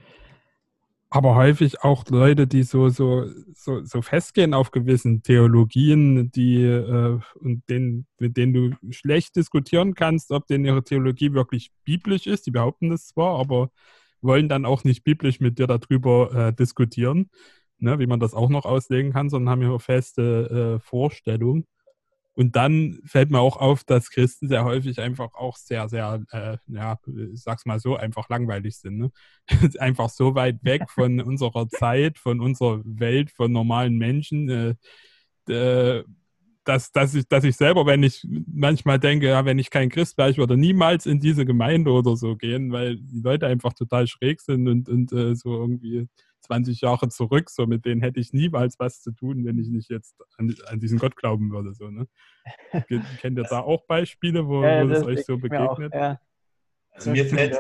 aber 1.11 1.35
häufig 1.35 1.83
auch 1.83 2.05
Leute, 2.09 2.47
die 2.47 2.63
so, 2.63 2.89
so, 2.89 3.27
so, 3.55 3.83
so 3.85 4.01
festgehen 4.01 4.55
auf 4.55 4.71
gewissen 4.71 5.23
Theologien, 5.25 6.31
die 6.31 6.63
äh, 6.63 7.19
und 7.41 7.69
denen, 7.69 8.07
mit 8.21 8.37
denen 8.37 8.53
du 8.53 8.93
schlecht 8.93 9.35
diskutieren 9.35 9.95
kannst, 9.95 10.31
ob 10.31 10.47
denn 10.47 10.65
ihre 10.65 10.85
Theologie 10.85 11.33
wirklich 11.33 11.73
biblisch 11.85 12.29
ist. 12.29 12.47
Die 12.47 12.53
behaupten 12.53 12.91
das 12.91 13.09
zwar, 13.09 13.41
aber 13.41 13.71
wollen 14.21 14.49
dann 14.49 14.65
auch 14.65 14.85
nicht 14.85 15.05
biblisch 15.05 15.41
mit 15.41 15.59
dir 15.59 15.67
darüber 15.67 16.33
äh, 16.35 16.53
diskutieren, 16.53 17.31
ne, 17.79 17.99
wie 17.99 18.07
man 18.07 18.21
das 18.21 18.35
auch 18.35 18.49
noch 18.49 18.65
auslegen 18.65 19.13
kann, 19.13 19.31
sondern 19.31 19.51
haben 19.51 19.63
ihre 19.63 19.81
feste 19.81 20.79
äh, 20.79 20.87
Vorstellung. 20.87 21.67
Und 22.35 22.55
dann 22.55 23.01
fällt 23.05 23.33
mir 23.33 23.41
auch 23.41 23.57
auf, 23.57 23.83
dass 23.83 24.11
Christen 24.11 24.47
sehr 24.47 24.65
häufig 24.65 25.01
einfach 25.01 25.35
auch 25.35 25.57
sehr, 25.57 25.89
sehr, 25.89 26.23
äh, 26.31 26.57
ja, 26.69 26.97
ich 27.33 27.43
sag's 27.43 27.67
mal 27.67 27.81
so, 27.81 27.97
einfach 27.97 28.29
langweilig 28.29 28.79
sind. 28.79 28.97
Ne? 28.97 29.11
einfach 29.81 30.09
so 30.09 30.37
weit 30.37 30.63
weg 30.63 30.89
von 30.89 31.21
unserer 31.21 31.69
Zeit, 31.69 32.17
von 32.17 32.41
unserer 32.41 32.81
Welt, 32.85 33.33
von 33.33 33.51
normalen 33.51 33.99
Menschen, 33.99 34.77
äh, 35.49 36.05
dass, 36.69 36.93
dass, 36.93 37.15
ich, 37.15 37.27
dass 37.27 37.45
ich 37.45 37.57
selber, 37.57 37.87
wenn 37.87 38.03
ich 38.03 38.27
manchmal 38.47 38.99
denke, 38.99 39.29
ja, 39.29 39.45
wenn 39.47 39.59
ich 39.59 39.71
kein 39.71 39.89
Christ 39.89 40.19
wäre, 40.19 40.31
ich 40.31 40.37
würde 40.37 40.57
niemals 40.57 41.07
in 41.07 41.19
diese 41.19 41.47
Gemeinde 41.47 41.91
oder 41.91 42.15
so 42.17 42.37
gehen, 42.37 42.73
weil 42.73 42.97
die 42.97 43.21
Leute 43.21 43.47
einfach 43.47 43.73
total 43.73 44.07
schräg 44.07 44.41
sind 44.43 44.69
und, 44.69 44.89
und 44.89 45.13
äh, 45.13 45.35
so 45.35 45.55
irgendwie 45.55 46.09
20 46.43 46.83
Jahre 46.83 47.09
zurück, 47.09 47.49
so 47.49 47.67
mit 47.67 47.87
denen 47.87 48.03
hätte 48.03 48.21
ich 48.21 48.35
niemals 48.35 48.79
was 48.79 49.01
zu 49.01 49.13
tun, 49.13 49.47
wenn 49.47 49.59
ich 49.59 49.69
nicht 49.69 49.91
jetzt 49.91 50.15
an, 50.37 50.55
an 50.67 50.79
diesen 50.79 50.99
Gott 50.99 51.17
glauben 51.17 51.51
würde. 51.51 51.73
So, 51.73 51.91
ne? 51.91 52.07
Kennt 53.21 53.39
ihr 53.39 53.45
da 53.45 53.61
auch 53.61 53.87
Beispiele, 53.87 54.47
wo, 54.47 54.63
Ja, 54.63 54.85
wo 54.85 54.89
das 54.89 55.05
euch 55.05 55.25
so 55.25 55.39
mir 55.39 55.71
auch, 55.71 55.77
begegnet? 55.77 55.95
ja. 55.95 56.21
Also 56.91 57.11
mir 57.11 57.25
fällt, 57.25 57.59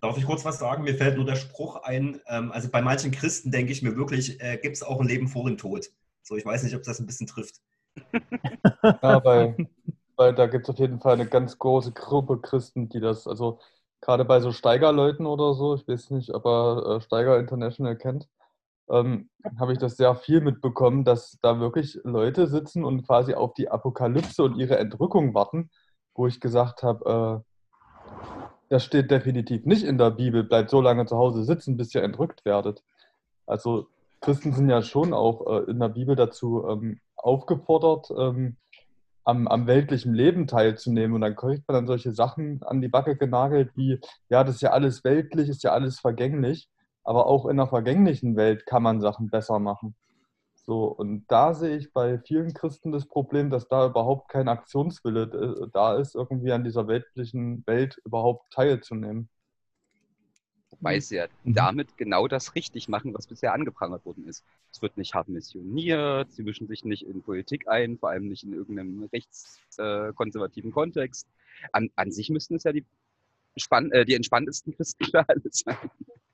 darf 0.00 0.16
ich 0.16 0.24
kurz 0.24 0.44
was 0.44 0.58
sagen? 0.58 0.82
Mir 0.82 0.96
fällt 0.96 1.16
nur 1.16 1.26
der 1.26 1.36
Spruch 1.36 1.82
ein, 1.84 2.20
ähm, 2.26 2.50
also 2.50 2.68
bei 2.68 2.82
manchen 2.82 3.12
Christen 3.12 3.52
denke 3.52 3.70
ich 3.72 3.82
mir 3.82 3.96
wirklich, 3.96 4.40
äh, 4.40 4.58
gibt 4.60 4.76
es 4.76 4.82
auch 4.82 5.00
ein 5.00 5.06
Leben 5.06 5.28
vor 5.28 5.46
dem 5.46 5.56
Tod. 5.56 5.90
So, 6.22 6.36
ich 6.36 6.44
weiß 6.44 6.64
nicht, 6.64 6.74
ob 6.74 6.82
das 6.82 6.98
ein 6.98 7.06
bisschen 7.06 7.26
trifft. 7.26 7.60
Ja, 9.02 9.24
weil, 9.24 9.68
weil 10.16 10.34
da 10.34 10.46
gibt 10.46 10.64
es 10.64 10.70
auf 10.70 10.78
jeden 10.78 11.00
Fall 11.00 11.14
eine 11.14 11.26
ganz 11.26 11.58
große 11.58 11.92
Gruppe 11.92 12.40
Christen, 12.40 12.88
die 12.88 13.00
das, 13.00 13.26
also 13.26 13.58
gerade 14.00 14.24
bei 14.24 14.40
so 14.40 14.52
Steigerleuten 14.52 15.26
oder 15.26 15.54
so, 15.54 15.74
ich 15.74 15.86
weiß 15.86 16.10
nicht, 16.10 16.32
ob 16.34 16.46
er 16.46 16.96
äh, 16.96 17.00
Steiger 17.00 17.38
International 17.38 17.96
kennt, 17.96 18.28
ähm, 18.88 19.30
habe 19.58 19.72
ich 19.72 19.78
das 19.78 19.96
sehr 19.96 20.14
viel 20.14 20.40
mitbekommen, 20.40 21.04
dass 21.04 21.38
da 21.42 21.60
wirklich 21.60 22.00
Leute 22.04 22.46
sitzen 22.46 22.84
und 22.84 23.06
quasi 23.06 23.34
auf 23.34 23.54
die 23.54 23.68
Apokalypse 23.68 24.42
und 24.42 24.56
ihre 24.56 24.78
Entrückung 24.78 25.34
warten, 25.34 25.70
wo 26.14 26.26
ich 26.26 26.40
gesagt 26.40 26.82
habe, 26.82 27.44
äh, 27.44 27.50
das 28.68 28.84
steht 28.84 29.10
definitiv 29.10 29.64
nicht 29.66 29.82
in 29.82 29.98
der 29.98 30.10
Bibel, 30.10 30.44
bleibt 30.44 30.70
so 30.70 30.80
lange 30.80 31.06
zu 31.06 31.16
Hause 31.16 31.44
sitzen, 31.44 31.76
bis 31.76 31.94
ihr 31.94 32.02
entrückt 32.02 32.44
werdet. 32.44 32.82
Also 33.46 33.88
Christen 34.20 34.52
sind 34.52 34.68
ja 34.68 34.82
schon 34.82 35.12
auch 35.14 35.46
äh, 35.46 35.70
in 35.70 35.80
der 35.80 35.88
Bibel 35.88 36.16
dazu 36.16 36.66
ähm, 36.68 37.00
aufgefordert, 37.16 38.10
ähm, 38.16 38.56
am, 39.24 39.48
am 39.48 39.66
weltlichen 39.66 40.14
Leben 40.14 40.46
teilzunehmen. 40.46 41.14
Und 41.14 41.22
dann 41.22 41.36
kriegt 41.36 41.66
man 41.68 41.74
dann 41.74 41.86
solche 41.86 42.12
Sachen 42.12 42.62
an 42.62 42.80
die 42.80 42.88
Backe 42.88 43.16
genagelt 43.16 43.70
wie, 43.76 44.00
ja, 44.28 44.44
das 44.44 44.56
ist 44.56 44.62
ja 44.62 44.70
alles 44.70 45.04
weltlich, 45.04 45.48
ist 45.48 45.62
ja 45.62 45.72
alles 45.72 46.00
vergänglich, 46.00 46.68
aber 47.04 47.26
auch 47.26 47.46
in 47.46 47.56
der 47.56 47.66
vergänglichen 47.66 48.36
Welt 48.36 48.66
kann 48.66 48.82
man 48.82 49.00
Sachen 49.00 49.30
besser 49.30 49.58
machen. 49.58 49.94
So, 50.54 50.84
und 50.84 51.24
da 51.28 51.54
sehe 51.54 51.76
ich 51.76 51.92
bei 51.92 52.18
vielen 52.18 52.52
Christen 52.52 52.92
das 52.92 53.06
Problem, 53.06 53.50
dass 53.50 53.68
da 53.68 53.86
überhaupt 53.86 54.28
kein 54.28 54.48
Aktionswille 54.48 55.22
äh, 55.22 55.68
da 55.72 55.96
ist, 55.96 56.14
irgendwie 56.14 56.52
an 56.52 56.64
dieser 56.64 56.86
weltlichen 56.86 57.64
Welt 57.66 57.96
überhaupt 58.04 58.52
teilzunehmen. 58.52 59.30
Wobei 60.70 61.00
sie 61.00 61.16
ja 61.16 61.26
Mhm. 61.44 61.54
damit 61.54 61.96
genau 61.96 62.28
das 62.28 62.54
richtig 62.54 62.88
machen, 62.88 63.12
was 63.12 63.26
bisher 63.26 63.52
angeprangert 63.52 64.04
worden 64.06 64.26
ist. 64.26 64.44
Es 64.72 64.80
wird 64.80 64.96
nicht 64.96 65.14
hart 65.14 65.28
missioniert, 65.28 66.32
sie 66.32 66.42
mischen 66.42 66.68
sich 66.68 66.84
nicht 66.84 67.02
in 67.06 67.22
Politik 67.22 67.68
ein, 67.68 67.98
vor 67.98 68.10
allem 68.10 68.28
nicht 68.28 68.44
in 68.44 68.52
irgendeinem 68.52 69.08
rechtskonservativen 69.12 70.70
äh, 70.70 70.74
Kontext. 70.74 71.26
An, 71.72 71.90
an 71.96 72.12
sich 72.12 72.30
müssten 72.30 72.54
es 72.54 72.62
ja 72.64 72.72
die, 72.72 72.84
spann 73.56 73.90
äh, 73.90 74.04
die 74.04 74.14
entspanntesten 74.14 74.74
Christen 74.74 75.04
für 75.06 75.28
alle 75.28 75.42
sein. 75.50 75.76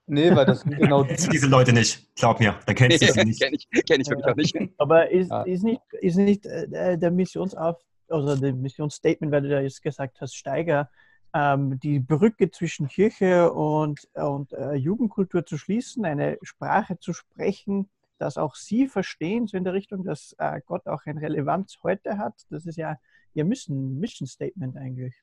Nee, 0.07 0.35
weil 0.35 0.47
das 0.47 0.61
sind 0.61 0.77
genau 0.79 1.03
die, 1.03 1.09
Kennst 1.09 1.33
diese 1.33 1.47
Leute 1.49 1.73
nicht? 1.73 2.15
Glaub 2.15 2.39
mir, 2.39 2.59
da 2.67 2.75
kennst 2.75 3.03
du 3.03 3.07
sie 3.13 3.25
nicht. 3.25 3.41
Kenne 3.41 3.57
ich, 3.57 3.69
kenn 3.87 4.01
ich 4.01 4.09
wirklich 4.09 4.27
auch 4.27 4.37
nicht. 4.37 4.55
Aber 4.79 5.11
ist, 5.11 5.31
Ja. 5.31 5.43
ist 5.43 5.65
nicht, 5.65 5.81
ist 6.01 6.17
nicht 6.17 6.47
äh, 6.47 6.99
der 6.99 7.11
Missionsauf 7.11 7.83
oder 8.09 8.37
der 8.37 8.53
Missionsstatement, 8.53 9.33
weil 9.33 9.43
du 9.43 9.49
da 9.49 9.61
jetzt 9.61 9.83
gesagt 9.83 10.21
hast, 10.21 10.37
Steiger, 10.37 10.91
ähm, 11.37 11.79
die 11.81 11.99
Brücke 12.01 12.51
zwischen 12.51 12.89
Kirche 12.89 13.53
und, 13.53 14.09
und 14.15 14.53
äh, 14.55 14.73
Jugendkultur 14.75 15.45
zu 15.45 15.59
schließen, 15.59 16.07
eine 16.07 16.39
Sprache 16.41 16.99
zu 16.99 17.13
sprechen, 17.13 17.91
dass 18.19 18.39
auch 18.39 18.55
sie 18.55 18.87
verstehen, 18.89 19.47
so 19.47 19.59
in 19.59 19.65
der 19.65 19.75
Richtung, 19.75 20.03
dass 20.03 20.35
äh, 20.39 20.63
Gott 20.65 20.87
auch 20.87 21.05
eine 21.05 21.21
Relevanz 21.21 21.77
heute 21.83 22.17
hat. 22.17 22.35
Das 22.49 22.65
ist 22.65 22.77
ja 22.77 22.97
ihr 23.35 23.45
Mission, 23.45 23.99
Mission 23.99 24.27
Statement 24.27 24.79
eigentlich. 24.79 25.15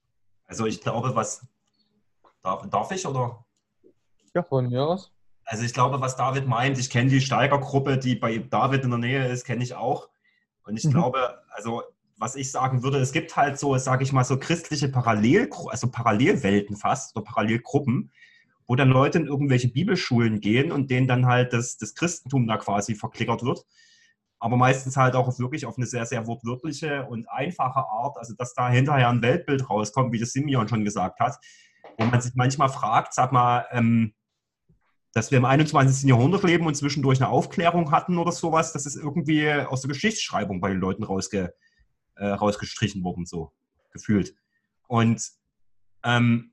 Also 0.45 0.67
ich 0.67 0.81
glaube, 0.81 1.15
was 1.15 1.47
darf, 2.43 2.69
darf 2.69 2.91
ich 2.91 3.07
oder? 3.07 3.43
von 4.47 4.69
mir 4.69 4.85
aus. 4.85 5.11
Also 5.45 5.63
ich 5.63 5.73
glaube, 5.73 5.99
was 5.99 6.15
David 6.15 6.47
meint, 6.47 6.77
ich 6.77 6.91
kenne 6.91 7.09
die 7.09 7.21
Steigergruppe, 7.21 7.97
die 7.97 8.15
bei 8.15 8.37
David 8.37 8.83
in 8.83 8.91
der 8.91 8.99
Nähe 8.99 9.27
ist, 9.27 9.45
kenne 9.45 9.63
ich 9.63 9.73
auch. 9.73 10.09
Und 10.63 10.77
ich 10.77 10.85
Mhm. 10.85 10.91
glaube, 10.91 11.41
also 11.49 11.83
was 12.23 12.37
ich 12.37 12.51
sagen 12.51 12.83
würde, 12.83 12.99
es 12.99 13.11
gibt 13.11 13.35
halt 13.35 13.59
so, 13.59 13.77
sage 13.77 14.05
ich 14.05 14.13
mal, 14.13 14.23
so 14.23 14.39
christliche 14.39 14.87
Parallel, 14.87 15.49
also 15.67 15.91
Parallelwelten 15.91 16.77
fast 16.77 17.17
oder 17.17 17.25
Parallelgruppen, 17.25 18.13
wo 18.65 18.77
dann 18.77 18.87
Leute 18.87 19.17
in 19.17 19.27
irgendwelche 19.27 19.67
Bibelschulen 19.67 20.39
gehen 20.39 20.71
und 20.71 20.89
denen 20.89 21.05
dann 21.05 21.25
halt 21.25 21.51
das, 21.51 21.75
das 21.75 21.95
Christentum 21.95 22.47
da 22.47 22.55
quasi 22.55 22.95
verklickert 22.95 23.43
wird. 23.43 23.65
Aber 24.39 24.55
meistens 24.55 24.95
halt 24.95 25.15
auch 25.15 25.37
wirklich 25.37 25.65
auf 25.65 25.75
eine 25.75 25.85
sehr, 25.85 26.05
sehr 26.05 26.25
wortwörtliche 26.25 27.05
und 27.07 27.29
einfache 27.29 27.79
Art, 27.79 28.17
also 28.17 28.33
dass 28.37 28.53
da 28.53 28.69
hinterher 28.69 29.09
ein 29.09 29.21
Weltbild 29.21 29.69
rauskommt, 29.69 30.13
wie 30.13 30.19
das 30.19 30.31
Simeon 30.31 30.69
schon 30.69 30.85
gesagt 30.85 31.19
hat, 31.19 31.37
wo 31.97 32.05
man 32.05 32.21
sich 32.21 32.35
manchmal 32.35 32.69
fragt, 32.69 33.13
sag 33.13 33.33
mal, 33.33 33.65
ähm, 33.71 34.13
dass 35.11 35.29
wir 35.29 35.39
im 35.39 35.45
21. 35.45 36.07
Jahrhundert 36.07 36.43
leben 36.43 36.65
und 36.67 36.75
zwischendurch 36.75 37.21
eine 37.21 37.29
Aufklärung 37.29 37.91
hatten 37.91 38.17
oder 38.17 38.31
sowas, 38.31 38.71
das 38.71 38.85
ist 38.85 38.95
irgendwie 38.95 39.51
aus 39.51 39.81
der 39.81 39.89
Geschichtsschreibung 39.89 40.61
bei 40.61 40.69
den 40.69 40.79
Leuten 40.79 41.03
rausge, 41.03 41.53
äh, 42.23 42.29
rausgestrichen 42.29 43.03
worden, 43.03 43.25
so 43.25 43.51
gefühlt. 43.91 44.33
Und 44.87 45.29
ähm, 46.03 46.51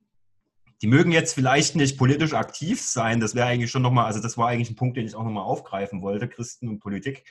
die 0.82 0.86
mögen 0.86 1.12
jetzt 1.12 1.34
vielleicht 1.34 1.76
nicht 1.76 1.98
politisch 1.98 2.32
aktiv 2.32 2.80
sein, 2.80 3.20
das 3.20 3.34
wäre 3.34 3.46
eigentlich 3.46 3.70
schon 3.70 3.82
nochmal, 3.82 4.06
also 4.06 4.20
das 4.20 4.36
war 4.36 4.48
eigentlich 4.48 4.70
ein 4.70 4.76
Punkt, 4.76 4.96
den 4.96 5.06
ich 5.06 5.14
auch 5.14 5.24
nochmal 5.24 5.44
aufgreifen 5.44 6.02
wollte, 6.02 6.28
Christen 6.28 6.68
und 6.68 6.80
Politik. 6.80 7.24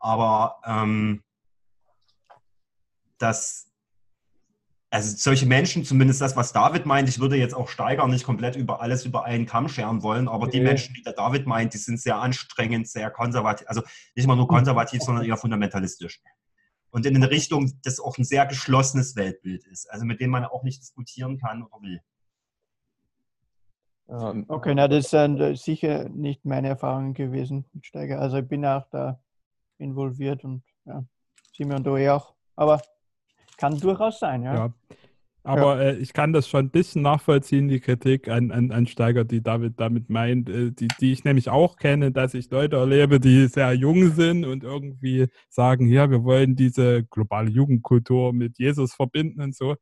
Aber 0.00 0.60
ähm, 0.66 1.22
dass 3.18 3.68
also 4.90 5.16
solche 5.16 5.44
Menschen, 5.44 5.84
zumindest 5.84 6.20
das, 6.22 6.34
was 6.34 6.52
David 6.52 6.86
meint, 6.86 7.10
ich 7.10 7.18
würde 7.18 7.36
jetzt 7.36 7.54
auch 7.54 7.68
Steiger 7.68 8.06
nicht 8.06 8.24
komplett 8.24 8.56
über 8.56 8.80
alles 8.80 9.04
über 9.04 9.24
einen 9.24 9.44
Kamm 9.44 9.68
scheren 9.68 10.02
wollen, 10.02 10.28
aber 10.28 10.46
die. 10.46 10.60
Menschen, 10.60 10.94
die 10.94 11.02
der 11.02 11.12
David 11.12 11.46
meint, 11.46 11.74
die 11.74 11.78
sind 11.78 12.00
sehr 12.00 12.16
anstrengend, 12.16 12.88
sehr 12.88 13.10
konservativ, 13.10 13.68
also 13.68 13.82
nicht 14.14 14.26
mal 14.26 14.34
nur 14.34 14.48
konservativ, 14.48 15.02
sondern 15.02 15.24
eher 15.24 15.36
fundamentalistisch. 15.36 16.20
Und 16.90 17.04
in 17.06 17.14
eine 17.16 17.30
Richtung, 17.30 17.72
das 17.84 18.00
auch 18.00 18.16
ein 18.18 18.24
sehr 18.24 18.46
geschlossenes 18.46 19.14
Weltbild 19.14 19.64
ist, 19.66 19.90
also 19.90 20.04
mit 20.04 20.20
dem 20.20 20.30
man 20.30 20.44
auch 20.44 20.62
nicht 20.62 20.80
diskutieren 20.80 21.38
kann 21.38 21.62
oder 21.62 21.82
will. 21.82 22.00
Und- 24.06 24.48
Okay, 24.48 24.74
na, 24.74 24.88
das 24.88 25.10
sind 25.10 25.38
äh, 25.38 25.54
sicher 25.54 26.08
nicht 26.08 26.44
meine 26.46 26.68
Erfahrungen 26.68 27.12
gewesen 27.12 27.66
mit 27.74 27.84
Steiger. 27.86 28.20
Also 28.20 28.38
ich 28.38 28.48
bin 28.48 28.64
auch 28.64 28.86
da 28.90 29.20
involviert 29.76 30.44
und 30.44 30.62
ja, 30.86 31.04
Simeon 31.54 31.84
du 31.84 31.96
eh 31.96 32.08
auch. 32.08 32.34
Aber 32.56 32.80
kann 33.58 33.78
durchaus 33.78 34.18
sein, 34.18 34.42
ja. 34.44 34.54
Ja. 34.54 34.72
Aber 35.48 35.80
äh, 35.80 35.96
ich 35.96 36.12
kann 36.12 36.34
das 36.34 36.46
schon 36.46 36.66
ein 36.66 36.70
bisschen 36.70 37.00
nachvollziehen, 37.00 37.68
die 37.68 37.80
Kritik 37.80 38.28
an, 38.28 38.50
an, 38.50 38.70
an 38.70 38.86
Steiger, 38.86 39.24
die 39.24 39.42
David 39.42 39.80
damit 39.80 40.10
meint, 40.10 40.50
äh, 40.50 40.72
die, 40.72 40.88
die 41.00 41.10
ich 41.12 41.24
nämlich 41.24 41.48
auch 41.48 41.76
kenne, 41.76 42.12
dass 42.12 42.34
ich 42.34 42.50
Leute 42.50 42.76
erlebe, 42.76 43.18
die 43.18 43.46
sehr 43.46 43.72
jung 43.72 44.10
sind 44.10 44.44
und 44.44 44.62
irgendwie 44.62 45.28
sagen, 45.48 45.88
ja, 45.88 46.10
wir 46.10 46.22
wollen 46.22 46.54
diese 46.54 47.02
globale 47.04 47.48
Jugendkultur 47.48 48.34
mit 48.34 48.58
Jesus 48.58 48.92
verbinden 48.92 49.40
und 49.40 49.56
so. 49.56 49.76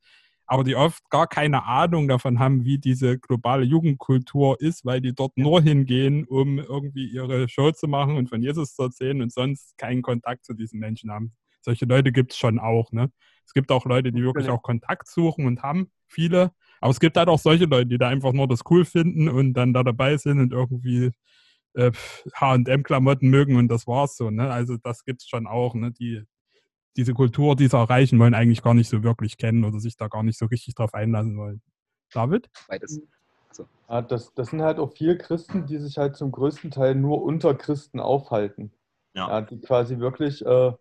Aber 0.46 0.62
die 0.62 0.76
oft 0.76 1.10
gar 1.10 1.26
keine 1.26 1.64
Ahnung 1.64 2.06
davon 2.06 2.38
haben, 2.38 2.64
wie 2.64 2.78
diese 2.78 3.18
globale 3.18 3.64
Jugendkultur 3.64 4.60
ist, 4.60 4.84
weil 4.84 5.00
die 5.00 5.14
dort 5.16 5.36
nur 5.36 5.62
hingehen, 5.62 6.26
um 6.26 6.60
irgendwie 6.60 7.06
ihre 7.08 7.48
Show 7.48 7.72
zu 7.72 7.88
machen 7.88 8.16
und 8.16 8.28
von 8.28 8.40
Jesus 8.40 8.76
zu 8.76 8.84
erzählen 8.84 9.20
und 9.20 9.32
sonst 9.32 9.76
keinen 9.78 10.02
Kontakt 10.02 10.44
zu 10.44 10.54
diesen 10.54 10.78
Menschen 10.78 11.10
haben. 11.10 11.32
Solche 11.66 11.84
Leute 11.84 12.12
gibt 12.12 12.30
es 12.30 12.38
schon 12.38 12.60
auch, 12.60 12.92
ne? 12.92 13.10
Es 13.44 13.52
gibt 13.52 13.72
auch 13.72 13.86
Leute, 13.86 14.12
die 14.12 14.22
wirklich 14.22 14.48
auch 14.48 14.62
Kontakt 14.62 15.08
suchen 15.08 15.46
und 15.46 15.62
haben 15.62 15.90
viele. 16.06 16.52
Aber 16.80 16.92
es 16.92 17.00
gibt 17.00 17.16
halt 17.16 17.28
auch 17.28 17.40
solche 17.40 17.64
Leute, 17.64 17.86
die 17.86 17.98
da 17.98 18.08
einfach 18.08 18.32
nur 18.32 18.46
das 18.46 18.60
cool 18.70 18.84
finden 18.84 19.28
und 19.28 19.54
dann 19.54 19.72
da 19.72 19.82
dabei 19.82 20.16
sind 20.16 20.38
und 20.38 20.52
irgendwie 20.52 21.10
äh, 21.74 21.90
HM-Klamotten 22.34 23.28
mögen 23.28 23.56
und 23.56 23.66
das 23.66 23.88
war's 23.88 24.16
so. 24.16 24.30
Ne? 24.30 24.48
Also 24.48 24.76
das 24.76 25.04
gibt 25.04 25.22
es 25.22 25.28
schon 25.28 25.48
auch, 25.48 25.74
ne? 25.74 25.90
die 25.90 26.22
diese 26.96 27.12
Kultur, 27.12 27.56
die 27.56 27.66
sie 27.66 27.76
erreichen 27.76 28.18
wollen, 28.20 28.34
eigentlich 28.34 28.62
gar 28.62 28.74
nicht 28.74 28.88
so 28.88 29.02
wirklich 29.02 29.36
kennen 29.36 29.64
oder 29.64 29.80
sich 29.80 29.96
da 29.96 30.06
gar 30.06 30.22
nicht 30.22 30.38
so 30.38 30.46
richtig 30.46 30.76
drauf 30.76 30.94
einlassen 30.94 31.36
wollen. 31.36 31.60
David? 32.12 32.48
Beides. 32.68 33.02
So. 33.50 33.66
Ja, 33.88 34.02
das, 34.02 34.32
das 34.34 34.50
sind 34.50 34.62
halt 34.62 34.78
auch 34.78 34.92
viele 34.92 35.18
Christen, 35.18 35.66
die 35.66 35.78
sich 35.78 35.98
halt 35.98 36.16
zum 36.16 36.32
größten 36.32 36.70
Teil 36.70 36.94
nur 36.94 37.22
unter 37.22 37.54
Christen 37.54 38.00
aufhalten. 38.00 38.72
Ja. 39.14 39.28
ja 39.28 39.40
die 39.40 39.58
quasi 39.60 39.98
wirklich 39.98 40.44
äh, 40.44 40.72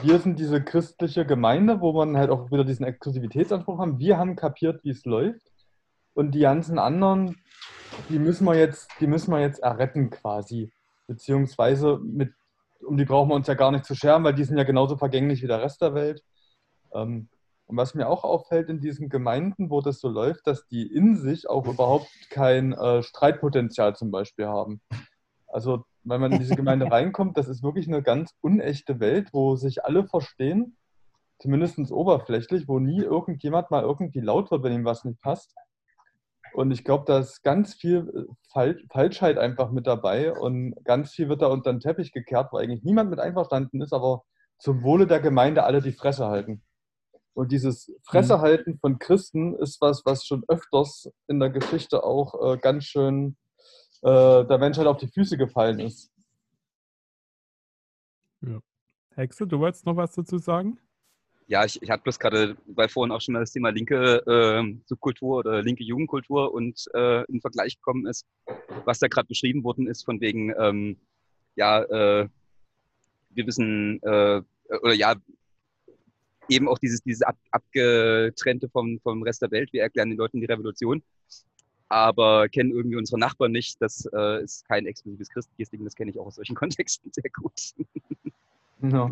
wir 0.00 0.18
sind 0.18 0.38
diese 0.38 0.62
christliche 0.62 1.26
Gemeinde, 1.26 1.80
wo 1.80 1.92
man 1.92 2.16
halt 2.16 2.30
auch 2.30 2.50
wieder 2.50 2.64
diesen 2.64 2.86
Exklusivitätsanspruch 2.86 3.78
haben. 3.78 3.98
Wir 3.98 4.18
haben 4.18 4.36
kapiert, 4.36 4.82
wie 4.84 4.90
es 4.90 5.04
läuft. 5.04 5.52
Und 6.14 6.32
die 6.32 6.40
ganzen 6.40 6.78
anderen, 6.78 7.36
die 8.08 8.18
müssen 8.18 8.46
wir 8.46 8.54
jetzt, 8.54 8.90
die 9.00 9.06
müssen 9.06 9.32
wir 9.32 9.40
jetzt 9.40 9.62
erretten 9.62 10.10
quasi. 10.10 10.72
Beziehungsweise 11.06 11.98
mit, 12.02 12.32
um 12.86 12.96
die 12.96 13.04
brauchen 13.04 13.28
wir 13.28 13.34
uns 13.34 13.46
ja 13.46 13.54
gar 13.54 13.70
nicht 13.70 13.84
zu 13.84 13.94
scheren, 13.94 14.24
weil 14.24 14.34
die 14.34 14.44
sind 14.44 14.56
ja 14.56 14.64
genauso 14.64 14.96
vergänglich 14.96 15.42
wie 15.42 15.46
der 15.46 15.62
Rest 15.62 15.82
der 15.82 15.94
Welt. 15.94 16.22
Ähm, 16.94 17.28
und 17.66 17.76
was 17.76 17.94
mir 17.94 18.08
auch 18.08 18.24
auffällt 18.24 18.68
in 18.68 18.80
diesen 18.80 19.08
Gemeinden, 19.08 19.70
wo 19.70 19.80
das 19.80 20.00
so 20.00 20.08
läuft, 20.08 20.46
dass 20.46 20.66
die 20.66 20.86
in 20.86 21.16
sich 21.16 21.48
auch 21.48 21.66
überhaupt 21.66 22.10
kein 22.30 22.72
äh, 22.72 23.02
Streitpotenzial 23.02 23.94
zum 23.96 24.10
Beispiel 24.10 24.46
haben. 24.46 24.80
Also 25.46 25.84
wenn 26.04 26.20
man 26.20 26.32
in 26.32 26.38
diese 26.38 26.56
Gemeinde 26.56 26.86
reinkommt, 26.90 27.36
das 27.36 27.48
ist 27.48 27.62
wirklich 27.62 27.88
eine 27.88 28.02
ganz 28.02 28.34
unechte 28.40 29.00
Welt, 29.00 29.30
wo 29.32 29.56
sich 29.56 29.84
alle 29.84 30.06
verstehen, 30.06 30.76
zumindest 31.40 31.78
oberflächlich, 31.90 32.68
wo 32.68 32.78
nie 32.78 33.00
irgendjemand 33.00 33.70
mal 33.70 33.82
irgendwie 33.82 34.20
laut 34.20 34.50
wird, 34.50 34.62
wenn 34.62 34.72
ihm 34.72 34.84
was 34.84 35.04
nicht 35.04 35.20
passt. 35.20 35.54
Und 36.54 36.70
ich 36.70 36.84
glaube, 36.84 37.04
da 37.06 37.18
ist 37.18 37.42
ganz 37.42 37.74
viel 37.74 38.28
Fal 38.52 38.78
Falschheit 38.90 39.38
einfach 39.38 39.70
mit 39.70 39.86
dabei 39.86 40.32
und 40.32 40.74
ganz 40.84 41.12
viel 41.12 41.28
wird 41.28 41.42
da 41.42 41.46
unter 41.46 41.72
den 41.72 41.80
Teppich 41.80 42.12
gekehrt, 42.12 42.52
wo 42.52 42.58
eigentlich 42.58 42.82
niemand 42.82 43.10
mit 43.10 43.20
einverstanden 43.20 43.80
ist, 43.80 43.92
aber 43.92 44.22
zum 44.58 44.82
Wohle 44.82 45.06
der 45.06 45.20
Gemeinde 45.20 45.64
alle 45.64 45.80
die 45.80 45.92
Fresse 45.92 46.26
halten. 46.26 46.62
Und 47.34 47.50
dieses 47.50 47.90
Fressehalten 48.04 48.78
von 48.78 48.98
Christen 48.98 49.54
ist 49.56 49.80
was, 49.80 50.04
was 50.04 50.26
schon 50.26 50.44
öfters 50.48 51.10
in 51.28 51.40
der 51.40 51.48
Geschichte 51.48 52.04
auch 52.04 52.34
äh, 52.52 52.58
ganz 52.58 52.84
schön 52.84 53.36
äh, 54.02 54.44
der 54.44 54.58
Mensch 54.58 54.76
halt 54.76 54.88
auf 54.88 54.98
die 54.98 55.08
Füße 55.08 55.36
gefallen 55.36 55.78
ist. 55.80 56.12
Ja. 58.40 58.60
Hexe, 59.14 59.46
du 59.46 59.58
wolltest 59.58 59.86
noch 59.86 59.96
was 59.96 60.12
dazu 60.12 60.38
sagen? 60.38 60.78
Ja, 61.46 61.64
ich, 61.64 61.80
ich 61.82 61.90
hatte 61.90 62.04
bloß 62.04 62.18
gerade, 62.18 62.56
weil 62.66 62.88
vorhin 62.88 63.12
auch 63.12 63.20
schon 63.20 63.34
mal 63.34 63.40
das 63.40 63.52
Thema 63.52 63.70
linke 63.70 64.22
äh, 64.26 64.74
Subkultur 64.86 65.38
oder 65.38 65.62
linke 65.62 65.84
Jugendkultur 65.84 66.52
und 66.52 66.84
äh, 66.94 67.24
in 67.26 67.40
Vergleich 67.40 67.76
gekommen 67.76 68.06
ist, 68.06 68.26
was 68.84 69.00
da 69.00 69.08
gerade 69.08 69.28
beschrieben 69.28 69.62
worden 69.62 69.86
ist, 69.86 70.04
von 70.04 70.20
wegen, 70.20 70.52
ähm, 70.58 70.96
ja, 71.54 71.82
äh, 71.82 72.28
wir 73.30 73.46
wissen, 73.46 74.02
äh, 74.02 74.42
oder 74.82 74.94
ja, 74.94 75.14
eben 76.48 76.68
auch 76.68 76.78
dieses, 76.78 77.02
dieses 77.02 77.22
Ab 77.22 77.36
Abgetrennte 77.50 78.68
vom, 78.68 78.98
vom 79.00 79.22
Rest 79.22 79.42
der 79.42 79.50
Welt. 79.50 79.72
Wir 79.72 79.82
erklären 79.82 80.10
den 80.10 80.18
Leuten 80.18 80.40
die 80.40 80.46
Revolution 80.46 81.02
aber 81.92 82.48
kennen 82.48 82.72
irgendwie 82.72 82.96
unsere 82.96 83.18
Nachbarn 83.18 83.52
nicht. 83.52 83.80
Das 83.80 84.08
äh, 84.14 84.42
ist 84.42 84.66
kein 84.66 84.86
exklusives 84.86 85.28
christliches 85.28 85.70
Ding, 85.70 85.84
das 85.84 85.94
kenne 85.94 86.10
ich 86.10 86.18
auch 86.18 86.26
aus 86.26 86.36
solchen 86.36 86.56
Kontexten 86.56 87.12
sehr 87.12 87.30
gut. 87.30 87.74
Ja. 88.80 89.08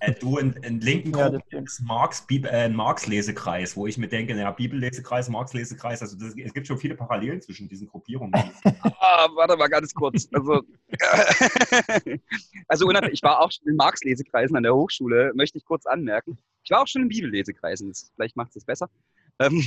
Äh, 0.00 0.12
du, 0.20 0.36
in, 0.36 0.52
in 0.64 0.80
linken 0.80 1.16
ja, 1.16 1.32
ist 1.62 1.80
Marx, 1.80 2.26
äh, 2.30 2.68
Marx-Lesekreis, 2.68 3.74
wo 3.74 3.86
ich 3.86 3.96
mir 3.96 4.08
denke, 4.08 4.34
naja, 4.34 4.50
Bibellesekreis, 4.50 5.30
Marx-Lesekreis, 5.30 6.02
also 6.02 6.18
das, 6.18 6.36
es 6.36 6.52
gibt 6.52 6.66
schon 6.66 6.76
viele 6.76 6.94
Parallelen 6.94 7.40
zwischen 7.40 7.66
diesen 7.66 7.86
Gruppierungen. 7.86 8.34
ah, 9.00 9.28
warte 9.34 9.56
mal 9.56 9.68
ganz 9.68 9.94
kurz. 9.94 10.28
Also, 10.30 10.60
also 12.68 12.90
ich 12.90 13.22
war 13.22 13.40
auch 13.40 13.50
schon 13.50 13.66
in 13.66 13.76
Marx-Lesekreisen 13.76 14.56
an 14.56 14.62
der 14.62 14.74
Hochschule, 14.74 15.32
möchte 15.34 15.56
ich 15.56 15.64
kurz 15.64 15.86
anmerken. 15.86 16.36
Ich 16.62 16.70
war 16.70 16.82
auch 16.82 16.88
schon 16.88 17.02
in 17.02 17.08
Bibellesekreisen, 17.08 17.94
vielleicht 18.16 18.36
macht 18.36 18.48
es 18.48 18.54
das 18.54 18.64
besser. 18.66 18.90
Ähm, 19.38 19.64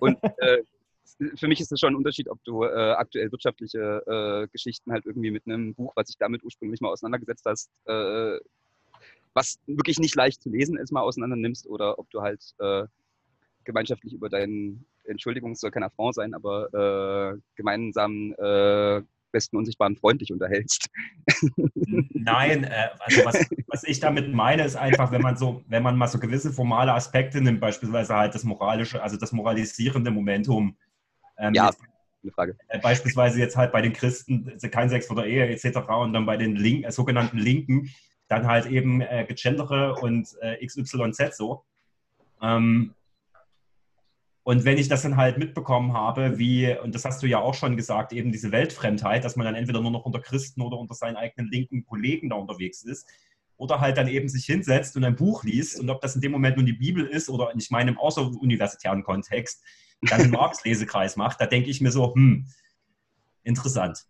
und 0.00 0.18
äh, 0.38 0.62
für 1.36 1.48
mich 1.48 1.60
ist 1.60 1.72
es 1.72 1.80
schon 1.80 1.92
ein 1.92 1.96
Unterschied, 1.96 2.28
ob 2.28 2.42
du 2.44 2.64
äh, 2.64 2.92
aktuell 2.92 3.30
wirtschaftliche 3.32 4.02
äh, 4.06 4.48
Geschichten 4.48 4.92
halt 4.92 5.06
irgendwie 5.06 5.30
mit 5.30 5.46
einem 5.46 5.74
Buch, 5.74 5.92
was 5.96 6.08
sich 6.08 6.16
damit 6.18 6.42
ursprünglich 6.42 6.80
mal 6.80 6.90
auseinandergesetzt 6.90 7.44
hast, 7.46 7.70
äh, 7.86 8.38
was 9.34 9.58
wirklich 9.66 9.98
nicht 9.98 10.14
leicht 10.14 10.42
zu 10.42 10.50
lesen 10.50 10.76
ist, 10.76 10.92
mal 10.92 11.02
auseinander 11.02 11.36
nimmst 11.36 11.66
oder 11.66 11.98
ob 11.98 12.10
du 12.10 12.20
halt 12.22 12.42
äh, 12.58 12.84
gemeinschaftlich 13.64 14.12
über 14.12 14.28
deinen, 14.28 14.86
Entschuldigung, 15.04 15.52
es 15.52 15.60
soll 15.60 15.70
kein 15.70 15.82
Affront 15.84 16.14
sein, 16.14 16.34
aber 16.34 17.34
äh, 17.34 17.40
gemeinsamen 17.54 18.32
äh, 18.34 19.02
besten 19.30 19.56
unsichtbaren 19.56 19.96
Freund 19.96 20.20
dich 20.20 20.32
unterhältst. 20.32 20.88
Nein, 21.86 22.64
äh, 22.64 22.88
also 22.98 23.24
was, 23.24 23.48
was, 23.68 23.84
ich 23.84 24.00
damit 24.00 24.32
meine, 24.32 24.64
ist 24.64 24.76
einfach, 24.76 25.12
wenn 25.12 25.22
man 25.22 25.36
so, 25.36 25.62
wenn 25.68 25.82
man 25.82 25.96
mal 25.96 26.08
so 26.08 26.18
gewisse 26.18 26.52
formale 26.52 26.92
Aspekte 26.92 27.40
nimmt, 27.40 27.60
beispielsweise 27.60 28.14
halt 28.14 28.34
das 28.34 28.44
moralische, 28.44 29.02
also 29.02 29.16
das 29.16 29.32
moralisierende 29.32 30.10
Momentum, 30.10 30.76
ähm, 31.40 31.54
ja, 31.54 31.70
eine 32.22 32.32
Frage. 32.32 32.56
Äh, 32.68 32.78
beispielsweise 32.78 33.38
jetzt 33.38 33.56
halt 33.56 33.72
bei 33.72 33.82
den 33.82 33.92
Christen 33.92 34.56
kein 34.70 34.90
Sex 34.90 35.06
vor 35.06 35.16
der 35.16 35.26
Ehe 35.26 35.48
etc. 35.48 35.78
und 35.88 36.12
dann 36.12 36.26
bei 36.26 36.36
den 36.36 36.56
Link, 36.56 36.84
äh, 36.84 36.92
sogenannten 36.92 37.38
Linken 37.38 37.90
dann 38.28 38.46
halt 38.46 38.66
eben 38.66 39.00
äh, 39.00 39.24
Gegendere 39.26 39.94
und 39.94 40.36
äh, 40.40 40.64
XYZ 40.64 41.36
so. 41.36 41.64
Ähm, 42.40 42.94
und 44.42 44.64
wenn 44.64 44.78
ich 44.78 44.88
das 44.88 45.02
dann 45.02 45.16
halt 45.16 45.36
mitbekommen 45.36 45.92
habe, 45.92 46.38
wie, 46.38 46.74
und 46.78 46.94
das 46.94 47.04
hast 47.04 47.22
du 47.22 47.26
ja 47.26 47.38
auch 47.38 47.54
schon 47.54 47.76
gesagt, 47.76 48.12
eben 48.12 48.32
diese 48.32 48.52
Weltfremdheit, 48.52 49.24
dass 49.24 49.36
man 49.36 49.44
dann 49.44 49.54
entweder 49.54 49.80
nur 49.80 49.90
noch 49.90 50.06
unter 50.06 50.20
Christen 50.20 50.62
oder 50.62 50.78
unter 50.78 50.94
seinen 50.94 51.16
eigenen 51.16 51.50
linken 51.50 51.84
Kollegen 51.84 52.30
da 52.30 52.36
unterwegs 52.36 52.82
ist, 52.82 53.06
oder 53.56 53.80
halt 53.80 53.98
dann 53.98 54.08
eben 54.08 54.28
sich 54.28 54.46
hinsetzt 54.46 54.96
und 54.96 55.04
ein 55.04 55.16
Buch 55.16 55.44
liest, 55.44 55.78
und 55.78 55.90
ob 55.90 56.00
das 56.00 56.14
in 56.14 56.22
dem 56.22 56.32
Moment 56.32 56.56
nun 56.56 56.66
die 56.66 56.72
Bibel 56.72 57.06
ist 57.06 57.28
oder 57.28 57.52
ich 57.54 57.70
meine 57.70 57.90
im 57.90 57.98
außeruniversitären 57.98 59.02
Kontext, 59.02 59.62
dann 60.02 60.20
einen 60.20 60.30
Marx-Lesekreis 60.30 61.16
macht, 61.16 61.40
da 61.40 61.46
denke 61.46 61.70
ich 61.70 61.80
mir 61.80 61.92
so, 61.92 62.14
hm, 62.14 62.46
interessant. 63.42 64.04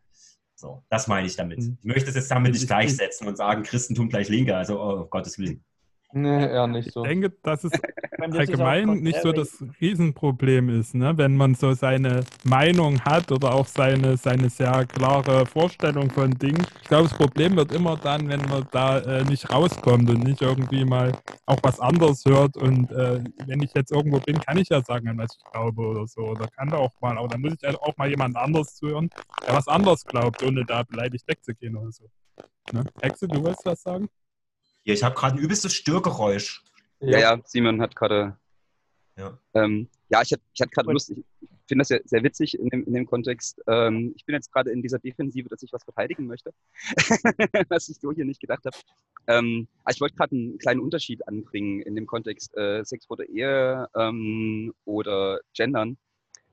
So, 0.54 0.84
das 0.90 1.06
meine 1.06 1.26
ich 1.26 1.36
damit. 1.36 1.58
Hm. 1.58 1.78
Ich 1.80 1.86
möchte 1.86 2.10
es 2.10 2.16
jetzt 2.16 2.30
damit 2.30 2.52
nicht 2.52 2.66
gleichsetzen 2.66 3.26
und 3.26 3.36
sagen, 3.36 3.62
Christentum 3.62 4.08
gleich 4.08 4.28
Linke, 4.28 4.56
also 4.56 4.80
oh, 4.80 5.06
Gottes 5.06 5.38
Willen. 5.38 5.64
Nee, 6.12 6.46
eher 6.46 6.66
nicht 6.66 6.92
so. 6.92 7.02
Ich 7.04 7.08
denke, 7.08 7.32
dass 7.42 7.64
es 7.64 7.72
allgemein 8.18 9.00
nicht 9.00 9.22
so 9.22 9.32
das 9.32 9.62
Riesenproblem 9.80 10.68
ist, 10.68 10.94
ne? 10.94 11.16
wenn 11.16 11.36
man 11.36 11.54
so 11.54 11.72
seine 11.72 12.24
Meinung 12.44 13.00
hat 13.00 13.30
oder 13.30 13.54
auch 13.54 13.66
seine, 13.66 14.16
seine 14.16 14.50
sehr 14.50 14.84
klare 14.86 15.46
Vorstellung 15.46 16.10
von 16.10 16.30
Dingen. 16.30 16.66
Ich 16.82 16.88
glaube, 16.88 17.08
das 17.08 17.16
Problem 17.16 17.56
wird 17.56 17.72
immer 17.72 17.96
dann, 17.96 18.28
wenn 18.28 18.40
man 18.48 18.66
da 18.72 18.98
äh, 18.98 19.24
nicht 19.24 19.50
rauskommt 19.52 20.10
und 20.10 20.24
nicht 20.24 20.42
irgendwie 20.42 20.84
mal 20.84 21.12
auch 21.46 21.58
was 21.62 21.78
anderes 21.80 22.24
hört. 22.24 22.56
Und 22.56 22.90
äh, 22.90 23.22
wenn 23.46 23.62
ich 23.62 23.72
jetzt 23.74 23.92
irgendwo 23.92 24.18
bin, 24.18 24.38
kann 24.40 24.58
ich 24.58 24.68
ja 24.68 24.82
sagen, 24.82 25.08
an 25.08 25.18
was 25.18 25.36
ich 25.36 25.52
glaube 25.52 25.82
oder 25.82 26.06
so. 26.06 26.22
Oder 26.22 26.48
kann 26.48 26.68
da 26.68 26.78
auch 26.78 27.00
mal, 27.00 27.16
aber 27.16 27.28
dann 27.28 27.40
muss 27.40 27.54
ich 27.54 27.62
halt 27.62 27.80
auch 27.80 27.96
mal 27.96 28.08
jemand 28.08 28.36
anderes 28.36 28.74
zuhören, 28.74 29.08
der 29.46 29.54
was 29.54 29.68
anderes 29.68 30.04
glaubt, 30.04 30.42
ohne 30.42 30.64
da 30.64 30.82
beleidigt 30.82 31.26
wegzugehen 31.28 31.76
oder 31.76 31.92
so. 31.92 32.04
Ne? 32.72 32.84
Hexe, 33.00 33.28
du 33.28 33.42
willst 33.44 33.64
was 33.64 33.82
sagen? 33.82 34.08
Hier, 34.82 34.94
ich 34.94 35.02
habe 35.02 35.14
gerade 35.14 35.36
ein 35.36 35.42
übelstes 35.42 35.74
Störgeräusch. 35.74 36.62
Ja, 37.00 37.18
ja, 37.18 37.40
Simon 37.44 37.80
hat 37.80 37.96
gerade. 37.96 38.36
Ja. 39.16 39.38
Ähm, 39.54 39.88
ja, 40.08 40.22
ich 40.22 40.32
hatte, 40.32 40.42
ich 40.52 40.60
hatte 40.60 40.70
gerade 40.70 40.92
Lust. 40.92 41.10
Ich 41.10 41.24
finde 41.66 41.82
das 41.82 41.90
ja 41.90 41.98
sehr 42.04 42.22
witzig 42.22 42.58
in 42.58 42.68
dem, 42.68 42.84
in 42.84 42.94
dem 42.94 43.06
Kontext. 43.06 43.60
Ähm, 43.66 44.12
ich 44.16 44.24
bin 44.24 44.34
jetzt 44.34 44.52
gerade 44.52 44.70
in 44.70 44.82
dieser 44.82 44.98
Defensive, 44.98 45.48
dass 45.48 45.62
ich 45.62 45.72
was 45.72 45.84
verteidigen 45.84 46.26
möchte, 46.26 46.52
was 47.68 47.88
ich 47.88 47.98
so 48.00 48.12
hier 48.12 48.24
nicht 48.24 48.40
gedacht 48.40 48.64
habe. 48.64 48.76
Ähm, 49.28 49.68
also 49.84 49.98
ich 49.98 50.00
wollte 50.00 50.16
gerade 50.16 50.34
einen 50.34 50.58
kleinen 50.58 50.80
Unterschied 50.80 51.26
anbringen 51.28 51.80
in 51.82 51.94
dem 51.94 52.06
Kontext 52.06 52.56
äh, 52.56 52.84
Sex 52.84 53.06
vor 53.06 53.16
der 53.16 53.28
Ehe 53.28 53.88
ähm, 53.94 54.74
oder 54.84 55.40
Gendern. 55.54 55.96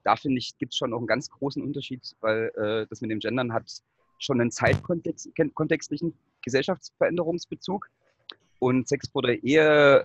Da 0.03 0.15
finde 0.15 0.37
ich, 0.37 0.57
gibt 0.57 0.73
es 0.73 0.77
schon 0.77 0.93
auch 0.93 0.99
einen 0.99 1.07
ganz 1.07 1.29
großen 1.29 1.63
Unterschied, 1.63 2.15
weil 2.21 2.51
äh, 2.55 2.87
das 2.89 3.01
mit 3.01 3.09
dem 3.09 3.19
Gendern 3.19 3.53
hat 3.53 3.71
schon 4.19 4.39
einen 4.39 4.51
zeitkontextlichen 4.51 6.13
Gesellschaftsveränderungsbezug 6.43 7.89
Und 8.59 8.87
Sex 8.87 9.09
vor 9.09 9.21
der 9.21 9.43
Ehe 9.43 10.03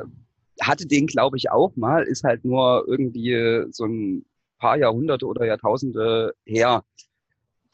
hatte 0.61 0.87
den, 0.87 1.07
glaube 1.07 1.37
ich, 1.37 1.51
auch 1.51 1.75
mal, 1.77 2.05
ist 2.05 2.25
halt 2.25 2.45
nur 2.45 2.85
irgendwie 2.87 3.65
so 3.71 3.87
ein 3.87 4.25
paar 4.59 4.77
Jahrhunderte 4.77 5.27
oder 5.27 5.45
Jahrtausende 5.45 6.35
her, 6.45 6.85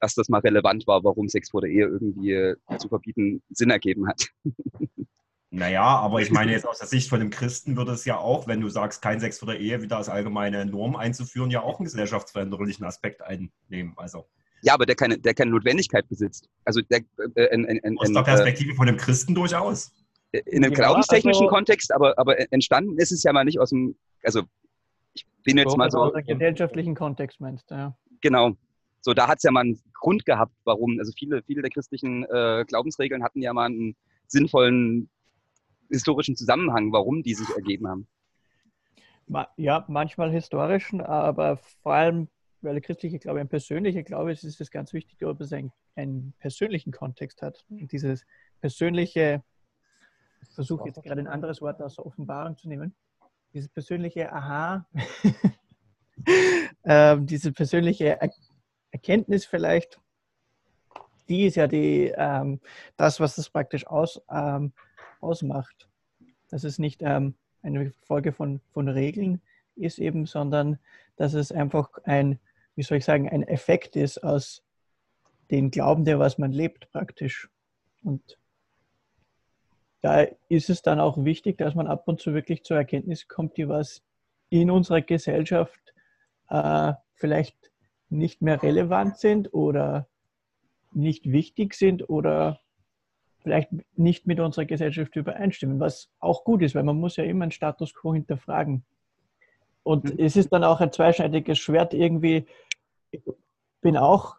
dass 0.00 0.14
das 0.14 0.28
mal 0.28 0.40
relevant 0.40 0.86
war, 0.86 1.02
warum 1.04 1.28
Sex 1.28 1.50
vor 1.50 1.60
der 1.60 1.70
Ehe 1.70 1.86
irgendwie 1.86 2.54
zu 2.78 2.88
verbieten 2.88 3.42
Sinn 3.50 3.70
ergeben 3.70 4.08
hat. 4.08 4.28
Naja, 5.50 5.82
aber 5.82 6.20
ich 6.20 6.30
meine 6.30 6.52
jetzt 6.52 6.66
aus 6.66 6.78
der 6.78 6.88
Sicht 6.88 7.08
von 7.08 7.20
dem 7.20 7.30
Christen 7.30 7.76
würde 7.76 7.92
es 7.92 8.04
ja 8.04 8.18
auch, 8.18 8.46
wenn 8.46 8.60
du 8.60 8.68
sagst, 8.68 9.00
kein 9.00 9.18
Sex 9.18 9.38
vor 9.38 9.48
der 9.48 9.58
Ehe 9.58 9.80
wieder 9.80 9.96
als 9.96 10.10
allgemeine 10.10 10.66
Norm 10.66 10.94
einzuführen, 10.94 11.50
ja 11.50 11.62
auch 11.62 11.78
einen 11.78 11.86
gesellschaftsveränderlichen 11.86 12.84
Aspekt 12.84 13.22
einnehmen. 13.22 13.94
Also. 13.96 14.28
Ja, 14.60 14.74
aber 14.74 14.84
der 14.84 14.94
keine, 14.94 15.18
der 15.18 15.32
keine 15.32 15.52
Notwendigkeit 15.52 16.06
besitzt. 16.06 16.50
Also 16.66 16.82
der, 16.82 17.00
äh, 17.34 17.44
in, 17.54 17.64
in, 17.64 17.98
aus 17.98 18.12
der 18.12 18.22
Perspektive 18.22 18.72
äh, 18.72 18.74
von 18.74 18.88
dem 18.88 18.98
Christen 18.98 19.34
durchaus. 19.34 19.92
In 20.32 20.64
einem 20.64 20.72
ja, 20.72 20.78
glaubenstechnischen 20.78 21.44
also, 21.44 21.54
Kontext, 21.54 21.92
aber, 21.92 22.18
aber 22.18 22.52
entstanden 22.52 22.98
ist 22.98 23.12
es 23.12 23.22
ja 23.22 23.32
mal 23.32 23.44
nicht 23.44 23.58
aus 23.58 23.70
dem, 23.70 23.96
also 24.22 24.42
ich 25.14 25.26
bin 25.42 25.56
jetzt 25.56 25.76
mal 25.76 25.90
so. 25.90 25.98
Aus 25.98 26.12
dem 26.12 26.26
gesellschaftlichen 26.26 26.94
Kontext 26.94 27.40
meinst 27.40 27.70
du, 27.70 27.74
ja. 27.74 27.96
Genau. 28.20 28.56
So, 29.00 29.14
da 29.14 29.28
hat 29.28 29.38
es 29.38 29.44
ja 29.44 29.50
mal 29.50 29.60
einen 29.60 29.80
Grund 29.94 30.26
gehabt, 30.26 30.52
warum. 30.64 30.98
Also 30.98 31.12
viele, 31.16 31.42
viele 31.42 31.62
der 31.62 31.70
christlichen 31.70 32.24
äh, 32.24 32.64
Glaubensregeln 32.66 33.22
hatten 33.22 33.40
ja 33.40 33.52
mal 33.52 33.66
einen 33.66 33.96
sinnvollen 34.26 35.08
historischen 35.88 36.36
Zusammenhang, 36.36 36.92
warum 36.92 37.22
die 37.22 37.34
sich 37.34 37.48
ergeben 37.56 37.88
haben. 37.88 38.06
Ja, 39.56 39.84
manchmal 39.88 40.30
historischen, 40.30 41.00
aber 41.00 41.58
vor 41.82 41.94
allem, 41.94 42.28
weil 42.62 42.74
der 42.74 42.80
christliche 42.80 43.18
Glaube 43.18 43.40
ein 43.40 43.48
persönlicher 43.48 44.02
Glaube 44.02 44.32
ist, 44.32 44.42
ist 44.42 44.60
es 44.60 44.70
ganz 44.70 44.92
wichtig, 44.92 45.22
ob 45.24 45.40
es 45.40 45.52
einen, 45.52 45.70
einen 45.96 46.32
persönlichen 46.38 46.92
Kontext 46.92 47.42
hat. 47.42 47.64
Und 47.68 47.92
dieses 47.92 48.24
persönliche, 48.60 49.42
ich 50.42 50.48
versuche 50.54 50.86
jetzt 50.88 51.02
gerade 51.02 51.20
ein 51.20 51.26
anderes 51.26 51.60
Wort 51.60 51.80
aus 51.82 51.96
der 51.96 52.06
Offenbarung 52.06 52.56
zu 52.56 52.68
nehmen, 52.68 52.94
dieses 53.52 53.68
persönliche 53.68 54.32
Aha, 54.32 54.86
ähm, 56.84 57.26
diese 57.26 57.52
persönliche 57.52 58.20
er 58.20 58.30
Erkenntnis 58.90 59.44
vielleicht, 59.44 60.00
die 61.28 61.44
ist 61.44 61.56
ja 61.56 61.66
die, 61.66 62.12
ähm, 62.16 62.60
das, 62.96 63.20
was 63.20 63.36
das 63.36 63.50
praktisch 63.50 63.86
aus, 63.86 64.20
ähm, 64.30 64.72
ausmacht. 65.20 65.88
Dass 66.48 66.64
es 66.64 66.78
nicht 66.78 67.02
ähm, 67.02 67.34
eine 67.62 67.92
Folge 68.02 68.32
von, 68.32 68.60
von 68.72 68.88
Regeln 68.88 69.42
ist 69.76 69.98
eben, 69.98 70.26
sondern 70.26 70.78
dass 71.16 71.34
es 71.34 71.52
einfach 71.52 71.90
ein, 72.04 72.38
wie 72.74 72.82
soll 72.82 72.98
ich 72.98 73.04
sagen, 73.04 73.28
ein 73.28 73.42
Effekt 73.42 73.96
ist 73.96 74.22
aus 74.24 74.62
dem 75.50 75.70
Glauben, 75.70 76.04
der 76.04 76.18
was 76.18 76.38
man 76.38 76.52
lebt 76.52 76.90
praktisch. 76.90 77.50
Und 78.02 78.38
da 80.00 80.26
ist 80.48 80.70
es 80.70 80.82
dann 80.82 81.00
auch 81.00 81.24
wichtig, 81.24 81.58
dass 81.58 81.74
man 81.74 81.86
ab 81.86 82.06
und 82.06 82.20
zu 82.20 82.34
wirklich 82.34 82.64
zur 82.64 82.76
Erkenntnis 82.76 83.28
kommt, 83.28 83.56
die 83.56 83.68
was 83.68 84.02
in 84.50 84.70
unserer 84.70 85.00
Gesellschaft 85.00 85.80
äh, 86.48 86.92
vielleicht 87.14 87.56
nicht 88.08 88.40
mehr 88.40 88.62
relevant 88.62 89.18
sind 89.18 89.52
oder 89.52 90.08
nicht 90.92 91.30
wichtig 91.30 91.74
sind 91.74 92.08
oder 92.08 92.60
vielleicht 93.40 93.70
nicht 93.96 94.26
mit 94.26 94.40
unserer 94.40 94.64
Gesellschaft 94.64 95.14
übereinstimmen, 95.16 95.80
was 95.80 96.10
auch 96.18 96.44
gut 96.44 96.62
ist, 96.62 96.74
weil 96.74 96.82
man 96.82 96.98
muss 96.98 97.16
ja 97.16 97.24
immer 97.24 97.44
einen 97.44 97.52
Status 97.52 97.94
quo 97.94 98.14
hinterfragen. 98.14 98.84
Und 99.82 100.04
mhm. 100.04 100.14
es 100.18 100.36
ist 100.36 100.52
dann 100.52 100.64
auch 100.64 100.80
ein 100.80 100.92
zweischneidiges 100.92 101.58
Schwert 101.58 101.94
irgendwie. 101.94 102.46
Ich 103.10 103.22
bin 103.80 103.96
auch 103.96 104.36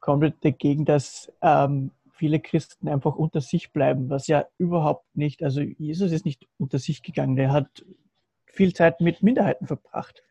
komplett 0.00 0.44
dagegen, 0.44 0.84
dass 0.84 1.32
ähm, 1.42 1.90
viele 2.14 2.40
Christen 2.40 2.88
einfach 2.88 3.16
unter 3.16 3.40
sich 3.40 3.72
bleiben, 3.72 4.08
was 4.10 4.26
ja 4.26 4.46
überhaupt 4.58 5.04
nicht, 5.16 5.42
also 5.42 5.60
Jesus 5.60 6.12
ist 6.12 6.24
nicht 6.24 6.46
unter 6.58 6.78
sich 6.78 7.02
gegangen, 7.02 7.36
der 7.36 7.52
hat 7.52 7.84
viel 8.46 8.72
Zeit 8.72 9.00
mit 9.00 9.22
Minderheiten 9.22 9.66
verbracht. 9.66 10.22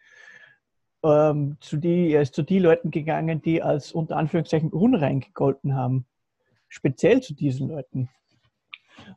Ähm, 1.03 1.57
zu 1.59 1.77
die, 1.77 2.11
er 2.11 2.21
ist 2.21 2.33
zu 2.33 2.43
den 2.43 2.63
Leuten 2.63 2.89
gegangen, 2.89 3.41
die 3.41 3.61
als 3.61 3.91
unter 3.91 4.15
Anführungszeichen 4.15 4.71
unrein 4.71 5.19
gegolten 5.19 5.75
haben 5.75 6.05
speziell 6.73 7.21
zu 7.21 7.35
diesen 7.35 7.67
Leuten. 7.67 8.09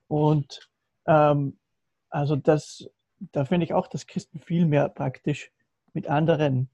Und 0.08 0.68
ähm, 1.06 1.58
also 2.10 2.36
das, 2.36 2.90
da 3.32 3.46
finde 3.46 3.64
ich 3.64 3.72
auch, 3.72 3.86
dass 3.86 4.06
Christen 4.06 4.40
viel 4.40 4.66
mehr 4.66 4.90
praktisch 4.90 5.50
mit 5.94 6.06
anderen 6.06 6.68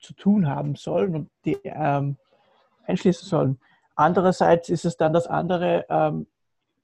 zu 0.00 0.14
tun 0.14 0.48
haben 0.48 0.74
sollen 0.74 1.14
und 1.14 1.30
die 1.44 1.58
ähm, 1.64 2.16
einschließen 2.86 3.28
sollen. 3.28 3.60
Andererseits 3.96 4.68
ist 4.68 4.84
es 4.84 4.96
dann 4.96 5.12
das 5.12 5.26
andere, 5.26 5.86
ähm, 5.88 6.26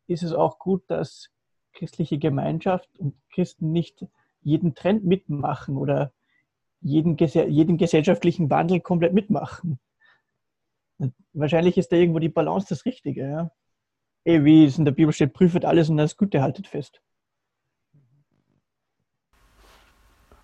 ist 0.07 0.23
es 0.23 0.33
auch 0.33 0.59
gut, 0.59 0.83
dass 0.89 1.29
christliche 1.75 2.19
Gemeinschaft 2.19 2.89
und 2.99 3.15
Christen 3.33 3.71
nicht 3.71 4.07
jeden 4.43 4.75
Trend 4.75 5.05
mitmachen 5.05 5.77
oder 5.77 6.13
jeden, 6.81 7.17
jeden 7.17 7.77
gesellschaftlichen 7.77 8.51
Wandel 8.51 8.81
komplett 8.81 9.13
mitmachen. 9.13 9.79
Wahrscheinlich 11.33 11.79
ist 11.79 11.93
da 11.93 11.97
irgendwo 11.97 12.19
die 12.19 12.29
Balance 12.29 12.67
das 12.69 12.85
Richtige. 12.85 13.29
Ja? 13.29 13.51
Eh, 14.25 14.45
wie 14.45 14.65
es 14.65 14.79
in 14.79 14.85
der 14.85 14.93
Bibel 14.93 15.13
steht, 15.13 15.33
prüft 15.33 15.65
alles 15.65 15.91
und 15.91 15.99
das 15.99 16.17
Gute 16.17 16.43
haltet 16.43 16.67
fest. 16.67 17.01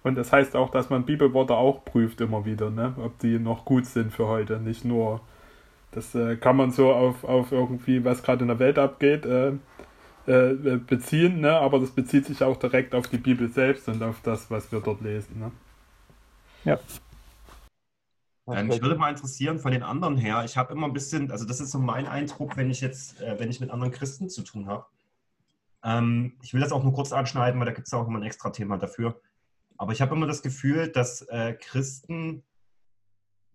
Und 0.03 0.15
das 0.15 0.33
heißt 0.33 0.55
auch, 0.55 0.71
dass 0.71 0.91
man 0.91 1.05
Bibelworte 1.05 1.57
auch 1.57 1.85
prüft 1.85 2.21
immer 2.21 2.45
wieder, 2.45 2.71
ne? 2.71 2.95
ob 2.99 3.19
die 3.19 3.39
noch 3.39 3.65
gut 3.65 3.85
sind 3.87 4.13
für 4.13 4.29
heute. 4.29 4.59
Nicht 4.61 4.85
nur, 4.85 5.21
das 5.93 6.15
äh, 6.15 6.37
kann 6.37 6.57
man 6.57 6.71
so 6.71 6.93
auf, 6.93 7.25
auf 7.25 7.53
irgendwie, 7.53 8.05
was 8.05 8.23
gerade 8.23 8.43
in 8.43 8.49
der 8.49 8.59
Welt 8.59 8.79
abgeht, 8.79 9.25
äh, 9.25 9.53
äh, 10.27 10.77
beziehen, 10.77 11.41
ne? 11.41 11.57
aber 11.59 11.81
das 11.81 11.91
bezieht 11.91 12.27
sich 12.27 12.43
auch 12.43 12.57
direkt 12.57 12.95
auf 12.95 13.09
die 13.09 13.19
Bibel 13.19 13.49
selbst 13.49 13.89
und 13.89 14.03
auf 14.03 14.21
das, 14.23 14.51
was 14.51 14.71
wir 14.71 14.81
dort 14.81 15.01
lesen. 15.01 15.39
Ne? 15.39 15.53
Ja. 16.65 16.79
Äh, 18.55 18.63
mich 18.65 18.83
würde 18.83 18.97
mal 18.97 19.11
interessieren 19.11 19.59
von 19.59 19.73
den 19.73 19.83
anderen 19.83 20.17
her. 20.17 20.45
Ich 20.45 20.57
habe 20.57 20.73
immer 20.73 20.87
ein 20.87 20.93
bisschen, 20.93 21.31
also 21.31 21.47
das 21.47 21.61
ist 21.61 21.71
so 21.71 21.79
mein 21.79 22.07
Eindruck, 22.07 22.57
wenn 22.57 22.71
ich 22.71 22.81
jetzt, 22.81 23.21
äh, 23.21 23.39
wenn 23.39 23.51
ich 23.51 23.61
mit 23.61 23.71
anderen 23.71 23.93
Christen 23.93 24.29
zu 24.29 24.43
tun 24.43 24.67
habe. 24.67 24.87
Ähm, 25.83 26.35
ich 26.43 26.55
will 26.55 26.61
das 26.61 26.73
auch 26.73 26.83
nur 26.83 26.93
kurz 26.93 27.13
anschneiden, 27.13 27.59
weil 27.61 27.67
da 27.67 27.73
gibt 27.73 27.87
es 27.87 27.95
auch 27.95 28.07
immer 28.07 28.19
ein 28.19 28.25
extra 28.25 28.51
Thema 28.51 28.79
dafür. 28.79 29.21
Aber 29.77 29.93
ich 29.93 30.01
habe 30.01 30.15
immer 30.15 30.27
das 30.27 30.43
Gefühl, 30.43 30.89
dass 30.89 31.23
äh, 31.23 31.55
Christen 31.55 32.43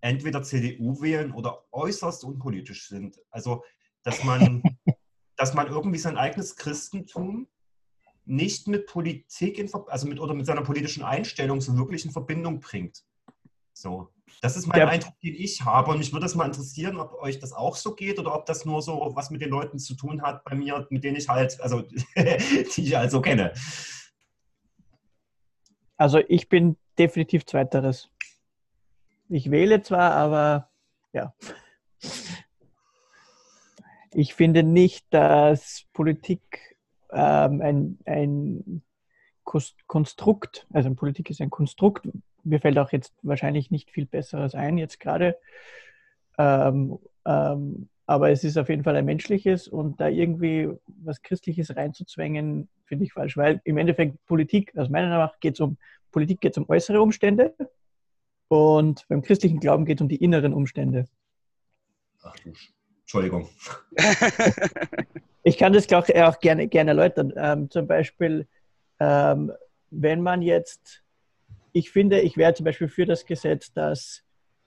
entweder 0.04 0.44
CDU 0.44 1.02
wählen 1.02 1.32
oder 1.32 1.64
äußerst 1.72 2.26
unpolitisch 2.26 2.88
sind. 2.90 3.20
Also, 3.32 3.64
dass 4.04 4.24
man, 4.24 4.62
dass 5.38 5.54
man 5.54 5.68
irgendwie 5.68 5.98
sein 5.98 6.18
eigenes 6.18 6.58
Christentum 6.58 7.48
nicht 8.26 8.68
mit 8.68 8.86
Politik, 8.86 9.58
in, 9.58 9.74
also 9.88 10.08
mit, 10.08 10.20
oder 10.20 10.34
mit 10.34 10.46
seiner 10.46 10.62
politischen 10.62 11.04
Einstellung 11.04 11.62
so 11.62 11.78
wirklich 11.78 12.06
in 12.06 12.12
Verbindung 12.12 12.60
bringt. 12.60 13.04
So. 13.72 14.10
Das 14.42 14.58
ist 14.58 14.68
mein 14.68 14.80
ja. 14.80 14.88
Eindruck, 14.88 15.18
den 15.22 15.36
ich 15.36 15.62
habe. 15.64 15.92
Und 15.92 16.00
mich 16.00 16.12
würde 16.12 16.26
es 16.26 16.36
mal 16.36 16.46
interessieren, 16.46 16.98
ob 16.98 17.14
euch 17.22 17.40
das 17.40 17.54
auch 17.54 17.78
so 17.78 17.96
geht 17.96 18.20
oder 18.20 18.36
ob 18.36 18.46
das 18.46 18.66
nur 18.66 18.82
so 18.82 19.12
was 19.16 19.30
mit 19.30 19.42
den 19.42 19.50
Leuten 19.50 19.80
zu 19.80 19.96
tun 19.96 20.22
hat 20.22 20.44
bei 20.44 20.54
mir, 20.54 20.86
mit 20.90 21.04
denen 21.04 21.16
ich 21.16 21.30
halt, 21.30 21.60
also 21.62 21.82
die 22.16 22.68
ich 22.78 22.96
halt 22.96 23.12
so 23.12 23.22
kenne. 23.22 23.54
Also 25.96 26.20
ich 26.28 26.50
bin 26.50 26.76
definitiv 26.98 27.46
Zweiteres. 27.46 28.10
Ich 29.34 29.50
wähle 29.50 29.82
zwar, 29.82 30.12
aber 30.12 30.70
ja. 31.12 31.34
Ich 34.12 34.36
finde 34.36 34.62
nicht, 34.62 35.12
dass 35.12 35.88
Politik 35.92 36.78
ähm, 37.12 37.60
ein, 37.60 37.98
ein 38.06 38.84
Konstrukt, 39.44 40.68
also 40.72 40.94
Politik 40.94 41.32
ist 41.32 41.42
ein 41.42 41.50
Konstrukt, 41.50 42.08
mir 42.44 42.60
fällt 42.60 42.78
auch 42.78 42.92
jetzt 42.92 43.16
wahrscheinlich 43.24 43.72
nicht 43.72 43.90
viel 43.90 44.06
Besseres 44.06 44.54
ein, 44.54 44.78
jetzt 44.78 45.00
gerade. 45.00 45.36
Ähm, 46.38 47.00
ähm, 47.26 47.90
aber 48.06 48.30
es 48.30 48.44
ist 48.44 48.58
auf 48.58 48.70
jeden 48.70 48.84
Fall 48.84 48.98
ein 48.98 49.06
menschliches 49.06 49.68
und 49.68 50.00
da 50.00 50.10
irgendwie 50.10 50.70
was 50.86 51.24
Christliches 51.24 51.76
reinzuzwängen, 51.76 52.70
finde 52.86 53.06
ich 53.06 53.14
falsch, 53.14 53.36
weil 53.36 53.62
im 53.64 53.80
Endeffekt 53.80 54.24
Politik, 54.28 54.78
aus 54.78 54.90
meiner 54.90 55.08
Meinung 55.08 55.24
nach, 55.24 55.40
geht 55.40 55.56
es 55.56 55.60
um 55.60 55.78
Politik 56.12 56.40
geht 56.40 56.52
es 56.52 56.60
um 56.60 56.70
äußere 56.70 57.02
Umstände 57.02 57.56
und 58.54 59.08
beim 59.08 59.22
christlichen 59.22 59.60
Glauben 59.60 59.86
geht 59.86 60.00
es 60.00 60.02
um 60.02 60.10
die 60.10 60.24
inneren 60.24 60.54
Umstände. 60.54 61.06
Ach 62.22 62.36
du, 62.40 62.54
Entschuldigung. 63.02 63.50
ich 65.44 65.58
kann 65.58 65.74
das 65.74 65.92
auch, 65.92 66.08
auch 66.10 66.40
gerne, 66.40 66.68
gerne 66.68 66.92
erläutern. 66.92 67.34
Ähm, 67.36 67.70
zum 67.70 67.88
Beispiel, 67.88 68.48
ähm, 69.00 69.52
wenn 69.90 70.22
man 70.22 70.42
jetzt 70.42 71.04
ich 71.74 71.92
finde, 71.92 72.22
ich 72.22 72.38
wäre 72.38 72.54
zum 72.54 72.64
Beispiel 72.64 72.88
für 72.88 73.06
das 73.06 73.26
Gesetz, 73.26 73.74
dass 73.74 74.24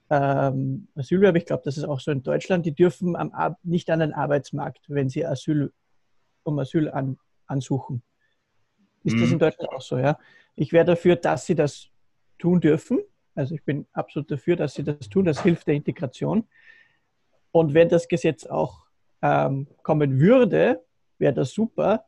ähm, 0.09 0.89
Asylwerber, 0.95 1.37
ich 1.37 1.45
glaube, 1.45 1.63
das 1.65 1.77
ist 1.77 1.85
auch 1.85 1.99
so 1.99 2.11
in 2.11 2.21
Deutschland, 2.21 2.65
die 2.65 2.75
dürfen 2.75 3.15
am, 3.15 3.55
nicht 3.63 3.89
an 3.89 3.99
den 3.99 4.13
Arbeitsmarkt, 4.13 4.85
wenn 4.89 5.09
sie 5.09 5.25
Asyl, 5.25 5.73
um 6.43 6.59
Asyl 6.59 6.89
an, 6.89 7.17
ansuchen. 7.47 8.03
Ist 9.03 9.15
mhm. 9.15 9.21
das 9.21 9.31
in 9.31 9.39
Deutschland 9.39 9.71
auch 9.71 9.81
so, 9.81 9.97
ja? 9.97 10.19
Ich 10.55 10.73
wäre 10.73 10.85
dafür, 10.85 11.15
dass 11.15 11.45
sie 11.45 11.55
das 11.55 11.87
tun 12.39 12.59
dürfen. 12.59 12.99
Also 13.37 13.53
ich 13.53 13.63
bin 13.63 13.85
absolut 13.93 14.31
dafür, 14.31 14.55
dass 14.55 14.73
sie 14.73 14.83
das 14.83 15.09
tun. 15.09 15.25
Das 15.25 15.43
hilft 15.43 15.67
der 15.67 15.75
Integration. 15.75 16.47
Und 17.51 17.73
wenn 17.75 17.87
das 17.87 18.07
Gesetz 18.07 18.47
auch 18.47 18.85
ähm, 19.21 19.67
kommen 19.83 20.19
würde, 20.19 20.83
wäre 21.19 21.33
das 21.33 21.51
super. 21.51 22.05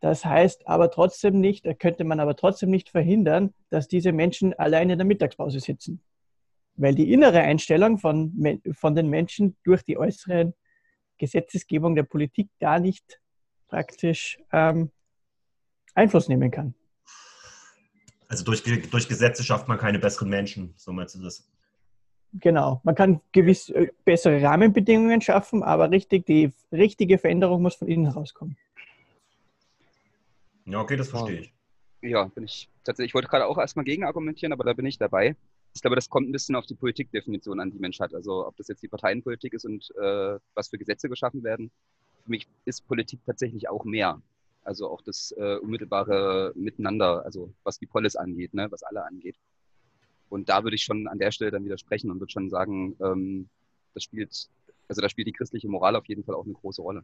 Das 0.00 0.24
heißt 0.24 0.68
aber 0.68 0.92
trotzdem 0.92 1.40
nicht, 1.40 1.66
da 1.66 1.74
könnte 1.74 2.04
man 2.04 2.20
aber 2.20 2.36
trotzdem 2.36 2.70
nicht 2.70 2.90
verhindern, 2.90 3.52
dass 3.70 3.88
diese 3.88 4.12
Menschen 4.12 4.54
alleine 4.54 4.92
in 4.92 4.98
der 4.98 5.06
Mittagspause 5.06 5.58
sitzen. 5.58 6.00
Weil 6.76 6.94
die 6.94 7.12
innere 7.12 7.40
Einstellung 7.40 7.98
von, 7.98 8.60
von 8.70 8.94
den 8.94 9.08
Menschen 9.08 9.56
durch 9.64 9.82
die 9.82 9.98
äußere 9.98 10.54
Gesetzesgebung 11.18 11.96
der 11.96 12.04
Politik 12.04 12.50
da 12.60 12.78
nicht 12.78 13.20
praktisch 13.66 14.38
ähm, 14.52 14.92
Einfluss 15.94 16.28
nehmen 16.28 16.52
kann. 16.52 16.74
Also 18.28 18.44
durch, 18.44 18.62
durch 18.62 19.08
Gesetze 19.08 19.42
schafft 19.42 19.68
man 19.68 19.78
keine 19.78 19.98
besseren 19.98 20.28
Menschen, 20.28 20.74
so 20.76 20.92
meinst 20.92 21.14
du 21.14 21.22
das? 21.22 21.50
Genau, 22.34 22.80
man 22.84 22.94
kann 22.94 23.22
gewiss 23.32 23.70
äh, 23.70 23.88
bessere 24.04 24.42
Rahmenbedingungen 24.42 25.22
schaffen, 25.22 25.62
aber 25.62 25.90
richtig, 25.90 26.26
die 26.26 26.52
richtige 26.70 27.16
Veränderung 27.16 27.62
muss 27.62 27.76
von 27.76 27.88
innen 27.88 28.04
herauskommen. 28.04 28.56
Ja, 30.66 30.80
okay, 30.80 30.96
das 30.96 31.08
verstehe 31.08 31.40
ich. 31.40 31.54
Ja, 32.02 32.24
bin 32.26 32.44
ich 32.44 32.68
tatsächlich. 32.84 33.10
Ich 33.10 33.14
wollte 33.14 33.28
gerade 33.28 33.46
auch 33.46 33.56
erstmal 33.56 33.86
gegen 33.86 34.04
argumentieren, 34.04 34.52
aber 34.52 34.64
da 34.64 34.74
bin 34.74 34.84
ich 34.84 34.98
dabei. 34.98 35.36
Ich 35.74 35.80
glaube, 35.80 35.96
das 35.96 36.10
kommt 36.10 36.28
ein 36.28 36.32
bisschen 36.32 36.54
auf 36.54 36.66
die 36.66 36.74
Politikdefinition 36.74 37.60
an, 37.60 37.70
die 37.70 37.78
Mensch 37.78 37.98
hat. 37.98 38.14
Also 38.14 38.46
ob 38.46 38.56
das 38.56 38.68
jetzt 38.68 38.82
die 38.82 38.88
Parteienpolitik 38.88 39.54
ist 39.54 39.64
und 39.64 39.90
äh, 40.00 40.38
was 40.54 40.68
für 40.68 40.78
Gesetze 40.78 41.08
geschaffen 41.08 41.42
werden. 41.42 41.70
Für 42.24 42.30
mich 42.30 42.46
ist 42.66 42.86
Politik 42.86 43.20
tatsächlich 43.24 43.68
auch 43.70 43.84
mehr. 43.84 44.20
Also 44.68 44.90
auch 44.90 45.00
das 45.00 45.32
äh, 45.38 45.56
unmittelbare 45.56 46.52
Miteinander, 46.54 47.24
also 47.24 47.54
was 47.64 47.78
die 47.78 47.86
Polis 47.86 48.16
angeht, 48.16 48.52
ne, 48.52 48.70
was 48.70 48.82
alle 48.82 49.02
angeht. 49.02 49.36
Und 50.28 50.50
da 50.50 50.62
würde 50.62 50.76
ich 50.76 50.84
schon 50.84 51.08
an 51.08 51.18
der 51.18 51.30
Stelle 51.30 51.50
dann 51.50 51.64
widersprechen 51.64 52.10
und 52.10 52.20
würde 52.20 52.30
schon 52.30 52.50
sagen, 52.50 52.94
ähm, 53.00 53.48
das 53.94 54.02
spielt, 54.02 54.50
also 54.86 55.00
da 55.00 55.08
spielt 55.08 55.26
die 55.26 55.32
christliche 55.32 55.68
Moral 55.68 55.96
auf 55.96 56.04
jeden 56.04 56.22
Fall 56.22 56.34
auch 56.34 56.44
eine 56.44 56.52
große 56.52 56.82
Rolle. 56.82 57.02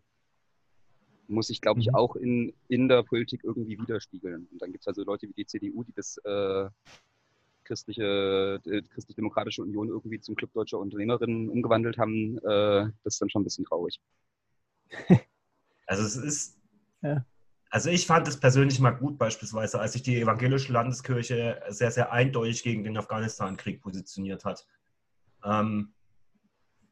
Muss 1.26 1.48
ich, 1.48 1.62
glaube 1.62 1.80
ich, 1.80 1.88
mhm. 1.88 1.94
auch 1.94 2.16
in, 2.16 2.52
in 2.68 2.86
der 2.86 3.02
Politik 3.02 3.44
irgendwie 3.44 3.78
widerspiegeln. 3.78 4.46
Und 4.52 4.60
dann 4.60 4.70
gibt 4.70 4.82
es 4.82 4.88
also 4.88 5.02
Leute 5.02 5.26
wie 5.26 5.32
die 5.32 5.46
CDU, 5.46 5.84
die 5.84 5.94
das 5.94 6.18
äh, 6.18 6.68
christliche, 7.64 8.60
äh, 8.66 8.82
christlich-demokratische 8.82 9.62
Union 9.62 9.88
irgendwie 9.88 10.20
zum 10.20 10.34
Club 10.34 10.52
deutscher 10.52 10.80
Unternehmerinnen 10.80 11.48
umgewandelt 11.48 11.96
haben. 11.96 12.36
Äh, 12.40 12.92
das 13.04 13.14
ist 13.14 13.22
dann 13.22 13.30
schon 13.30 13.40
ein 13.40 13.44
bisschen 13.44 13.64
traurig. 13.64 14.00
Also 15.86 16.02
es 16.02 16.16
ist, 16.16 16.58
ja. 17.02 17.26
Also 17.74 17.90
ich 17.90 18.06
fand 18.06 18.28
es 18.28 18.38
persönlich 18.38 18.78
mal 18.78 18.92
gut, 18.92 19.18
beispielsweise, 19.18 19.80
als 19.80 19.94
sich 19.94 20.02
die 20.04 20.20
evangelische 20.20 20.72
Landeskirche 20.72 21.60
sehr, 21.70 21.90
sehr 21.90 22.12
eindeutig 22.12 22.62
gegen 22.62 22.84
den 22.84 22.96
Afghanistan-Krieg 22.96 23.82
positioniert 23.82 24.44
hat. 24.44 24.64
Ähm, 25.44 25.92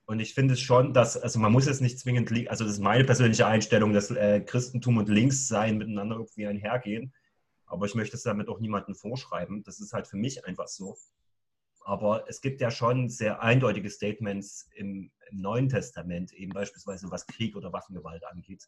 und 0.07 0.19
ich 0.19 0.35
finde 0.35 0.55
es 0.55 0.61
schon, 0.61 0.93
dass, 0.93 1.17
also 1.17 1.39
man 1.39 1.53
muss 1.53 1.69
es 1.69 1.81
nicht 1.81 2.01
zwingend, 2.01 2.33
also 2.51 2.65
das 2.65 2.73
ist 2.73 2.81
meine 2.81 3.05
persönliche 3.05 3.47
Einstellung, 3.47 3.93
dass 3.93 4.11
äh, 4.11 4.41
Christentum 4.41 4.97
und 4.97 5.09
Linkssein 5.09 5.79
miteinander 5.79 6.17
irgendwie 6.17 6.49
einhergehen. 6.49 7.15
Aber 7.67 7.87
ich 7.87 7.95
möchte 7.95 8.17
es 8.17 8.25
damit 8.25 8.49
auch 8.49 8.59
niemandem 8.59 8.97
vorschreiben. 8.97 9.63
Das 9.63 9.79
ist 9.79 9.93
halt 9.93 10.09
für 10.09 10.17
mich 10.17 10.45
einfach 10.47 10.67
so. 10.67 10.99
Aber 11.85 12.25
es 12.29 12.41
gibt 12.41 12.61
ja 12.61 12.73
schon 12.73 13.09
sehr 13.09 13.41
eindeutige 13.41 13.89
Statements 13.89 14.69
im, 14.75 15.13
im 15.31 15.39
Neuen 15.41 15.69
Testament, 15.69 16.33
eben 16.33 16.51
beispielsweise 16.51 17.09
was 17.09 17.29
Krieg 17.29 17.55
oder 17.55 17.73
Waffengewalt 17.73 18.25
angeht, 18.25 18.67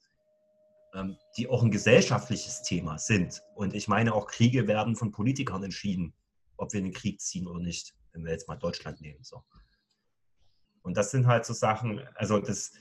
die 1.37 1.49
auch 1.49 1.63
ein 1.63 1.71
gesellschaftliches 1.71 2.63
Thema 2.63 2.99
sind. 2.99 3.43
Und 3.55 3.75
ich 3.75 3.89
meine, 3.89 4.15
auch 4.15 4.27
Kriege 4.27 4.69
werden 4.69 4.97
von 4.97 5.11
Politikern 5.11 5.63
entschieden, 5.63 6.15
ob 6.57 6.73
wir 6.73 6.79
in 6.79 6.85
den 6.85 6.95
Krieg 6.95 7.21
ziehen 7.21 7.47
oder 7.47 7.61
nicht, 7.61 7.95
wenn 8.13 8.25
wir 8.25 8.33
jetzt 8.33 8.49
mal 8.49 8.57
Deutschland 8.57 9.01
nehmen. 9.01 9.23
So. 9.23 9.43
Und 10.83 10.97
das 10.97 11.11
sind 11.11 11.27
halt 11.27 11.47
so 11.47 11.53
Sachen, 11.53 12.01
also 12.15 12.39
das, 12.39 12.73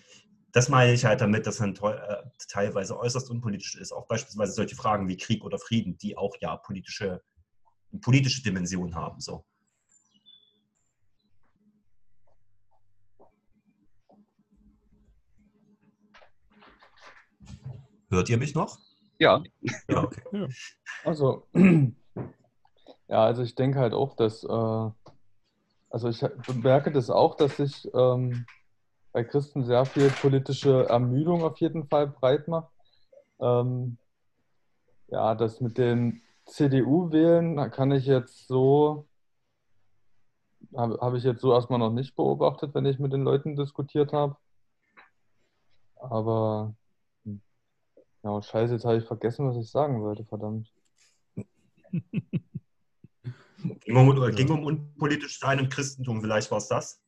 das 0.51 0.69
meine 0.69 0.93
ich 0.93 1.05
halt 1.05 1.21
damit, 1.21 1.47
dass 1.47 1.57
dann 1.57 1.75
äh, 1.75 2.23
teilweise 2.49 2.99
äußerst 2.99 3.29
unpolitisch 3.31 3.75
ist. 3.75 3.91
Auch 3.91 4.07
beispielsweise 4.07 4.53
solche 4.53 4.75
Fragen 4.75 5.07
wie 5.07 5.17
Krieg 5.17 5.43
oder 5.43 5.57
Frieden, 5.57 5.97
die 5.97 6.15
auch 6.15 6.35
ja 6.39 6.55
politische, 6.57 7.23
politische 8.01 8.43
Dimension 8.43 8.93
haben. 8.93 9.19
So. 9.19 9.45
Hört 18.13 18.29
ihr 18.29 18.37
mich 18.37 18.53
noch? 18.53 18.77
Ja. 19.17 19.41
ja, 19.89 20.03
okay. 20.03 20.21
ja. 20.31 20.47
Also, 21.03 21.47
ja, 23.07 23.25
also 23.25 23.41
ich 23.41 23.55
denke 23.55 23.79
halt 23.79 23.93
auch, 23.93 24.15
dass, 24.15 24.43
äh, 24.43 24.91
also 25.89 26.09
ich 26.09 26.23
bemerke 26.45 26.91
das 26.91 27.09
auch, 27.09 27.35
dass 27.35 27.57
sich 27.57 27.89
ähm, 27.95 28.45
bei 29.13 29.23
Christen 29.23 29.63
sehr 29.63 29.85
viel 29.85 30.11
politische 30.11 30.87
Ermüdung 30.89 31.43
auf 31.43 31.57
jeden 31.57 31.87
Fall 31.87 32.05
breit 32.05 32.47
macht. 32.47 32.71
Ähm, 33.39 33.97
ja, 35.07 35.33
das 35.33 35.59
mit 35.59 35.79
den 35.79 36.21
CDU-Wählen 36.45 37.71
kann 37.71 37.91
ich 37.91 38.05
jetzt 38.05 38.47
so, 38.47 39.07
habe 40.75 40.99
hab 41.01 41.15
ich 41.15 41.23
jetzt 41.23 41.41
so 41.41 41.51
erstmal 41.51 41.79
noch 41.79 41.91
nicht 41.91 42.15
beobachtet, 42.15 42.75
wenn 42.75 42.85
ich 42.85 42.99
mit 42.99 43.11
den 43.11 43.23
Leuten 43.23 43.55
diskutiert 43.55 44.13
habe. 44.13 44.37
Aber 45.95 46.75
ja, 48.23 48.41
scheiße, 48.41 48.73
jetzt 48.73 48.85
habe 48.85 48.97
ich 48.97 49.05
vergessen, 49.05 49.47
was 49.47 49.57
ich 49.57 49.69
sagen 49.69 50.01
wollte, 50.01 50.25
verdammt. 50.25 50.71
ging, 53.81 53.95
um, 53.95 54.35
ging 54.35 54.49
um 54.49 54.63
unpolitisch 54.63 55.39
sein 55.39 55.59
im 55.59 55.69
Christentum, 55.69 56.21
vielleicht 56.21 56.49
war 56.51 56.57
es 56.57 56.67
das? 56.67 57.03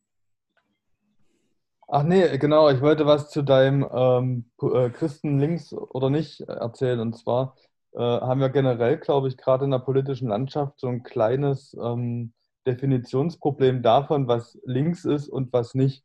Ach 1.87 2.03
nee, 2.03 2.37
genau, 2.37 2.69
ich 2.69 2.81
wollte 2.81 3.05
was 3.05 3.29
zu 3.29 3.43
deinem 3.43 3.87
ähm, 3.93 4.49
äh, 4.61 4.89
Christen 4.89 5.37
links 5.37 5.71
oder 5.71 6.09
nicht 6.09 6.41
erzählen. 6.41 6.99
Und 6.99 7.15
zwar 7.15 7.55
äh, 7.93 7.99
haben 7.99 8.41
wir 8.41 8.49
generell, 8.49 8.97
glaube 8.97 9.27
ich, 9.27 9.37
gerade 9.37 9.65
in 9.65 9.71
der 9.71 9.79
politischen 9.79 10.29
Landschaft 10.29 10.79
so 10.79 10.87
ein 10.87 11.03
kleines 11.03 11.77
ähm, 11.79 12.33
Definitionsproblem 12.65 13.83
davon, 13.83 14.27
was 14.27 14.57
links 14.65 15.05
ist 15.05 15.29
und 15.29 15.53
was 15.53 15.75
nicht. 15.75 16.03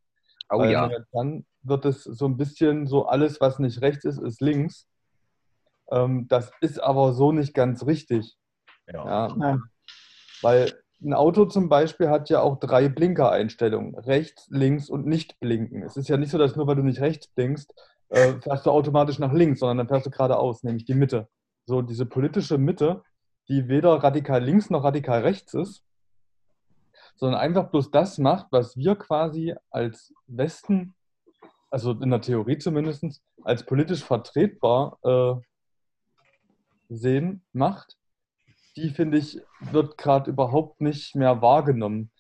Oh 0.51 0.59
Weil 0.59 0.73
ja. 0.73 0.91
Dann 1.13 1.47
wird 1.63 1.87
es 1.87 2.05
so 2.05 2.27
ein 2.27 2.37
bisschen 2.37 2.87
so, 2.87 3.07
alles, 3.07 3.41
was 3.41 3.59
nicht 3.59 3.81
rechts 3.81 4.05
ist, 4.05 4.19
ist 4.19 4.43
links. 4.43 4.87
Ähm, 5.91 6.27
das 6.29 6.51
ist 6.61 6.83
aber 6.83 7.13
so 7.13 7.33
nicht 7.33 7.55
ganz 7.55 7.87
richtig. 7.87 8.37
Ja. 8.87 9.29
ja. 9.37 9.59
Weil 10.43 10.73
ein 11.03 11.15
Auto 11.15 11.47
zum 11.47 11.69
Beispiel 11.69 12.09
hat 12.09 12.29
ja 12.29 12.41
auch 12.41 12.59
drei 12.59 12.89
Blinkereinstellungen. 12.89 13.95
Rechts, 13.95 14.47
links 14.51 14.91
und 14.91 15.07
nicht 15.07 15.41
blinken. 15.41 15.83
Es 15.83 15.97
ist 15.97 16.09
ja 16.09 16.17
nicht 16.17 16.31
so, 16.31 16.39
dass 16.39 16.57
nur 16.57 16.67
weil 16.67 16.77
du 16.77 16.83
nicht 16.83 17.01
rechts 17.01 17.29
blinkst, 17.29 17.73
äh, 18.11 18.35
fährst 18.41 18.67
du 18.67 18.71
automatisch 18.71 19.19
nach 19.19 19.33
links, 19.33 19.61
sondern 19.61 19.79
dann 19.79 19.89
fährst 19.89 20.07
du 20.07 20.11
geradeaus, 20.11 20.63
nämlich 20.63 20.85
die 20.85 20.95
Mitte. 20.95 21.29
So 21.67 21.83
diese 21.83 22.07
politische 22.07 22.59
Mitte, 22.59 23.03
die 23.49 23.69
weder 23.69 23.95
radikal 24.03 24.43
links 24.43 24.69
noch 24.71 24.85
radikal 24.85 25.23
rechts 25.23 25.55
ist, 25.55 25.85
sondern 27.17 27.41
einfach 27.41 27.71
bloß 27.71 27.91
das 27.91 28.19
macht, 28.19 28.47
was 28.51 28.77
wir 28.77 28.97
quasi 28.97 29.55
als 29.71 30.13
Westen, 30.27 30.95
also 31.71 31.93
in 31.93 32.11
der 32.11 32.21
Theorie 32.21 32.59
zumindest, 32.59 33.23
als 33.43 33.65
politisch 33.65 34.05
vertretbar 34.05 34.99
äh, 35.03 35.41
sehen, 36.91 37.43
macht, 37.53 37.97
die 38.77 38.91
finde 38.91 39.19
ich, 39.19 39.41
wird 39.61 39.97
gerade 39.97 40.31
überhaupt 40.31 40.81
nicht 40.81 41.15
mehr 41.17 41.41
wahrgenommen. 41.41 42.11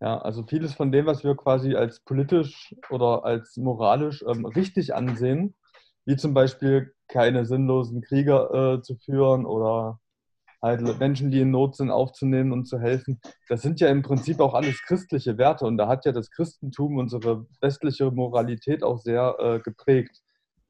Ja, 0.00 0.18
also 0.18 0.44
vieles 0.46 0.74
von 0.74 0.92
dem, 0.92 1.06
was 1.06 1.24
wir 1.24 1.34
quasi 1.34 1.74
als 1.74 2.00
politisch 2.00 2.74
oder 2.90 3.24
als 3.24 3.56
moralisch 3.56 4.24
ähm, 4.28 4.44
richtig 4.46 4.94
ansehen, 4.94 5.56
wie 6.04 6.16
zum 6.16 6.34
Beispiel 6.34 6.94
keine 7.08 7.46
sinnlosen 7.46 8.02
Kriege 8.02 8.78
äh, 8.78 8.82
zu 8.82 8.96
führen 8.96 9.44
oder 9.44 9.98
halt 10.62 10.82
Menschen, 10.98 11.30
die 11.30 11.40
in 11.40 11.50
Not 11.50 11.76
sind, 11.76 11.90
aufzunehmen 11.90 12.52
und 12.52 12.66
zu 12.66 12.78
helfen. 12.78 13.20
Das 13.48 13.62
sind 13.62 13.80
ja 13.80 13.88
im 13.88 14.02
Prinzip 14.02 14.40
auch 14.40 14.54
alles 14.54 14.82
christliche 14.82 15.38
Werte 15.38 15.66
und 15.66 15.76
da 15.76 15.88
hat 15.88 16.04
ja 16.04 16.12
das 16.12 16.30
Christentum 16.30 16.96
unsere 16.96 17.46
westliche 17.60 18.10
Moralität 18.10 18.82
auch 18.82 18.98
sehr 18.98 19.36
äh, 19.38 19.60
geprägt. 19.60 20.20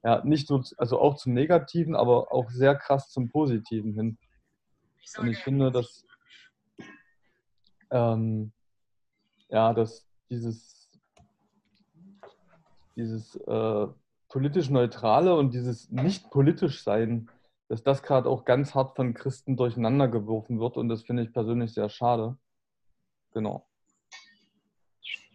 Ja, 0.04 0.24
nicht 0.24 0.48
nur, 0.48 0.64
also 0.76 1.00
auch 1.00 1.16
zum 1.16 1.34
Negativen, 1.34 1.96
aber 1.96 2.32
auch 2.32 2.50
sehr 2.50 2.76
krass 2.76 3.10
zum 3.10 3.30
Positiven 3.30 3.94
hin. 3.94 4.18
Und 5.16 5.28
ich 5.28 5.38
finde, 5.38 5.72
dass, 5.72 6.04
ähm, 7.90 8.52
ja, 9.48 9.72
dass 9.72 10.06
dieses, 10.30 10.90
dieses 12.96 13.34
äh, 13.36 13.86
politisch 14.28 14.70
Neutrale 14.70 15.34
und 15.34 15.54
dieses 15.54 15.90
nicht 15.90 16.30
politisch 16.30 16.82
Sein, 16.84 17.30
dass 17.68 17.82
das 17.82 18.02
gerade 18.02 18.28
auch 18.28 18.44
ganz 18.44 18.74
hart 18.74 18.96
von 18.96 19.14
Christen 19.14 19.56
durcheinander 19.56 20.08
geworfen 20.08 20.60
wird 20.60 20.76
und 20.76 20.88
das 20.88 21.02
finde 21.02 21.22
ich 21.22 21.32
persönlich 21.32 21.72
sehr 21.72 21.88
schade. 21.88 22.36
Genau. 23.32 23.66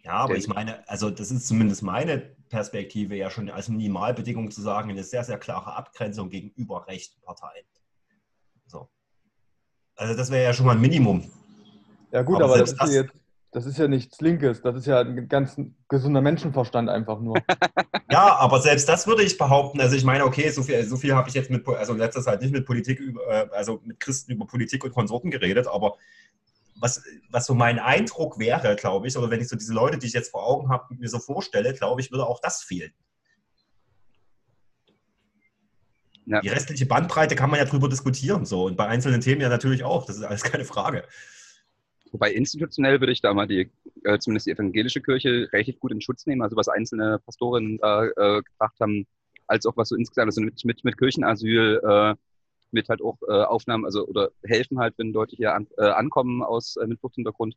Ja, 0.02 0.12
aber 0.14 0.36
ich 0.36 0.48
meine, 0.48 0.86
also 0.88 1.10
das 1.10 1.30
ist 1.30 1.46
zumindest 1.48 1.82
meine 1.82 2.36
Perspektive 2.54 3.16
ja 3.16 3.30
schon 3.30 3.50
als 3.50 3.68
Minimalbedingung 3.68 4.48
zu 4.52 4.62
sagen, 4.62 4.88
eine 4.88 5.02
sehr, 5.02 5.24
sehr 5.24 5.38
klare 5.38 5.74
Abgrenzung 5.74 6.30
gegenüber 6.30 6.86
rechten 6.86 7.20
Parteien. 7.20 7.66
So. 8.66 8.88
Also 9.96 10.14
das 10.14 10.30
wäre 10.30 10.44
ja 10.44 10.52
schon 10.52 10.66
mal 10.66 10.76
ein 10.76 10.80
Minimum. 10.80 11.28
Ja 12.12 12.22
gut, 12.22 12.36
aber, 12.36 12.54
aber 12.54 12.58
das, 12.58 12.70
ist 12.70 12.94
jetzt, 12.94 13.12
das 13.50 13.66
ist 13.66 13.76
ja 13.76 13.88
nichts 13.88 14.20
Linkes, 14.20 14.62
das 14.62 14.76
ist 14.76 14.86
ja 14.86 15.00
ein 15.00 15.28
ganz 15.28 15.56
gesunder 15.88 16.20
Menschenverstand 16.20 16.88
einfach 16.88 17.18
nur. 17.20 17.36
Ja, 18.10 18.36
aber 18.36 18.60
selbst 18.60 18.88
das 18.88 19.08
würde 19.08 19.24
ich 19.24 19.36
behaupten. 19.38 19.80
Also 19.80 19.96
ich 19.96 20.04
meine, 20.04 20.24
okay, 20.24 20.48
so 20.50 20.62
viel, 20.62 20.84
so 20.84 20.96
viel 20.96 21.16
habe 21.16 21.28
ich 21.28 21.34
jetzt 21.34 21.50
mit, 21.50 21.66
also 21.66 21.94
in 21.94 21.98
letzter 21.98 22.22
Zeit 22.22 22.42
nicht 22.42 22.52
mit 22.52 22.64
Politik, 22.64 23.00
über, 23.00 23.26
äh, 23.26 23.48
also 23.50 23.80
mit 23.82 23.98
Christen 23.98 24.30
über 24.30 24.46
Politik 24.46 24.84
und 24.84 24.94
Konsorten 24.94 25.32
geredet, 25.32 25.66
aber 25.66 25.96
was, 26.84 27.02
was 27.30 27.46
so 27.46 27.54
mein 27.54 27.78
Eindruck 27.78 28.38
wäre, 28.38 28.76
glaube 28.76 29.08
ich, 29.08 29.16
oder 29.16 29.30
wenn 29.30 29.40
ich 29.40 29.48
so 29.48 29.56
diese 29.56 29.72
Leute, 29.72 29.96
die 29.96 30.06
ich 30.06 30.12
jetzt 30.12 30.30
vor 30.30 30.46
Augen 30.46 30.68
habe, 30.68 30.94
mir 30.94 31.08
so 31.08 31.18
vorstelle, 31.18 31.72
glaube 31.72 32.02
ich, 32.02 32.10
würde 32.12 32.26
auch 32.26 32.40
das 32.42 32.62
fehlen. 32.62 32.92
Ja. 36.26 36.42
Die 36.42 36.50
restliche 36.50 36.84
Bandbreite 36.84 37.36
kann 37.36 37.48
man 37.48 37.58
ja 37.58 37.64
drüber 37.64 37.88
diskutieren, 37.88 38.44
so 38.44 38.66
und 38.66 38.76
bei 38.76 38.86
einzelnen 38.86 39.22
Themen 39.22 39.40
ja 39.40 39.48
natürlich 39.48 39.82
auch. 39.82 40.04
Das 40.04 40.16
ist 40.16 40.24
alles 40.24 40.42
keine 40.42 40.66
Frage. 40.66 41.04
Wobei 42.12 42.32
institutionell 42.32 43.00
würde 43.00 43.12
ich 43.12 43.22
da 43.22 43.32
mal 43.32 43.48
die, 43.48 43.70
äh, 44.04 44.18
zumindest 44.18 44.46
die 44.46 44.50
evangelische 44.50 45.00
Kirche, 45.00 45.48
relativ 45.54 45.80
gut 45.80 45.90
in 45.90 46.02
Schutz 46.02 46.26
nehmen. 46.26 46.42
Also 46.42 46.54
was 46.54 46.68
einzelne 46.68 47.18
Pastoren 47.18 47.78
da 47.78 48.04
äh, 48.04 48.42
gebracht 48.42 48.76
haben, 48.78 49.06
als 49.46 49.64
auch 49.64 49.76
was 49.78 49.88
so 49.88 49.96
insgesamt, 49.96 50.28
also 50.28 50.42
mit, 50.42 50.62
mit, 50.66 50.84
mit 50.84 50.98
Kirchenasyl, 50.98 51.80
äh, 51.82 52.14
mit 52.74 52.88
halt 52.88 53.00
auch 53.00 53.16
äh, 53.26 53.32
Aufnahmen, 53.44 53.84
also 53.84 54.06
oder 54.06 54.30
helfen 54.42 54.78
halt, 54.78 54.94
wenn 54.98 55.12
Leute 55.12 55.36
hier 55.36 55.54
an, 55.54 55.66
äh, 55.78 55.84
ankommen 55.84 56.42
aus 56.42 56.76
äh, 56.76 56.86
mit 56.86 57.00
Fluchthintergrund. 57.00 57.56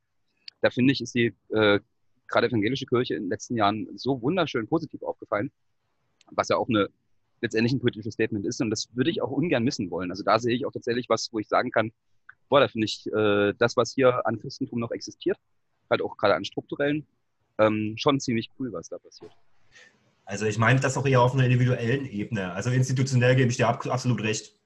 Da 0.61 0.69
finde 0.69 0.93
ich, 0.93 1.01
ist 1.01 1.15
die 1.15 1.33
äh, 1.49 1.79
gerade 2.27 2.47
evangelische 2.47 2.85
Kirche 2.85 3.15
in 3.15 3.23
den 3.23 3.29
letzten 3.29 3.55
Jahren 3.55 3.87
so 3.95 4.21
wunderschön 4.21 4.67
positiv 4.67 5.03
aufgefallen, 5.03 5.51
was 6.31 6.49
ja 6.49 6.57
auch 6.57 6.69
eine 6.69 6.89
letztendlich 7.41 7.73
ein 7.73 7.79
politisches 7.79 8.13
Statement 8.13 8.45
ist. 8.45 8.61
Und 8.61 8.69
das 8.69 8.89
würde 8.95 9.11
ich 9.11 9.21
auch 9.21 9.29
ungern 9.29 9.63
missen 9.63 9.91
wollen. 9.91 10.09
Also 10.11 10.23
da 10.23 10.39
sehe 10.39 10.55
ich 10.55 10.65
auch 10.65 10.71
tatsächlich 10.71 11.09
was, 11.09 11.31
wo 11.31 11.39
ich 11.39 11.47
sagen 11.47 11.71
kann, 11.71 11.91
boah, 12.49 12.59
da 12.59 12.67
finde 12.67 12.85
ich 12.85 13.05
äh, 13.13 13.53
das, 13.57 13.77
was 13.77 13.93
hier 13.93 14.25
an 14.25 14.39
Christentum 14.39 14.79
noch 14.79 14.91
existiert, 14.91 15.37
halt 15.89 16.01
auch 16.01 16.17
gerade 16.17 16.35
an 16.35 16.45
strukturellen, 16.45 17.05
ähm, 17.59 17.95
schon 17.97 18.19
ziemlich 18.19 18.51
cool, 18.59 18.71
was 18.71 18.89
da 18.89 18.97
passiert. 18.97 19.31
Also 20.25 20.45
ich 20.45 20.57
meine 20.57 20.79
das 20.79 20.97
auch 20.97 21.05
eher 21.05 21.21
auf 21.21 21.33
einer 21.33 21.45
individuellen 21.45 22.05
Ebene. 22.05 22.51
Also 22.51 22.69
institutionell 22.69 23.35
gebe 23.35 23.49
ich 23.49 23.57
dir 23.57 23.69
absolut 23.69 24.21
recht. 24.21 24.56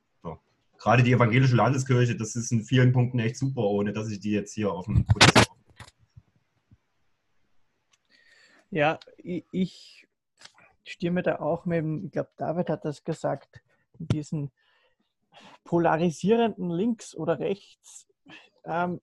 Gerade 0.82 1.04
die 1.04 1.12
evangelische 1.12 1.56
Landeskirche, 1.56 2.16
das 2.16 2.36
ist 2.36 2.52
in 2.52 2.64
vielen 2.64 2.92
Punkten 2.92 3.20
echt 3.20 3.38
super, 3.38 3.62
ohne 3.62 3.94
dass 3.94 4.10
ich 4.10 4.20
die 4.20 4.32
jetzt 4.32 4.54
hier 4.54 4.74
auf 4.74 4.86
dem 4.86 5.06
Prozess 5.06 5.46
Ja, 8.72 9.00
ich 9.18 10.08
stimme 10.84 11.22
da 11.22 11.40
auch 11.40 11.66
mit 11.66 11.86
ich 12.06 12.12
glaube, 12.12 12.32
David 12.38 12.70
hat 12.70 12.84
das 12.84 13.04
gesagt, 13.04 13.62
diesen 14.00 14.50
polarisierenden 15.66 16.72
links 16.72 17.14
oder 17.14 17.38
rechts, 17.38 18.08
ähm, 18.64 19.02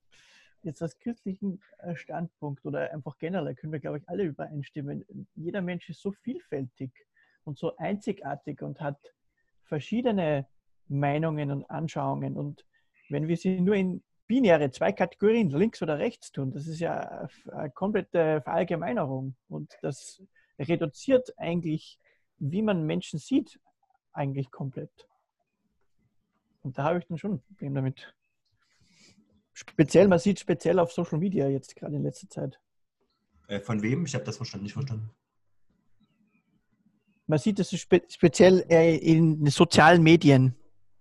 jetzt 0.62 0.82
als 0.82 0.98
christlichen 0.98 1.62
äh, 1.78 1.94
Standpunkt 1.94 2.64
oder 2.64 2.92
einfach 2.92 3.18
generell 3.18 3.54
können 3.54 3.72
wir, 3.72 3.78
glaube 3.78 3.98
ich, 3.98 4.08
alle 4.08 4.24
übereinstimmen. 4.24 5.04
Jeder 5.36 5.62
Mensch 5.62 5.88
ist 5.88 6.02
so 6.02 6.10
vielfältig 6.10 6.90
und 7.44 7.56
so 7.56 7.76
einzigartig 7.76 8.62
und 8.62 8.80
hat 8.80 8.98
verschiedene 9.62 10.48
Meinungen 10.88 11.50
und 11.50 11.70
Anschauungen. 11.70 12.36
Und 12.36 12.64
wenn 13.08 13.28
wir 13.28 13.36
sie 13.36 13.60
nur 13.60 13.74
in 13.74 14.02
binäre 14.26 14.70
zwei 14.70 14.92
Kategorien, 14.92 15.50
links 15.50 15.82
oder 15.82 15.98
rechts 15.98 16.32
tun, 16.32 16.52
das 16.52 16.66
ist 16.66 16.80
ja 16.80 17.28
eine 17.50 17.70
komplette 17.70 18.42
Verallgemeinerung. 18.42 19.34
Und 19.48 19.76
das 19.82 20.22
reduziert 20.58 21.32
eigentlich, 21.38 21.98
wie 22.38 22.62
man 22.62 22.84
Menschen 22.84 23.18
sieht, 23.18 23.58
eigentlich 24.12 24.50
komplett. 24.50 25.08
Und 26.62 26.76
da 26.76 26.84
habe 26.84 26.98
ich 26.98 27.06
dann 27.06 27.18
schon 27.18 27.34
ein 27.34 27.40
Problem 27.40 27.74
damit. 27.74 28.14
Speziell, 29.52 30.06
man 30.06 30.18
sieht 30.18 30.38
speziell 30.38 30.78
auf 30.78 30.92
Social 30.92 31.18
Media 31.18 31.48
jetzt 31.48 31.74
gerade 31.74 31.96
in 31.96 32.02
letzter 32.02 32.28
Zeit. 32.28 32.60
Äh, 33.48 33.60
von 33.60 33.82
wem? 33.82 34.04
Ich 34.04 34.14
habe 34.14 34.24
das 34.24 34.36
verstanden, 34.36 34.64
nicht 34.64 34.74
verstanden. 34.74 35.10
Man 37.26 37.38
sieht 37.38 37.58
es 37.58 37.70
spe 37.78 38.02
speziell 38.08 38.64
äh, 38.68 38.96
in 38.96 39.46
sozialen 39.46 40.02
Medien. 40.02 40.54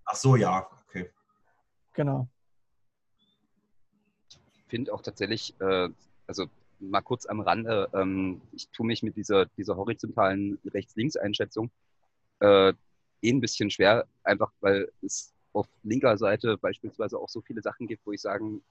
Ach 0.10 0.16
so, 0.16 0.38
ja, 0.38 0.66
okay. 0.88 1.10
Genau. 1.94 2.30
Ich 4.30 4.64
finde 4.70 4.94
auch 4.94 5.02
tatsächlich, 5.02 5.54
äh, 5.60 5.90
also 6.28 6.46
mal 6.80 7.02
kurz 7.02 7.26
am 7.26 7.42
Rande, 7.42 7.90
ähm, 7.94 8.42
ich 8.54 8.70
tue 8.70 8.86
mich 8.86 9.04
mit 9.04 9.18
dieser, 9.18 9.46
dieser 9.58 9.76
horizontalen 9.76 10.60
Rechts-Links-Einschätzung 10.66 11.72
äh, 12.40 12.70
eh 13.22 13.30
ein 13.30 13.42
bisschen 13.42 13.70
schwer, 13.70 14.08
einfach 14.24 14.52
weil 14.62 14.90
es 15.02 15.34
auf 15.52 15.68
linker 15.84 16.18
Seite 16.18 16.58
beispielsweise 16.58 17.18
auch 17.18 17.30
so 17.30 17.42
viele 17.42 17.62
Sachen 17.62 17.88
gibt, 17.88 18.06
wo 18.06 18.14
ich 18.14 18.22
sagen 18.22 18.64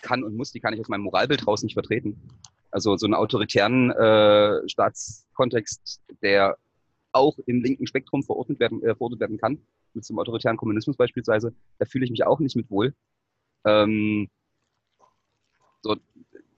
kann 0.00 0.22
und 0.22 0.36
muss, 0.36 0.52
die 0.52 0.60
kann 0.60 0.74
ich 0.74 0.80
aus 0.80 0.88
meinem 0.88 1.02
Moralbild 1.02 1.46
raus 1.46 1.62
nicht 1.64 1.74
vertreten. 1.74 2.20
Also 2.70 2.96
so 2.96 3.06
einen 3.06 3.14
autoritären 3.14 3.90
äh, 3.90 4.68
Staatskontext, 4.68 6.02
der 6.22 6.56
auch 7.12 7.38
im 7.46 7.62
linken 7.62 7.86
Spektrum 7.86 8.22
verordnet 8.22 8.60
werden, 8.60 8.82
äh, 8.82 8.94
verordnet 8.94 9.20
werden 9.20 9.38
kann, 9.38 9.58
mit 9.94 10.08
einem 10.08 10.18
autoritären 10.18 10.56
Kommunismus 10.56 10.96
beispielsweise, 10.96 11.54
da 11.78 11.86
fühle 11.86 12.04
ich 12.04 12.10
mich 12.10 12.24
auch 12.24 12.40
nicht 12.40 12.56
mit 12.56 12.70
wohl. 12.70 12.94
Ähm, 13.64 14.28
so, 15.82 15.96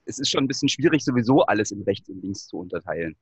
es 0.05 0.19
ist 0.19 0.29
schon 0.29 0.45
ein 0.45 0.47
bisschen 0.47 0.69
schwierig, 0.69 1.03
sowieso 1.03 1.43
alles 1.43 1.71
in 1.71 1.81
rechts 1.83 2.09
und 2.09 2.21
links 2.21 2.47
zu 2.47 2.57
unterteilen. 2.57 3.15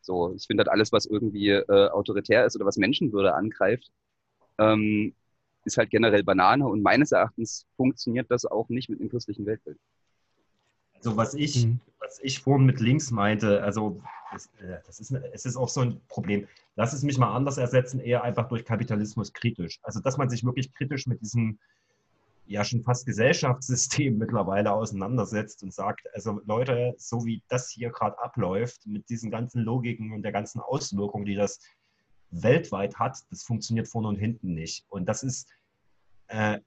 So, 0.00 0.34
ich 0.34 0.46
finde 0.46 0.62
halt 0.62 0.70
alles, 0.70 0.92
was 0.92 1.06
irgendwie 1.06 1.50
äh, 1.50 1.88
autoritär 1.90 2.44
ist 2.46 2.56
oder 2.56 2.66
was 2.66 2.76
Menschenwürde 2.76 3.34
angreift, 3.34 3.90
ähm, 4.58 5.14
ist 5.64 5.76
halt 5.76 5.90
generell 5.90 6.24
Banane 6.24 6.66
und 6.66 6.82
meines 6.82 7.12
Erachtens 7.12 7.66
funktioniert 7.76 8.30
das 8.30 8.46
auch 8.46 8.68
nicht 8.68 8.88
mit 8.88 9.00
dem 9.00 9.10
christlichen 9.10 9.46
Weltbild. 9.46 9.78
Also 10.98 11.16
was 11.16 11.34
ich, 11.34 11.66
mhm. 11.66 11.80
was 12.00 12.18
ich 12.22 12.40
vorhin 12.40 12.66
mit 12.66 12.80
links 12.80 13.10
meinte, 13.10 13.62
also 13.62 14.02
das, 14.32 14.46
äh, 14.58 14.78
das 14.86 15.00
ist, 15.00 15.12
es 15.12 15.44
ist 15.46 15.56
auch 15.56 15.68
so 15.68 15.80
ein 15.80 16.00
Problem. 16.08 16.46
Lass 16.76 16.92
es 16.92 17.02
mich 17.02 17.18
mal 17.18 17.34
anders 17.34 17.58
ersetzen, 17.58 18.00
eher 18.00 18.22
einfach 18.22 18.48
durch 18.48 18.64
Kapitalismus 18.64 19.32
kritisch. 19.32 19.78
Also 19.82 20.00
dass 20.00 20.16
man 20.16 20.28
sich 20.28 20.44
wirklich 20.44 20.72
kritisch 20.74 21.06
mit 21.06 21.20
diesem 21.20 21.58
ja 22.48 22.64
schon 22.64 22.82
fast 22.82 23.06
Gesellschaftssystem 23.06 24.18
mittlerweile 24.18 24.72
auseinandersetzt 24.72 25.62
und 25.62 25.72
sagt, 25.72 26.06
also 26.14 26.40
Leute, 26.46 26.94
so 26.96 27.24
wie 27.24 27.42
das 27.48 27.70
hier 27.70 27.90
gerade 27.90 28.18
abläuft, 28.18 28.86
mit 28.86 29.08
diesen 29.08 29.30
ganzen 29.30 29.62
Logiken 29.62 30.12
und 30.12 30.22
der 30.22 30.32
ganzen 30.32 30.60
Auswirkungen, 30.60 31.26
die 31.26 31.34
das 31.34 31.60
weltweit 32.30 32.98
hat, 32.98 33.18
das 33.30 33.42
funktioniert 33.42 33.88
vorne 33.88 34.08
und 34.08 34.16
hinten 34.16 34.54
nicht. 34.54 34.84
Und 34.88 35.06
das 35.08 35.22
ist, 35.22 35.48
äh, 36.28 36.58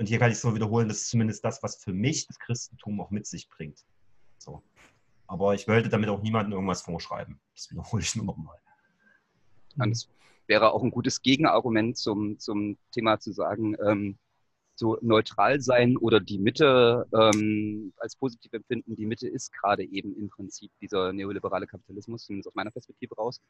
und 0.00 0.08
hier 0.08 0.18
kann 0.18 0.30
ich 0.30 0.38
es 0.38 0.44
nur 0.44 0.54
wiederholen, 0.54 0.88
das 0.88 1.02
ist 1.02 1.10
zumindest 1.10 1.44
das, 1.44 1.62
was 1.62 1.76
für 1.76 1.92
mich 1.92 2.26
das 2.26 2.38
Christentum 2.38 3.02
auch 3.02 3.10
mit 3.10 3.26
sich 3.26 3.50
bringt. 3.50 3.84
So. 4.38 4.62
Aber 5.26 5.54
ich 5.54 5.68
wollte 5.68 5.90
damit 5.90 6.08
auch 6.08 6.22
niemandem 6.22 6.54
irgendwas 6.54 6.80
vorschreiben. 6.80 7.38
Das 7.54 7.70
wiederhole 7.70 8.02
ich 8.02 8.16
nur 8.16 8.24
nochmal. 8.24 8.56
Das 9.76 10.08
wäre 10.46 10.72
auch 10.72 10.82
ein 10.82 10.90
gutes 10.90 11.20
Gegenargument 11.20 11.98
zum, 11.98 12.38
zum 12.38 12.78
Thema 12.92 13.20
zu 13.20 13.32
sagen, 13.32 13.76
ähm, 13.86 14.16
so 14.74 14.96
neutral 15.02 15.60
sein 15.60 15.98
oder 15.98 16.18
die 16.18 16.38
Mitte 16.38 17.06
ähm, 17.12 17.92
als 17.98 18.16
positiv 18.16 18.54
empfinden. 18.54 18.96
Die 18.96 19.04
Mitte 19.04 19.28
ist 19.28 19.52
gerade 19.52 19.84
eben 19.84 20.16
im 20.16 20.30
Prinzip 20.30 20.72
dieser 20.80 21.12
neoliberale 21.12 21.66
Kapitalismus, 21.66 22.24
zumindest 22.24 22.48
aus 22.48 22.54
meiner 22.54 22.70
Perspektive 22.70 23.16
raus. 23.16 23.42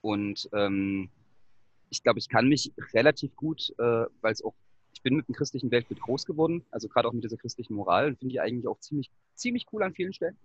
Und 0.00 0.48
ähm, 0.52 1.10
ich 1.90 2.04
glaube, 2.04 2.20
ich 2.20 2.28
kann 2.28 2.48
mich 2.48 2.72
relativ 2.94 3.34
gut, 3.34 3.74
äh, 3.78 4.06
weil 4.20 4.32
es 4.32 4.44
auch, 4.44 4.54
bin 5.06 5.14
mit 5.14 5.28
dem 5.28 5.36
christlichen 5.36 5.70
Weltbild 5.70 6.00
groß 6.00 6.26
geworden, 6.26 6.64
also 6.72 6.88
gerade 6.88 7.06
auch 7.06 7.12
mit 7.12 7.22
dieser 7.22 7.36
christlichen 7.36 7.74
Moral, 7.74 8.16
finde 8.16 8.34
ich 8.34 8.40
eigentlich 8.40 8.66
auch 8.66 8.80
ziemlich, 8.80 9.08
ziemlich 9.36 9.64
cool 9.72 9.84
an 9.84 9.94
vielen 9.94 10.12
Stellen. 10.12 10.36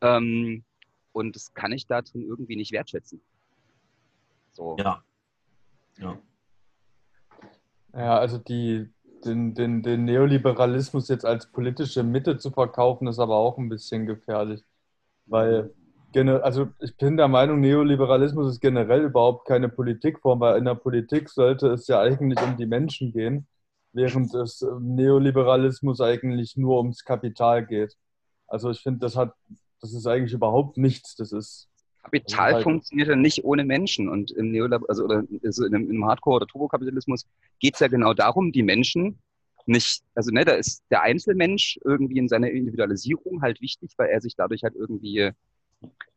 Ähm, 0.00 0.64
und 1.12 1.36
das 1.36 1.52
kann 1.52 1.72
ich 1.72 1.86
da 1.86 2.00
drin 2.00 2.22
irgendwie 2.22 2.56
nicht 2.56 2.72
wertschätzen. 2.72 3.20
So. 4.52 4.76
Ja. 4.78 5.02
Ja. 5.98 6.18
Ja, 7.92 8.18
also 8.18 8.38
die, 8.38 8.88
den, 9.26 9.52
den, 9.52 9.82
den 9.82 10.06
Neoliberalismus 10.06 11.08
jetzt 11.08 11.26
als 11.26 11.52
politische 11.52 12.02
Mitte 12.02 12.38
zu 12.38 12.50
verkaufen, 12.50 13.08
ist 13.08 13.18
aber 13.18 13.36
auch 13.36 13.58
ein 13.58 13.68
bisschen 13.68 14.06
gefährlich. 14.06 14.64
Weil, 15.26 15.74
also 16.40 16.70
ich 16.80 16.96
bin 16.96 17.18
der 17.18 17.28
Meinung, 17.28 17.60
Neoliberalismus 17.60 18.54
ist 18.54 18.60
generell 18.60 19.02
überhaupt 19.02 19.46
keine 19.46 19.68
Politikform, 19.68 20.40
weil 20.40 20.56
in 20.56 20.64
der 20.64 20.76
Politik 20.76 21.28
sollte 21.28 21.68
es 21.68 21.86
ja 21.88 22.00
eigentlich 22.00 22.40
um 22.40 22.56
die 22.56 22.64
Menschen 22.64 23.12
gehen, 23.12 23.46
während 23.92 24.34
es 24.34 24.64
Neoliberalismus 24.80 26.00
eigentlich 26.00 26.56
nur 26.56 26.78
ums 26.78 27.04
Kapital 27.04 27.66
geht. 27.66 27.96
Also 28.46 28.70
ich 28.70 28.80
finde, 28.80 29.00
das 29.00 29.16
hat, 29.16 29.34
das 29.80 29.92
ist 29.92 30.06
eigentlich 30.06 30.32
überhaupt 30.32 30.76
nichts. 30.76 31.16
Das 31.16 31.32
ist 31.32 31.68
Kapital 32.02 32.54
halt 32.54 32.62
funktioniert 32.64 33.08
ja 33.08 33.16
nicht 33.16 33.44
ohne 33.44 33.64
Menschen. 33.64 34.08
Und 34.08 34.30
im 34.32 34.50
Neolab 34.50 34.82
also, 34.88 35.04
oder 35.04 35.24
also 35.44 35.64
in 35.64 35.74
einem 35.74 36.04
Hardcore- 36.04 36.36
oder 36.36 36.46
Turbokapitalismus 36.46 37.26
geht 37.60 37.74
es 37.74 37.80
ja 37.80 37.88
genau 37.88 38.12
darum, 38.14 38.52
die 38.52 38.62
Menschen 38.62 39.18
nicht, 39.66 40.02
also 40.14 40.32
ne, 40.32 40.44
da 40.44 40.52
ist 40.54 40.82
der 40.90 41.02
Einzelmensch 41.02 41.78
irgendwie 41.84 42.18
in 42.18 42.28
seiner 42.28 42.50
Individualisierung 42.50 43.42
halt 43.42 43.60
wichtig, 43.60 43.92
weil 43.96 44.08
er 44.08 44.20
sich 44.20 44.34
dadurch 44.34 44.64
halt 44.64 44.74
irgendwie 44.74 45.30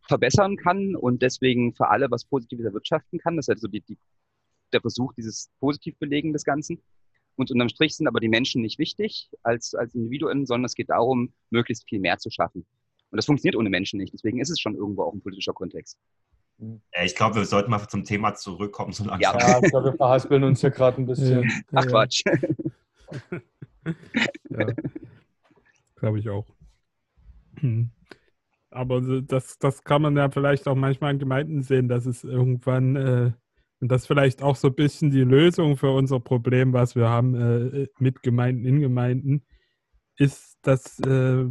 verbessern 0.01 0.57
kann 0.57 0.95
und 0.95 1.21
deswegen 1.21 1.73
für 1.73 1.89
alle 1.89 2.09
was 2.11 2.25
Positives 2.25 2.65
erwirtschaften 2.65 3.19
kann. 3.19 3.35
Das 3.35 3.45
ist 3.45 3.49
halt 3.49 3.59
so 3.59 3.67
die, 3.67 3.81
die, 3.81 3.97
der 4.73 4.81
Versuch, 4.81 5.13
dieses 5.13 5.49
Positivbelegen 5.59 6.33
des 6.33 6.43
Ganzen. 6.43 6.81
Und 7.35 7.51
unterm 7.51 7.69
Strich 7.69 7.95
sind 7.95 8.07
aber 8.07 8.19
die 8.19 8.29
Menschen 8.29 8.61
nicht 8.61 8.79
wichtig 8.79 9.29
als, 9.43 9.73
als 9.73 9.93
Individuen, 9.93 10.45
sondern 10.45 10.65
es 10.65 10.75
geht 10.75 10.89
darum, 10.89 11.33
möglichst 11.49 11.87
viel 11.87 11.99
mehr 11.99 12.17
zu 12.17 12.29
schaffen. 12.29 12.65
Und 13.11 13.17
das 13.17 13.25
funktioniert 13.25 13.55
ohne 13.55 13.69
Menschen 13.69 13.97
nicht. 13.97 14.13
Deswegen 14.13 14.39
ist 14.39 14.49
es 14.49 14.59
schon 14.59 14.75
irgendwo 14.75 15.03
auch 15.03 15.13
ein 15.13 15.21
politischer 15.21 15.53
Kontext. 15.53 15.97
Ich 17.03 17.15
glaube, 17.15 17.35
wir 17.35 17.45
sollten 17.45 17.69
mal 17.69 17.85
zum 17.87 18.05
Thema 18.05 18.33
zurückkommen. 18.33 18.93
So 18.93 19.03
langsam. 19.03 19.37
Ja. 19.37 19.47
Ja, 19.47 19.59
ich 19.61 19.69
glaube, 19.69 19.91
wir 19.91 19.97
verhaspeln 19.97 20.43
uns 20.43 20.61
hier 20.61 20.71
gerade 20.71 21.01
ein 21.01 21.05
bisschen. 21.05 21.51
Ach 21.73 21.85
Quatsch. 21.85 22.23
Ja. 24.49 24.67
Glaube 25.95 26.17
ich 26.17 26.27
auch. 26.27 26.47
Hm. 27.59 27.91
Aber 28.71 28.99
das, 29.21 29.59
das 29.59 29.83
kann 29.83 30.01
man 30.01 30.17
ja 30.17 30.29
vielleicht 30.31 30.67
auch 30.67 30.75
manchmal 30.75 31.13
in 31.13 31.19
Gemeinden 31.19 31.61
sehen, 31.61 31.87
dass 31.87 32.05
es 32.05 32.23
irgendwann, 32.23 32.95
äh, 32.95 33.31
und 33.81 33.91
das 33.91 34.03
ist 34.03 34.07
vielleicht 34.07 34.41
auch 34.41 34.55
so 34.55 34.69
ein 34.69 34.75
bisschen 34.75 35.11
die 35.11 35.23
Lösung 35.23 35.77
für 35.77 35.91
unser 35.91 36.19
Problem, 36.19 36.73
was 36.73 36.95
wir 36.95 37.09
haben 37.09 37.35
äh, 37.35 37.87
mit 37.99 38.23
Gemeinden, 38.23 38.65
in 38.65 38.79
Gemeinden, 38.81 39.45
ist, 40.17 40.57
dass 40.61 40.99
äh, 40.99 41.45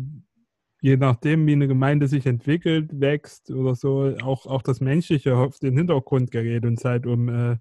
je 0.80 0.96
nachdem, 0.96 1.46
wie 1.46 1.52
eine 1.52 1.68
Gemeinde 1.68 2.08
sich 2.08 2.26
entwickelt, 2.26 3.00
wächst 3.00 3.50
oder 3.50 3.74
so, 3.74 4.16
auch, 4.22 4.46
auch 4.46 4.62
das 4.62 4.80
Menschliche 4.80 5.36
auf 5.36 5.58
den 5.58 5.76
Hintergrund 5.76 6.30
gerät 6.30 6.64
und 6.64 6.78
es 6.78 6.84
halt 6.84 7.06
um 7.06 7.28
äh, 7.28 7.56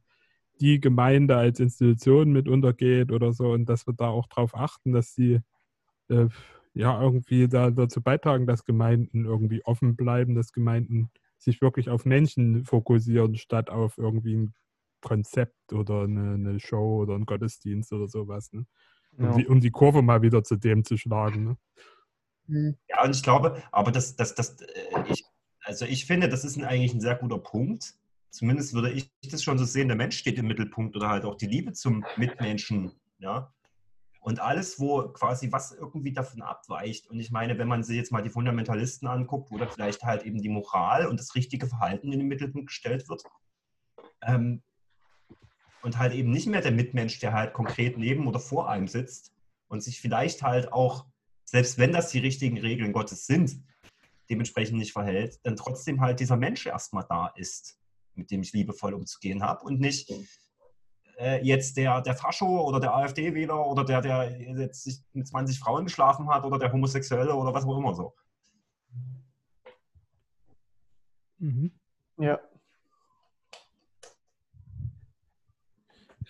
die 0.61 0.80
Gemeinde 0.80 1.36
als 1.38 1.59
Institution 1.59 2.32
mit 2.32 2.47
untergeht 2.47 3.11
oder 3.11 3.34
so 3.34 3.51
und 3.51 3.68
dass 3.68 3.88
wir 3.88 3.93
da 3.93 4.07
auch 4.07 4.28
drauf 4.28 4.55
achten, 4.55 4.93
dass 4.93 5.14
sie 5.14 5.39
äh, 6.09 6.28
ja 6.74 7.01
irgendwie 7.01 7.47
da, 7.47 7.72
dazu 7.72 8.01
beitragen, 8.01 8.47
dass 8.47 8.66
Gemeinden 8.66 9.26
irgendwie 9.26 9.64
offen 9.66 9.95
bleiben, 9.95 10.36
dass 10.36 10.53
Gemeinden 10.53 11.09
sich 11.43 11.61
wirklich 11.61 11.89
auf 11.89 12.05
Menschen 12.05 12.65
fokussieren, 12.65 13.35
statt 13.35 13.69
auf 13.69 13.97
irgendwie 13.97 14.35
ein 14.35 14.53
Konzept 15.01 15.73
oder 15.73 16.03
eine, 16.03 16.33
eine 16.33 16.59
Show 16.59 17.01
oder 17.01 17.15
einen 17.15 17.25
Gottesdienst 17.25 17.91
oder 17.93 18.07
sowas. 18.07 18.51
Ne? 18.53 18.65
Um, 19.17 19.25
Ja. 19.25 19.35
die, 19.37 19.47
um 19.47 19.59
die 19.59 19.71
Kurve 19.71 20.01
mal 20.01 20.21
wieder 20.21 20.43
zu 20.43 20.55
dem 20.55 20.83
zu 20.83 20.97
schlagen. 20.97 21.57
Ne? 22.47 22.77
Ja, 22.89 23.03
und 23.03 23.15
ich 23.15 23.23
glaube, 23.23 23.61
aber 23.71 23.91
das, 23.91 24.15
das, 24.15 24.35
das, 24.35 24.61
äh, 24.61 25.03
ich, 25.07 25.23
also 25.63 25.85
ich 25.85 26.05
finde, 26.05 26.29
das 26.29 26.43
ist 26.43 26.57
ein, 26.57 26.63
eigentlich 26.63 26.93
ein 26.93 27.01
sehr 27.01 27.15
guter 27.15 27.37
Punkt. 27.37 27.95
Zumindest 28.29 28.73
würde 28.73 28.91
ich 28.91 29.11
das 29.29 29.43
schon 29.43 29.57
so 29.57 29.65
sehen, 29.65 29.87
der 29.87 29.97
Mensch 29.97 30.17
steht 30.17 30.37
im 30.39 30.47
Mittelpunkt 30.47 30.95
oder 30.95 31.09
halt 31.09 31.23
auch 31.23 31.35
die 31.35 31.47
Liebe 31.47 31.73
zum 31.73 32.03
Mitmenschen, 32.17 32.91
ja. 33.19 33.53
Und 34.24 34.39
alles, 34.39 34.80
wo 34.80 35.09
quasi 35.09 35.51
was 35.51 35.74
irgendwie 35.74 36.13
davon 36.13 36.41
abweicht. 36.41 37.07
Und 37.07 37.19
ich 37.19 37.30
meine, 37.30 37.57
wenn 37.57 37.67
man 37.67 37.84
sich 37.84 37.97
jetzt 37.97 38.11
mal 38.11 38.24
die 38.24 38.30
Fundamentalisten 38.30 39.07
anguckt, 39.07 39.51
wo 39.51 39.57
dann 39.57 39.69
vielleicht 39.69 40.03
halt 40.03 40.24
eben 40.24 40.41
die 40.41 40.49
Moral 40.49 41.07
und 41.07 41.19
das 41.19 41.36
richtige 41.36 41.67
Verhalten 41.67 42.11
in 42.11 42.19
den 42.19 42.28
Mittelpunkt 42.30 42.67
gestellt 42.67 43.09
wird. 43.09 43.24
Ähm, 44.21 44.63
und 45.82 45.97
halt 45.97 46.13
eben 46.13 46.32
nicht 46.32 46.47
mehr 46.47 46.61
der 46.61 46.71
Mitmensch, 46.71 47.19
der 47.19 47.34
halt 47.34 47.53
konkret 47.53 47.97
neben 47.97 48.26
oder 48.26 48.39
vor 48.39 48.69
einem 48.69 48.88
sitzt 48.88 49.34
und 49.67 49.84
sich 49.84 49.99
vielleicht 49.99 50.41
halt 50.41 50.71
auch 50.71 51.05
selbst 51.53 51.78
wenn 51.78 51.91
das 51.91 52.09
die 52.09 52.19
richtigen 52.19 52.57
Regeln 52.57 52.93
Gottes 52.93 53.28
sind, 53.28 53.61
dementsprechend 54.30 54.80
nicht 54.80 54.93
verhält, 54.93 55.39
dann 55.43 55.55
trotzdem 55.55 56.01
halt 56.01 56.19
dieser 56.19 56.38
Mensch 56.38 56.65
erstmal 56.65 57.05
da 57.07 57.28
ist, 57.36 57.78
mit 58.15 58.32
dem 58.32 58.41
ich 58.41 58.53
liebevoll 58.53 58.93
umzugehen 58.93 59.43
habe 59.43 59.63
und 59.65 59.80
nicht 59.80 60.11
äh, 61.18 61.43
jetzt 61.43 61.78
der, 61.78 62.01
der 62.01 62.16
Fascho 62.16 62.68
oder 62.68 62.80
der 62.80 62.95
AfD-Wähler 62.95 63.66
oder 63.66 63.84
der, 63.84 64.01
der 64.01 64.39
jetzt 64.39 64.84
sich 64.84 64.99
mit 65.14 65.28
20 65.28 65.59
Frauen 65.59 65.86
geschlafen 65.86 66.30
hat 66.30 66.43
oder 66.45 66.59
der 66.59 66.72
Homosexuelle 66.72 67.34
oder 67.36 67.53
was 67.53 67.66
auch 67.66 67.78
immer 67.78 67.93
so. 67.93 68.14
Mhm. 71.39 71.72
Ja. 72.18 72.39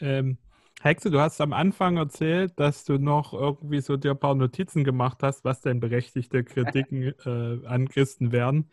Ähm, 0.01 0.37
Hexe, 0.81 1.11
du 1.11 1.19
hast 1.19 1.39
am 1.39 1.53
Anfang 1.53 1.97
erzählt, 1.97 2.59
dass 2.59 2.83
du 2.83 2.97
noch 2.97 3.33
irgendwie 3.33 3.79
so 3.79 3.95
dir 3.95 4.11
ein 4.11 4.19
paar 4.19 4.35
Notizen 4.35 4.83
gemacht 4.83 5.19
hast, 5.21 5.45
was 5.45 5.61
denn 5.61 5.79
berechtigte 5.79 6.43
Kritiken 6.43 7.13
äh, 7.25 7.65
an 7.65 7.87
Christen 7.87 8.31
wären. 8.31 8.69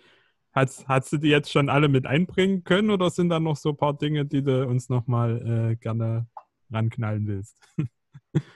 Hast, 0.53 0.89
hast 0.89 1.13
du 1.13 1.19
die 1.19 1.29
jetzt 1.29 1.53
schon 1.53 1.69
alle 1.69 1.89
mit 1.89 2.07
einbringen 2.07 2.65
können 2.65 2.91
oder 2.91 3.11
sind 3.11 3.29
da 3.29 3.39
noch 3.39 3.57
so 3.57 3.71
ein 3.71 3.77
paar 3.77 3.97
Dinge, 3.97 4.27
die 4.27 4.43
du 4.43 4.67
uns 4.67 4.89
nochmal 4.89 5.73
äh, 5.73 5.77
gerne 5.77 6.27
ranknallen 6.71 7.27
willst? 7.27 7.57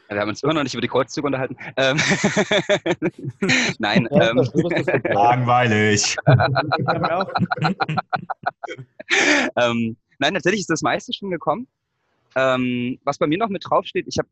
Wir 0.09 0.21
haben 0.21 0.29
uns 0.29 0.43
immer 0.43 0.55
noch 0.55 0.63
nicht 0.63 0.75
über 0.75 0.81
die 0.81 0.89
Kreuzzüge 0.89 1.27
unterhalten. 1.27 1.57
Ähm, 1.77 1.97
Nein, 3.79 4.09
Ja, 4.11 4.31
ähm. 4.31 4.37
Langweilig. 5.05 6.17
Ähm, 9.57 9.97
nein, 10.19 10.35
tatsächlich 10.35 10.63
ist 10.63 10.71
das 10.71 10.81
meiste 10.81 11.13
schon 11.13 11.31
gekommen. 11.31 11.69
Ähm, 12.35 12.99
was 13.05 13.19
bei 13.19 13.27
mir 13.27 13.37
noch 13.39 13.51
mit 13.51 13.65
draufsteht, 13.69 14.07
ich 14.09 14.19
habe 14.19 14.29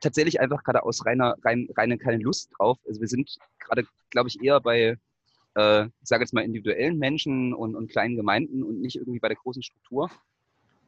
tatsächlich 0.00 0.40
einfach 0.40 0.62
gerade 0.62 0.82
aus 0.84 1.04
reiner, 1.04 1.36
rein, 1.44 1.68
reine 1.76 1.98
keine 1.98 2.18
Lust 2.18 2.50
drauf. 2.56 2.78
Also 2.86 3.00
wir 3.00 3.08
sind 3.08 3.36
gerade, 3.58 3.84
glaube 4.10 4.28
ich, 4.28 4.40
eher 4.42 4.60
bei, 4.60 4.96
äh, 5.54 5.84
ich 5.84 5.90
sage 6.08 6.22
jetzt 6.22 6.32
mal, 6.32 6.42
individuellen 6.42 6.98
Menschen 6.98 7.54
und, 7.54 7.74
und 7.74 7.90
kleinen 7.90 8.16
Gemeinden 8.16 8.62
und 8.62 8.80
nicht 8.80 8.96
irgendwie 8.96 9.20
bei 9.20 9.28
der 9.28 9.36
großen 9.36 9.62
Struktur. 9.62 10.10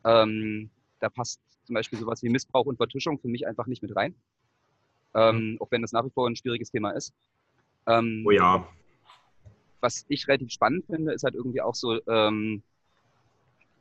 Ähm, 0.04 0.70
da 1.00 1.08
passt 1.08 1.40
zum 1.64 1.74
Beispiel 1.74 1.98
sowas 1.98 2.22
wie 2.22 2.28
Missbrauch 2.28 2.66
und 2.66 2.76
Vertuschung 2.76 3.18
für 3.18 3.28
mich 3.28 3.46
einfach 3.46 3.66
nicht 3.66 3.82
mit 3.82 3.94
rein. 3.96 4.14
Ähm, 5.14 5.58
auch 5.60 5.70
wenn 5.70 5.82
das 5.82 5.92
nach 5.92 6.04
wie 6.04 6.10
vor 6.10 6.28
ein 6.28 6.36
schwieriges 6.36 6.70
Thema 6.70 6.90
ist. 6.90 7.14
Ähm, 7.86 8.24
Oh 8.26 8.30
ja. 8.30 8.66
was 9.80 10.04
ich 10.08 10.26
relativ 10.26 10.50
spannend 10.50 10.86
finde, 10.86 11.12
ist 11.12 11.24
halt 11.24 11.34
irgendwie 11.34 11.60
auch 11.60 11.74
so, 11.74 12.00
ähm, 12.08 12.62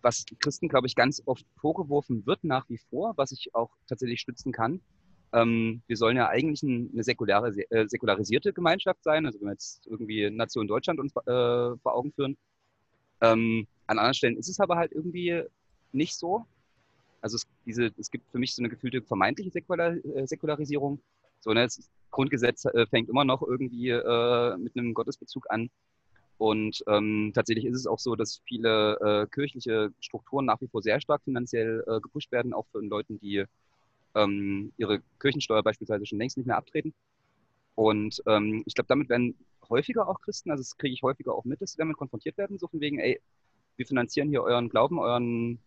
was 0.01 0.25
Christen, 0.39 0.67
glaube 0.67 0.87
ich, 0.87 0.95
ganz 0.95 1.23
oft 1.25 1.45
vorgeworfen 1.55 2.25
wird 2.25 2.43
nach 2.43 2.69
wie 2.69 2.77
vor, 2.77 3.13
was 3.15 3.31
ich 3.31 3.55
auch 3.55 3.71
tatsächlich 3.87 4.19
stützen 4.19 4.51
kann. 4.51 4.81
Ähm, 5.33 5.81
wir 5.87 5.97
sollen 5.97 6.15
ja 6.15 6.29
eigentlich 6.29 6.61
ein, 6.61 6.91
eine 6.93 7.03
säkulare, 7.03 7.49
äh, 7.71 7.87
säkularisierte 7.87 8.53
Gemeinschaft 8.53 9.03
sein, 9.03 9.25
also 9.25 9.39
wenn 9.39 9.47
wir 9.47 9.53
jetzt 9.53 9.85
irgendwie 9.87 10.29
Nation 10.29 10.67
Deutschland 10.67 10.99
uns 10.99 11.11
äh, 11.15 11.23
vor 11.25 11.95
Augen 11.95 12.13
führen. 12.13 12.37
Ähm, 13.19 13.67
an 13.87 13.97
anderen 13.97 14.13
Stellen 14.13 14.37
ist 14.37 14.47
es 14.47 14.59
aber 14.59 14.75
halt 14.75 14.91
irgendwie 14.91 15.41
nicht 15.91 16.15
so. 16.15 16.45
Also 17.21 17.37
es, 17.37 17.47
diese, 17.65 17.91
es 17.97 18.11
gibt 18.11 18.29
für 18.31 18.37
mich 18.37 18.53
so 18.53 18.61
eine 18.61 18.69
gefühlte 18.69 19.01
vermeintliche 19.01 19.49
Säkular, 19.49 19.95
äh, 20.15 20.27
Säkularisierung. 20.27 20.99
So, 21.39 21.51
ne, 21.51 21.63
das 21.63 21.89
Grundgesetz 22.11 22.65
äh, 22.65 22.85
fängt 22.85 23.09
immer 23.09 23.25
noch 23.25 23.41
irgendwie 23.41 23.89
äh, 23.89 24.57
mit 24.57 24.77
einem 24.77 24.93
Gottesbezug 24.93 25.49
an. 25.49 25.69
Und 26.37 26.83
ähm, 26.87 27.31
tatsächlich 27.33 27.65
ist 27.65 27.77
es 27.77 27.87
auch 27.87 27.99
so, 27.99 28.15
dass 28.15 28.41
viele 28.45 28.97
äh, 28.99 29.27
kirchliche 29.27 29.91
Strukturen 29.99 30.45
nach 30.45 30.61
wie 30.61 30.67
vor 30.67 30.81
sehr 30.81 30.99
stark 30.99 31.23
finanziell 31.23 31.83
gepusht 32.01 32.31
werden, 32.31 32.53
auch 32.53 32.65
von 32.71 32.87
Leuten, 32.89 33.19
die 33.19 33.45
ähm, 34.15 34.71
ihre 34.77 35.01
Kirchensteuer 35.19 35.63
beispielsweise 35.63 36.05
schon 36.05 36.19
längst 36.19 36.37
nicht 36.37 36.47
mehr 36.47 36.57
abtreten. 36.57 36.93
Und 37.75 38.21
ähm, 38.27 38.63
ich 38.65 38.75
glaube, 38.75 38.87
damit 38.87 39.09
werden 39.09 39.35
häufiger 39.69 40.07
auch 40.07 40.21
Christen, 40.21 40.51
also 40.51 40.61
das 40.61 40.77
kriege 40.77 40.93
ich 40.93 41.01
häufiger 41.01 41.33
auch 41.33 41.45
mit, 41.45 41.61
dass 41.61 41.71
sie 41.71 41.77
damit 41.77 41.97
konfrontiert 41.97 42.37
werden, 42.37 42.59
so 42.59 42.67
von 42.67 42.79
wegen, 42.79 42.99
ey, 42.99 43.19
wir 43.75 43.87
finanzieren 43.87 44.29
hier 44.29 44.43
euren 44.43 44.69
Glauben, 44.69 44.99
euren, 44.99 45.59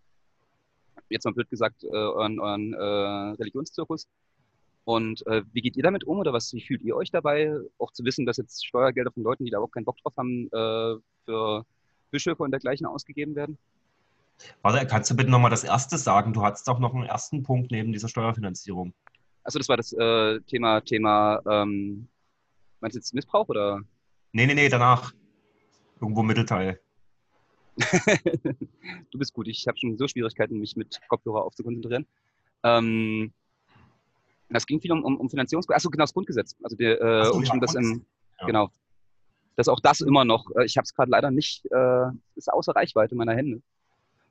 jetzt 1.09 1.25
mal 1.25 1.33
blöd 1.33 1.51
gesagt, 1.51 1.83
äh, 1.83 1.89
euren, 1.89 2.39
euren 2.39 2.73
äh, 2.73 2.77
Religionszirkus. 2.77 4.07
Und 4.85 5.27
äh, 5.27 5.43
wie 5.53 5.63
geht 5.63 5.77
ihr 5.77 5.83
damit 5.83 6.05
um 6.05 6.21
oder 6.21 6.33
was, 6.33 6.53
wie 6.53 6.61
fühlt 6.61 6.83
ihr 6.83 6.95
euch 6.95 7.11
dabei, 7.11 7.59
auch 7.79 7.91
zu 7.91 8.05
wissen, 8.05 8.25
dass 8.25 8.37
jetzt 8.37 8.65
Steuergelder 8.65 9.11
von 9.11 9.25
Leuten, 9.25 9.45
die 9.45 9.51
da 9.51 9.57
überhaupt 9.57 9.75
keinen 9.75 9.85
Bock 9.85 9.97
drauf 9.97 10.17
haben, 10.17 10.47
äh, 10.53 11.01
für 11.25 11.67
Bischöfe 12.13 12.45
und 12.45 12.53
dergleichen 12.53 12.87
ausgegeben 12.87 13.35
werden? 13.35 13.59
Warte, 14.63 14.87
kannst 14.87 15.11
du 15.11 15.17
bitte 15.17 15.31
nochmal 15.31 15.51
das 15.51 15.65
erste 15.65 15.99
sagen? 15.99 16.33
Du 16.33 16.43
hattest 16.43 16.69
doch 16.69 16.79
noch 16.79 16.95
einen 16.95 17.05
ersten 17.05 17.43
Punkt 17.43 17.71
neben 17.71 17.93
dieser 17.93 18.09
Steuerfinanzierung. 18.09 18.93
Achso, 19.45 19.59
das 19.59 19.69
war 19.69 19.77
das 19.77 19.93
äh, 19.93 20.41
Thema, 20.43 20.81
Thema, 20.81 21.41
ähm, 21.49 22.09
meinst 22.81 22.97
du 22.97 22.99
jetzt 22.99 23.15
Missbrauch 23.15 23.49
oder? 23.49 23.81
Nee, 24.33 24.47
nee, 24.47 24.55
nee, 24.55 24.69
danach. 24.69 25.13
Irgendwo 26.01 26.21
im 26.21 26.27
Mittelteil. 26.27 26.81
du 29.11 29.19
bist 29.19 29.33
gut, 29.33 29.49
ich 29.49 29.67
habe 29.67 29.79
schon 29.79 29.97
so 29.99 30.09
Schwierigkeiten, 30.09 30.59
mich 30.59 30.77
mit 30.77 30.99
Kopfhörer 31.09 31.45
aufzukonzentrieren. 31.45 32.07
Ähm, 32.63 33.33
das 34.49 34.67
ging 34.67 34.81
viel 34.81 34.93
um, 34.93 35.05
um, 35.05 35.17
um 35.19 35.31
Finanzierungs... 35.31 35.69
Achso, 35.69 35.91
genau, 35.91 36.05
das 36.05 36.13
Grundgesetz. 36.13 36.57
Also 36.63 36.77
der, 36.77 37.01
äh, 37.01 37.25
so, 37.27 37.41
ja, 37.41 37.57
dass 37.59 37.75
im, 37.75 38.05
Ja. 38.41 38.47
genau, 38.47 38.71
dass 39.57 39.69
auch 39.69 39.81
das 39.81 40.01
immer 40.01 40.25
noch, 40.25 40.51
äh, 40.57 40.65
ich 40.65 40.77
habe 40.77 40.85
es 40.85 40.95
gerade 40.95 41.11
leider 41.11 41.31
nicht, 41.31 41.65
äh, 41.67 42.11
ist 42.35 42.53
außer 42.53 42.73
Reichweite 42.73 43.15
meiner 43.15 43.35
Hände. 43.35 43.63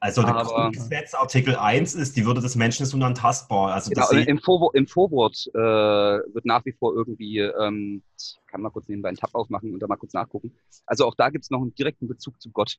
Also 0.06 0.22
der 0.22 0.36
Aber- 0.36 0.50
Grundgesetz 0.50 1.16
Artikel 1.16 1.56
1 1.56 1.96
ist, 1.96 2.16
die 2.16 2.26
Würde 2.28 2.40
des 2.40 2.56
Menschen 2.56 2.84
ist 2.84 2.94
unantastbar. 2.94 3.74
Also 3.74 3.90
Genau, 3.90 4.08
im, 4.12 4.38
Vorwort, 4.38 4.76
im 4.76 4.86
Vorwort 4.88 5.48
äh, 5.54 5.58
wird 5.58 6.46
nach 6.46 6.64
wie 6.66 6.74
vor 6.74 6.94
irgendwie, 6.94 7.40
ähm, 7.40 8.04
ich 8.16 8.38
kann 8.46 8.62
mal 8.62 8.70
kurz 8.70 8.88
nebenbei 8.88 9.10
einen 9.10 9.18
Tab 9.18 9.34
aufmachen 9.34 9.74
und 9.74 9.80
da 9.80 9.88
mal 9.88 9.96
kurz 9.96 10.14
nachgucken. 10.14 10.54
Also 10.86 11.08
auch 11.08 11.16
da 11.16 11.30
gibt 11.32 11.44
es 11.46 11.50
noch 11.50 11.60
einen 11.62 11.74
direkten 11.74 12.08
Bezug 12.08 12.40
zu 12.40 12.52
Gott. 12.52 12.78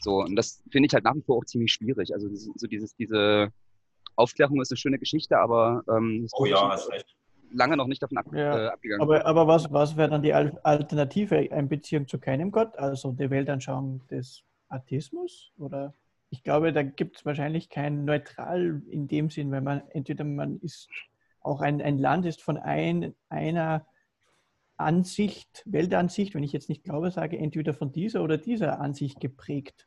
So, 0.00 0.16
und 0.22 0.34
das 0.34 0.60
finde 0.72 0.88
ich 0.88 0.92
halt 0.94 1.04
nach 1.04 1.14
wie 1.14 1.22
vor 1.22 1.36
auch 1.38 1.44
ziemlich 1.44 1.72
schwierig. 1.72 2.12
Also 2.14 2.28
so 2.34 2.66
dieses, 2.66 2.96
diese 2.96 3.50
Aufklärung 4.16 4.60
ist 4.60 4.72
eine 4.72 4.76
schöne 4.78 4.98
Geschichte, 4.98 5.38
aber 5.38 5.84
ähm, 5.88 6.26
oh 6.32 6.46
ja, 6.46 6.68
hast 6.68 6.90
recht. 6.90 7.14
lange 7.52 7.76
noch 7.76 7.86
nicht 7.86 8.02
davon 8.02 8.18
ab, 8.18 8.26
Ja, 8.32 8.58
äh, 8.58 8.66
abgegangen. 8.70 9.02
aber, 9.02 9.24
aber 9.24 9.46
was, 9.46 9.70
was 9.72 9.96
wäre 9.96 10.10
dann 10.10 10.22
die 10.22 10.34
Al- 10.34 10.58
Alternative? 10.64 11.36
Eine 11.52 11.68
Beziehung 11.68 12.08
zu 12.08 12.18
keinem 12.18 12.50
Gott? 12.50 12.76
Also 12.76 13.12
die 13.12 13.30
Weltanschauung 13.30 14.00
des 14.08 14.42
Atheismus? 14.68 15.52
Oder 15.58 15.94
ich 16.30 16.44
glaube, 16.44 16.72
da 16.72 16.82
gibt 16.82 17.18
es 17.18 17.26
wahrscheinlich 17.26 17.68
kein 17.68 18.04
Neutral 18.04 18.82
in 18.88 19.08
dem 19.08 19.30
Sinn, 19.30 19.50
weil 19.50 19.60
man 19.60 19.82
entweder 19.90 20.24
man 20.24 20.58
ist 20.60 20.88
auch 21.40 21.60
ein, 21.60 21.82
ein 21.82 21.98
Land 21.98 22.24
ist 22.24 22.40
von 22.42 22.56
ein, 22.56 23.14
einer 23.28 23.86
Ansicht, 24.76 25.62
Weltansicht, 25.66 26.34
wenn 26.34 26.42
ich 26.42 26.52
jetzt 26.52 26.68
nicht 26.68 26.84
glaube, 26.84 27.10
sage, 27.10 27.36
entweder 27.36 27.74
von 27.74 27.92
dieser 27.92 28.22
oder 28.22 28.38
dieser 28.38 28.80
Ansicht 28.80 29.20
geprägt. 29.20 29.86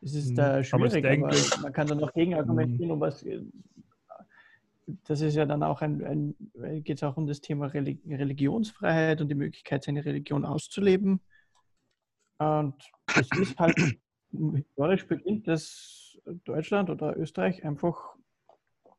Es 0.00 0.14
ist 0.14 0.38
da 0.38 0.62
schwierig, 0.62 1.04
aber, 1.04 1.28
aber 1.28 1.62
man 1.62 1.72
kann 1.72 1.88
da 1.88 1.94
noch 1.94 2.12
gegen 2.14 2.34
argumentieren, 2.34 2.92
um 2.92 3.00
was. 3.00 3.24
Das 5.04 5.20
ist 5.20 5.34
ja 5.34 5.44
dann 5.44 5.62
auch 5.62 5.82
ein, 5.82 6.02
ein 6.04 6.82
geht 6.84 6.96
es 6.96 7.02
auch 7.02 7.16
um 7.16 7.26
das 7.26 7.40
Thema 7.40 7.66
Religionsfreiheit 7.66 9.20
und 9.20 9.28
die 9.28 9.34
Möglichkeit, 9.34 9.84
seine 9.84 10.04
Religion 10.04 10.44
auszuleben. 10.46 11.20
Und 12.38 12.74
es 13.16 13.28
ist 13.38 13.58
halt 13.58 13.76
historisch 14.30 15.06
beginnt, 15.06 15.48
dass 15.48 16.18
Deutschland 16.44 16.90
oder 16.90 17.16
Österreich 17.16 17.64
einfach 17.64 18.14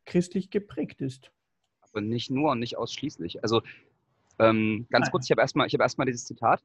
christlich 0.06 0.50
geprägt 0.50 1.02
ist. 1.02 1.32
Aber 1.82 2.02
nicht 2.02 2.30
nur 2.32 2.52
und 2.52 2.60
nicht 2.60 2.78
ausschließlich. 2.78 3.44
Also 3.44 3.62
ähm, 4.40 4.88
ganz 4.90 5.06
Nein. 5.06 5.12
kurz, 5.12 5.26
ich 5.26 5.32
habe 5.32 5.42
erstmal 5.42 5.68
hab 5.68 5.82
erst 5.82 5.98
dieses 6.06 6.26
Zitat. 6.26 6.64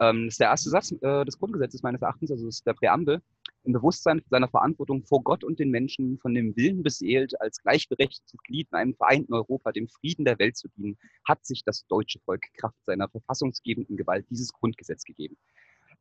Ähm, 0.00 0.24
das 0.24 0.34
ist 0.34 0.40
der 0.40 0.48
erste 0.48 0.70
Satz 0.70 0.92
äh, 1.00 1.24
des 1.24 1.38
Grundgesetzes 1.38 1.82
meines 1.82 2.02
Erachtens, 2.02 2.30
also 2.30 2.46
das 2.46 2.56
ist 2.56 2.66
der 2.66 2.74
Präambel. 2.74 3.20
Im 3.64 3.72
Bewusstsein 3.72 4.22
seiner 4.28 4.48
Verantwortung 4.48 5.04
vor 5.04 5.22
Gott 5.22 5.44
und 5.44 5.60
den 5.60 5.70
Menschen 5.70 6.18
von 6.18 6.34
dem 6.34 6.56
Willen 6.56 6.82
beseelt, 6.82 7.40
als 7.40 7.62
gleichberechtigtes 7.62 8.36
Glied 8.44 8.68
in 8.72 8.78
einem 8.78 8.94
vereinten 8.94 9.34
Europa 9.34 9.70
dem 9.70 9.88
Frieden 9.88 10.24
der 10.24 10.38
Welt 10.40 10.56
zu 10.56 10.68
dienen, 10.76 10.98
hat 11.24 11.44
sich 11.44 11.62
das 11.62 11.86
deutsche 11.86 12.18
Volk 12.20 12.42
Kraft 12.54 12.84
seiner 12.84 13.08
verfassungsgebenden 13.08 13.96
Gewalt 13.96 14.26
dieses 14.30 14.52
Grundgesetz 14.52 15.04
gegeben. 15.04 15.36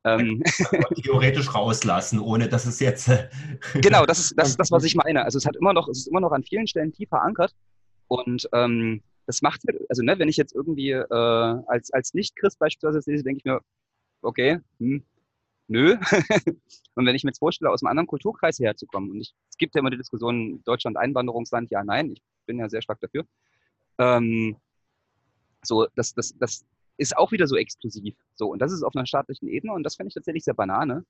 Ähm, 0.04 0.44
theoretisch 1.04 1.54
rauslassen, 1.54 2.20
ohne 2.20 2.50
dass 2.50 2.66
es 2.66 2.80
jetzt. 2.80 3.08
Äh, 3.10 3.30
genau, 3.82 4.06
das 4.06 4.20
ist 4.20 4.34
das, 4.38 4.58
das, 4.58 4.72
was 4.72 4.84
ich 4.84 4.96
meine. 4.96 5.24
Also 5.24 5.38
es 5.38 5.46
hat 5.46 5.56
immer 5.56 5.74
noch, 5.74 5.88
es 5.88 6.00
ist 6.00 6.08
immer 6.08 6.22
noch 6.22 6.32
an 6.32 6.44
vielen 6.44 6.68
Stellen 6.68 6.92
tief 6.92 7.10
verankert. 7.10 7.54
Und 8.08 8.50
ähm, 8.54 9.02
das 9.26 9.42
macht 9.42 9.62
halt, 9.68 9.80
also 9.90 10.04
ne, 10.04 10.20
wenn 10.20 10.28
ich 10.28 10.38
jetzt 10.38 10.54
irgendwie 10.54 10.92
äh, 10.92 11.06
als, 11.68 11.92
als 11.92 12.14
Nicht-Christ 12.14 12.60
beispielsweise 12.60 13.02
sehe, 13.02 13.24
denke 13.24 13.38
ich 13.40 13.46
mir, 13.46 13.62
okay, 14.22 14.60
hm, 14.80 15.04
nö. 15.68 15.98
und 16.96 17.06
wenn 17.06 17.16
ich 17.16 17.24
mir 17.24 17.30
jetzt 17.30 17.40
vorstelle, 17.40 17.72
aus 17.72 17.82
einem 17.82 17.92
anderen 17.92 18.08
Kulturkreis 18.08 18.60
herzukommen, 18.60 19.12
und 19.12 19.22
ich, 19.22 19.34
es 19.50 19.58
gibt 19.58 19.76
ja 19.76 19.80
immer 19.80 19.90
die 19.90 19.98
Diskussion, 19.98 20.62
Deutschland 20.66 20.98
Einwanderungsland, 20.98 21.72
ja, 21.72 21.84
nein, 21.84 22.12
ich 22.12 22.22
bin 22.46 22.60
ja 22.60 22.68
sehr 22.68 22.82
stark 22.82 23.00
dafür. 23.00 23.26
Ähm, 23.98 24.58
so, 25.64 25.88
das, 25.96 26.14
das, 26.14 26.36
das 26.38 26.66
ist 27.02 27.18
auch 27.18 27.32
wieder 27.32 27.48
so 27.48 27.56
exklusiv. 27.58 28.16
So, 28.36 28.52
und 28.52 28.60
das 28.60 28.72
ist 28.72 28.84
auf 28.84 28.96
einer 28.96 29.08
staatlichen 29.08 29.48
Ebene 29.48 29.74
und 29.74 29.84
das 29.84 29.96
finde 29.96 30.10
ich 30.10 30.14
tatsächlich 30.14 30.44
sehr 30.44 30.54
banane. 30.54 31.04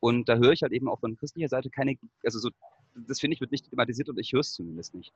Und 0.00 0.28
da 0.30 0.36
höre 0.36 0.52
ich 0.52 0.62
halt 0.62 0.72
eben 0.72 0.88
auch 0.88 1.00
von 1.00 1.16
christlicher 1.16 1.48
Seite 1.48 1.68
keine, 1.68 1.96
also 2.24 2.38
so, 2.38 2.48
das 2.94 3.20
finde 3.20 3.34
ich 3.34 3.40
wird 3.42 3.52
nicht 3.52 3.68
thematisiert 3.68 4.08
und 4.08 4.18
ich 4.18 4.32
höre 4.32 4.40
es 4.40 4.54
zumindest 4.54 4.94
nicht. 4.94 5.12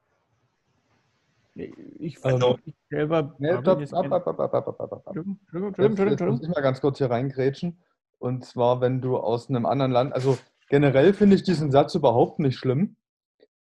Ich, 1.99 2.23
also, 2.25 2.59
ich 2.65 2.75
selber. 2.91 3.35
Nee, 3.39 3.59
stopp, 3.61 3.81
ab, 3.93 4.13
ab, 4.13 4.29
ab, 4.29 4.55
ab, 4.55 4.69
ab, 4.69 4.81
ab, 4.81 4.93
ab. 5.07 5.17
Jetzt 5.17 6.21
muss 6.21 6.43
ich 6.43 6.49
mal 6.49 6.61
ganz 6.61 6.81
kurz 6.81 6.99
hier 6.99 7.11
reingrätschen. 7.11 7.79
Und 8.19 8.45
zwar, 8.45 8.83
wenn 8.83 9.01
du 9.01 9.17
aus 9.17 9.49
einem 9.49 9.65
anderen 9.65 9.91
Land, 9.91 10.13
also 10.13 10.39
generell 10.69 11.15
finde 11.15 11.37
ich 11.37 11.43
diesen 11.43 11.71
Satz 11.71 11.95
überhaupt 11.95 12.39
nicht 12.39 12.59
schlimm, 12.59 12.97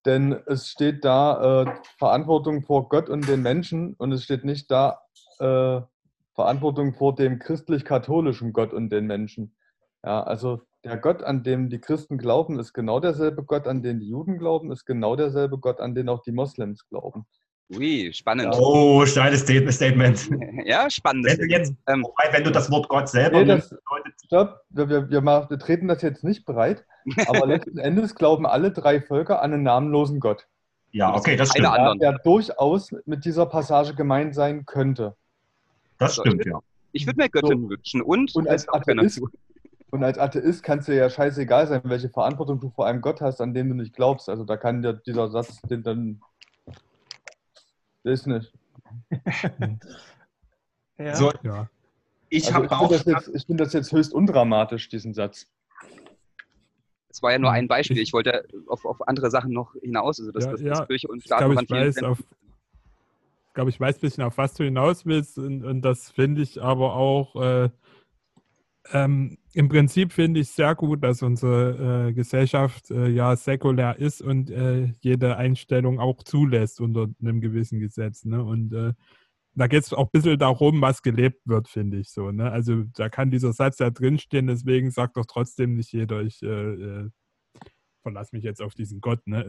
denn 0.07 0.41
es 0.47 0.69
steht 0.69 1.05
da 1.05 1.63
äh, 1.63 1.75
Verantwortung 1.99 2.63
vor 2.63 2.89
Gott 2.89 3.09
und 3.09 3.29
den 3.29 3.43
Menschen 3.43 3.95
und 3.95 4.13
es 4.13 4.23
steht 4.23 4.45
nicht 4.45 4.71
da 4.71 5.01
äh, 5.41 5.81
Verantwortung 6.35 6.95
vor 6.95 7.15
dem 7.15 7.39
christlich-katholischen 7.39 8.53
Gott 8.53 8.73
und 8.73 8.91
den 8.91 9.07
Menschen. 9.07 9.55
Ja, 10.05 10.23
also 10.23 10.63
der 10.85 10.99
Gott, 10.99 11.23
an 11.23 11.43
dem 11.43 11.71
die 11.71 11.81
Christen 11.81 12.19
glauben, 12.19 12.59
ist 12.59 12.75
genau 12.75 13.01
derselbe 13.01 13.43
Gott, 13.45 13.67
an 13.67 13.83
den 13.83 14.01
die 14.01 14.09
Juden 14.09 14.39
glauben, 14.39 14.71
ist 14.71 14.85
genau 14.85 15.17
derselbe 15.17 15.59
Gott, 15.59 15.81
an 15.81 15.95
den 15.95 16.09
auch 16.09 16.23
die 16.23 16.33
Moslems 16.33 16.87
glauben. 16.89 17.27
Ui, 17.75 18.13
spannend. 18.13 18.55
Oh, 18.59 19.07
steiles 19.07 19.41
Statement. 19.41 20.29
Ja, 20.67 20.91
spannend. 20.91 21.25
Wenn 21.27 21.39
du, 21.39 21.47
jetzt, 21.47 21.75
ähm, 21.89 22.03
wobei, 22.03 22.33
wenn 22.33 22.45
du 22.45 22.51
das 22.51 22.71
Wort 22.71 22.89
Gott 22.89 23.09
selber 23.09 23.41
nee, 23.41 23.47
das, 23.47 23.75
Stopp, 24.27 24.61
wir, 24.71 24.89
wir, 24.89 25.11
wir, 25.11 25.21
machen, 25.21 25.51
wir 25.51 25.59
treten 25.59 25.89
das 25.89 26.03
jetzt 26.03 26.25
nicht 26.25 26.45
breit, 26.45 26.85
aber 27.27 27.47
letzten 27.47 27.79
Endes 27.79 28.15
glauben 28.15 28.47
alle 28.47 28.71
drei 28.71 29.01
Völker 29.01 29.43
an 29.43 29.53
einen 29.53 29.63
namenlosen 29.63 30.21
Gott. 30.21 30.47
Ja, 30.91 31.15
okay, 31.15 31.37
das 31.37 31.51
stimmt. 31.51 31.67
Der, 31.67 31.95
der 31.95 32.19
durchaus 32.19 32.91
mit 33.07 33.25
dieser 33.25 33.47
Passage 33.47 33.95
gemeint 33.95 34.35
sein 34.35 34.65
könnte. 34.67 35.17
Das 36.05 36.17
stimmt, 36.17 36.45
ja. 36.45 36.61
Ich 36.93 37.07
würde 37.07 37.21
mir 37.21 37.29
Göttin 37.29 37.63
so. 37.63 37.71
wünschen 37.71 38.03
und, 38.03 38.35
und 38.37 38.49
als 38.49 38.69
Atheist, 38.69 39.21
und 39.91 40.05
als 40.05 40.19
Atheist 40.19 40.63
kann 40.63 40.79
es 40.79 40.87
dir 40.87 40.95
ja 40.95 41.11
scheißegal 41.11 41.67
sein, 41.67 41.81
welche 41.85 42.09
Verantwortung 42.09 42.61
du 42.61 42.71
vor 42.71 42.87
einem 42.87 43.01
Gott 43.01 43.21
hast, 43.21 43.41
an 43.41 43.55
den 43.55 43.69
du 43.69 43.75
nicht 43.75 43.95
glaubst. 43.95 44.29
Also 44.29 44.45
da 44.45 44.57
kann 44.57 44.83
dir 44.83 44.95
dieser 44.95 45.29
Satz 45.29 45.61
den 45.63 45.83
dann 45.83 46.21
ist 48.05 48.27
nicht. 48.27 48.53
ja. 50.99 51.17
So, 51.17 51.33
ja. 51.43 51.69
Ich, 52.29 52.55
also 52.55 52.65
ich 52.65 53.03
finde 53.03 53.13
das, 53.13 53.45
find 53.45 53.61
das, 53.61 53.73
jetzt 53.73 53.93
höchst 53.93 54.13
undramatisch, 54.13 54.89
diesen 54.89 55.15
Satz. 55.15 55.47
Es 57.09 57.23
war 57.23 57.33
ja 57.33 57.39
nur 57.39 57.53
ein 57.53 57.69
Beispiel. 57.69 57.99
Ich 57.99 58.13
wollte 58.13 58.45
auf, 58.67 58.85
auf 58.85 59.07
andere 59.07 59.31
Sachen 59.31 59.53
noch 59.53 59.75
hinaus. 59.81 60.19
Also 60.19 60.33
dass, 60.33 60.45
ja, 60.45 60.51
das, 60.51 60.61
ja. 60.61 60.87
Kirche 60.87 61.09
und 61.09 61.23
Staat 61.23 61.43
ich 61.43 61.47
glaube, 61.47 61.63
ich 61.63 61.71
weiß, 61.71 62.03
auf, 62.03 62.19
glaube, 63.55 63.71
ich 63.71 63.81
weiß 63.81 63.97
ein 63.97 64.01
bisschen, 64.01 64.25
auf 64.25 64.39
was 64.39 64.55
du 64.55 64.65
hinaus 64.65 65.07
willst. 65.07 65.39
Und, 65.39 65.65
und 65.65 65.83
das 65.83 66.11
finde 66.11 66.43
ich 66.43 66.63
aber 66.63 66.95
auch 66.95 67.37
äh, 67.37 67.71
ähm, 68.93 69.39
Im 69.55 69.69
Prinzip 69.69 70.13
finde 70.13 70.41
ich 70.41 70.51
sehr 70.51 70.75
gut, 70.75 71.03
dass 71.03 71.23
unsere 71.23 72.09
äh, 72.09 72.13
Gesellschaft 72.13 72.91
äh, 72.91 73.09
ja 73.09 73.35
säkulär 73.37 73.99
ist 73.99 74.21
und 74.21 74.51
äh, 74.51 74.93
jede 75.01 75.37
Einstellung 75.37 76.01
auch 76.01 76.23
zulässt 76.23 76.81
unter 76.81 77.09
einem 77.21 77.41
gewissen 77.41 77.81
Gesetz. 77.81 78.25
Ne? 78.25 78.43
Und 78.45 78.73
äh, 78.75 78.93
da 79.55 79.69
geht 79.69 79.85
es 79.85 79.93
auch 79.93 80.07
ein 80.07 80.11
bisschen 80.13 80.39
darum, 80.39 80.83
was 80.83 81.03
gelebt 81.03 81.41
wird, 81.47 81.69
finde 81.69 81.99
ich 81.99 82.11
so. 82.11 82.31
Ne? 82.31 82.51
Also 82.51 82.85
da 82.95 83.09
kann 83.09 83.31
dieser 83.31 83.53
Satz 83.53 83.79
ja 83.79 83.91
drinstehen, 83.91 84.49
deswegen 84.49 84.91
sagt 84.91 85.17
doch 85.17 85.27
trotzdem 85.27 85.77
nicht 85.77 85.93
jeder, 85.93 86.21
ich 86.23 86.43
äh, 88.05 88.09
äh, 88.09 88.13
verlasse 88.15 88.37
mich 88.37 88.45
jetzt 88.45 88.63
auf 88.63 88.75
diesen 88.75 89.01
Gott. 89.01 89.27
Ne? 89.27 89.43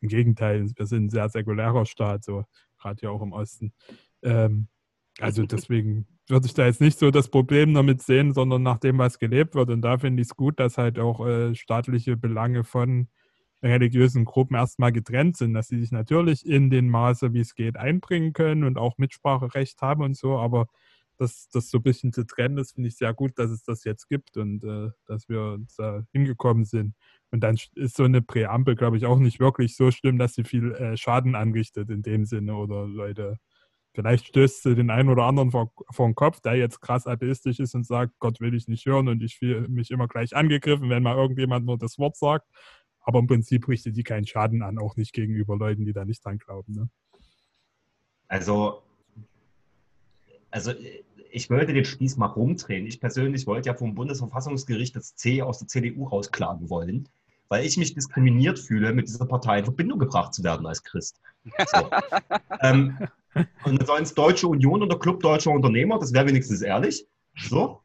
Im 0.00 0.08
Gegenteil, 0.08 0.70
wir 0.76 0.86
sind 0.86 1.06
ein 1.06 1.10
sehr 1.10 1.28
säkulärer 1.28 1.86
Staat, 1.86 2.24
so 2.24 2.44
gerade 2.78 3.00
hier 3.00 3.10
auch 3.10 3.22
im 3.22 3.32
Osten. 3.32 3.72
Ähm, 4.22 4.68
also 5.20 5.44
deswegen 5.44 6.06
würde 6.28 6.46
ich 6.46 6.54
da 6.54 6.66
jetzt 6.66 6.80
nicht 6.80 6.98
so 6.98 7.10
das 7.10 7.28
Problem 7.28 7.74
damit 7.74 8.02
sehen, 8.02 8.32
sondern 8.32 8.62
nach 8.62 8.78
dem, 8.78 8.98
was 8.98 9.18
gelebt 9.18 9.54
wird. 9.54 9.70
Und 9.70 9.82
da 9.82 9.98
finde 9.98 10.22
ich 10.22 10.28
es 10.28 10.36
gut, 10.36 10.58
dass 10.58 10.78
halt 10.78 10.98
auch 10.98 11.26
äh, 11.26 11.54
staatliche 11.54 12.16
Belange 12.16 12.64
von 12.64 13.08
religiösen 13.62 14.24
Gruppen 14.24 14.56
erstmal 14.56 14.92
getrennt 14.92 15.36
sind, 15.36 15.54
dass 15.54 15.68
sie 15.68 15.78
sich 15.78 15.92
natürlich 15.92 16.44
in 16.44 16.70
den 16.70 16.88
Maße, 16.88 17.32
wie 17.32 17.40
es 17.40 17.54
geht, 17.54 17.76
einbringen 17.76 18.32
können 18.32 18.64
und 18.64 18.76
auch 18.76 18.98
Mitspracherecht 18.98 19.80
haben 19.82 20.02
und 20.02 20.16
so, 20.16 20.38
aber 20.38 20.66
dass 21.22 21.48
das 21.48 21.70
so 21.70 21.78
ein 21.78 21.82
bisschen 21.82 22.12
zu 22.12 22.26
trennen 22.26 22.58
ist, 22.58 22.74
finde 22.74 22.88
ich 22.88 22.96
sehr 22.96 23.14
gut, 23.14 23.38
dass 23.38 23.50
es 23.50 23.64
das 23.64 23.84
jetzt 23.84 24.08
gibt 24.08 24.36
und 24.36 24.64
äh, 24.64 24.90
dass 25.06 25.28
wir 25.28 25.42
uns 25.54 25.76
da 25.76 26.04
hingekommen 26.12 26.64
sind. 26.64 26.94
Und 27.30 27.40
dann 27.40 27.56
ist 27.74 27.96
so 27.96 28.04
eine 28.04 28.20
Präambel, 28.22 28.76
glaube 28.76 28.96
ich, 28.96 29.06
auch 29.06 29.18
nicht 29.18 29.40
wirklich 29.40 29.76
so 29.76 29.90
schlimm, 29.90 30.18
dass 30.18 30.34
sie 30.34 30.44
viel 30.44 30.72
äh, 30.72 30.96
Schaden 30.96 31.34
anrichtet 31.34 31.88
in 31.90 32.02
dem 32.02 32.26
Sinne 32.26 32.54
oder 32.56 32.86
Leute 32.86 33.38
Vielleicht 33.94 34.28
stößt 34.28 34.62
sie 34.62 34.74
den 34.74 34.90
einen 34.90 35.10
oder 35.10 35.24
anderen 35.24 35.50
vor, 35.50 35.70
vor 35.90 36.08
den 36.08 36.14
Kopf, 36.14 36.40
der 36.40 36.54
jetzt 36.54 36.80
krass 36.80 37.06
atheistisch 37.06 37.60
ist 37.60 37.74
und 37.74 37.86
sagt, 37.86 38.18
Gott 38.20 38.40
will 38.40 38.54
ich 38.54 38.66
nicht 38.66 38.86
hören 38.86 39.08
und 39.08 39.22
ich 39.22 39.36
fühle 39.36 39.68
mich 39.68 39.90
immer 39.90 40.08
gleich 40.08 40.34
angegriffen, 40.34 40.88
wenn 40.88 41.02
mal 41.02 41.16
irgendjemand 41.16 41.66
nur 41.66 41.76
das 41.76 41.98
Wort 41.98 42.16
sagt. 42.16 42.48
Aber 43.00 43.18
im 43.18 43.26
Prinzip 43.26 43.68
richtet 43.68 43.96
die 43.96 44.02
keinen 44.02 44.26
Schaden 44.26 44.62
an, 44.62 44.78
auch 44.78 44.96
nicht 44.96 45.12
gegenüber 45.12 45.56
Leuten, 45.56 45.84
die 45.84 45.92
da 45.92 46.06
nicht 46.06 46.24
dran 46.24 46.38
glauben. 46.38 46.72
Ne? 46.72 46.88
Also, 48.28 48.82
also 50.50 50.72
ich 51.32 51.50
wollte 51.50 51.72
den 51.72 51.84
Spieß 51.84 52.16
mal 52.18 52.26
rumdrehen. 52.26 52.86
Ich 52.86 53.00
persönlich 53.00 53.46
wollte 53.46 53.68
ja 53.68 53.74
vom 53.74 53.94
Bundesverfassungsgericht 53.94 54.94
das 54.94 55.14
C 55.16 55.42
aus 55.42 55.58
der 55.58 55.68
CDU 55.68 56.06
rausklagen 56.06 56.68
wollen, 56.68 57.08
weil 57.48 57.64
ich 57.64 57.76
mich 57.76 57.94
diskriminiert 57.94 58.58
fühle, 58.58 58.92
mit 58.92 59.08
dieser 59.08 59.26
Partei 59.26 59.58
in 59.58 59.64
Verbindung 59.64 59.98
gebracht 59.98 60.34
zu 60.34 60.44
werden 60.44 60.66
als 60.66 60.82
Christ. 60.84 61.20
So. 61.44 61.90
ähm, 62.60 62.98
und 63.64 63.78
dann 63.78 63.86
sollen 63.86 64.02
es 64.02 64.14
Deutsche 64.14 64.46
Union 64.46 64.82
oder 64.82 64.98
Club 64.98 65.20
Deutscher 65.20 65.50
Unternehmer, 65.50 65.98
das 65.98 66.12
wäre 66.12 66.26
wenigstens 66.26 66.60
ehrlich. 66.60 67.06
So. 67.36 67.80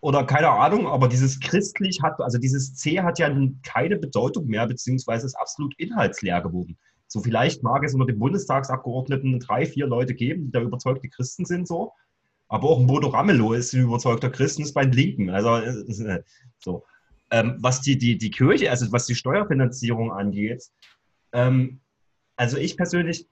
Oder 0.00 0.24
keine 0.24 0.50
Ahnung, 0.50 0.86
aber 0.86 1.08
dieses 1.08 1.40
christlich 1.40 2.00
hat, 2.02 2.20
also 2.20 2.38
dieses 2.38 2.74
C 2.74 3.00
hat 3.00 3.18
ja 3.18 3.28
keine 3.64 3.96
Bedeutung 3.96 4.46
mehr, 4.46 4.66
beziehungsweise 4.66 5.26
ist 5.26 5.34
absolut 5.34 5.74
inhaltsleer 5.78 6.40
geworden. 6.40 6.76
So 7.08 7.20
vielleicht 7.20 7.62
mag 7.62 7.82
es 7.84 7.94
unter 7.94 8.06
den 8.06 8.18
Bundestagsabgeordneten 8.18 9.40
drei, 9.40 9.66
vier 9.66 9.86
Leute 9.86 10.14
geben, 10.14 10.46
die 10.46 10.50
da 10.52 10.60
überzeugte 10.60 11.08
Christen 11.08 11.44
sind, 11.44 11.66
so. 11.66 11.92
Aber 12.48 12.68
auch 12.68 12.80
ein 12.80 12.86
Bodo 12.86 13.08
Ramelow 13.08 13.52
ist 13.52 13.74
ein 13.74 13.82
überzeugter 13.82 14.30
Christen, 14.30 14.62
ist 14.62 14.74
bei 14.74 14.84
den 14.84 14.92
Linken. 14.92 15.30
Also 15.30 15.56
äh, 15.56 16.22
so. 16.58 16.84
Ähm, 17.30 17.56
was 17.58 17.82
die, 17.82 17.98
die, 17.98 18.16
die 18.16 18.30
Kirche, 18.30 18.70
also 18.70 18.90
was 18.90 19.06
die 19.06 19.14
Steuerfinanzierung 19.14 20.12
angeht, 20.12 20.64
ähm, 21.32 21.80
also 22.36 22.56
ich 22.56 22.76
persönlich, 22.76 23.26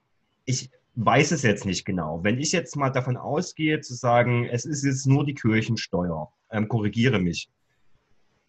ich, 0.45 0.69
weiß 0.97 1.31
es 1.31 1.43
jetzt 1.43 1.65
nicht 1.65 1.85
genau. 1.85 2.23
Wenn 2.23 2.39
ich 2.39 2.51
jetzt 2.51 2.75
mal 2.75 2.89
davon 2.89 3.17
ausgehe, 3.17 3.81
zu 3.81 3.93
sagen, 3.93 4.45
es 4.45 4.65
ist 4.65 4.83
jetzt 4.83 5.05
nur 5.05 5.25
die 5.25 5.35
Kirchensteuer, 5.35 6.31
ähm, 6.49 6.67
korrigiere 6.67 7.19
mich. 7.19 7.49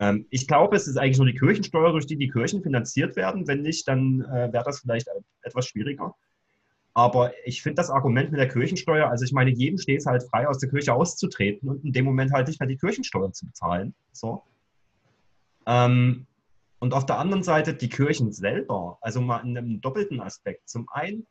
Ähm, 0.01 0.27
ich 0.31 0.49
glaube, 0.49 0.77
es 0.77 0.89
ist 0.89 0.97
eigentlich 0.97 1.19
nur 1.19 1.27
die 1.27 1.39
Kirchensteuer, 1.39 1.93
durch 1.93 2.07
die 2.07 2.17
die 2.17 2.31
Kirchen 2.31 2.63
finanziert 2.63 3.17
werden. 3.17 3.47
Wenn 3.47 3.61
nicht, 3.61 3.87
dann 3.87 4.23
äh, 4.23 4.51
wäre 4.51 4.65
das 4.65 4.81
vielleicht 4.81 5.09
etwas 5.43 5.67
schwieriger. 5.67 6.15
Aber 6.99 7.33
ich 7.45 7.63
finde 7.63 7.77
das 7.77 7.91
Argument 7.91 8.33
mit 8.33 8.41
der 8.41 8.49
Kirchensteuer, 8.49 9.09
also 9.09 9.25
ich 9.25 9.31
meine, 9.31 9.53
jedem 9.53 9.79
steht 9.79 10.01
es 10.01 10.07
halt 10.07 10.25
frei, 10.25 10.49
aus 10.49 10.59
der 10.59 10.69
Kirche 10.69 10.93
auszutreten 10.93 11.69
und 11.69 11.85
in 11.85 11.93
dem 11.93 12.05
Moment 12.05 12.33
halt 12.33 12.49
nicht 12.49 12.59
mehr 12.59 12.69
die 12.69 12.77
Kirchensteuer 12.77 13.33
zu 13.33 13.47
bezahlen. 13.47 13.95
So. 14.11 14.43
Ähm, 15.65 16.27
und 16.81 16.95
auf 16.95 17.07
der 17.07 17.21
anderen 17.21 17.45
Seite 17.45 17.73
die 17.73 17.89
Kirchen 17.89 18.33
selber, 18.33 18.99
also 19.01 19.21
mal 19.21 19.39
in 19.47 19.57
einem 19.57 19.81
doppelten 19.81 20.21
Aspekt. 20.21 20.69
Zum 20.69 20.89
einen 20.89 21.25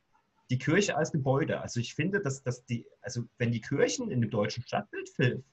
die 0.49 0.57
Kirche 0.57 0.95
als 0.95 1.11
Gebäude. 1.11 1.59
Also 1.59 1.81
ich 1.81 1.95
finde, 1.95 2.21
dass, 2.21 2.41
dass 2.43 2.63
die, 2.63 2.85
also 3.01 3.23
wenn 3.37 3.51
die 3.51 3.59
Kirchen 3.59 4.09
in 4.09 4.21
dem 4.21 4.29
deutschen 4.29 4.63
Stadtbild 4.63 5.09
fe 5.09 5.43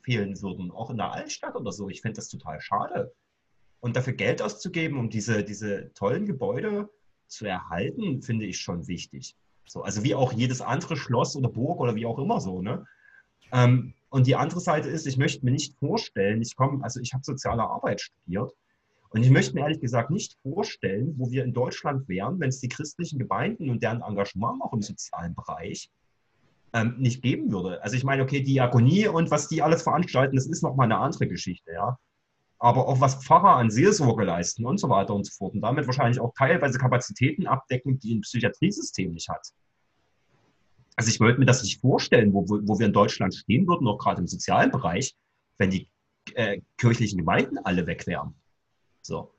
fehlen 0.00 0.40
würden, 0.40 0.70
auch 0.70 0.88
in 0.88 0.96
der 0.96 1.12
Altstadt 1.12 1.56
oder 1.56 1.72
so, 1.72 1.90
ich 1.90 2.00
finde 2.00 2.16
das 2.16 2.30
total 2.30 2.58
schade. 2.62 3.12
Und 3.80 3.96
dafür 3.96 4.14
Geld 4.14 4.40
auszugeben, 4.40 4.98
um 4.98 5.10
diese, 5.10 5.44
diese 5.44 5.92
tollen 5.92 6.24
Gebäude 6.24 6.88
zu 7.26 7.44
erhalten, 7.44 8.22
finde 8.22 8.46
ich 8.46 8.58
schon 8.60 8.88
wichtig. 8.88 9.36
So, 9.68 9.82
also 9.82 10.02
wie 10.02 10.14
auch 10.14 10.32
jedes 10.32 10.60
andere 10.60 10.96
Schloss 10.96 11.36
oder 11.36 11.48
Burg 11.48 11.80
oder 11.80 11.94
wie 11.94 12.06
auch 12.06 12.18
immer 12.18 12.40
so. 12.40 12.62
Ne? 12.62 12.86
Ähm, 13.52 13.94
und 14.10 14.26
die 14.26 14.36
andere 14.36 14.60
Seite 14.60 14.88
ist, 14.88 15.06
ich 15.06 15.18
möchte 15.18 15.44
mir 15.44 15.50
nicht 15.50 15.76
vorstellen, 15.78 16.40
ich 16.40 16.56
komme, 16.56 16.82
also 16.82 17.00
ich 17.00 17.12
habe 17.12 17.22
soziale 17.22 17.62
Arbeit 17.62 18.00
studiert 18.00 18.52
und 19.10 19.22
ich 19.22 19.30
möchte 19.30 19.54
mir 19.54 19.60
ehrlich 19.60 19.80
gesagt 19.80 20.10
nicht 20.10 20.38
vorstellen, 20.42 21.14
wo 21.18 21.30
wir 21.30 21.44
in 21.44 21.52
Deutschland 21.52 22.08
wären, 22.08 22.40
wenn 22.40 22.48
es 22.48 22.60
die 22.60 22.68
christlichen 22.68 23.18
Gemeinden 23.18 23.68
und 23.68 23.82
deren 23.82 24.02
Engagement 24.02 24.62
auch 24.62 24.72
im 24.72 24.82
sozialen 24.82 25.34
Bereich 25.34 25.90
ähm, 26.72 26.96
nicht 26.98 27.22
geben 27.22 27.52
würde. 27.52 27.82
Also 27.82 27.96
ich 27.96 28.04
meine, 28.04 28.22
okay, 28.22 28.42
Diakonie 28.42 29.08
und 29.08 29.30
was 29.30 29.48
die 29.48 29.62
alles 29.62 29.82
veranstalten, 29.82 30.36
das 30.36 30.46
ist 30.46 30.62
nochmal 30.62 30.86
eine 30.86 30.98
andere 30.98 31.28
Geschichte, 31.28 31.72
ja. 31.72 31.98
Aber 32.58 32.88
auch 32.88 33.00
was 33.00 33.24
Pfarrer 33.24 33.56
an 33.56 33.70
Seelsorge 33.70 34.24
leisten 34.24 34.66
und 34.66 34.78
so 34.78 34.88
weiter 34.88 35.14
und 35.14 35.24
so 35.24 35.32
fort 35.32 35.54
und 35.54 35.60
damit 35.60 35.86
wahrscheinlich 35.86 36.20
auch 36.20 36.32
teilweise 36.36 36.78
Kapazitäten 36.78 37.46
abdecken, 37.46 37.98
die 37.98 38.14
ein 38.14 38.22
Psychiatriesystem 38.22 39.12
nicht 39.12 39.28
hat. 39.28 39.52
Also 40.96 41.10
ich 41.10 41.20
wollte 41.20 41.38
mir 41.38 41.46
das 41.46 41.62
nicht 41.62 41.80
vorstellen, 41.80 42.32
wo, 42.34 42.44
wo, 42.48 42.78
wir 42.80 42.86
in 42.86 42.92
Deutschland 42.92 43.32
stehen 43.32 43.68
würden, 43.68 43.86
auch 43.86 43.98
gerade 43.98 44.20
im 44.20 44.26
sozialen 44.26 44.72
Bereich, 44.72 45.14
wenn 45.56 45.70
die 45.70 45.88
äh, 46.34 46.60
kirchlichen 46.76 47.18
Gemeinden 47.18 47.58
alle 47.58 47.86
weg 47.86 48.08
wären. 48.08 48.34
So. 49.02 49.32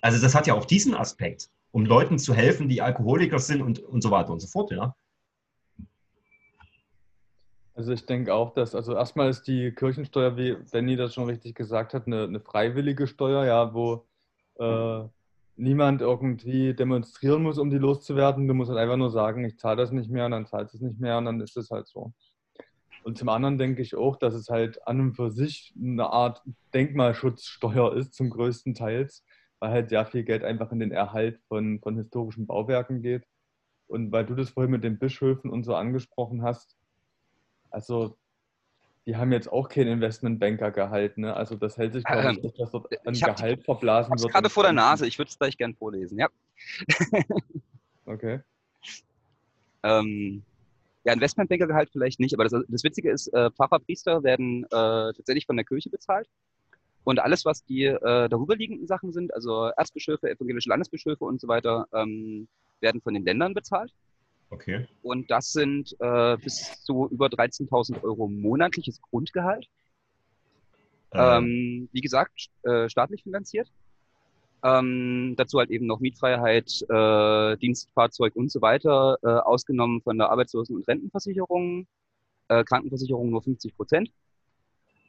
Also 0.00 0.22
das 0.22 0.36
hat 0.36 0.46
ja 0.46 0.54
auch 0.54 0.66
diesen 0.66 0.94
Aspekt, 0.94 1.50
um 1.72 1.84
Leuten 1.84 2.18
zu 2.18 2.32
helfen, 2.32 2.68
die 2.68 2.80
Alkoholiker 2.80 3.40
sind 3.40 3.60
und, 3.60 3.80
und 3.80 4.02
so 4.02 4.12
weiter 4.12 4.30
und 4.30 4.38
so 4.38 4.46
fort, 4.46 4.70
ja. 4.70 4.94
Also 7.80 7.94
ich 7.94 8.04
denke 8.04 8.34
auch, 8.34 8.52
dass, 8.52 8.74
also 8.74 8.94
erstmal 8.94 9.30
ist 9.30 9.44
die 9.44 9.72
Kirchensteuer, 9.72 10.36
wie 10.36 10.54
Benny 10.70 10.96
das 10.96 11.14
schon 11.14 11.24
richtig 11.24 11.54
gesagt 11.54 11.94
hat, 11.94 12.06
eine, 12.06 12.24
eine 12.24 12.38
freiwillige 12.38 13.06
Steuer, 13.06 13.46
ja, 13.46 13.72
wo 13.72 14.06
äh, 14.58 15.08
niemand 15.56 16.02
irgendwie 16.02 16.74
demonstrieren 16.74 17.42
muss, 17.42 17.56
um 17.56 17.70
die 17.70 17.78
loszuwerden. 17.78 18.46
Du 18.46 18.52
musst 18.52 18.68
halt 18.68 18.78
einfach 18.78 18.98
nur 18.98 19.08
sagen, 19.08 19.46
ich 19.46 19.58
zahle 19.58 19.78
das 19.78 19.92
nicht 19.92 20.10
mehr 20.10 20.26
und 20.26 20.32
dann 20.32 20.44
zahlst 20.44 20.74
du 20.74 20.76
es 20.76 20.82
nicht 20.82 21.00
mehr 21.00 21.16
und 21.16 21.24
dann 21.24 21.40
ist 21.40 21.56
es 21.56 21.70
halt 21.70 21.88
so. 21.88 22.12
Und 23.02 23.16
zum 23.16 23.30
anderen 23.30 23.56
denke 23.56 23.80
ich 23.80 23.94
auch, 23.94 24.16
dass 24.16 24.34
es 24.34 24.50
halt 24.50 24.86
an 24.86 25.00
und 25.00 25.14
für 25.14 25.30
sich 25.30 25.72
eine 25.82 26.10
Art 26.10 26.42
Denkmalschutzsteuer 26.74 27.96
ist, 27.96 28.12
zum 28.12 28.28
größten 28.28 28.74
Teil, 28.74 29.08
weil 29.58 29.70
halt 29.70 29.88
sehr 29.88 30.04
viel 30.04 30.24
Geld 30.24 30.44
einfach 30.44 30.70
in 30.70 30.80
den 30.80 30.92
Erhalt 30.92 31.40
von, 31.48 31.80
von 31.80 31.96
historischen 31.96 32.46
Bauwerken 32.46 33.00
geht. 33.00 33.24
Und 33.86 34.12
weil 34.12 34.26
du 34.26 34.34
das 34.34 34.50
vorhin 34.50 34.70
mit 34.70 34.84
den 34.84 34.98
Bischöfen 34.98 35.50
und 35.50 35.64
so 35.64 35.74
angesprochen 35.74 36.42
hast, 36.42 36.76
also 37.70 38.16
die 39.06 39.16
haben 39.16 39.32
jetzt 39.32 39.50
auch 39.50 39.68
keinen 39.68 39.88
Investmentbanker 39.88 40.70
gehalten. 40.70 41.22
Ne? 41.22 41.34
Also 41.34 41.56
das 41.56 41.76
hält 41.78 41.94
sich, 41.94 42.04
glaube 42.04 42.32
ich, 42.32 42.42
nicht, 42.42 42.60
dass 42.60 42.70
dort 42.70 42.92
ein 43.06 43.14
hab, 43.14 43.36
Gehalt 43.36 43.64
verblasen 43.64 44.18
wird. 44.20 44.32
gerade 44.32 44.50
vor 44.50 44.62
der 44.62 44.72
Nase, 44.72 45.06
ich 45.06 45.18
würde 45.18 45.30
es 45.30 45.38
gleich 45.38 45.56
gern 45.56 45.74
vorlesen, 45.74 46.18
ja. 46.18 46.28
okay. 48.06 48.40
Ähm, 49.82 50.42
ja, 51.04 51.14
Investmentbankergehalt 51.14 51.90
vielleicht 51.90 52.20
nicht, 52.20 52.34
aber 52.34 52.44
das, 52.44 52.62
das 52.68 52.84
Witzige 52.84 53.10
ist, 53.10 53.28
äh, 53.28 53.50
Pfarrer, 53.50 53.80
werden 53.80 54.64
äh, 54.64 54.68
tatsächlich 54.70 55.46
von 55.46 55.56
der 55.56 55.64
Kirche 55.64 55.88
bezahlt. 55.88 56.28
Und 57.04 57.18
alles, 57.18 57.46
was 57.46 57.64
die 57.64 57.84
äh, 57.84 58.28
darüberliegenden 58.28 58.86
Sachen 58.86 59.12
sind, 59.12 59.32
also 59.34 59.70
Erzbischöfe, 59.76 60.30
evangelische 60.30 60.68
Landesbischöfe 60.68 61.24
und 61.24 61.40
so 61.40 61.48
weiter, 61.48 61.86
ähm, 61.94 62.46
werden 62.80 63.00
von 63.00 63.14
den 63.14 63.24
Ländern 63.24 63.54
bezahlt. 63.54 63.92
Okay. 64.50 64.86
Und 65.02 65.30
das 65.30 65.52
sind 65.52 65.96
äh, 66.00 66.36
bis 66.36 66.82
zu 66.82 67.08
über 67.08 67.26
13.000 67.26 68.02
Euro 68.02 68.28
monatliches 68.28 69.00
Grundgehalt. 69.00 69.68
Ähm. 71.12 71.44
Ähm, 71.44 71.88
wie 71.92 72.00
gesagt, 72.00 72.50
äh, 72.62 72.88
staatlich 72.88 73.22
finanziert. 73.22 73.70
Ähm, 74.62 75.34
dazu 75.36 75.58
halt 75.58 75.70
eben 75.70 75.86
noch 75.86 76.00
Mietfreiheit, 76.00 76.84
äh, 76.88 77.56
Dienstfahrzeug 77.56 78.36
und 78.36 78.50
so 78.50 78.60
weiter, 78.60 79.18
äh, 79.22 79.28
ausgenommen 79.28 80.02
von 80.02 80.18
der 80.18 80.30
Arbeitslosen- 80.30 80.76
und 80.76 80.86
Rentenversicherung, 80.86 81.86
äh, 82.48 82.62
Krankenversicherung 82.64 83.30
nur 83.30 83.42
50 83.42 83.74
Prozent. 83.74 84.10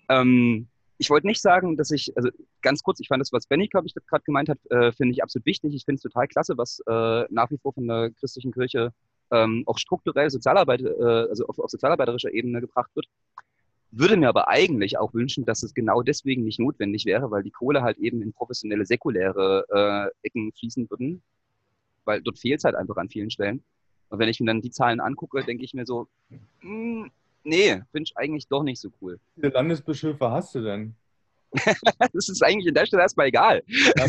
Ähm, 0.07 0.67
ich 0.99 1.09
wollte 1.09 1.27
nicht 1.27 1.41
sagen, 1.41 1.75
dass 1.75 1.91
ich, 1.91 2.15
also 2.15 2.29
ganz 2.61 2.83
kurz, 2.83 2.99
ich 2.99 3.07
fand 3.07 3.19
das, 3.19 3.33
was 3.33 3.47
Benny, 3.47 3.67
glaube 3.67 3.87
ich, 3.87 3.95
gerade 3.95 4.23
gemeint 4.23 4.49
hat, 4.49 4.59
äh, 4.69 4.91
finde 4.91 5.13
ich 5.13 5.23
absolut 5.23 5.45
wichtig. 5.45 5.73
Ich 5.73 5.83
finde 5.83 5.97
es 5.97 6.03
total 6.03 6.27
klasse, 6.27 6.57
was 6.57 6.79
äh, 6.87 7.25
nach 7.29 7.49
wie 7.51 7.57
vor 7.57 7.73
von 7.73 7.87
der 7.87 8.11
christlichen 8.11 8.51
Kirche 8.51 8.93
ähm, 9.31 9.63
auch 9.65 9.77
strukturell 9.77 10.29
Sozialarbeit, 10.29 10.81
äh, 10.81 11.03
also 11.03 11.45
auf, 11.47 11.59
auf 11.59 11.69
sozialarbeiterischer 11.69 12.33
Ebene 12.33 12.61
gebracht 12.61 12.91
wird. 12.95 13.07
Würde 13.91 14.15
mir 14.15 14.29
aber 14.29 14.47
eigentlich 14.47 14.97
auch 14.97 15.13
wünschen, 15.13 15.43
dass 15.45 15.63
es 15.63 15.73
genau 15.73 16.01
deswegen 16.01 16.43
nicht 16.43 16.59
notwendig 16.59 17.05
wäre, 17.05 17.29
weil 17.29 17.43
die 17.43 17.51
Kohle 17.51 17.81
halt 17.81 17.97
eben 17.97 18.21
in 18.21 18.31
professionelle, 18.31 18.85
säkuläre 18.85 19.65
äh, 19.69 20.27
Ecken 20.27 20.51
fließen 20.53 20.89
würden, 20.89 21.21
weil 22.05 22.21
dort 22.21 22.39
fehlt 22.39 22.59
es 22.59 22.63
halt 22.63 22.75
einfach 22.75 22.97
an 22.97 23.09
vielen 23.09 23.29
Stellen. 23.29 23.63
Und 24.09 24.19
wenn 24.19 24.29
ich 24.29 24.39
mir 24.39 24.47
dann 24.47 24.61
die 24.61 24.71
Zahlen 24.71 24.99
angucke, 24.99 25.43
denke 25.43 25.63
ich 25.63 25.73
mir 25.73 25.85
so, 25.85 26.07
mh, 26.29 26.39
hm, 26.61 27.11
nee, 27.43 27.81
finde 27.91 28.03
ich 28.03 28.17
eigentlich 28.17 28.47
doch 28.47 28.63
nicht 28.63 28.79
so 28.79 28.89
cool. 29.01 29.19
Wie 29.35 29.41
viele 29.41 29.53
Landesbischöfe 29.53 30.29
hast 30.31 30.55
du 30.55 30.61
denn? 30.61 30.95
das 32.13 32.29
ist 32.29 32.43
eigentlich 32.43 32.67
in 32.67 32.73
der 32.73 32.85
Stelle 32.85 33.01
erstmal 33.01 33.27
egal. 33.27 33.63
Ja, 33.67 34.05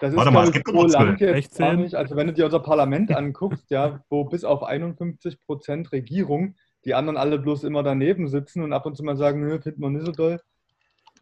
Das 0.00 0.10
ist 0.10 0.16
Warte 0.16 0.30
mal, 0.30 0.44
es 0.44 0.52
gibt 0.52 0.66
pro 0.66 0.84
Land 0.84 1.20
jetzt 1.20 1.58
gar 1.58 1.74
nicht. 1.74 1.94
Also 1.94 2.14
wenn 2.14 2.28
du 2.28 2.32
dir 2.32 2.44
unser 2.44 2.60
Parlament 2.60 3.14
anguckst, 3.14 3.68
ja, 3.70 4.00
wo 4.08 4.24
bis 4.24 4.44
auf 4.44 4.62
51 4.62 5.40
Prozent 5.44 5.90
Regierung 5.90 6.54
die 6.84 6.94
anderen 6.94 7.16
alle 7.16 7.38
bloß 7.38 7.64
immer 7.64 7.82
daneben 7.82 8.28
sitzen 8.28 8.62
und 8.62 8.72
ab 8.72 8.86
und 8.86 8.96
zu 8.96 9.02
mal 9.02 9.16
sagen, 9.16 9.40
nö, 9.40 9.60
findet 9.60 9.80
man 9.80 9.94
nicht 9.94 10.06
so 10.06 10.12
toll. 10.12 10.40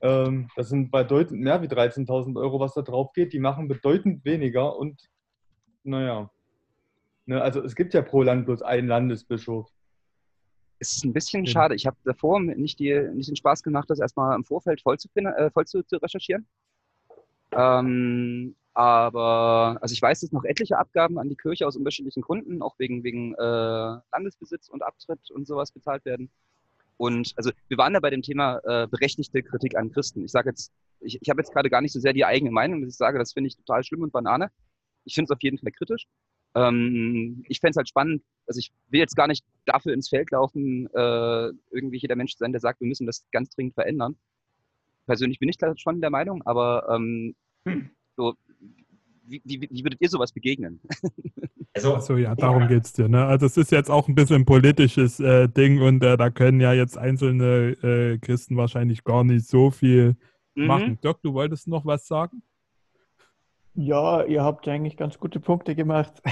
Ähm, 0.02 0.48
das 0.56 0.68
sind 0.68 0.90
bedeutend 0.90 1.40
mehr 1.40 1.62
wie 1.62 1.68
13.000 1.68 2.38
Euro, 2.38 2.60
was 2.60 2.74
da 2.74 2.82
drauf 2.82 3.12
geht. 3.14 3.32
Die 3.32 3.38
machen 3.38 3.66
bedeutend 3.66 4.24
weniger 4.24 4.76
und 4.76 5.08
naja. 5.82 6.30
Ne, 7.24 7.40
also 7.40 7.62
es 7.62 7.74
gibt 7.74 7.94
ja 7.94 8.02
pro 8.02 8.22
Land 8.22 8.44
bloß 8.44 8.62
einen 8.62 8.88
Landesbischof. 8.88 9.68
Es 10.78 10.96
ist 10.96 11.04
ein 11.04 11.14
bisschen 11.14 11.44
ja. 11.44 11.50
schade. 11.50 11.74
Ich 11.74 11.86
habe 11.86 11.96
davor 12.04 12.38
nicht, 12.40 12.78
die, 12.78 12.92
nicht 13.14 13.30
den 13.30 13.36
Spaß 13.36 13.62
gemacht, 13.62 13.88
das 13.88 13.98
erstmal 13.98 14.36
im 14.36 14.44
Vorfeld 14.44 14.82
voll 14.82 14.98
zu, 14.98 15.08
äh, 15.14 15.50
voll 15.50 15.64
zu, 15.64 15.82
zu 15.82 15.96
recherchieren. 15.96 16.46
Ähm, 17.52 18.54
aber, 18.76 19.78
also 19.80 19.94
ich 19.94 20.02
weiß, 20.02 20.20
dass 20.20 20.32
noch 20.32 20.44
etliche 20.44 20.76
Abgaben 20.76 21.18
an 21.18 21.30
die 21.30 21.34
Kirche 21.34 21.66
aus 21.66 21.76
unterschiedlichen 21.76 22.20
Gründen, 22.20 22.60
auch 22.60 22.78
wegen, 22.78 23.04
wegen 23.04 23.32
äh, 23.34 23.40
Landesbesitz 24.12 24.68
und 24.68 24.82
Abtritt 24.82 25.30
und 25.30 25.46
sowas 25.46 25.72
bezahlt 25.72 26.04
werden. 26.04 26.30
Und 26.98 27.32
also 27.36 27.52
wir 27.68 27.78
waren 27.78 27.94
da 27.94 28.00
bei 28.00 28.10
dem 28.10 28.20
Thema 28.20 28.58
äh, 28.64 28.86
berechtigte 28.86 29.42
Kritik 29.42 29.78
an 29.78 29.92
Christen. 29.92 30.26
Ich 30.26 30.30
sage 30.30 30.50
jetzt, 30.50 30.72
ich, 31.00 31.18
ich 31.22 31.30
habe 31.30 31.40
jetzt 31.40 31.54
gerade 31.54 31.70
gar 31.70 31.80
nicht 31.80 31.92
so 31.94 32.00
sehr 32.00 32.12
die 32.12 32.26
eigene 32.26 32.50
Meinung, 32.50 32.82
dass 32.82 32.90
ich 32.90 32.98
sage, 32.98 33.18
das 33.18 33.32
finde 33.32 33.48
ich 33.48 33.56
total 33.56 33.82
schlimm 33.82 34.02
und 34.02 34.12
Banane. 34.12 34.50
Ich 35.04 35.14
finde 35.14 35.32
es 35.32 35.34
auf 35.34 35.42
jeden 35.42 35.56
Fall 35.56 35.72
kritisch. 35.72 36.06
Ähm, 36.54 37.46
ich 37.48 37.60
fände 37.60 37.70
es 37.70 37.76
halt 37.78 37.88
spannend, 37.88 38.24
also 38.46 38.58
ich 38.58 38.72
will 38.90 39.00
jetzt 39.00 39.16
gar 39.16 39.26
nicht 39.26 39.42
dafür 39.64 39.94
ins 39.94 40.10
Feld 40.10 40.30
laufen, 40.32 40.86
äh, 40.92 41.50
irgendwie 41.70 41.98
jeder 41.98 42.16
Mensch 42.16 42.36
sein, 42.36 42.52
der 42.52 42.60
sagt, 42.60 42.80
wir 42.80 42.88
müssen 42.88 43.06
das 43.06 43.24
ganz 43.32 43.48
dringend 43.48 43.72
verändern. 43.72 44.16
Persönlich 45.06 45.38
bin 45.38 45.48
ich 45.48 45.56
schon 45.76 46.02
der 46.02 46.10
Meinung, 46.10 46.42
aber 46.44 46.86
ähm, 46.90 47.34
hm. 47.64 47.88
so, 48.18 48.34
wie, 49.26 49.42
wie, 49.44 49.68
wie 49.70 49.84
würdet 49.84 50.00
ihr 50.00 50.08
sowas 50.08 50.32
begegnen? 50.32 50.80
Also, 51.76 51.94
Achso, 51.94 52.16
ja, 52.16 52.34
darum 52.34 52.62
ja. 52.62 52.68
geht 52.68 52.86
es 52.86 52.94
dir. 52.94 53.06
Ne? 53.06 53.22
Also 53.26 53.44
es 53.44 53.58
ist 53.58 53.70
jetzt 53.70 53.90
auch 53.90 54.08
ein 54.08 54.14
bisschen 54.14 54.36
ein 54.36 54.44
politisches 54.46 55.20
äh, 55.20 55.46
Ding 55.46 55.82
und 55.82 56.02
äh, 56.02 56.16
da 56.16 56.30
können 56.30 56.58
ja 56.58 56.72
jetzt 56.72 56.96
einzelne 56.96 57.76
äh, 57.82 58.18
Christen 58.18 58.56
wahrscheinlich 58.56 59.04
gar 59.04 59.24
nicht 59.24 59.46
so 59.46 59.70
viel 59.70 60.16
mhm. 60.54 60.66
machen. 60.66 60.98
Doc, 61.02 61.20
du 61.20 61.34
wolltest 61.34 61.68
noch 61.68 61.84
was 61.84 62.06
sagen? 62.06 62.42
Ja, 63.74 64.24
ihr 64.24 64.42
habt 64.42 64.66
eigentlich 64.68 64.96
ganz 64.96 65.18
gute 65.18 65.38
Punkte 65.38 65.74
gemacht. 65.74 66.22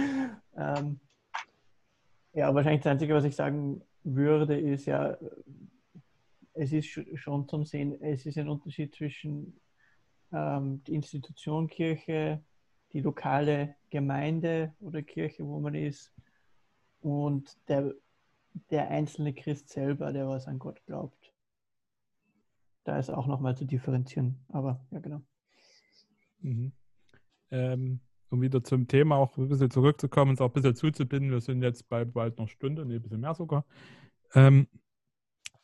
ähm, 0.56 0.98
ja, 2.32 2.52
wahrscheinlich 2.52 2.82
das 2.82 2.90
Einzige, 2.90 3.14
was 3.14 3.24
ich 3.24 3.36
sagen 3.36 3.82
würde, 4.02 4.58
ist 4.58 4.86
ja, 4.86 5.16
es 6.54 6.72
ist 6.72 6.88
schon 7.14 7.48
zum 7.48 7.64
Sehen, 7.64 8.02
es 8.02 8.26
ist 8.26 8.36
ein 8.36 8.48
Unterschied 8.48 8.92
zwischen 8.96 9.60
ähm, 10.32 10.82
die 10.84 10.94
Institution 10.94 11.68
Kirche, 11.68 12.42
die 12.92 13.00
lokale 13.00 13.76
Gemeinde 13.90 14.74
oder 14.80 15.02
Kirche, 15.02 15.46
wo 15.46 15.60
man 15.60 15.74
ist, 15.74 16.12
und 17.00 17.56
der, 17.68 17.94
der 18.70 18.90
einzelne 18.90 19.32
Christ 19.34 19.68
selber, 19.68 20.12
der 20.12 20.28
was 20.28 20.46
an 20.46 20.58
Gott 20.58 20.84
glaubt. 20.86 21.32
Da 22.84 22.98
ist 22.98 23.10
auch 23.10 23.26
nochmal 23.26 23.56
zu 23.56 23.64
differenzieren, 23.64 24.44
aber 24.48 24.84
ja, 24.90 24.98
genau. 24.98 25.22
Mhm. 26.40 26.72
Ähm, 27.50 28.00
um 28.30 28.42
wieder 28.42 28.62
zum 28.62 28.88
Thema 28.88 29.16
auch 29.16 29.36
ein 29.36 29.48
bisschen 29.48 29.70
zurückzukommen, 29.70 30.32
und 30.32 30.40
auch 30.40 30.48
ein 30.48 30.52
bisschen 30.52 30.74
zuzubinden. 30.74 31.30
Wir 31.30 31.40
sind 31.40 31.62
jetzt 31.62 31.88
bei 31.88 32.04
bald 32.04 32.38
noch 32.38 32.48
Stunde, 32.48 32.84
nee, 32.84 32.96
ein 32.96 33.02
bisschen 33.02 33.20
mehr 33.20 33.34
sogar. 33.34 33.64
Ähm, 34.34 34.68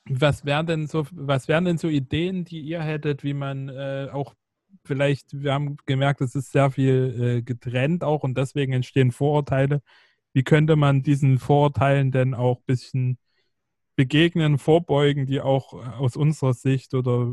was 0.07 0.45
wären 0.45 0.67
denn 0.67 0.87
so, 0.87 1.07
was 1.13 1.49
wären 1.49 1.65
denn 1.65 1.79
so 1.79 1.89
Ideen, 1.89 2.45
die 2.45 2.61
ihr 2.61 2.83
hättet, 2.83 3.25
wie 3.25 3.35
man 3.35 3.69
äh, 3.69 4.09
auch 4.13 4.35
vielleicht, 4.85 5.43
wir 5.43 5.53
haben 5.53 5.77
gemerkt, 5.87 6.21
es 6.21 6.35
ist 6.35 6.53
sehr 6.53 6.71
viel 6.71 7.39
äh, 7.39 7.43
getrennt 7.43 8.05
auch 8.05 8.23
und 8.23 8.37
deswegen 8.37 8.73
entstehen 8.73 9.13
Vorurteile. 9.13 9.83
Wie 10.33 10.43
könnte 10.45 10.77
man 10.77 11.03
diesen 11.03 11.39
Vorurteilen 11.39 12.11
denn 12.11 12.35
auch 12.35 12.59
ein 12.59 12.65
bisschen 12.67 13.19
begegnen, 13.97 14.59
vorbeugen, 14.59 15.27
die 15.27 15.41
auch 15.41 15.73
aus 15.73 16.17
unserer 16.17 16.53
Sicht 16.53 16.95
oder 16.95 17.27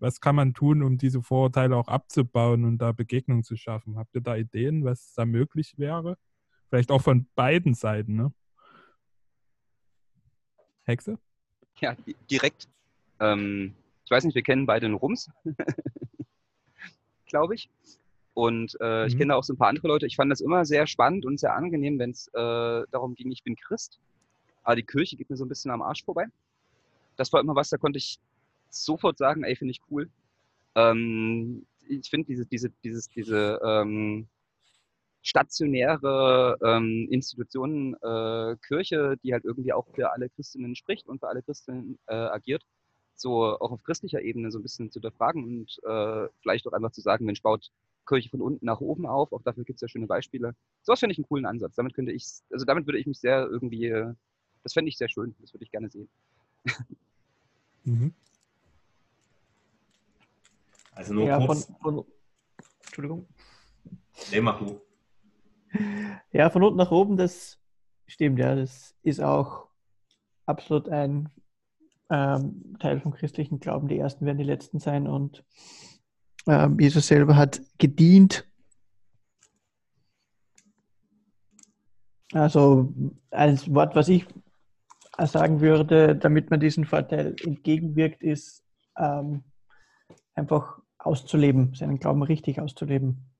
was 0.00 0.20
kann 0.20 0.34
man 0.34 0.52
tun, 0.52 0.82
um 0.82 0.98
diese 0.98 1.22
Vorurteile 1.22 1.76
auch 1.76 1.88
abzubauen 1.88 2.64
und 2.64 2.78
da 2.78 2.92
Begegnung 2.92 3.44
zu 3.44 3.56
schaffen? 3.56 3.96
Habt 3.96 4.14
ihr 4.14 4.20
da 4.20 4.36
Ideen, 4.36 4.84
was 4.84 5.14
da 5.14 5.24
möglich 5.24 5.74
wäre? 5.78 6.18
Vielleicht 6.68 6.90
auch 6.90 7.02
von 7.02 7.28
beiden 7.36 7.74
Seiten, 7.74 8.16
ne? 8.16 8.32
Hexe? 10.82 11.18
Ja, 11.78 11.96
direkt. 12.30 12.68
Ähm, 13.20 13.74
ich 14.04 14.10
weiß 14.10 14.24
nicht, 14.24 14.34
wir 14.34 14.42
kennen 14.42 14.66
beide 14.66 14.86
den 14.86 14.94
Rums, 14.94 15.30
glaube 17.26 17.54
ich. 17.54 17.68
Und 18.34 18.76
äh, 18.80 19.02
mhm. 19.02 19.08
ich 19.08 19.16
kenne 19.16 19.34
auch 19.34 19.44
so 19.44 19.54
ein 19.54 19.56
paar 19.56 19.68
andere 19.68 19.88
Leute. 19.88 20.06
Ich 20.06 20.16
fand 20.16 20.30
das 20.30 20.40
immer 20.40 20.64
sehr 20.64 20.86
spannend 20.86 21.24
und 21.24 21.40
sehr 21.40 21.54
angenehm, 21.54 21.98
wenn 21.98 22.10
es 22.10 22.28
äh, 22.28 22.84
darum 22.90 23.14
ging, 23.14 23.30
ich 23.30 23.42
bin 23.42 23.56
Christ. 23.56 23.98
Aber 24.62 24.76
die 24.76 24.82
Kirche 24.82 25.16
geht 25.16 25.30
mir 25.30 25.36
so 25.36 25.44
ein 25.44 25.48
bisschen 25.48 25.70
am 25.70 25.80
Arsch 25.80 26.04
vorbei. 26.04 26.26
Das 27.16 27.32
war 27.32 27.40
immer 27.40 27.54
was, 27.54 27.70
da 27.70 27.78
konnte 27.78 27.98
ich 27.98 28.18
sofort 28.68 29.16
sagen, 29.16 29.44
ey, 29.44 29.56
finde 29.56 29.72
ich 29.72 29.80
cool. 29.90 30.10
Ähm, 30.74 31.66
ich 31.88 32.10
finde 32.10 32.26
diese, 32.26 32.46
diese, 32.46 32.70
dieses, 32.84 33.08
diese 33.08 33.60
ähm, 33.64 34.26
stationäre 35.22 36.58
ähm, 36.62 37.08
Institutionen, 37.10 37.94
äh, 37.94 38.56
Kirche, 38.66 39.16
die 39.22 39.32
halt 39.32 39.44
irgendwie 39.44 39.72
auch 39.72 39.86
für 39.94 40.12
alle 40.12 40.28
Christinnen 40.28 40.76
spricht 40.76 41.08
und 41.08 41.20
für 41.20 41.28
alle 41.28 41.42
Christinnen 41.42 41.98
äh, 42.06 42.14
agiert, 42.14 42.62
so 43.16 43.44
auch 43.44 43.72
auf 43.72 43.82
christlicher 43.82 44.22
Ebene 44.22 44.50
so 44.50 44.58
ein 44.58 44.62
bisschen 44.62 44.90
zu 44.90 45.00
hinterfragen 45.00 45.44
und 45.44 45.80
äh, 45.84 46.28
vielleicht 46.40 46.66
auch 46.66 46.72
einfach 46.72 46.92
zu 46.92 47.00
sagen, 47.00 47.24
Mensch, 47.24 47.42
baut 47.42 47.70
Kirche 48.06 48.30
von 48.30 48.40
unten 48.40 48.64
nach 48.64 48.80
oben 48.80 49.06
auf. 49.06 49.32
Auch 49.32 49.42
dafür 49.42 49.64
gibt 49.64 49.78
es 49.78 49.80
ja 49.80 49.88
schöne 49.88 50.06
Beispiele. 50.06 50.54
Sowas 50.82 51.00
finde 51.00 51.12
ich 51.12 51.18
einen 51.18 51.26
coolen 51.26 51.46
Ansatz. 51.46 51.74
Damit 51.74 51.94
könnte 51.94 52.12
ich, 52.12 52.24
also 52.50 52.64
damit 52.64 52.86
würde 52.86 52.98
ich 52.98 53.06
mich 53.06 53.18
sehr 53.18 53.46
irgendwie, 53.46 53.90
das 54.62 54.72
fände 54.72 54.88
ich 54.88 54.96
sehr 54.96 55.08
schön. 55.08 55.34
Das 55.40 55.52
würde 55.52 55.64
ich 55.64 55.70
gerne 55.70 55.90
sehen. 55.90 56.08
Mhm. 57.84 58.12
Also 60.92 61.14
nur 61.14 61.26
ja, 61.26 61.44
kurz. 61.44 61.66
Von, 61.66 61.76
von, 61.96 62.04
Entschuldigung. 62.84 63.28
Nee, 64.32 64.40
mach 64.40 64.58
du. 64.58 64.80
Ja, 66.32 66.50
von 66.50 66.62
unten 66.62 66.78
nach 66.78 66.90
oben, 66.90 67.16
das 67.16 67.58
stimmt, 68.06 68.38
ja. 68.38 68.54
Das 68.54 68.94
ist 69.02 69.20
auch 69.20 69.68
absolut 70.46 70.88
ein 70.88 71.28
ähm, 72.10 72.76
Teil 72.78 73.00
vom 73.00 73.12
christlichen 73.12 73.60
Glauben. 73.60 73.88
Die 73.88 73.98
Ersten 73.98 74.26
werden 74.26 74.38
die 74.38 74.44
Letzten 74.44 74.78
sein 74.78 75.06
und 75.06 75.44
ähm, 76.46 76.78
Jesus 76.78 77.06
selber 77.06 77.36
hat 77.36 77.60
gedient. 77.78 78.46
Also 82.32 82.92
ein 83.30 83.58
Wort, 83.74 83.94
was 83.96 84.08
ich 84.08 84.26
sagen 85.18 85.60
würde, 85.60 86.14
damit 86.16 86.50
man 86.50 86.60
diesen 86.60 86.84
Vorteil 86.84 87.34
entgegenwirkt, 87.42 88.22
ist 88.22 88.62
ähm, 88.98 89.44
einfach 90.34 90.78
auszuleben, 90.98 91.74
seinen 91.74 91.98
Glauben 91.98 92.22
richtig 92.22 92.60
auszuleben, 92.60 93.30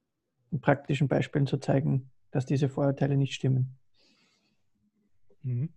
in 0.50 0.60
praktischen 0.60 1.08
Beispielen 1.08 1.46
zu 1.46 1.58
zeigen, 1.58 2.10
dass 2.30 2.46
diese 2.46 2.68
Vorurteile 2.68 3.16
nicht 3.16 3.34
stimmen. 3.34 3.76
Mhm. 5.42 5.68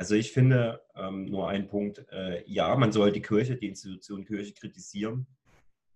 Also 0.00 0.14
ich 0.14 0.32
finde 0.32 0.80
ähm, 0.94 1.26
nur 1.26 1.50
ein 1.50 1.68
Punkt, 1.68 2.06
äh, 2.10 2.42
ja, 2.46 2.74
man 2.74 2.90
soll 2.90 3.12
die 3.12 3.20
Kirche, 3.20 3.56
die 3.56 3.68
Institution 3.68 4.24
Kirche 4.24 4.54
kritisieren. 4.54 5.26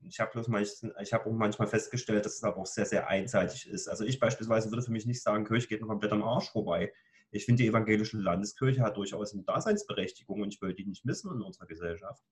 Ich 0.02 0.20
habe 0.20 0.38
hab 0.42 1.26
auch 1.26 1.32
manchmal 1.32 1.68
festgestellt, 1.68 2.26
dass 2.26 2.34
es 2.34 2.44
aber 2.44 2.58
auch 2.58 2.66
sehr, 2.66 2.84
sehr 2.84 3.08
einseitig 3.08 3.66
ist. 3.66 3.88
Also 3.88 4.04
ich 4.04 4.20
beispielsweise 4.20 4.70
würde 4.70 4.82
für 4.82 4.92
mich 4.92 5.06
nicht 5.06 5.22
sagen, 5.22 5.46
Kirche 5.46 5.68
geht 5.68 5.80
mir 5.80 5.86
komplett 5.86 6.12
am 6.12 6.22
Arsch 6.22 6.50
vorbei. 6.50 6.92
Ich 7.30 7.46
finde, 7.46 7.62
die 7.62 7.68
evangelische 7.70 8.18
Landeskirche 8.18 8.82
hat 8.82 8.98
durchaus 8.98 9.32
eine 9.32 9.42
Daseinsberechtigung 9.42 10.42
und 10.42 10.52
ich 10.52 10.60
will 10.60 10.74
die 10.74 10.84
nicht 10.84 11.06
missen 11.06 11.32
in 11.32 11.40
unserer 11.40 11.64
Gesellschaft. 11.64 12.22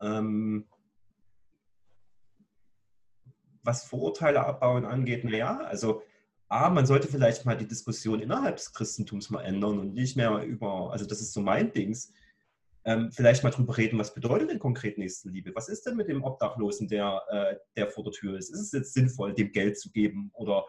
Ähm, 0.00 0.68
was 3.64 3.84
Vorurteile 3.84 4.46
abbauen 4.46 4.84
angeht, 4.84 5.24
naja, 5.24 5.58
also 5.58 6.04
A, 6.48 6.70
man 6.70 6.86
sollte 6.86 7.08
vielleicht 7.08 7.44
mal 7.44 7.56
die 7.56 7.68
Diskussion 7.68 8.20
innerhalb 8.20 8.56
des 8.56 8.72
Christentums 8.72 9.28
mal 9.28 9.42
ändern 9.42 9.78
und 9.78 9.94
nicht 9.94 10.16
mehr 10.16 10.42
über, 10.44 10.90
also 10.92 11.04
das 11.04 11.20
ist 11.20 11.32
so 11.32 11.40
mein 11.40 11.72
Dings, 11.72 12.12
ähm, 12.84 13.12
vielleicht 13.12 13.44
mal 13.44 13.50
drüber 13.50 13.76
reden, 13.76 13.98
was 13.98 14.14
bedeutet 14.14 14.48
denn 14.48 14.58
konkret 14.58 14.96
Nächstenliebe? 14.96 15.54
Was 15.54 15.68
ist 15.68 15.84
denn 15.84 15.96
mit 15.96 16.08
dem 16.08 16.24
Obdachlosen, 16.24 16.88
der, 16.88 17.22
äh, 17.28 17.56
der 17.76 17.88
vor 17.90 18.02
der 18.02 18.12
Tür 18.12 18.38
ist? 18.38 18.48
Ist 18.48 18.60
es 18.60 18.72
jetzt 18.72 18.94
sinnvoll, 18.94 19.34
dem 19.34 19.52
Geld 19.52 19.78
zu 19.78 19.90
geben 19.90 20.30
oder 20.32 20.64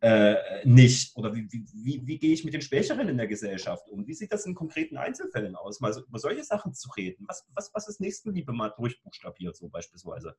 äh, 0.00 0.36
nicht? 0.64 1.14
Oder 1.16 1.34
wie, 1.34 1.46
wie, 1.50 1.66
wie, 1.74 2.06
wie, 2.06 2.18
gehe 2.18 2.32
ich 2.32 2.44
mit 2.44 2.54
den 2.54 2.62
Schwächeren 2.62 3.10
in 3.10 3.18
der 3.18 3.26
Gesellschaft 3.26 3.88
um? 3.90 4.06
Wie 4.06 4.14
sieht 4.14 4.32
das 4.32 4.46
in 4.46 4.54
konkreten 4.54 4.96
Einzelfällen 4.96 5.54
aus? 5.54 5.80
Mal 5.80 5.92
so, 5.92 6.02
über 6.02 6.18
solche 6.18 6.44
Sachen 6.44 6.72
zu 6.72 6.88
reden. 6.96 7.26
Was, 7.28 7.46
was, 7.54 7.70
was 7.74 7.88
ist 7.88 8.00
Nächstenliebe 8.00 8.52
mal 8.52 8.70
durchbuchstabiert, 8.70 9.54
so 9.54 9.68
beispielsweise? 9.68 10.36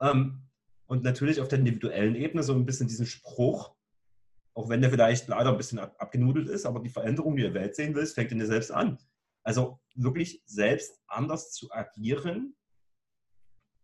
Ähm, 0.00 0.42
und 0.86 1.04
natürlich 1.04 1.40
auf 1.40 1.46
der 1.46 1.60
individuellen 1.60 2.16
Ebene 2.16 2.42
so 2.42 2.52
ein 2.52 2.66
bisschen 2.66 2.88
diesen 2.88 3.06
Spruch, 3.06 3.76
auch 4.54 4.68
wenn 4.68 4.80
der 4.80 4.90
vielleicht 4.90 5.28
leider 5.28 5.50
ein 5.50 5.56
bisschen 5.56 5.78
abgenudelt 5.78 6.48
ist, 6.48 6.66
aber 6.66 6.80
die 6.80 6.90
Veränderung, 6.90 7.36
die 7.36 7.42
der 7.42 7.54
Welt 7.54 7.74
sehen 7.74 7.94
willst, 7.94 8.14
fängt 8.14 8.32
in 8.32 8.38
dir 8.38 8.46
selbst 8.46 8.70
an. 8.70 8.98
Also 9.42 9.80
wirklich 9.94 10.42
selbst 10.46 11.00
anders 11.06 11.52
zu 11.52 11.72
agieren, 11.72 12.54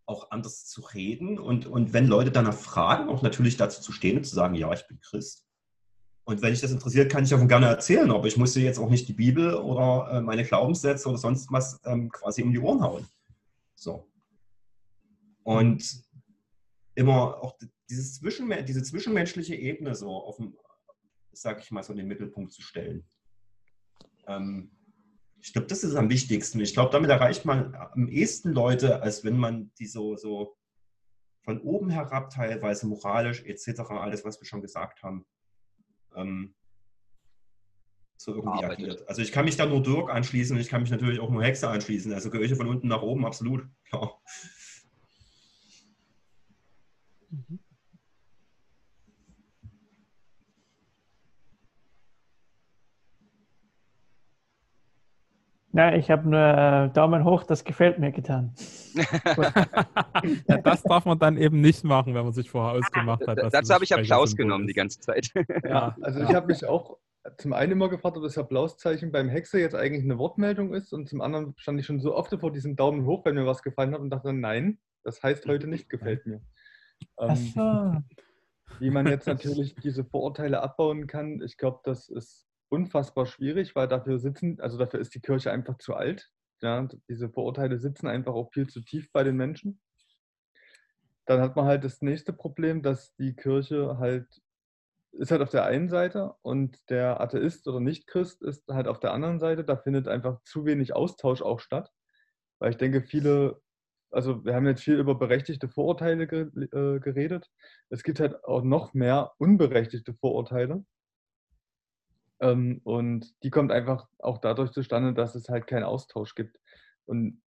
auch 0.05 0.31
anders 0.31 0.65
zu 0.65 0.81
reden 0.81 1.37
und, 1.37 1.67
und 1.67 1.93
wenn 1.93 2.07
Leute 2.07 2.31
danach 2.31 2.53
fragen, 2.53 3.09
auch 3.09 3.21
natürlich 3.21 3.57
dazu 3.57 3.81
zu 3.81 3.91
stehen 3.91 4.17
und 4.17 4.23
zu 4.23 4.35
sagen, 4.35 4.55
ja, 4.55 4.71
ich 4.73 4.87
bin 4.87 4.99
Christ. 4.99 5.45
Und 6.23 6.41
wenn 6.41 6.51
dich 6.51 6.61
das 6.61 6.71
interessiert, 6.71 7.11
kann 7.11 7.23
ich 7.23 7.29
davon 7.29 7.47
gerne 7.47 7.67
erzählen, 7.67 8.11
aber 8.11 8.27
ich 8.27 8.37
muss 8.37 8.53
dir 8.53 8.63
jetzt 8.63 8.79
auch 8.79 8.89
nicht 8.89 9.07
die 9.07 9.13
Bibel 9.13 9.55
oder 9.55 10.11
äh, 10.11 10.21
meine 10.21 10.43
Glaubenssätze 10.43 11.09
oder 11.09 11.17
sonst 11.17 11.51
was 11.51 11.79
ähm, 11.85 12.09
quasi 12.09 12.43
um 12.43 12.51
die 12.51 12.59
Ohren 12.59 12.81
hauen. 12.81 13.07
So. 13.75 14.07
Und 15.43 16.03
immer 16.99 17.41
auch 17.41 17.57
dieses 17.89 18.15
Zwischen, 18.19 18.53
diese 18.65 18.83
zwischenmenschliche 18.83 19.55
Ebene 19.55 19.95
so 19.95 20.09
auf 20.11 20.35
dem, 20.35 20.57
sag 21.31 21.61
ich 21.61 21.71
mal, 21.71 21.81
so 21.81 21.93
in 21.93 21.97
den 21.97 22.07
Mittelpunkt 22.07 22.51
zu 22.51 22.61
stellen. 22.61 23.07
Ähm, 24.27 24.71
ich 25.41 25.53
glaube, 25.53 25.67
das 25.67 25.85
ist 25.85 25.95
am 25.95 26.09
wichtigsten. 26.09 26.59
Ich 26.59 26.73
glaube, 26.73 26.91
damit 26.91 27.09
erreicht 27.09 27.45
man 27.45 27.73
am 27.73 28.09
ehesten 28.09 28.51
Leute, 28.51 29.01
als 29.01 29.23
wenn 29.23 29.37
man 29.37 29.71
die 29.79 29.87
so, 29.87 30.17
so 30.17 30.57
von 31.41 31.61
oben 31.61 31.89
herab 31.89 32.31
teilweise 32.31 32.85
moralisch 32.85 33.43
etc., 33.45 33.79
alles, 33.91 34.25
was 34.25 34.41
wir 34.41 34.45
schon 34.45 34.61
gesagt 34.61 35.01
haben, 35.01 35.25
ähm, 36.15 36.53
so 38.17 38.35
irgendwie 38.35 38.65
Arbeitet. 38.65 38.79
agiert. 38.79 39.07
Also 39.07 39.21
ich 39.21 39.31
kann 39.31 39.45
mich 39.45 39.55
da 39.55 39.65
nur 39.65 39.81
Dirk 39.81 40.09
anschließen 40.09 40.53
und 40.53 40.61
ich 40.61 40.67
kann 40.67 40.81
mich 40.81 40.91
natürlich 40.91 41.21
auch 41.21 41.29
nur 41.29 41.41
Hexe 41.41 41.69
anschließen. 41.69 42.11
Also 42.11 42.29
Kirche 42.29 42.57
von 42.57 42.67
unten 42.67 42.89
nach 42.89 43.01
oben, 43.01 43.25
absolut. 43.25 43.65
Ja. 43.93 44.11
Mhm. 47.31 47.59
Ja, 55.71 55.93
ich 55.93 56.09
habe 56.09 56.27
nur 56.27 56.39
äh, 56.39 56.89
Daumen 56.89 57.23
hoch, 57.23 57.43
das 57.43 57.63
gefällt 57.63 57.99
mir 57.99 58.11
getan. 58.11 58.55
ja, 60.47 60.57
das 60.57 60.81
darf 60.81 61.05
man 61.05 61.19
dann 61.19 61.37
eben 61.37 61.61
nicht 61.61 61.83
machen, 61.83 62.15
wenn 62.15 62.23
man 62.23 62.33
sich 62.33 62.49
vorher 62.49 62.79
ausgemacht 62.79 63.27
hat. 63.27 63.37
Dazu 63.53 63.73
habe 63.75 63.83
ich 63.83 63.93
Applaus 63.93 64.35
genommen 64.35 64.63
ist. 64.63 64.69
die 64.69 64.73
ganze 64.73 64.99
Zeit. 64.99 65.31
ja, 65.63 65.95
also 66.01 66.21
ich 66.21 66.33
habe 66.33 66.47
mich 66.47 66.65
auch 66.65 66.97
zum 67.37 67.53
einen 67.53 67.73
immer 67.73 67.87
gefragt, 67.87 68.17
ob 68.17 68.23
das 68.23 68.37
Applauszeichen 68.37 69.11
beim 69.11 69.29
Hexe 69.29 69.59
jetzt 69.59 69.75
eigentlich 69.75 70.03
eine 70.03 70.17
Wortmeldung 70.17 70.73
ist 70.73 70.91
und 70.91 71.07
zum 71.07 71.21
anderen 71.21 71.53
stand 71.57 71.79
ich 71.79 71.85
schon 71.85 71.99
so 71.99 72.15
oft 72.15 72.35
vor 72.39 72.51
diesem 72.51 72.75
Daumen 72.75 73.05
hoch, 73.05 73.23
wenn 73.25 73.35
mir 73.35 73.45
was 73.45 73.61
gefallen 73.61 73.93
hat 73.93 74.01
und 74.01 74.09
dachte, 74.09 74.33
nein, 74.33 74.79
das 75.03 75.21
heißt 75.21 75.45
heute 75.45 75.67
nicht 75.67 75.87
gefällt 75.87 76.25
mir. 76.25 76.41
Ähm, 77.19 77.35
so. 77.35 78.03
Wie 78.79 78.89
man 78.89 79.07
jetzt 79.07 79.27
natürlich 79.27 79.75
diese 79.75 80.03
Vorurteile 80.03 80.61
abbauen 80.61 81.07
kann, 81.07 81.41
ich 81.41 81.57
glaube, 81.57 81.81
das 81.83 82.09
ist 82.09 82.47
unfassbar 82.69 83.25
schwierig, 83.25 83.75
weil 83.75 83.87
dafür 83.87 84.19
sitzen, 84.19 84.59
also 84.59 84.77
dafür 84.77 84.99
ist 84.99 85.15
die 85.15 85.21
Kirche 85.21 85.51
einfach 85.51 85.77
zu 85.77 85.95
alt. 85.95 86.31
Ja, 86.61 86.87
diese 87.07 87.29
Vorurteile 87.29 87.79
sitzen 87.79 88.07
einfach 88.07 88.33
auch 88.33 88.51
viel 88.51 88.67
zu 88.67 88.81
tief 88.81 89.11
bei 89.11 89.23
den 89.23 89.37
Menschen. 89.37 89.79
Dann 91.25 91.41
hat 91.41 91.55
man 91.55 91.65
halt 91.65 91.83
das 91.83 92.01
nächste 92.01 92.33
Problem, 92.33 92.81
dass 92.81 93.15
die 93.15 93.35
Kirche 93.35 93.97
halt 93.97 94.27
ist 95.11 95.31
halt 95.31 95.41
auf 95.41 95.49
der 95.49 95.65
einen 95.65 95.89
Seite 95.89 96.35
und 96.41 96.77
der 96.89 97.19
Atheist 97.19 97.67
oder 97.67 97.79
Nicht-Christ 97.79 98.41
ist 98.43 98.67
halt 98.67 98.87
auf 98.87 98.99
der 98.99 99.13
anderen 99.13 99.39
Seite. 99.39 99.63
Da 99.63 99.75
findet 99.75 100.07
einfach 100.07 100.41
zu 100.43 100.65
wenig 100.65 100.95
Austausch 100.95 101.41
auch 101.41 101.59
statt. 101.59 101.91
Weil 102.59 102.71
ich 102.71 102.77
denke, 102.77 103.01
viele 103.01 103.61
also 104.11 104.43
wir 104.43 104.55
haben 104.55 104.67
jetzt 104.67 104.83
viel 104.83 104.97
über 104.97 105.15
berechtigte 105.15 105.67
Vorurteile 105.67 106.23
äh, 106.23 106.99
geredet. 106.99 107.49
Es 107.89 108.03
gibt 108.03 108.19
halt 108.19 108.43
auch 108.43 108.63
noch 108.63 108.93
mehr 108.93 109.31
unberechtigte 109.37 110.13
Vorurteile. 110.13 110.83
Ähm, 112.39 112.81
und 112.83 113.33
die 113.43 113.49
kommt 113.49 113.71
einfach 113.71 114.07
auch 114.19 114.37
dadurch 114.37 114.71
zustande, 114.71 115.13
dass 115.13 115.35
es 115.35 115.49
halt 115.49 115.67
keinen 115.67 115.83
Austausch 115.83 116.35
gibt. 116.35 116.59
Und 117.05 117.41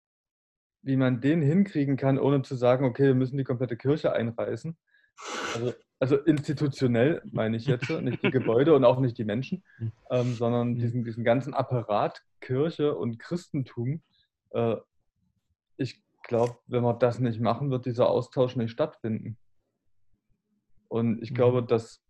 wie 0.83 0.97
man 0.97 1.21
den 1.21 1.41
hinkriegen 1.41 1.97
kann, 1.97 2.19
ohne 2.19 2.41
zu 2.41 2.55
sagen, 2.55 2.85
okay, 2.85 3.07
wir 3.07 3.15
müssen 3.15 3.37
die 3.37 3.43
komplette 3.45 3.77
Kirche 3.77 4.13
einreißen. 4.13 4.77
Also, 5.55 5.73
also 5.99 6.17
institutionell 6.17 7.21
meine 7.31 7.55
ich 7.55 7.65
jetzt, 7.65 7.89
nicht 7.89 8.21
die 8.21 8.31
Gebäude 8.31 8.75
und 8.75 8.83
auch 8.83 8.99
nicht 8.99 9.17
die 9.17 9.23
Menschen, 9.23 9.63
ähm, 10.11 10.33
sondern 10.33 10.71
Mhm. 10.71 10.75
diesen, 10.75 11.03
diesen 11.05 11.23
ganzen 11.23 11.53
Apparat 11.53 12.21
Kirche 12.41 12.95
und 12.95 13.17
Christentum. 13.19 14.01
Äh, 14.51 14.75
ich 15.77 16.02
glaube, 16.23 16.57
wenn 16.67 16.83
wir 16.83 16.93
das 16.93 17.19
nicht 17.19 17.39
machen, 17.39 17.69
wird 17.69 17.85
dieser 17.85 18.09
Austausch 18.09 18.55
nicht 18.55 18.71
stattfinden. 18.71 19.37
Und 20.89 21.21
ich 21.21 21.31
Mhm. 21.31 21.35
glaube, 21.35 21.63
das, 21.63 22.01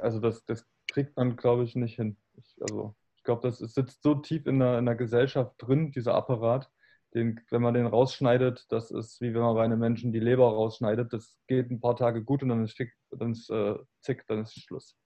also 0.00 0.20
das, 0.20 0.44
das 0.46 0.66
kriegt 0.90 1.16
man, 1.16 1.36
glaube 1.36 1.64
ich, 1.64 1.74
nicht 1.74 1.96
hin. 1.96 2.16
Ich, 2.36 2.56
also 2.60 2.94
ich 3.16 3.22
glaube, 3.24 3.42
das 3.42 3.60
ist- 3.60 3.74
sitzt 3.74 4.02
so 4.02 4.14
tief 4.16 4.46
in 4.46 4.58
der, 4.58 4.78
in 4.78 4.86
der 4.86 4.94
Gesellschaft 4.96 5.54
drin, 5.58 5.92
dieser 5.92 6.14
Apparat. 6.14 6.70
Den, 7.14 7.40
wenn 7.50 7.62
man 7.62 7.74
den 7.74 7.86
rausschneidet, 7.86 8.66
das 8.70 8.90
ist 8.90 9.20
wie 9.20 9.32
wenn 9.32 9.40
man 9.42 9.54
bei 9.54 9.64
einem 9.64 9.78
Menschen 9.78 10.10
die 10.12 10.18
Leber 10.18 10.48
rausschneidet. 10.48 11.12
Das 11.12 11.38
geht 11.46 11.70
ein 11.70 11.80
paar 11.80 11.94
Tage 11.94 12.24
gut 12.24 12.42
und 12.42 12.48
dann 12.48 12.64
ist, 12.64 12.76
fick, 12.76 12.92
dann 13.12 13.30
ist 13.30 13.48
äh, 13.50 13.76
zick, 14.00 14.26
dann 14.26 14.40
ist 14.42 14.58
Schluss. 14.60 14.96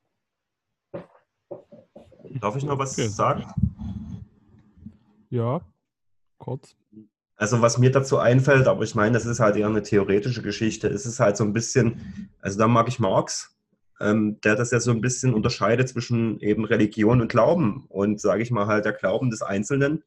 Darf 2.40 2.56
ich 2.56 2.64
noch 2.64 2.78
was 2.78 2.93
Okay. 2.98 3.09
sagen? 3.09 3.44
Ja, 5.28 5.60
kurz. 6.39 6.78
Also 7.39 7.62
was 7.62 7.78
mir 7.78 7.90
dazu 7.90 8.19
einfällt, 8.19 8.66
aber 8.66 8.82
ich 8.82 8.94
meine, 8.94 9.12
das 9.12 9.24
ist 9.24 9.40
halt 9.40 9.56
eher 9.56 9.69
eine 9.69 9.82
theoretische 9.82 10.43
Geschichte. 10.43 10.89
Es 10.89 11.06
ist 11.06 11.20
halt 11.20 11.36
so 11.36 11.44
ein 11.44 11.52
bisschen, 11.52 12.28
also 12.40 12.59
da 12.59 12.66
mag 12.66 12.89
ich 12.89 12.98
Marx, 12.98 13.56
ähm, 14.01 14.40
der 14.43 14.56
das 14.56 14.73
ja 14.73 14.81
so 14.81 14.90
ein 14.90 15.01
bisschen 15.01 15.32
unterscheidet 15.32 15.89
zwischen 15.89 16.40
eben 16.40 16.65
Religion 16.65 17.20
und 17.20 17.28
Glauben 17.28 17.86
und 17.89 18.20
sage 18.20 18.43
ich 18.43 18.51
mal 18.51 18.66
halt 18.66 18.85
der 18.85 18.93
Glauben 18.93 19.31
des 19.31 19.43
Einzelnen. 19.43 20.02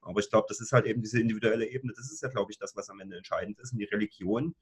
Aber 0.00 0.18
ich 0.18 0.28
glaube, 0.28 0.46
das 0.48 0.60
ist 0.60 0.72
halt 0.72 0.86
eben 0.86 1.02
diese 1.02 1.20
individuelle 1.20 1.66
Ebene. 1.66 1.92
Das 1.96 2.10
ist 2.10 2.22
ja, 2.22 2.28
glaube 2.28 2.50
ich, 2.50 2.58
das, 2.58 2.74
was 2.74 2.90
am 2.90 2.98
Ende 2.98 3.16
entscheidend 3.16 3.60
ist. 3.60 3.72
Und 3.72 3.78
die 3.78 3.84
Religion, 3.84 4.56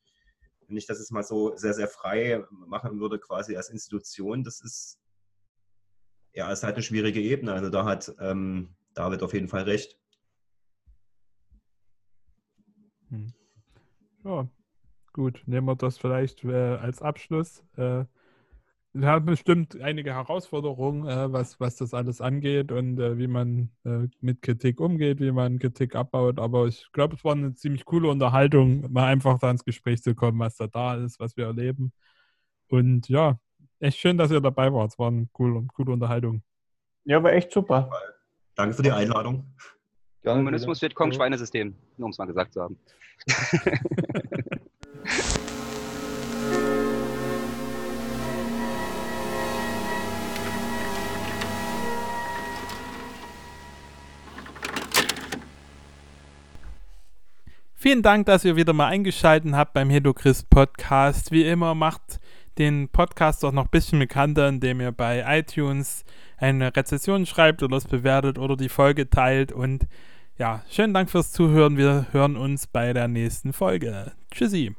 wenn 0.69 0.77
ich 0.77 0.87
das 0.87 0.99
jetzt 0.99 1.13
mal 1.13 1.23
so 1.23 1.57
sehr, 1.57 1.73
sehr 1.73 1.89
frei 1.89 2.45
machen 2.51 3.01
würde, 3.01 3.19
quasi 3.19 3.57
als 3.57 3.71
Institution, 3.71 4.45
das 4.45 4.61
ist 4.61 5.01
ja, 6.33 6.51
ist 6.53 6.63
halt 6.63 6.75
eine 6.75 6.83
schwierige 6.83 7.21
Ebene. 7.21 7.53
Also 7.53 7.71
da 7.71 7.85
hat 7.85 8.15
ähm, 8.21 8.75
David 8.95 9.23
auf 9.23 9.33
jeden 9.33 9.49
Fall 9.49 9.65
recht. 9.65 10.00
Hm. 13.11 13.33
Ja, 14.25 14.49
gut. 15.13 15.43
Nehmen 15.47 15.67
wir 15.67 15.77
das 15.77 15.99
vielleicht 15.99 16.45
äh, 16.45 16.77
als 16.77 17.03
Abschluss. 17.03 17.63
Äh, 17.77 18.05
wir 18.93 19.07
haben 19.07 19.25
bestimmt 19.25 19.81
einige 19.81 20.15
Herausforderungen, 20.15 21.07
äh, 21.07 21.33
was, 21.33 21.61
was 21.61 21.77
das 21.77 21.95
alles 21.95 22.21
angeht 22.21 22.73
und 22.73 22.99
äh, 22.99 23.19
wie 23.19 23.29
man 23.29 23.71
äh, 23.85 24.09
mit 24.21 24.43
Kritik 24.43 24.81
umgeht, 24.81 25.21
wie 25.21 25.31
man 25.31 25.61
Kritik 25.61 25.95
abbaut. 25.95 26.41
Aber 26.41 26.67
ich 26.67 26.91
glaube, 26.93 27.15
es 27.15 27.25
war 27.25 27.33
eine 27.33 27.55
ziemlich 27.55 27.85
coole 27.85 28.09
Unterhaltung, 28.09 28.91
mal 28.93 29.07
einfach 29.07 29.39
da 29.39 29.51
ins 29.51 29.65
Gespräch 29.65 30.03
zu 30.03 30.15
kommen, 30.15 30.41
was 30.41 30.57
da 30.57 30.67
da 30.67 30.97
ist, 30.97 31.21
was 31.21 31.37
wir 31.37 31.47
erleben. 31.47 31.93
Und 32.69 33.09
ja, 33.09 33.39
echt 33.79 33.99
schön, 33.99 34.19
dass 34.19 34.33
ihr 34.33 34.41
dabei 34.41 34.73
wart. 34.73 34.93
Es 34.93 34.99
war 34.99 35.09
eine 35.09 35.29
coole, 35.33 35.67
coole 35.73 35.93
Unterhaltung. 35.93 36.43
Ja, 37.05 37.19
aber 37.19 37.33
echt 37.33 37.53
super. 37.53 37.91
Danke 38.57 38.75
für 38.75 38.83
die 38.83 38.93
Einladung. 38.93 39.55
Gerne 40.23 40.41
Kommunismus 40.41 40.79
wieder. 40.79 40.83
wird 40.83 40.95
Kong 40.95 41.13
Schweinesystem, 41.13 41.75
nur 41.97 42.07
um 42.07 42.11
es 42.11 42.19
mal 42.19 42.27
gesagt 42.27 42.53
zu 42.53 42.63
haben. 42.63 42.79
Vielen 57.83 58.03
Dank, 58.03 58.27
dass 58.27 58.45
ihr 58.45 58.57
wieder 58.57 58.75
mal 58.75 58.89
eingeschaltet 58.89 59.55
habt 59.55 59.73
beim 59.73 59.89
Hedochrist 59.89 60.51
Podcast. 60.51 61.33
Wie 61.33 61.45
immer 61.47 61.75
macht 61.75 62.21
den 62.59 62.91
Podcast 62.91 63.43
auch 63.43 63.53
noch 63.53 63.65
ein 63.65 63.71
bisschen 63.71 63.99
bekannter, 63.99 64.51
indem 64.51 64.83
ihr 64.83 64.93
bei 64.93 65.25
iTunes 65.39 66.05
eine 66.37 66.77
Rezession 66.77 67.25
schreibt 67.25 67.63
oder 67.63 67.79
es 67.79 67.87
bewertet 67.87 68.39
oder 68.39 68.55
die 68.55 68.69
Folge 68.69 69.09
teilt. 69.09 69.51
Und 69.51 69.87
ja, 70.41 70.63
schönen 70.71 70.95
Dank 70.95 71.11
fürs 71.11 71.33
Zuhören. 71.33 71.77
Wir 71.77 72.07
hören 72.13 72.39
uns 72.39 72.67
bei 72.67 72.95
der 72.95 73.09
nächsten 73.09 73.53
Folge. 73.53 74.13
Tschüssi. 74.31 74.75